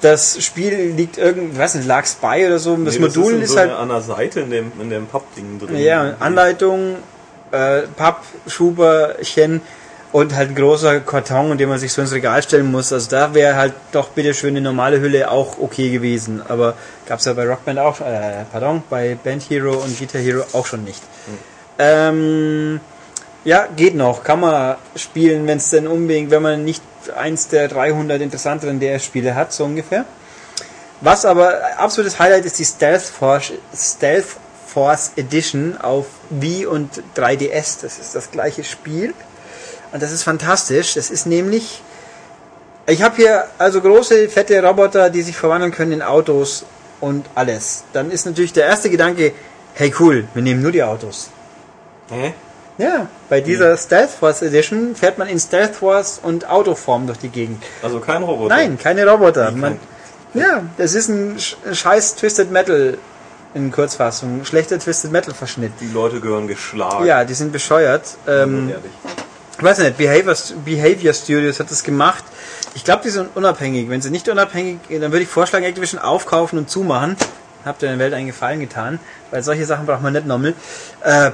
Das 0.00 0.44
Spiel 0.44 0.92
liegt 0.94 1.16
irgend, 1.16 1.54
ich 1.54 1.58
weiß 1.58 1.76
nicht, 1.76 1.86
lag's 1.86 2.14
bei 2.20 2.46
oder 2.46 2.58
so. 2.58 2.76
Das 2.76 2.94
Nee, 2.94 3.00
Modul 3.00 3.24
ist, 3.24 3.36
in 3.36 3.42
ist, 3.42 3.52
so 3.52 3.58
halt, 3.58 3.70
an 3.70 3.88
der 3.88 4.02
Seite 4.02 4.40
in 4.40 4.50
dem, 4.50 4.72
in 4.80 4.90
dem 4.90 5.06
Pappding 5.06 5.58
drin. 5.58 5.78
ja, 5.78 6.16
Anleitung, 6.20 6.96
äh, 7.54 7.82
Pappschuberchen 7.96 9.60
und 10.12 10.36
halt 10.36 10.50
ein 10.50 10.54
großer 10.54 11.00
Karton, 11.00 11.52
in 11.52 11.58
dem 11.58 11.68
man 11.68 11.78
sich 11.78 11.92
so 11.92 12.00
ins 12.00 12.12
Regal 12.12 12.40
stellen 12.42 12.70
muss. 12.70 12.92
Also 12.92 13.10
da 13.10 13.34
wäre 13.34 13.56
halt 13.56 13.74
doch 13.90 14.10
bitteschön 14.10 14.50
eine 14.50 14.60
normale 14.60 15.00
Hülle 15.00 15.30
auch 15.30 15.58
okay 15.58 15.90
gewesen. 15.90 16.40
Aber 16.46 16.74
gab's 17.06 17.24
ja 17.24 17.32
bei 17.32 17.46
Rockband 17.48 17.80
auch, 17.80 18.00
äh, 18.00 18.44
pardon, 18.52 18.84
bei 18.88 19.16
Band 19.22 19.42
Hero 19.50 19.72
und 19.72 19.98
Guitar 19.98 20.20
Hero 20.20 20.44
auch 20.52 20.66
schon 20.66 20.84
nicht. 20.84 21.02
Ähm, 21.80 22.78
ja, 23.44 23.66
geht 23.76 23.96
noch. 23.96 24.22
Kann 24.22 24.38
man 24.40 24.76
spielen, 24.94 25.46
wenn 25.48 25.58
es 25.58 25.70
denn 25.70 25.88
unbedingt, 25.88 26.30
wenn 26.30 26.42
man 26.42 26.64
nicht 26.64 26.82
eins 27.16 27.48
der 27.48 27.68
300 27.68 28.22
interessanteren 28.22 28.78
DS-Spiele 28.78 29.34
hat, 29.34 29.52
so 29.52 29.64
ungefähr. 29.64 30.04
Was 31.00 31.26
aber 31.26 31.60
absolutes 31.76 32.18
Highlight 32.18 32.44
ist 32.44 32.58
die 32.58 32.64
Stealth 32.64 33.02
Force, 33.02 33.52
Stealth 33.74 34.36
Force 34.74 35.12
Edition 35.16 35.76
auf 35.80 36.06
Wii 36.30 36.66
und 36.66 37.02
3DS. 37.16 37.80
Das 37.82 37.98
ist 37.98 38.14
das 38.14 38.30
gleiche 38.30 38.64
Spiel. 38.64 39.14
Und 39.92 40.02
das 40.02 40.10
ist 40.12 40.24
fantastisch. 40.24 40.94
Das 40.94 41.10
ist 41.10 41.26
nämlich, 41.26 41.80
ich 42.86 43.02
habe 43.02 43.16
hier 43.16 43.44
also 43.58 43.80
große, 43.80 44.28
fette 44.28 44.60
Roboter, 44.62 45.08
die 45.10 45.22
sich 45.22 45.36
verwandeln 45.36 45.70
können 45.72 45.92
in 45.92 46.02
Autos 46.02 46.64
und 47.00 47.24
alles. 47.36 47.84
Dann 47.92 48.10
ist 48.10 48.26
natürlich 48.26 48.52
der 48.52 48.64
erste 48.66 48.90
Gedanke, 48.90 49.32
hey 49.74 49.94
cool, 50.00 50.26
wir 50.34 50.42
nehmen 50.42 50.60
nur 50.62 50.72
die 50.72 50.82
Autos. 50.82 51.30
Hä? 52.10 52.34
Ja, 52.76 53.06
bei 53.28 53.40
dieser 53.40 53.76
Stealth 53.76 54.10
Force 54.10 54.42
Edition 54.42 54.96
fährt 54.96 55.16
man 55.16 55.28
in 55.28 55.38
Stealth 55.38 55.76
Force 55.76 56.18
und 56.20 56.48
Autoform 56.50 57.06
durch 57.06 57.18
die 57.20 57.28
Gegend. 57.28 57.62
Also 57.84 58.00
kein 58.00 58.24
Roboter. 58.24 58.52
Nein, 58.56 58.76
keine 58.76 59.08
Roboter. 59.08 59.52
Man, 59.52 59.78
ja, 60.34 60.62
das 60.76 60.94
ist 60.94 61.08
ein 61.08 61.36
sch- 61.38 61.54
scheiß 61.72 62.16
Twisted 62.16 62.50
Metal 62.50 62.98
in 63.54 63.70
Kurzfassung. 63.70 64.44
Schlechter 64.44 64.78
Twisted 64.78 65.12
Metal 65.12 65.32
Verschnitt. 65.32 65.72
Die 65.80 65.88
Leute 65.88 66.20
gehören 66.20 66.48
geschlagen. 66.48 67.06
Ja, 67.06 67.24
die 67.24 67.34
sind 67.34 67.52
bescheuert. 67.52 68.16
Ähm, 68.26 68.72
ich 69.56 69.62
weiß 69.62 69.78
nicht, 69.78 69.96
Behavior, 69.96 70.34
Behavior 70.64 71.14
Studios 71.14 71.60
hat 71.60 71.70
das 71.70 71.82
gemacht. 71.84 72.24
Ich 72.74 72.84
glaube, 72.84 73.02
die 73.04 73.10
sind 73.10 73.36
unabhängig. 73.36 73.88
Wenn 73.88 74.02
sie 74.02 74.10
nicht 74.10 74.28
unabhängig, 74.28 74.80
dann 74.90 75.12
würde 75.12 75.22
ich 75.22 75.28
vorschlagen, 75.28 75.64
Activision 75.64 76.00
aufkaufen 76.00 76.58
und 76.58 76.68
zumachen. 76.68 77.16
Habt 77.64 77.82
ihr 77.82 77.88
der 77.88 77.98
Welt 77.98 78.12
einen 78.12 78.26
Gefallen 78.26 78.60
getan, 78.60 78.98
weil 79.30 79.42
solche 79.42 79.64
Sachen 79.64 79.86
braucht 79.86 80.02
man 80.02 80.12
nicht 80.12 80.26
nochmal. 80.26 80.54
Äh, 81.02 81.30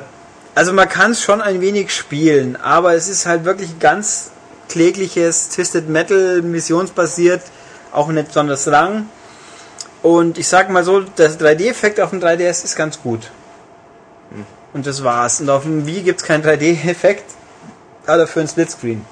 also 0.55 0.73
man 0.73 0.89
kann 0.89 1.13
es 1.13 1.23
schon 1.23 1.41
ein 1.41 1.61
wenig 1.61 1.95
spielen, 1.95 2.57
aber 2.57 2.95
es 2.95 3.09
ist 3.09 3.25
halt 3.27 3.45
wirklich 3.45 3.79
ganz 3.79 4.31
klägliches 4.69 5.49
Twisted 5.49 5.89
Metal, 5.89 6.43
missionsbasiert, 6.43 7.43
auch 7.93 8.09
nicht 8.09 8.29
besonders 8.29 8.67
lang. 8.67 9.09
Und 10.03 10.39
ich 10.39 10.49
sag 10.49 10.71
mal 10.71 10.85
so, 10.85 11.01
der 11.01 11.31
3D-Effekt 11.31 12.01
auf 12.01 12.11
dem 12.11 12.21
3DS 12.21 12.65
ist 12.65 12.77
ganz 12.77 13.03
gut. 13.03 13.31
Und 14.73 14.87
das 14.87 15.03
war's. 15.05 15.41
Und 15.41 15.51
auf 15.51 15.65
dem 15.65 15.87
Wii 15.87 16.03
gibt's 16.03 16.23
keinen 16.23 16.45
3D-Effekt, 16.45 17.25
aber 18.07 18.19
dafür 18.19 18.43
ein 18.43 18.49
Splitscreen. 18.49 19.05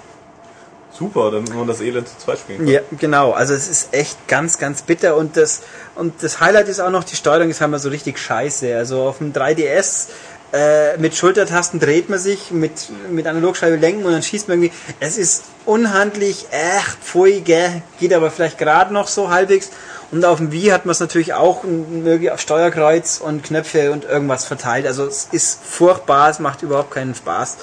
Super, 0.92 1.30
damit 1.30 1.54
man 1.54 1.66
das 1.66 1.80
Elend 1.80 2.08
zu 2.08 2.18
zweit 2.18 2.38
spielen 2.38 2.58
kann. 2.58 2.68
Ja, 2.68 2.80
genau. 2.98 3.32
Also 3.32 3.54
es 3.54 3.68
ist 3.68 3.94
echt 3.94 4.26
ganz, 4.26 4.58
ganz 4.58 4.82
bitter 4.82 5.16
und 5.16 5.36
das 5.36 5.62
und 5.94 6.22
das 6.24 6.40
Highlight 6.40 6.68
ist 6.68 6.80
auch 6.80 6.90
noch 6.90 7.04
die 7.04 7.14
Steuerung 7.14 7.50
ist 7.50 7.62
einmal 7.62 7.78
so 7.78 7.88
richtig 7.88 8.18
scheiße. 8.18 8.76
Also 8.76 9.02
auf 9.02 9.18
dem 9.18 9.32
3DS 9.32 10.08
äh, 10.52 10.96
mit 10.96 11.14
Schultertasten 11.14 11.78
dreht 11.78 12.08
man 12.08 12.18
sich, 12.18 12.50
mit 12.50 12.72
mit 13.10 13.26
Analogscheibe 13.26 13.76
lenken 13.76 14.04
und 14.04 14.12
dann 14.12 14.22
schießt 14.22 14.48
man 14.48 14.62
irgendwie. 14.62 14.76
Es 15.00 15.18
ist 15.18 15.44
unhandlich, 15.66 16.46
echt 16.50 16.98
pfui, 17.04 17.40
gell, 17.40 17.82
geht 18.00 18.12
aber 18.14 18.30
vielleicht 18.30 18.58
gerade 18.58 18.92
noch 18.94 19.08
so 19.08 19.28
halbwegs. 19.30 19.70
Und 20.10 20.24
auf 20.24 20.38
dem 20.38 20.50
Wii 20.52 20.68
hat 20.68 20.86
man 20.86 20.92
es 20.92 21.00
natürlich 21.00 21.34
auch 21.34 21.64
irgendwie 21.64 22.30
auf 22.30 22.40
Steuerkreuz 22.40 23.20
und 23.22 23.44
Knöpfe 23.44 23.92
und 23.92 24.04
irgendwas 24.04 24.46
verteilt. 24.46 24.86
Also 24.86 25.04
es 25.04 25.28
ist 25.32 25.60
furchtbar, 25.62 26.30
es 26.30 26.38
macht 26.38 26.62
überhaupt 26.62 26.92
keinen 26.92 27.14
Spaß. 27.14 27.58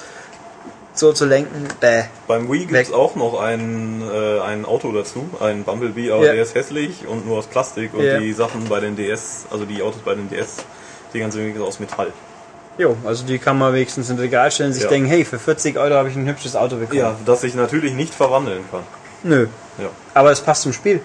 So 0.94 1.12
zu 1.12 1.26
lenken, 1.26 1.66
bäh. 1.80 2.04
Beim 2.28 2.50
Wii 2.50 2.66
gibt 2.66 2.80
es 2.80 2.92
auch 2.92 3.16
noch 3.16 3.38
ein, 3.40 4.00
äh, 4.00 4.40
ein 4.40 4.64
Auto 4.64 4.92
dazu, 4.92 5.28
ein 5.40 5.64
Bumblebee, 5.64 6.10
aber 6.10 6.24
Ja. 6.24 6.32
der 6.32 6.42
ist 6.42 6.54
hässlich 6.54 7.06
und 7.06 7.26
nur 7.26 7.38
aus 7.38 7.48
Plastik 7.48 7.92
und 7.92 8.04
Ja. 8.04 8.18
die 8.18 8.32
Sachen 8.32 8.64
bei 8.68 8.80
den 8.80 8.96
DS, 8.96 9.44
also 9.50 9.64
die 9.66 9.82
Autos 9.82 10.00
bei 10.02 10.14
den 10.14 10.30
DS, 10.30 10.56
die 11.12 11.18
ganze 11.18 11.38
Menge 11.38 11.62
aus 11.62 11.80
Metall. 11.80 12.12
Jo, 12.78 12.96
also 13.06 13.24
die 13.24 13.38
kann 13.38 13.58
man 13.58 13.72
wenigstens 13.72 14.10
in 14.10 14.18
Regal 14.18 14.50
stellen 14.50 14.68
und 14.68 14.74
sich 14.74 14.82
Ja. 14.84 14.88
denken, 14.90 15.08
hey, 15.08 15.24
für 15.24 15.38
40 15.38 15.78
Euro 15.78 15.94
habe 15.94 16.10
ich 16.10 16.16
ein 16.16 16.26
hübsches 16.26 16.54
Auto 16.56 16.76
bekommen. 16.76 16.98
Ja, 16.98 17.16
das 17.24 17.40
sich 17.40 17.54
natürlich 17.54 17.94
nicht 17.94 18.14
verwandeln 18.14 18.64
kann. 18.70 18.82
Nö, 19.22 19.46
Ja. 19.78 19.88
aber 20.14 20.30
es 20.30 20.40
passt 20.40 20.62
zum 20.62 20.72
Spiel. 20.72 21.00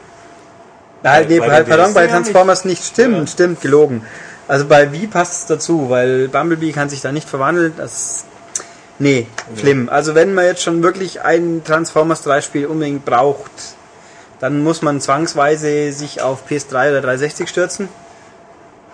Na, 1.03 1.11
halt, 1.13 1.27
Bei- 1.29 1.33
nee, 1.35 1.39
bei 1.39 1.49
halt, 1.51 1.67
pardon, 1.69 1.93
bei 1.93 2.05
ja 2.05 2.11
Transformers 2.11 2.65
nicht. 2.65 2.83
Stimmt, 2.83 3.17
Ja. 3.17 3.27
stimmt, 3.27 3.61
gelogen. 3.61 4.05
Also 4.47 4.65
bei 4.65 4.91
Wii 4.91 5.07
passt 5.07 5.33
es 5.43 5.45
dazu, 5.47 5.89
weil 5.89 6.27
Bumblebee 6.27 6.73
kann 6.73 6.89
sich 6.89 7.01
da 7.01 7.11
nicht 7.11 7.29
verwandeln. 7.29 7.73
Das 7.77 8.25
Nee, 8.99 9.25
schlimm. 9.57 9.89
Also 9.89 10.13
wenn 10.13 10.35
man 10.35 10.45
jetzt 10.45 10.61
schon 10.61 10.83
wirklich 10.83 11.21
ein 11.23 11.63
Transformers 11.65 12.21
3 12.21 12.41
Spiel 12.41 12.67
unbedingt 12.67 13.03
braucht, 13.03 13.49
dann 14.39 14.61
muss 14.63 14.83
man 14.83 15.01
zwangsweise 15.01 15.91
sich 15.91 16.21
auf 16.21 16.43
PS3 16.47 16.89
oder 16.91 17.01
360 17.01 17.49
stürzen. 17.49 17.89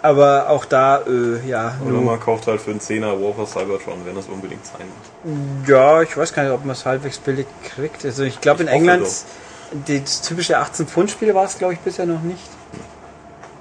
Aber 0.01 0.49
auch 0.49 0.65
da, 0.65 1.01
äh, 1.07 1.47
ja, 1.47 1.75
Oder 1.83 1.99
man 1.99 2.19
kauft 2.19 2.47
halt 2.47 2.61
für 2.61 2.71
einen 2.71 2.79
10er 2.79 3.21
War 3.21 3.33
for 3.33 3.47
Cybertron, 3.47 4.05
wenn 4.05 4.15
das 4.15 4.27
unbedingt 4.27 4.65
sein 4.65 4.85
muss. 4.87 5.67
ja, 5.67 6.01
ich 6.01 6.15
weiß 6.15 6.33
gar 6.33 6.43
nicht, 6.43 6.51
ob 6.51 6.63
man 6.63 6.73
es 6.73 6.85
halbwegs 6.85 7.17
billig 7.17 7.47
kriegt. 7.63 8.05
Also 8.05 8.23
ich 8.23 8.39
glaube 8.39 8.61
in 8.61 8.67
England, 8.67 9.03
doch. 9.03 10.03
das 10.03 10.21
typische 10.21 10.59
18 10.59 10.87
Pfund 10.87 11.11
Spiel 11.11 11.33
war 11.33 11.45
es 11.45 11.57
glaube 11.57 11.73
ich 11.73 11.79
bisher 11.79 12.05
noch 12.05 12.21
nicht. 12.21 12.47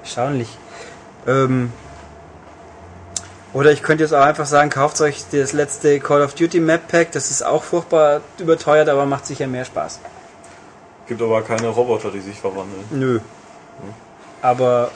Erstaunlich. 0.03 0.57
Ähm, 1.27 1.73
oder 3.53 3.73
ich 3.73 3.83
könnte 3.83 4.05
jetzt 4.05 4.13
auch 4.13 4.23
einfach 4.23 4.45
sagen, 4.45 4.69
kauft 4.69 5.01
euch 5.01 5.25
das 5.33 5.55
letzte 5.55 5.99
Call 5.99 6.21
of 6.21 6.35
Duty 6.35 6.61
Map 6.61 6.89
Pack, 6.89 7.13
das 7.13 7.31
ist 7.31 7.43
auch 7.43 7.63
furchtbar 7.63 8.21
überteuert, 8.39 8.91
aber 8.91 9.07
macht 9.07 9.25
sicher 9.25 9.47
mehr 9.47 9.65
Spaß. 9.65 10.01
Gibt 11.07 11.23
aber 11.23 11.41
keine 11.41 11.69
Roboter, 11.69 12.11
die 12.11 12.21
sich 12.21 12.39
verwandeln. 12.39 12.85
Nö. 12.91 13.21
Aber 14.43 14.91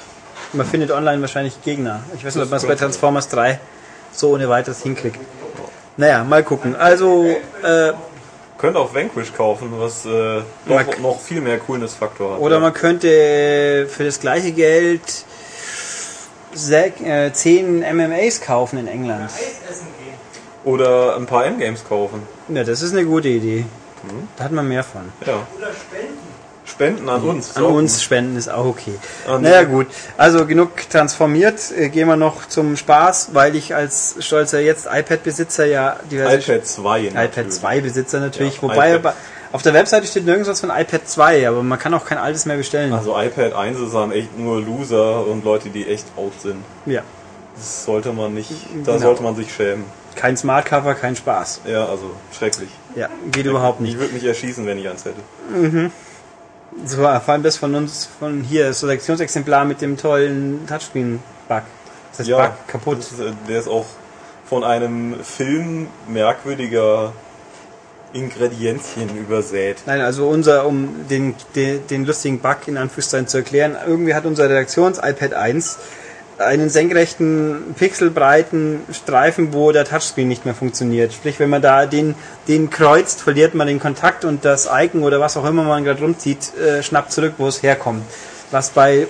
man 0.53 0.67
findet 0.67 0.91
online 0.91 1.21
wahrscheinlich 1.21 1.63
Gegner. 1.63 2.01
Ich 2.17 2.25
weiß 2.25 2.35
nicht, 2.35 2.45
ob 2.45 2.51
man 2.51 2.59
es 2.59 2.67
bei 2.67 2.75
Transformers 2.75 3.29
3 3.29 3.59
so 4.13 4.31
ohne 4.35 4.49
weiteres 4.49 4.83
hinkriegt. 4.83 5.19
Naja, 5.97 6.25
mal 6.25 6.43
gucken. 6.43 6.75
Also, 6.77 7.27
äh, 7.63 7.93
Könnt 8.59 8.77
auch 8.77 8.95
Vanquish 8.95 9.33
kaufen, 9.33 9.69
was 9.79 10.05
äh, 10.05 10.41
noch, 10.67 10.99
noch 11.01 11.21
viel 11.21 11.41
mehr 11.41 11.59
Coolness-Faktor 11.59 12.35
hat. 12.35 12.41
oder 12.41 12.57
ja. 12.57 12.61
man 12.61 12.75
könnte 12.75 13.87
für 13.89 14.05
das 14.05 14.21
gleiche 14.21 14.53
Geld 14.53 15.01
sech- 16.55 17.03
äh, 17.05 17.33
10 17.33 17.81
MMAs 17.97 18.41
kaufen 18.43 18.79
in 18.79 18.87
England. 18.89 19.31
Oder 20.65 21.17
ein 21.17 21.25
paar 21.27 21.47
M-Games 21.47 21.85
kaufen. 21.89 22.23
Ja, 22.49 22.63
das 22.65 22.83
ist 22.83 22.93
eine 22.93 23.05
gute 23.07 23.29
Idee. 23.29 23.65
Da 24.37 24.45
hat 24.45 24.53
man 24.53 24.67
mehr 24.69 24.85
von. 24.85 25.03
Ja. 25.27 25.47
Spenden 26.81 27.09
an 27.11 27.23
uns. 27.23 27.57
An 27.57 27.65
uns 27.65 28.03
spenden 28.03 28.37
ist 28.37 28.49
auch 28.51 28.65
okay. 28.65 28.95
An- 29.27 29.43
naja 29.43 29.65
gut, 29.65 29.87
also 30.17 30.47
genug 30.47 30.89
transformiert. 30.89 31.71
Äh, 31.77 31.91
gehen 31.91 32.09
wir 32.09 32.17
noch 32.17 32.47
zum 32.49 32.75
Spaß, 32.77 33.31
weil 33.35 33.55
ich 33.55 33.75
als 33.75 34.17
stolzer 34.21 34.61
jetzt 34.61 34.87
iPad-Besitzer 34.91 35.67
ja 35.67 35.97
diverse 36.11 36.37
iPad 36.53 36.67
2. 36.67 37.01
iPad 37.09 37.15
natürlich. 37.15 37.51
2 37.53 37.81
Besitzer 37.83 38.21
natürlich. 38.21 38.57
Ja, 38.57 38.63
Wobei 38.63 38.95
iPad. 38.97 39.15
auf 39.53 39.61
der 39.61 39.75
Webseite 39.75 40.07
steht 40.07 40.25
nirgends 40.25 40.49
was 40.49 40.61
von 40.61 40.71
iPad 40.71 41.07
2, 41.07 41.47
aber 41.49 41.63
man 41.63 41.79
kann 41.79 41.93
auch 41.93 42.07
kein 42.07 42.17
altes 42.17 42.47
mehr 42.47 42.57
bestellen. 42.57 42.95
Also 42.95 43.15
iPad 43.15 43.53
1 43.53 43.79
ist 43.79 43.93
dann 43.95 44.11
echt 44.13 44.39
nur 44.39 44.63
Loser 44.63 45.27
und 45.27 45.45
Leute, 45.45 45.69
die 45.69 45.87
echt 45.87 46.07
out 46.17 46.33
sind. 46.41 46.65
ja, 46.87 47.03
Das 47.57 47.85
sollte 47.85 48.15
man 48.15 48.33
nicht, 48.33 48.51
da 48.85 48.93
Genau. 48.93 48.99
sollte 49.05 49.23
man 49.23 49.37
sich 49.37 49.53
schämen. 49.53 49.85
kein 50.17 50.35
Smartcover, 50.39 50.95
kein 50.95 51.15
Spaß. 51.15 51.61
Ja, 51.67 51.85
also 51.85 52.11
schrecklich. 52.37 52.71
Ja, 52.97 53.09
geht 53.31 53.45
überhaupt 53.45 53.81
nicht. 53.83 53.93
Ich 53.93 53.99
würde 54.01 54.15
mich 54.15 54.25
erschießen, 54.25 54.65
wenn 54.67 54.79
ich 54.79 54.89
eins 54.89 55.05
hätte. 55.05 55.91
So, 56.85 56.99
vor 56.99 57.29
allem 57.29 57.43
das 57.43 57.57
von 57.57 57.75
uns, 57.75 58.09
von 58.19 58.43
hier, 58.43 58.69
das 58.69 58.81
Selektionsexemplar 58.81 59.65
mit 59.65 59.81
dem 59.81 59.97
tollen 59.97 60.67
Touchscreen-Bug. 60.69 61.63
Das 62.11 62.21
heißt 62.21 62.31
Bug 62.31 62.69
kaputt. 62.69 62.99
Ist, 63.01 63.19
äh, 63.19 63.33
der 63.49 63.59
ist 63.59 63.69
auch 63.69 63.87
von 64.45 64.65
einem 64.65 65.23
Film 65.23 65.89
merkwürdiger 66.09 67.13
Ingredienzien 68.13 69.17
übersät. 69.17 69.79
Nein, 69.87 70.01
also 70.01 70.29
unser, 70.29 70.67
um 70.67 71.07
den, 71.09 71.35
den, 71.55 71.87
den 71.87 72.05
lustigen 72.05 72.41
Bug 72.41 72.67
in 72.67 72.77
Anführungszeichen 72.77 73.29
zu 73.29 73.39
erklären, 73.39 73.77
irgendwie 73.87 74.15
hat 74.15 74.25
unser 74.25 74.49
Redaktions-iPad 74.49 75.35
1 75.35 75.79
einen 76.41 76.71
senkrechten, 76.71 77.75
pixelbreiten 77.79 78.81
Streifen, 78.93 79.53
wo 79.53 79.73
der 79.73 79.85
Touchscreen 79.85 80.27
nicht 80.27 80.45
mehr 80.47 80.55
funktioniert. 80.55 81.13
Sprich, 81.13 81.39
wenn 81.39 81.51
man 81.51 81.63
da 81.63 81.87
den, 81.87 82.15
den 82.49 82.71
kreuzt, 82.71 83.21
verliert 83.21 83.55
man 83.55 83.67
den 83.67 83.79
Kontakt 83.79 84.25
und 84.25 84.45
das 84.45 84.69
Icon 84.73 85.03
oder 85.03 85.21
was 85.21 85.37
auch 85.37 85.45
immer 85.45 85.63
man 85.65 85.85
gerade 85.85 86.01
rumzieht, 86.01 86.55
äh, 86.57 86.83
schnappt 86.83 87.13
zurück, 87.13 87.35
wo 87.39 87.47
es 87.47 87.63
herkommt. 87.63 88.05
Was 88.51 88.71
bei 88.71 89.07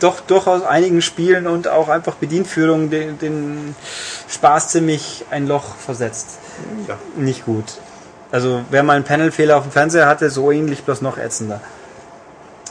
doch 0.00 0.20
durchaus 0.20 0.62
einigen 0.62 1.02
Spielen 1.02 1.46
und 1.46 1.68
auch 1.68 1.88
einfach 1.88 2.14
Bedienführung 2.14 2.90
den, 2.90 3.18
den 3.18 3.76
Spaß 4.28 4.70
ziemlich 4.70 5.24
ein 5.30 5.46
Loch 5.46 5.76
versetzt. 5.76 6.38
Ja. 6.88 6.98
Nicht 7.16 7.44
gut. 7.44 7.64
Also 8.32 8.62
wer 8.70 8.82
mal 8.82 8.94
einen 8.94 9.04
Panelfehler 9.04 9.58
auf 9.58 9.64
dem 9.64 9.72
Fernseher 9.72 10.06
hatte, 10.08 10.30
so 10.30 10.50
ähnlich, 10.50 10.82
bloß 10.82 11.02
noch 11.02 11.18
ätzender. 11.18 11.60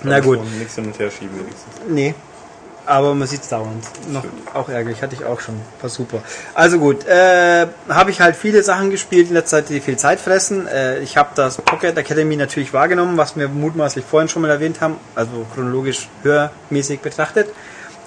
Na 0.03 0.19
gut, 0.19 0.39
Nichts 0.57 0.75
hin 0.75 0.87
und 0.87 0.97
her 0.97 1.11
schieben 1.11 1.37
wenigstens. 1.37 1.73
nee. 1.87 2.15
Aber 2.85 3.13
man 3.13 3.27
sieht's 3.27 3.47
dauernd. 3.47 3.85
Noch 4.09 4.23
auch 4.53 4.67
ärgerlich, 4.67 5.01
hatte 5.01 5.15
ich 5.15 5.23
auch 5.23 5.39
schon. 5.39 5.55
War 5.81 5.89
super. 5.89 6.23
Also 6.55 6.79
gut, 6.79 7.05
äh, 7.05 7.67
habe 7.89 8.09
ich 8.09 8.21
halt 8.21 8.35
viele 8.35 8.63
Sachen 8.63 8.89
gespielt 8.89 9.27
in 9.27 9.35
letzter 9.35 9.57
Zeit, 9.57 9.69
die 9.69 9.79
viel 9.81 9.97
Zeit 9.97 10.19
fressen. 10.19 10.67
Äh, 10.67 10.99
ich 10.99 11.15
habe 11.15 11.29
das 11.35 11.57
Pocket 11.57 11.95
Academy 11.95 12.35
natürlich 12.35 12.73
wahrgenommen, 12.73 13.17
was 13.17 13.35
wir 13.37 13.47
mutmaßlich 13.47 14.03
vorhin 14.03 14.29
schon 14.29 14.41
mal 14.41 14.49
erwähnt 14.49 14.81
haben, 14.81 14.97
also 15.15 15.45
chronologisch 15.53 16.09
hörmäßig 16.23 17.01
betrachtet. 17.01 17.49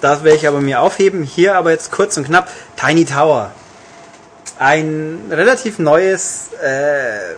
Das 0.01 0.23
werde 0.23 0.37
ich 0.37 0.47
aber 0.47 0.59
mir 0.59 0.81
aufheben. 0.81 1.23
Hier 1.23 1.55
aber 1.55 1.71
jetzt 1.71 1.91
kurz 1.91 2.17
und 2.17 2.25
knapp 2.25 2.49
Tiny 2.75 3.05
Tower. 3.05 3.51
Ein 4.59 5.21
relativ 5.31 5.79
neues 5.79 6.49
äh, 6.61 7.35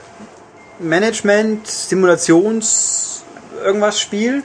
Management, 0.79 1.67
Simulations, 1.67 3.23
irgendwas 3.63 4.01
Spiel. 4.01 4.43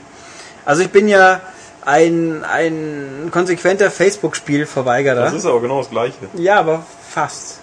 Also 0.65 0.83
ich 0.83 0.89
bin 0.89 1.07
ja 1.07 1.41
ein, 1.85 2.43
ein 2.43 3.29
konsequenter 3.31 3.89
Facebook-Spielverweigerer. 3.91 5.21
Das 5.21 5.33
ist 5.33 5.45
aber 5.45 5.61
genau 5.61 5.79
das 5.79 5.89
Gleiche. 5.89 6.15
Ja, 6.35 6.59
aber 6.59 6.85
fast. 7.09 7.59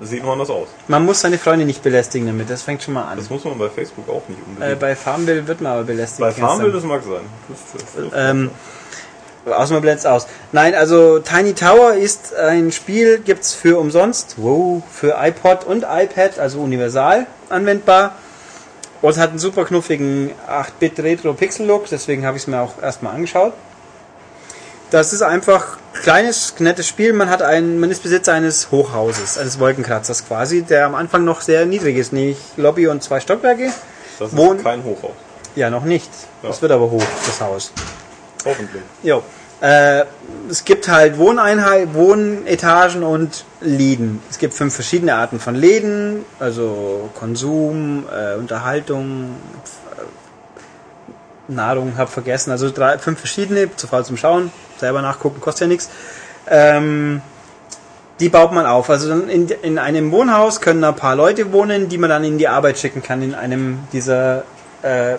Das 0.00 0.10
sieht 0.10 0.22
nur 0.24 0.32
anders 0.32 0.50
aus. 0.50 0.66
Man 0.88 1.04
muss 1.04 1.20
seine 1.20 1.38
Freunde 1.38 1.64
nicht 1.64 1.82
belästigen 1.82 2.26
damit, 2.26 2.50
das 2.50 2.62
fängt 2.62 2.82
schon 2.82 2.94
mal 2.94 3.04
an. 3.04 3.16
Das 3.16 3.30
muss 3.30 3.44
man 3.44 3.56
bei 3.58 3.68
Facebook 3.68 4.08
auch 4.08 4.22
nicht 4.28 4.40
Äh, 4.40 4.50
unbedingt. 4.50 4.80
bei 4.80 4.96
Farmville 4.96 5.46
wird 5.46 5.60
man 5.60 5.72
aber 5.72 5.84
belästigt. 5.84 6.20
bei 6.20 6.32
Farmville, 6.32 6.72
das 6.72 6.82
mag 6.82 7.02
sein. 7.04 7.20
Das, 7.48 7.82
das, 7.94 8.12
Ähm, 8.30 8.50
außer 9.46 9.72
man 9.74 9.82
blendet 9.82 10.04
aus. 10.06 10.26
Nein, 10.50 10.74
also 10.74 11.20
Tiny 11.20 11.54
Tower 11.54 11.92
ist 11.94 12.34
ein 12.34 12.72
Spiel, 12.72 13.18
gibt's 13.18 13.54
für 13.54 13.78
umsonst, 13.78 14.34
wow, 14.38 14.82
für 14.90 15.14
iPod 15.20 15.62
und 15.64 15.84
iPad, 15.88 16.40
also 16.40 16.60
universal 16.60 17.26
anwendbar. 17.48 18.16
Und 19.02 19.16
hat 19.18 19.30
einen 19.30 19.38
super 19.38 19.64
knuffigen 19.64 20.30
8-Bit 20.48 21.00
Retro 21.00 21.34
Pixel 21.34 21.66
Look, 21.66 21.88
deswegen 21.90 22.24
habe 22.24 22.36
ich 22.36 22.44
es 22.44 22.46
mir 22.46 22.60
auch 22.60 22.80
erstmal 22.82 23.14
angeschaut. 23.14 23.52
Das 24.90 25.12
ist 25.12 25.22
einfach 25.22 25.76
ein 25.94 26.02
kleines, 26.02 26.54
nettes 26.60 26.86
Spiel. 26.86 27.12
Man 27.12 27.28
hat 27.28 27.42
einen, 27.42 27.80
man 27.80 27.90
ist 27.90 28.02
Besitzer 28.02 28.32
eines 28.32 28.70
Hochhauses, 28.70 29.38
eines 29.38 29.58
Wolkenkratzers 29.58 30.26
quasi, 30.26 30.62
der 30.62 30.86
am 30.86 30.94
Anfang 30.94 31.24
noch 31.24 31.40
sehr 31.40 31.66
niedrig 31.66 31.96
ist, 31.96 32.12
nämlich 32.12 32.38
Lobby 32.56 32.86
und 32.86 33.02
zwei 33.02 33.20
Stockwerke. 33.20 33.72
das 34.18 34.32
ist 34.32 34.62
kein 34.62 34.84
Hochhaus. 34.84 35.12
Ja, 35.56 35.70
noch 35.70 35.84
nicht. 35.84 36.10
Ja. 36.42 36.48
Das 36.48 36.62
wird 36.62 36.72
aber 36.72 36.90
hoch, 36.90 37.04
das 37.26 37.40
Haus. 37.40 37.72
Hoffentlich. 38.44 38.82
Jo. 39.02 39.22
Äh, 39.64 40.04
es 40.50 40.66
gibt 40.66 40.88
halt 40.88 41.16
Wohneinheit, 41.16 41.94
Wohnetagen 41.94 43.02
und 43.02 43.46
Läden. 43.62 44.20
Es 44.28 44.36
gibt 44.38 44.52
fünf 44.52 44.74
verschiedene 44.74 45.14
Arten 45.14 45.40
von 45.40 45.54
Läden, 45.54 46.26
also 46.38 47.08
Konsum, 47.14 48.04
äh, 48.14 48.34
Unterhaltung, 48.34 49.36
äh, 51.48 51.50
Nahrung, 51.50 51.96
hab 51.96 52.10
vergessen. 52.10 52.50
Also 52.50 52.70
drei, 52.70 52.98
fünf 52.98 53.18
verschiedene, 53.18 53.74
zu 53.74 53.86
faul 53.86 54.04
zum 54.04 54.18
Schauen, 54.18 54.52
selber 54.76 55.00
nachgucken, 55.00 55.40
kostet 55.40 55.62
ja 55.62 55.68
nichts. 55.68 55.88
Ähm, 56.46 57.22
die 58.20 58.28
baut 58.28 58.52
man 58.52 58.66
auf. 58.66 58.90
Also 58.90 59.14
in, 59.14 59.48
in 59.48 59.78
einem 59.78 60.12
Wohnhaus 60.12 60.60
können 60.60 60.84
ein 60.84 60.94
paar 60.94 61.16
Leute 61.16 61.54
wohnen, 61.54 61.88
die 61.88 61.96
man 61.96 62.10
dann 62.10 62.24
in 62.24 62.36
die 62.36 62.48
Arbeit 62.48 62.78
schicken 62.78 63.02
kann, 63.02 63.22
in 63.22 63.34
einem 63.34 63.78
dieser 63.94 64.42
äh, 64.82 65.16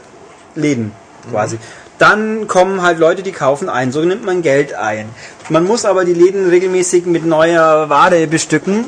Läden 0.53 0.91
quasi. 1.31 1.57
Dann 1.97 2.47
kommen 2.47 2.81
halt 2.81 2.99
Leute, 2.99 3.23
die 3.23 3.31
kaufen 3.31 3.69
ein. 3.69 3.91
So 3.91 4.01
nimmt 4.01 4.25
man 4.25 4.41
Geld 4.41 4.73
ein. 4.73 5.09
Man 5.49 5.65
muss 5.65 5.85
aber 5.85 6.05
die 6.05 6.13
Läden 6.13 6.49
regelmäßig 6.49 7.05
mit 7.05 7.25
neuer 7.25 7.89
Ware 7.89 8.27
bestücken. 8.27 8.85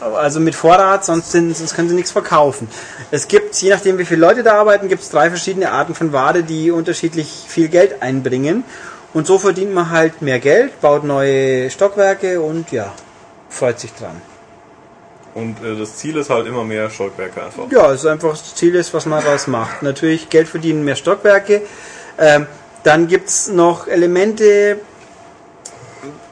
Also 0.00 0.40
mit 0.40 0.54
Vorrat, 0.54 1.04
sonst, 1.04 1.30
sind, 1.30 1.54
sonst 1.54 1.74
können 1.74 1.90
sie 1.90 1.94
nichts 1.94 2.10
verkaufen. 2.10 2.68
Es 3.10 3.28
gibt, 3.28 3.54
je 3.56 3.68
nachdem 3.68 3.98
wie 3.98 4.06
viele 4.06 4.20
Leute 4.20 4.42
da 4.42 4.54
arbeiten, 4.54 4.88
gibt 4.88 5.02
es 5.02 5.10
drei 5.10 5.28
verschiedene 5.28 5.72
Arten 5.72 5.94
von 5.94 6.12
Ware, 6.12 6.42
die 6.42 6.70
unterschiedlich 6.70 7.44
viel 7.46 7.68
Geld 7.68 8.00
einbringen. 8.00 8.64
Und 9.12 9.26
so 9.26 9.38
verdient 9.38 9.74
man 9.74 9.90
halt 9.90 10.22
mehr 10.22 10.38
Geld, 10.38 10.80
baut 10.80 11.04
neue 11.04 11.68
Stockwerke 11.68 12.40
und 12.40 12.72
ja, 12.72 12.92
freut 13.50 13.80
sich 13.80 13.92
dran. 13.92 14.22
Und 15.34 15.62
äh, 15.62 15.76
das 15.76 15.96
Ziel 15.96 16.16
ist 16.16 16.30
halt 16.30 16.46
immer 16.46 16.64
mehr 16.64 16.90
Stockwerke 16.90 17.44
einfach. 17.44 17.70
Ja, 17.70 17.92
es 17.92 18.00
ist 18.00 18.06
einfach 18.06 18.30
das 18.30 18.54
Ziel 18.54 18.74
ist, 18.74 18.94
was 18.94 19.06
man 19.06 19.22
daraus 19.22 19.46
macht. 19.46 19.82
Natürlich 19.82 20.28
Geld 20.30 20.48
verdienen, 20.48 20.84
mehr 20.84 20.96
Stockwerke. 20.96 21.62
Ähm, 22.20 22.46
dann 22.82 23.08
gibt's 23.08 23.48
noch 23.48 23.88
Elemente, 23.88 24.78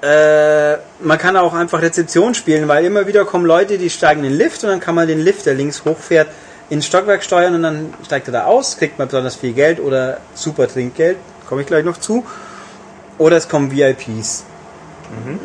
äh, 0.03 0.77
man 1.01 1.19
kann 1.19 1.37
auch 1.37 1.55
einfach 1.55 1.83
Rezeption 1.83 2.35
spielen, 2.35 2.69
weil 2.69 2.85
immer 2.85 3.07
wieder 3.07 3.25
kommen 3.25 3.47
Leute, 3.47 3.79
die 3.79 3.91
steigen 3.91 4.23
in 4.23 4.31
den 4.31 4.39
Lift 4.39 4.63
und 4.63 4.71
dann 4.71 4.81
kann 4.81 4.95
man 4.95 5.09
den 5.09 5.19
Lift, 5.19 5.47
der 5.47 5.55
links 5.55 5.85
hochfährt, 5.85 6.29
ins 6.71 6.87
Stockwerk 6.87 7.25
steuern 7.25 7.55
und 7.55 7.63
dann 7.63 7.95
steigt 8.05 8.29
er 8.29 8.33
da 8.33 8.45
aus, 8.45 8.77
kriegt 8.77 8.99
man 8.99 9.09
besonders 9.09 9.37
viel 9.37 9.55
Geld 9.55 9.81
oder 9.81 10.19
super 10.35 10.69
Trinkgeld, 10.69 11.17
komme 11.49 11.63
ich 11.63 11.67
gleich 11.67 11.85
noch 11.85 11.97
zu. 11.97 12.25
Oder 13.17 13.37
es 13.37 13.49
kommen 13.49 13.73
VIPs. 13.73 14.45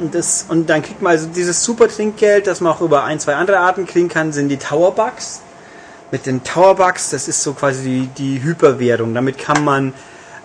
Und, 0.02 0.14
das, 0.14 0.45
und 0.49 0.70
dann 0.70 0.82
kriegt 0.82 1.02
man 1.02 1.14
also 1.14 1.28
dieses 1.28 1.64
super 1.64 1.88
Trinkgeld, 1.88 2.48
das 2.48 2.60
man 2.60 2.74
auch 2.74 2.82
über 2.82 3.06
ein, 3.06 3.20
zwei 3.20 3.36
andere 3.36 3.60
Arten 3.60 3.88
kriegen 3.88 4.10
kann, 4.10 4.34
sind 4.34 4.49
die 4.49 4.57
Towerbucks. 4.57 5.41
Mit 6.11 6.26
den 6.26 6.44
Towerbucks, 6.44 7.10
das 7.10 7.28
ist 7.28 7.41
so 7.41 7.53
quasi 7.53 7.82
die, 7.82 8.07
die 8.07 8.44
Hyperwährung. 8.44 9.14
Damit 9.15 9.38
kann 9.38 9.64
man 9.64 9.94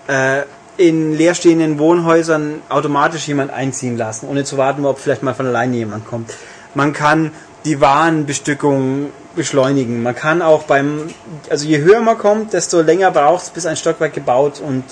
äh, 0.09 0.43
in 0.77 1.17
leerstehenden 1.17 1.79
Wohnhäusern 1.79 2.63
automatisch 2.69 3.27
jemand 3.29 3.53
einziehen 3.53 3.97
lassen, 3.97 4.29
ohne 4.29 4.45
zu 4.45 4.57
warten, 4.59 4.85
ob 4.85 4.99
vielleicht 4.99 5.23
mal 5.23 5.35
von 5.35 5.47
alleine 5.47 5.77
jemand 5.77 6.07
kommt. 6.07 6.33
Man 6.75 6.93
kann 6.93 7.33
die 7.65 7.81
Warenbestückung 7.81 9.11
beschleunigen. 9.35 10.03
Man 10.03 10.15
kann 10.15 10.43
auch 10.43 10.65
beim, 10.65 11.09
also 11.51 11.67
je 11.67 11.79
höher 11.79 12.01
man 12.01 12.19
kommt, 12.19 12.53
desto 12.53 12.81
länger 12.81 13.11
braucht 13.11 13.45
es, 13.45 13.51
bis 13.51 13.67
ein 13.67 13.77
Stockwerk 13.77 14.13
gebaut 14.13 14.61
und 14.61 14.85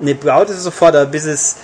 ne, 0.00 0.14
gebaut 0.14 0.50
ist 0.50 0.56
es 0.56 0.64
sofort, 0.64 0.96
aber 0.96 1.06
bis 1.06 1.24
es 1.24 1.56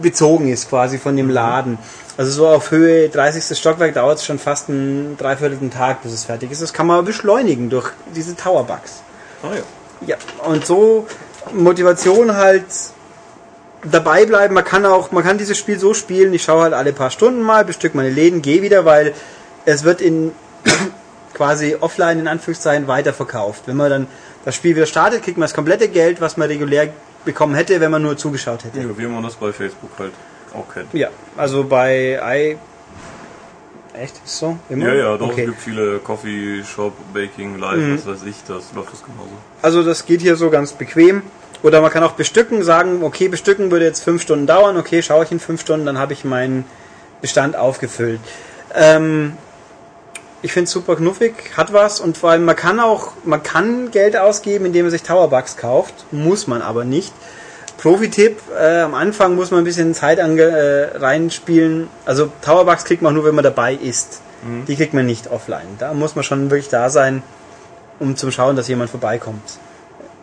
bezogen 0.00 0.48
ist 0.48 0.68
quasi 0.68 0.98
von 0.98 1.16
dem 1.16 1.30
Laden. 1.30 1.78
Also 2.16 2.30
so 2.30 2.48
auf 2.48 2.70
Höhe 2.70 3.08
30. 3.08 3.56
Stockwerk 3.58 3.94
dauert 3.94 4.18
es 4.18 4.24
schon 4.24 4.38
fast 4.38 4.68
einen 4.68 5.16
dreiviertelten 5.16 5.70
Tag, 5.70 6.02
bis 6.02 6.12
es 6.12 6.24
fertig 6.24 6.50
ist. 6.50 6.62
Das 6.62 6.72
kann 6.72 6.86
man 6.86 7.04
beschleunigen 7.04 7.70
durch 7.70 7.90
diese 8.14 8.36
Towerbugs. 8.36 9.02
Ah 9.42 9.54
ja. 9.54 9.62
Ja, 10.06 10.16
und 10.44 10.64
so 10.64 11.06
Motivation 11.52 12.36
halt 12.36 12.64
dabei 13.84 14.26
bleiben. 14.26 14.54
Man 14.54 14.64
kann 14.64 14.84
auch, 14.86 15.12
man 15.12 15.24
kann 15.24 15.38
dieses 15.38 15.58
Spiel 15.58 15.78
so 15.78 15.94
spielen, 15.94 16.32
ich 16.34 16.42
schaue 16.42 16.62
halt 16.62 16.74
alle 16.74 16.92
paar 16.92 17.10
Stunden 17.10 17.42
mal, 17.42 17.64
bestück 17.64 17.94
meine 17.94 18.10
Läden, 18.10 18.42
gehe 18.42 18.62
wieder, 18.62 18.84
weil 18.84 19.14
es 19.64 19.84
wird 19.84 20.00
in 20.00 20.32
quasi 21.34 21.76
offline 21.80 22.18
in 22.18 22.28
Anführungszeichen 22.28 22.88
weiterverkauft. 22.88 23.62
Wenn 23.66 23.76
man 23.76 23.90
dann 23.90 24.06
das 24.44 24.54
Spiel 24.54 24.74
wieder 24.76 24.86
startet, 24.86 25.22
kriegt 25.22 25.38
man 25.38 25.44
das 25.44 25.54
komplette 25.54 25.88
Geld, 25.88 26.20
was 26.20 26.36
man 26.36 26.48
regulär 26.48 26.88
bekommen 27.24 27.54
hätte, 27.54 27.80
wenn 27.80 27.90
man 27.90 28.02
nur 28.02 28.16
zugeschaut 28.16 28.64
hätte. 28.64 28.80
ja. 28.80 28.86
Wie 28.96 29.06
man 29.06 29.22
das 29.22 29.34
bei 29.34 29.52
Facebook 29.52 29.90
halt 29.98 30.12
auch 30.54 30.72
kennt. 30.72 30.92
Ja, 30.94 31.08
also 31.36 31.64
bei 31.64 32.18
Echt? 34.00 34.14
Ist 34.24 34.38
so? 34.38 34.56
Immer? 34.68 34.88
Ja, 34.88 34.94
ja, 34.94 35.16
doch, 35.16 35.28
Okay. 35.30 35.40
es 35.42 35.46
gibt 35.48 35.60
viele 35.60 35.98
Coffee 35.98 36.62
Shop, 36.64 36.92
Baking, 37.12 37.58
Live, 37.58 37.76
Mhm. 37.78 37.96
was 37.98 38.06
weiß 38.06 38.28
ich, 38.28 38.36
das 38.46 38.72
läuft 38.74 38.92
das 38.92 39.02
genauso. 39.04 39.30
Also 39.62 39.82
das 39.82 40.06
geht 40.06 40.20
hier 40.20 40.36
so 40.36 40.50
ganz 40.50 40.72
bequem. 40.72 41.22
Oder 41.64 41.80
man 41.80 41.90
kann 41.90 42.04
auch 42.04 42.12
bestücken, 42.12 42.62
sagen, 42.62 43.02
okay, 43.02 43.26
bestücken 43.26 43.72
würde 43.72 43.84
jetzt 43.84 44.04
fünf 44.04 44.22
Stunden 44.22 44.46
dauern, 44.46 44.76
okay, 44.76 45.02
schaue 45.02 45.24
ich 45.24 45.32
in 45.32 45.40
fünf 45.40 45.60
Stunden, 45.60 45.86
dann 45.86 45.98
habe 45.98 46.12
ich 46.12 46.24
meinen 46.24 46.64
Bestand 47.20 47.56
aufgefüllt. 47.56 48.20
Ähm, 48.76 49.36
ich 50.42 50.52
finde 50.52 50.64
es 50.66 50.70
super 50.70 50.94
knuffig, 50.94 51.32
hat 51.56 51.72
was 51.72 51.98
und 52.00 52.16
vor 52.16 52.30
allem 52.30 52.44
man 52.44 52.54
kann 52.54 52.78
auch, 52.78 53.10
man 53.24 53.42
kann 53.42 53.90
Geld 53.90 54.16
ausgeben, 54.16 54.66
indem 54.66 54.84
man 54.84 54.92
sich 54.92 55.02
Towerbucks 55.02 55.56
kauft, 55.56 55.94
muss 56.12 56.46
man 56.46 56.62
aber 56.62 56.84
nicht. 56.84 57.12
Profi-Tipp, 57.78 58.40
äh, 58.58 58.80
am 58.80 58.94
Anfang 58.94 59.36
muss 59.36 59.50
man 59.50 59.60
ein 59.60 59.64
bisschen 59.64 59.94
Zeit 59.94 60.20
ange 60.20 60.42
äh, 60.42 60.96
reinspielen. 60.96 61.88
Also 62.04 62.30
Towerbucks 62.42 62.84
kriegt 62.84 63.02
man 63.02 63.14
nur, 63.14 63.24
wenn 63.24 63.34
man 63.34 63.44
dabei 63.44 63.74
ist. 63.74 64.20
Die 64.68 64.76
kriegt 64.76 64.94
man 64.94 65.04
nicht 65.04 65.30
offline. 65.30 65.66
Da 65.78 65.92
muss 65.94 66.14
man 66.14 66.22
schon 66.22 66.50
wirklich 66.50 66.68
da 66.68 66.90
sein, 66.90 67.22
um 67.98 68.16
zu 68.16 68.30
schauen, 68.30 68.54
dass 68.54 68.68
jemand 68.68 68.88
vorbeikommt 68.88 69.58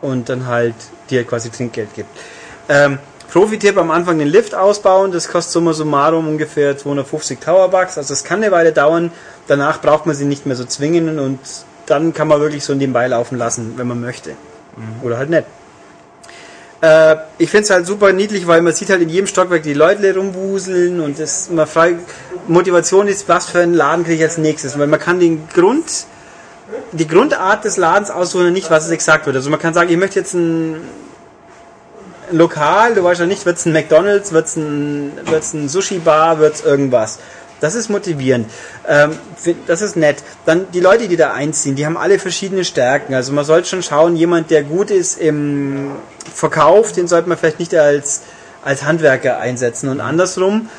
und 0.01 0.29
dann 0.29 0.47
halt 0.47 0.75
dir 1.09 1.25
quasi 1.25 1.49
Trinkgeld 1.49 1.93
gibt. 1.93 2.09
Ähm, 2.69 2.99
Profi-Tipp 3.31 3.77
am 3.77 3.91
Anfang 3.91 4.17
den 4.19 4.29
Lift 4.29 4.55
ausbauen, 4.55 5.11
das 5.11 5.27
kostet 5.27 5.51
summa 5.51 5.73
summarum 5.73 6.27
ungefähr 6.27 6.77
250 6.77 7.39
Towerbucks, 7.39 7.97
also 7.97 8.13
das 8.13 8.23
kann 8.23 8.41
eine 8.41 8.51
Weile 8.51 8.71
dauern, 8.71 9.11
danach 9.47 9.81
braucht 9.81 10.05
man 10.05 10.15
sie 10.15 10.25
nicht 10.25 10.45
mehr 10.45 10.55
so 10.55 10.63
zwingen 10.63 11.19
und 11.19 11.39
dann 11.85 12.13
kann 12.13 12.27
man 12.27 12.39
wirklich 12.39 12.63
so 12.63 12.73
nebenbei 12.73 13.07
laufen 13.07 13.37
lassen, 13.37 13.73
wenn 13.75 13.87
man 13.87 13.99
möchte. 13.99 14.31
Oder 15.03 15.17
halt 15.17 15.29
nicht. 15.29 15.45
Äh, 16.85 17.17
ich 17.39 17.49
finde 17.49 17.63
es 17.63 17.69
halt 17.71 17.87
super 17.87 18.13
niedlich, 18.13 18.45
weil 18.45 18.61
man 18.61 18.73
sieht 18.73 18.89
halt 18.89 19.01
in 19.01 19.09
jedem 19.09 19.25
Stockwerk 19.27 19.63
die 19.63 19.73
Leute 19.73 20.15
rumwuseln 20.15 20.99
und 20.99 21.17
das 21.19 21.49
man 21.49 21.65
frei 21.65 21.95
Motivation 22.47 23.07
ist, 23.07 23.27
was 23.27 23.47
für 23.47 23.61
einen 23.61 23.73
Laden 23.73 24.05
kriege 24.05 24.17
ich 24.17 24.23
als 24.23 24.37
nächstes, 24.37 24.77
weil 24.77 24.87
man 24.87 24.99
kann 24.99 25.19
den 25.19 25.47
Grund 25.53 26.05
die 26.91 27.07
Grundart 27.07 27.63
des 27.63 27.77
Ladens 27.77 28.11
aussuchen 28.11 28.47
und 28.47 28.53
nicht, 28.53 28.69
was 28.69 28.85
es 28.85 28.91
exakt 28.91 29.25
wird. 29.25 29.35
Also 29.35 29.49
man 29.49 29.59
kann 29.59 29.73
sagen, 29.73 29.89
ich 29.89 29.97
möchte 29.97 30.19
jetzt 30.19 30.33
ein 30.35 30.81
Lokal, 32.31 32.93
du 32.93 33.03
weißt 33.03 33.19
ja 33.19 33.25
nicht, 33.25 33.45
wird 33.45 33.57
es 33.57 33.65
ein 33.65 33.73
McDonalds, 33.73 34.31
wird 34.31 34.45
es 34.45 34.55
ein, 34.55 35.11
ein 35.53 35.69
Sushi-Bar, 35.69 36.39
wird 36.39 36.55
es 36.55 36.63
irgendwas. 36.63 37.19
Das 37.61 37.75
ist 37.75 37.89
motivierend. 37.89 38.49
Ähm, 38.87 39.11
das 39.67 39.81
ist 39.81 39.95
nett. 39.95 40.17
Dann 40.45 40.67
die 40.71 40.79
Leute, 40.79 41.07
die 41.07 41.17
da 41.17 41.33
einziehen, 41.33 41.75
die 41.75 41.85
haben 41.85 41.97
alle 41.97 42.19
verschiedene 42.19 42.65
Stärken. 42.65 43.13
Also 43.13 43.31
man 43.33 43.45
sollte 43.45 43.69
schon 43.69 43.83
schauen, 43.83 44.15
jemand, 44.15 44.51
der 44.51 44.63
gut 44.63 44.91
ist 44.91 45.19
im 45.19 45.91
Verkauf, 46.33 46.91
den 46.91 47.07
sollte 47.07 47.29
man 47.29 47.37
vielleicht 47.37 47.59
nicht 47.59 47.73
als, 47.75 48.23
als 48.63 48.83
Handwerker 48.83 49.39
einsetzen 49.39 49.89
und 49.89 50.01
andersrum. 50.01 50.69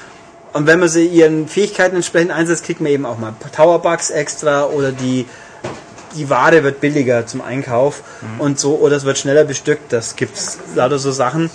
Und 0.52 0.66
wenn 0.66 0.78
man 0.78 0.88
sie 0.88 1.06
ihren 1.06 1.48
Fähigkeiten 1.48 1.96
entsprechend 1.96 2.30
einsetzt, 2.30 2.64
kriegt 2.64 2.80
man 2.80 2.90
eben 2.90 3.04
auch 3.04 3.18
mal 3.18 3.34
Towerbucks 3.54 4.10
extra 4.10 4.64
oder 4.64 4.90
die, 4.90 5.26
die 6.14 6.30
Ware 6.30 6.64
wird 6.64 6.80
billiger 6.80 7.26
zum 7.26 7.42
Einkauf 7.42 8.02
und 8.38 8.58
so, 8.58 8.76
oder 8.76 8.96
es 8.96 9.04
wird 9.04 9.18
schneller 9.18 9.44
bestückt. 9.44 9.92
Das 9.92 10.16
gibt's 10.16 10.58
lauter 10.74 10.98
so 10.98 11.10
Sachen. 11.10 11.50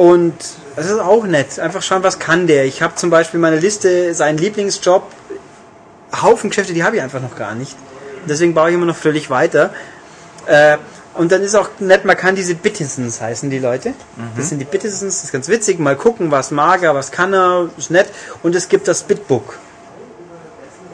Und 0.00 0.34
es 0.76 0.86
ist 0.86 0.98
auch 0.98 1.24
nett. 1.24 1.58
Einfach 1.58 1.82
schauen, 1.82 2.02
was 2.02 2.18
kann 2.18 2.46
der. 2.46 2.64
Ich 2.64 2.80
habe 2.80 2.94
zum 2.94 3.10
Beispiel 3.10 3.38
meine 3.38 3.58
Liste, 3.58 4.14
seinen 4.14 4.38
Lieblingsjob, 4.38 5.02
Haufen 6.22 6.48
Geschäfte, 6.48 6.72
die 6.72 6.82
habe 6.82 6.96
ich 6.96 7.02
einfach 7.02 7.20
noch 7.20 7.36
gar 7.36 7.54
nicht. 7.54 7.76
Deswegen 8.26 8.54
baue 8.54 8.70
ich 8.70 8.76
immer 8.76 8.86
noch 8.86 8.96
völlig 8.96 9.28
weiter. 9.28 9.74
Äh, 10.46 10.78
und 11.12 11.32
dann 11.32 11.42
ist 11.42 11.54
auch 11.54 11.68
nett, 11.80 12.06
man 12.06 12.16
kann 12.16 12.34
diese 12.34 12.54
Bittisons 12.54 13.20
heißen, 13.20 13.50
die 13.50 13.58
Leute. 13.58 13.92
Das 14.38 14.48
sind 14.48 14.58
die 14.58 14.64
Bittisons, 14.64 15.16
das 15.16 15.24
ist 15.24 15.32
ganz 15.32 15.48
witzig. 15.48 15.78
Mal 15.78 15.96
gucken, 15.96 16.30
was 16.30 16.50
mag 16.50 16.82
er, 16.82 16.94
was 16.94 17.10
kann 17.10 17.34
er, 17.34 17.68
ist 17.76 17.90
nett. 17.90 18.06
Und 18.42 18.54
es 18.54 18.70
gibt 18.70 18.88
das 18.88 19.02
Bitbook 19.02 19.58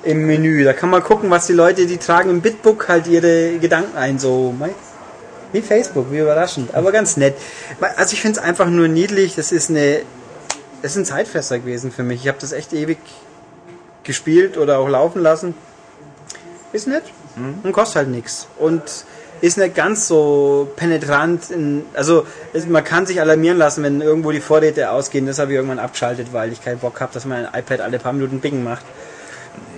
im 0.02 0.26
Menü. 0.26 0.64
Da 0.64 0.72
kann 0.72 0.90
man 0.90 1.04
gucken, 1.04 1.30
was 1.30 1.46
die 1.46 1.52
Leute, 1.52 1.86
die 1.86 1.98
tragen 1.98 2.28
im 2.28 2.40
Bitbook 2.40 2.88
halt 2.88 3.06
ihre 3.06 3.58
Gedanken 3.58 3.96
ein, 3.96 4.18
so 4.18 4.52
wie 5.56 5.62
Facebook, 5.62 6.12
wie 6.12 6.18
überraschend, 6.18 6.74
aber 6.74 6.92
ganz 6.92 7.16
nett. 7.16 7.34
Also 7.96 8.12
ich 8.12 8.20
finde 8.20 8.38
es 8.38 8.44
einfach 8.44 8.68
nur 8.68 8.88
niedlich. 8.88 9.34
Das 9.34 9.52
ist 9.52 9.70
eine, 9.70 10.02
das 10.82 10.92
ist 10.92 10.98
ein 10.98 11.04
Zeitfresser 11.04 11.58
gewesen 11.58 11.90
für 11.90 12.02
mich. 12.02 12.22
Ich 12.22 12.28
habe 12.28 12.38
das 12.40 12.52
echt 12.52 12.72
ewig 12.72 12.98
gespielt 14.04 14.56
oder 14.56 14.78
auch 14.78 14.88
laufen 14.88 15.20
lassen. 15.20 15.54
Ist 16.72 16.86
nett 16.86 17.04
und 17.62 17.72
kostet 17.72 17.96
halt 17.96 18.08
nichts 18.08 18.48
und 18.58 18.82
ist 19.40 19.58
nicht 19.58 19.74
ganz 19.74 20.08
so 20.08 20.68
penetrant. 20.76 21.50
In, 21.50 21.84
also 21.94 22.26
es, 22.52 22.66
man 22.66 22.84
kann 22.84 23.06
sich 23.06 23.20
alarmieren 23.20 23.58
lassen, 23.58 23.82
wenn 23.82 24.00
irgendwo 24.00 24.32
die 24.32 24.40
Vorräte 24.40 24.90
ausgehen. 24.90 25.26
Das 25.26 25.38
habe 25.38 25.52
ich 25.52 25.56
irgendwann 25.56 25.78
abgeschaltet, 25.78 26.28
weil 26.32 26.52
ich 26.52 26.62
keinen 26.64 26.78
Bock 26.78 27.00
habe, 27.00 27.12
dass 27.12 27.24
mein 27.24 27.44
iPad 27.44 27.80
alle 27.80 27.98
paar 27.98 28.12
Minuten 28.12 28.40
Bing 28.40 28.64
macht. 28.64 28.84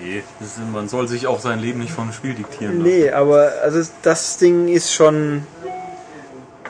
Nee, 0.01 0.23
ist, 0.41 0.59
man 0.73 0.89
soll 0.89 1.09
sich 1.09 1.27
auch 1.27 1.41
sein 1.41 1.59
Leben 1.59 1.81
nicht 1.81 1.93
vom 1.93 2.13
Spiel 2.13 2.35
diktieren 2.35 2.79
lassen. 2.79 2.89
Nee, 2.89 3.11
aber 3.11 3.53
also 3.63 3.89
das 4.03 4.39
Ding 4.39 4.69
ist 4.69 4.93
schon. 4.93 5.47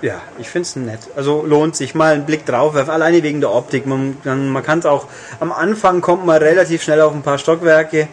Ja, 0.00 0.22
ich 0.38 0.48
finde 0.48 0.66
es 0.66 0.76
nett. 0.76 1.00
Also 1.16 1.44
lohnt 1.44 1.76
sich 1.76 1.94
mal 1.94 2.14
einen 2.14 2.26
Blick 2.26 2.46
drauf 2.46 2.74
alleine 2.76 3.22
wegen 3.22 3.40
der 3.40 3.52
Optik. 3.52 3.86
Man, 3.86 4.16
man, 4.24 4.62
kann 4.62 4.78
es 4.78 4.86
auch. 4.86 5.06
Am 5.40 5.52
Anfang 5.52 6.00
kommt 6.00 6.24
man 6.24 6.38
relativ 6.38 6.82
schnell 6.82 7.00
auf 7.00 7.12
ein 7.12 7.22
paar 7.22 7.38
Stockwerke, 7.38 8.08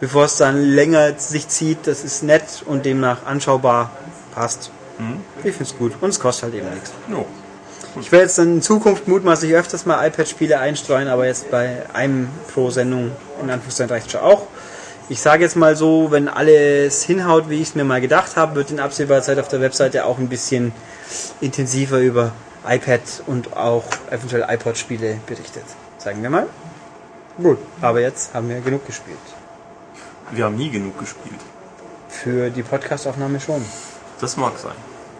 bevor 0.00 0.24
es 0.24 0.36
dann 0.36 0.62
länger 0.62 1.14
sich 1.18 1.48
zieht. 1.48 1.86
Das 1.86 2.04
ist 2.04 2.22
nett 2.22 2.62
und 2.64 2.86
demnach 2.86 3.26
anschaubar. 3.26 3.90
Passt. 4.34 4.70
Ich 5.38 5.52
finde 5.54 5.64
es 5.64 5.76
gut. 5.76 5.92
Und 6.00 6.10
es 6.10 6.20
kostet 6.20 6.44
halt 6.44 6.54
eben 6.54 6.70
nichts. 6.70 6.92
Jo. 7.10 7.26
Ich 8.00 8.12
werde 8.12 8.26
jetzt 8.26 8.38
dann 8.38 8.54
in 8.54 8.62
Zukunft 8.62 9.08
mutmaßlich 9.08 9.52
öfters 9.54 9.84
mal 9.84 10.06
iPad-Spiele 10.06 10.58
einstreuen, 10.58 11.08
aber 11.08 11.26
jetzt 11.26 11.50
bei 11.50 11.82
einem 11.92 12.28
pro 12.52 12.70
Sendung 12.70 13.10
in 13.42 13.50
Anführungszeichen 13.50 13.92
reicht 13.92 14.12
schon 14.12 14.20
auch. 14.20 14.46
Ich 15.10 15.20
sage 15.20 15.42
jetzt 15.42 15.56
mal 15.56 15.74
so, 15.76 16.10
wenn 16.12 16.28
alles 16.28 17.02
hinhaut, 17.02 17.50
wie 17.50 17.56
ich 17.56 17.68
es 17.70 17.74
mir 17.74 17.84
mal 17.84 18.00
gedacht 18.00 18.36
habe, 18.36 18.54
wird 18.54 18.70
in 18.70 18.78
absehbarer 18.80 19.22
Zeit 19.22 19.38
auf 19.40 19.48
der 19.48 19.60
Webseite 19.60 20.04
auch 20.06 20.18
ein 20.18 20.28
bisschen 20.28 20.72
intensiver 21.40 21.98
über 21.98 22.30
iPad 22.66 23.00
und 23.26 23.56
auch 23.56 23.82
eventuell 24.10 24.46
iPod-Spiele 24.48 25.18
berichtet. 25.26 25.64
Sagen 25.98 26.22
wir 26.22 26.30
mal. 26.30 26.46
Gut, 27.42 27.58
aber 27.80 28.00
jetzt 28.00 28.32
haben 28.34 28.48
wir 28.48 28.60
genug 28.60 28.86
gespielt. 28.86 29.18
Wir 30.30 30.44
haben 30.44 30.56
nie 30.56 30.70
genug 30.70 30.96
gespielt. 30.98 31.40
Für 32.08 32.50
die 32.50 32.62
Podcastaufnahme 32.62 33.40
schon. 33.40 33.64
Das 34.20 34.36
mag 34.36 34.52
sein. 34.58 34.74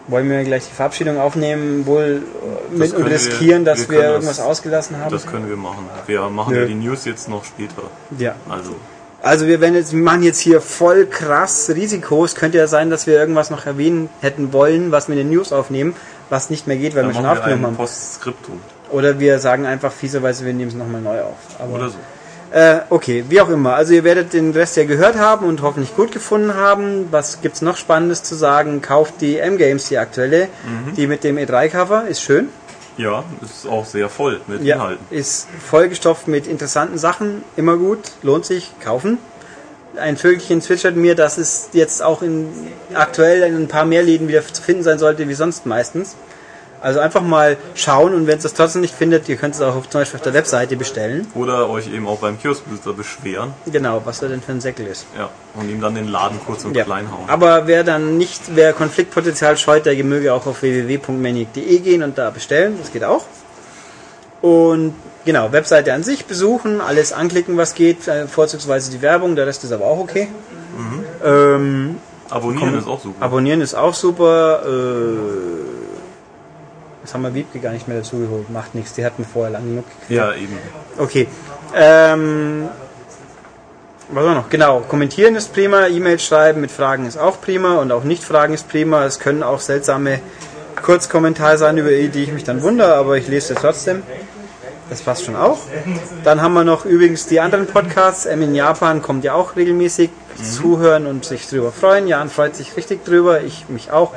Wollen 0.07 0.29
wir 0.29 0.43
gleich 0.45 0.65
die 0.69 0.73
Verabschiedung 0.73 1.19
aufnehmen, 1.19 1.85
wohl 1.85 2.23
äh, 2.71 2.73
mit 2.75 2.91
und 2.91 2.97
können 2.97 3.05
wir- 3.09 3.13
riskieren, 3.15 3.65
dass 3.65 3.89
wir 3.89 3.97
wir, 3.99 4.03
irgendwas 4.11 4.37
das- 4.37 4.45
ausgelassen 4.45 4.97
haben? 4.99 5.11
Das 5.11 5.25
können 5.27 5.49
wir 5.49 5.57
machen. 5.57 5.85
Wir 6.07 6.29
machen 6.29 6.53
Nö. 6.53 6.61
ja 6.61 6.65
die 6.65 6.75
News 6.75 7.03
jetzt 7.05 7.27
noch 7.27 7.43
später. 7.43 7.83
ja. 8.17 8.35
Also, 8.47 8.75
Also 9.23 9.45
wir 9.45 9.61
werden 9.61 9.75
jetzt, 9.75 9.91
wir 9.93 10.01
machen 10.01 10.23
jetzt 10.23 10.39
hier 10.39 10.61
voll 10.61 11.05
krass 11.05 11.69
Risiko. 11.73 12.25
Es 12.25 12.33
könnte 12.35 12.57
ja 12.57 12.67
sein, 12.67 12.89
dass 12.89 13.05
wir 13.05 13.15
irgendwas 13.19 13.51
noch 13.51 13.65
erwähnen 13.67 14.09
hätten 14.19 14.51
wollen, 14.51 14.91
was 14.91 15.07
wir 15.07 15.13
in 15.13 15.19
den 15.19 15.29
News 15.29 15.51
aufnehmen, 15.53 15.95
was 16.29 16.49
nicht 16.49 16.65
mehr 16.65 16.77
geht, 16.77 16.95
weil 16.95 17.03
dann 17.03 17.11
wir 17.11 17.15
schon 17.15 17.23
wir 17.25 17.31
aufgenommen 17.33 17.63
ein 17.65 17.67
haben. 17.67 17.77
Postskriptum. 17.77 18.59
Oder 18.91 19.19
wir 19.19 19.39
sagen 19.39 19.65
einfach 19.65 19.91
fieserweise, 19.91 20.45
wir 20.45 20.53
nehmen 20.53 20.69
es 20.69 20.75
nochmal 20.75 21.01
neu 21.01 21.21
auf. 21.21 21.37
Aber, 21.59 21.73
Oder 21.75 21.89
so. 21.89 21.97
Äh, 22.53 22.79
okay, 22.89 23.23
wie 23.29 23.39
auch 23.39 23.47
immer. 23.47 23.75
Also 23.75 23.93
ihr 23.93 24.03
werdet 24.03 24.33
den 24.33 24.51
Rest 24.51 24.75
ja 24.75 24.83
gehört 24.83 25.17
haben 25.17 25.45
und 25.45 25.61
hoffentlich 25.61 25.95
gut 25.95 26.11
gefunden 26.11 26.55
haben. 26.55 27.07
Was 27.09 27.41
gibt's 27.41 27.61
noch 27.61 27.77
Spannendes 27.77 28.23
zu 28.23 28.35
sagen? 28.35 28.81
Kauft 28.81 29.21
die 29.21 29.37
M-Games, 29.37 29.87
die 29.87 29.97
aktuelle, 29.97 30.47
Mhm. 30.65 30.95
die 30.97 31.07
mit 31.07 31.23
dem 31.23 31.37
E3-Cover, 31.37 32.07
ist 32.09 32.21
schön. 32.21 32.49
Ja, 32.97 33.23
ist 33.41 33.67
auch 33.67 33.85
sehr 33.85 34.09
voll 34.09 34.41
mit 34.47 34.63
Ja, 34.63 34.75
Inhalten. 34.75 35.05
ist 35.09 35.47
vollgestopft 35.69 36.27
mit 36.27 36.47
interessanten 36.47 36.97
Sachen, 36.97 37.43
immer 37.55 37.77
gut, 37.77 37.99
lohnt 38.21 38.45
sich, 38.45 38.71
kaufen. 38.83 39.17
Ein 39.97 40.17
Vögelchen 40.17 40.61
zwitschert 40.61 40.95
mir, 40.95 41.15
dass 41.15 41.37
es 41.37 41.69
jetzt 41.73 42.01
auch 42.01 42.21
in, 42.21 42.49
aktuell 42.93 43.43
in 43.43 43.55
ein 43.55 43.67
paar 43.67 43.85
mehr 43.85 44.03
Läden 44.03 44.27
wieder 44.27 44.45
zu 44.45 44.61
finden 44.61 44.83
sein 44.83 44.99
sollte, 44.99 45.27
wie 45.27 45.33
sonst 45.33 45.65
meistens. 45.65 46.15
Also 46.81 46.99
einfach 46.99 47.21
mal 47.21 47.57
schauen 47.75 48.15
und 48.15 48.25
wenn 48.25 48.37
es 48.37 48.43
das 48.43 48.53
trotzdem 48.55 48.81
nicht 48.81 48.95
findet, 48.95 49.29
ihr 49.29 49.35
könnt 49.35 49.53
es 49.53 49.61
auch 49.61 49.75
auf, 49.75 49.87
zum 49.89 50.01
Beispiel 50.01 50.17
auf 50.17 50.23
der 50.23 50.33
Webseite 50.33 50.75
bestellen. 50.75 51.27
Oder 51.35 51.69
euch 51.69 51.87
eben 51.93 52.07
auch 52.07 52.17
beim 52.19 52.39
Kioskbesitzer 52.39 52.93
beschweren. 52.93 53.53
Genau, 53.67 54.01
was 54.03 54.19
da 54.19 54.27
denn 54.27 54.41
für 54.41 54.51
ein 54.51 54.61
Säckel 54.61 54.87
ist. 54.87 55.05
Ja. 55.15 55.29
Und 55.53 55.69
ihm 55.69 55.79
dann 55.79 55.93
den 55.93 56.07
Laden 56.07 56.39
kurz 56.43 56.65
und 56.65 56.75
Ja. 56.75 56.83
klein 56.83 57.11
hauen. 57.11 57.25
Aber 57.29 57.67
wer 57.67 57.83
dann 57.83 58.17
nicht, 58.17 58.41
wer 58.55 58.73
Konfliktpotenzial 58.73 59.57
scheut, 59.57 59.85
der 59.85 60.01
möge 60.03 60.33
auch 60.33 60.47
auf 60.47 60.63
www.manic.de 60.63 61.79
gehen 61.79 62.01
und 62.01 62.17
da 62.17 62.31
bestellen. 62.31 62.75
Das 62.81 62.91
geht 62.91 63.03
auch. 63.03 63.25
Und 64.41 64.95
genau, 65.23 65.51
Webseite 65.51 65.93
an 65.93 66.01
sich 66.01 66.25
besuchen, 66.25 66.81
alles 66.81 67.13
anklicken, 67.13 67.57
was 67.57 67.75
geht, 67.75 68.07
äh, 68.07 68.27
vorzugsweise 68.27 68.89
die 68.89 69.03
Werbung, 69.03 69.35
der 69.35 69.45
Rest 69.45 69.63
ist 69.63 69.71
aber 69.71 69.85
auch 69.85 69.99
okay. 69.99 70.29
Ähm, 71.23 71.97
Abonnieren 72.29 72.77
ist 72.79 72.87
auch 72.87 72.99
super. 72.99 73.23
abonnieren 73.23 73.61
ist 73.61 73.75
auch 73.75 73.93
super. 73.93 74.63
Äh, 74.65 75.80
das 77.01 77.13
haben 77.13 77.23
wir 77.23 77.33
Wiebke 77.33 77.59
gar 77.59 77.71
nicht 77.71 77.87
mehr 77.87 77.97
dazu 77.97 78.19
geholt. 78.19 78.49
Macht 78.49 78.75
nichts, 78.75 78.93
die 78.93 79.05
hatten 79.05 79.25
vorher 79.25 79.51
lang 79.51 79.63
genug 79.65 79.85
gequält. 79.89 80.19
ja, 80.19 80.33
eben. 80.33 80.57
Okay. 80.97 81.27
Ähm, 81.75 82.69
was 84.09 84.25
war 84.25 84.35
noch? 84.35 84.49
Genau, 84.49 84.81
kommentieren 84.81 85.35
ist 85.35 85.53
prima, 85.53 85.87
E-Mails 85.87 86.23
schreiben 86.23 86.61
mit 86.61 86.71
Fragen 86.71 87.05
ist 87.05 87.17
auch 87.17 87.39
prima 87.39 87.77
und 87.77 87.91
auch 87.91 88.03
Nicht-Fragen 88.03 88.53
ist 88.53 88.67
prima. 88.67 89.05
Es 89.05 89.19
können 89.19 89.41
auch 89.41 89.61
seltsame 89.61 90.19
Kurzkommentare 90.81 91.57
sein, 91.57 91.77
über 91.77 91.89
die 91.89 92.23
ich 92.23 92.33
mich 92.33 92.43
dann 92.43 92.61
wundere, 92.61 92.95
aber 92.95 93.17
ich 93.17 93.27
lese 93.27 93.49
sie 93.49 93.55
trotzdem. 93.55 94.03
Das 94.89 95.01
passt 95.01 95.23
schon 95.23 95.37
auch. 95.37 95.59
Dann 96.25 96.41
haben 96.41 96.53
wir 96.53 96.65
noch 96.65 96.83
übrigens 96.83 97.25
die 97.25 97.39
anderen 97.39 97.67
Podcasts. 97.67 98.25
M 98.25 98.41
in 98.41 98.53
Japan 98.53 99.01
kommt 99.01 99.23
ja 99.23 99.33
auch 99.33 99.55
regelmäßig 99.55 100.09
zuhören 100.43 101.07
und 101.07 101.23
sich 101.23 101.47
drüber 101.47 101.71
freuen. 101.71 102.07
Jan 102.07 102.29
freut 102.29 102.57
sich 102.57 102.75
richtig 102.75 103.05
drüber, 103.05 103.41
ich 103.41 103.69
mich 103.69 103.91
auch 103.91 104.11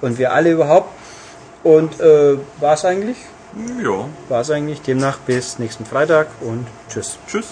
und 0.00 0.18
wir 0.18 0.32
alle 0.32 0.50
überhaupt. 0.50 0.90
Und 1.62 2.00
äh, 2.00 2.38
war 2.60 2.74
es 2.74 2.84
eigentlich? 2.84 3.16
Ja. 3.82 4.08
War 4.28 4.40
es 4.40 4.50
eigentlich. 4.50 4.82
Demnach 4.82 5.18
bis 5.18 5.58
nächsten 5.58 5.84
Freitag 5.84 6.28
und 6.40 6.66
tschüss. 6.88 7.18
Tschüss. 7.26 7.46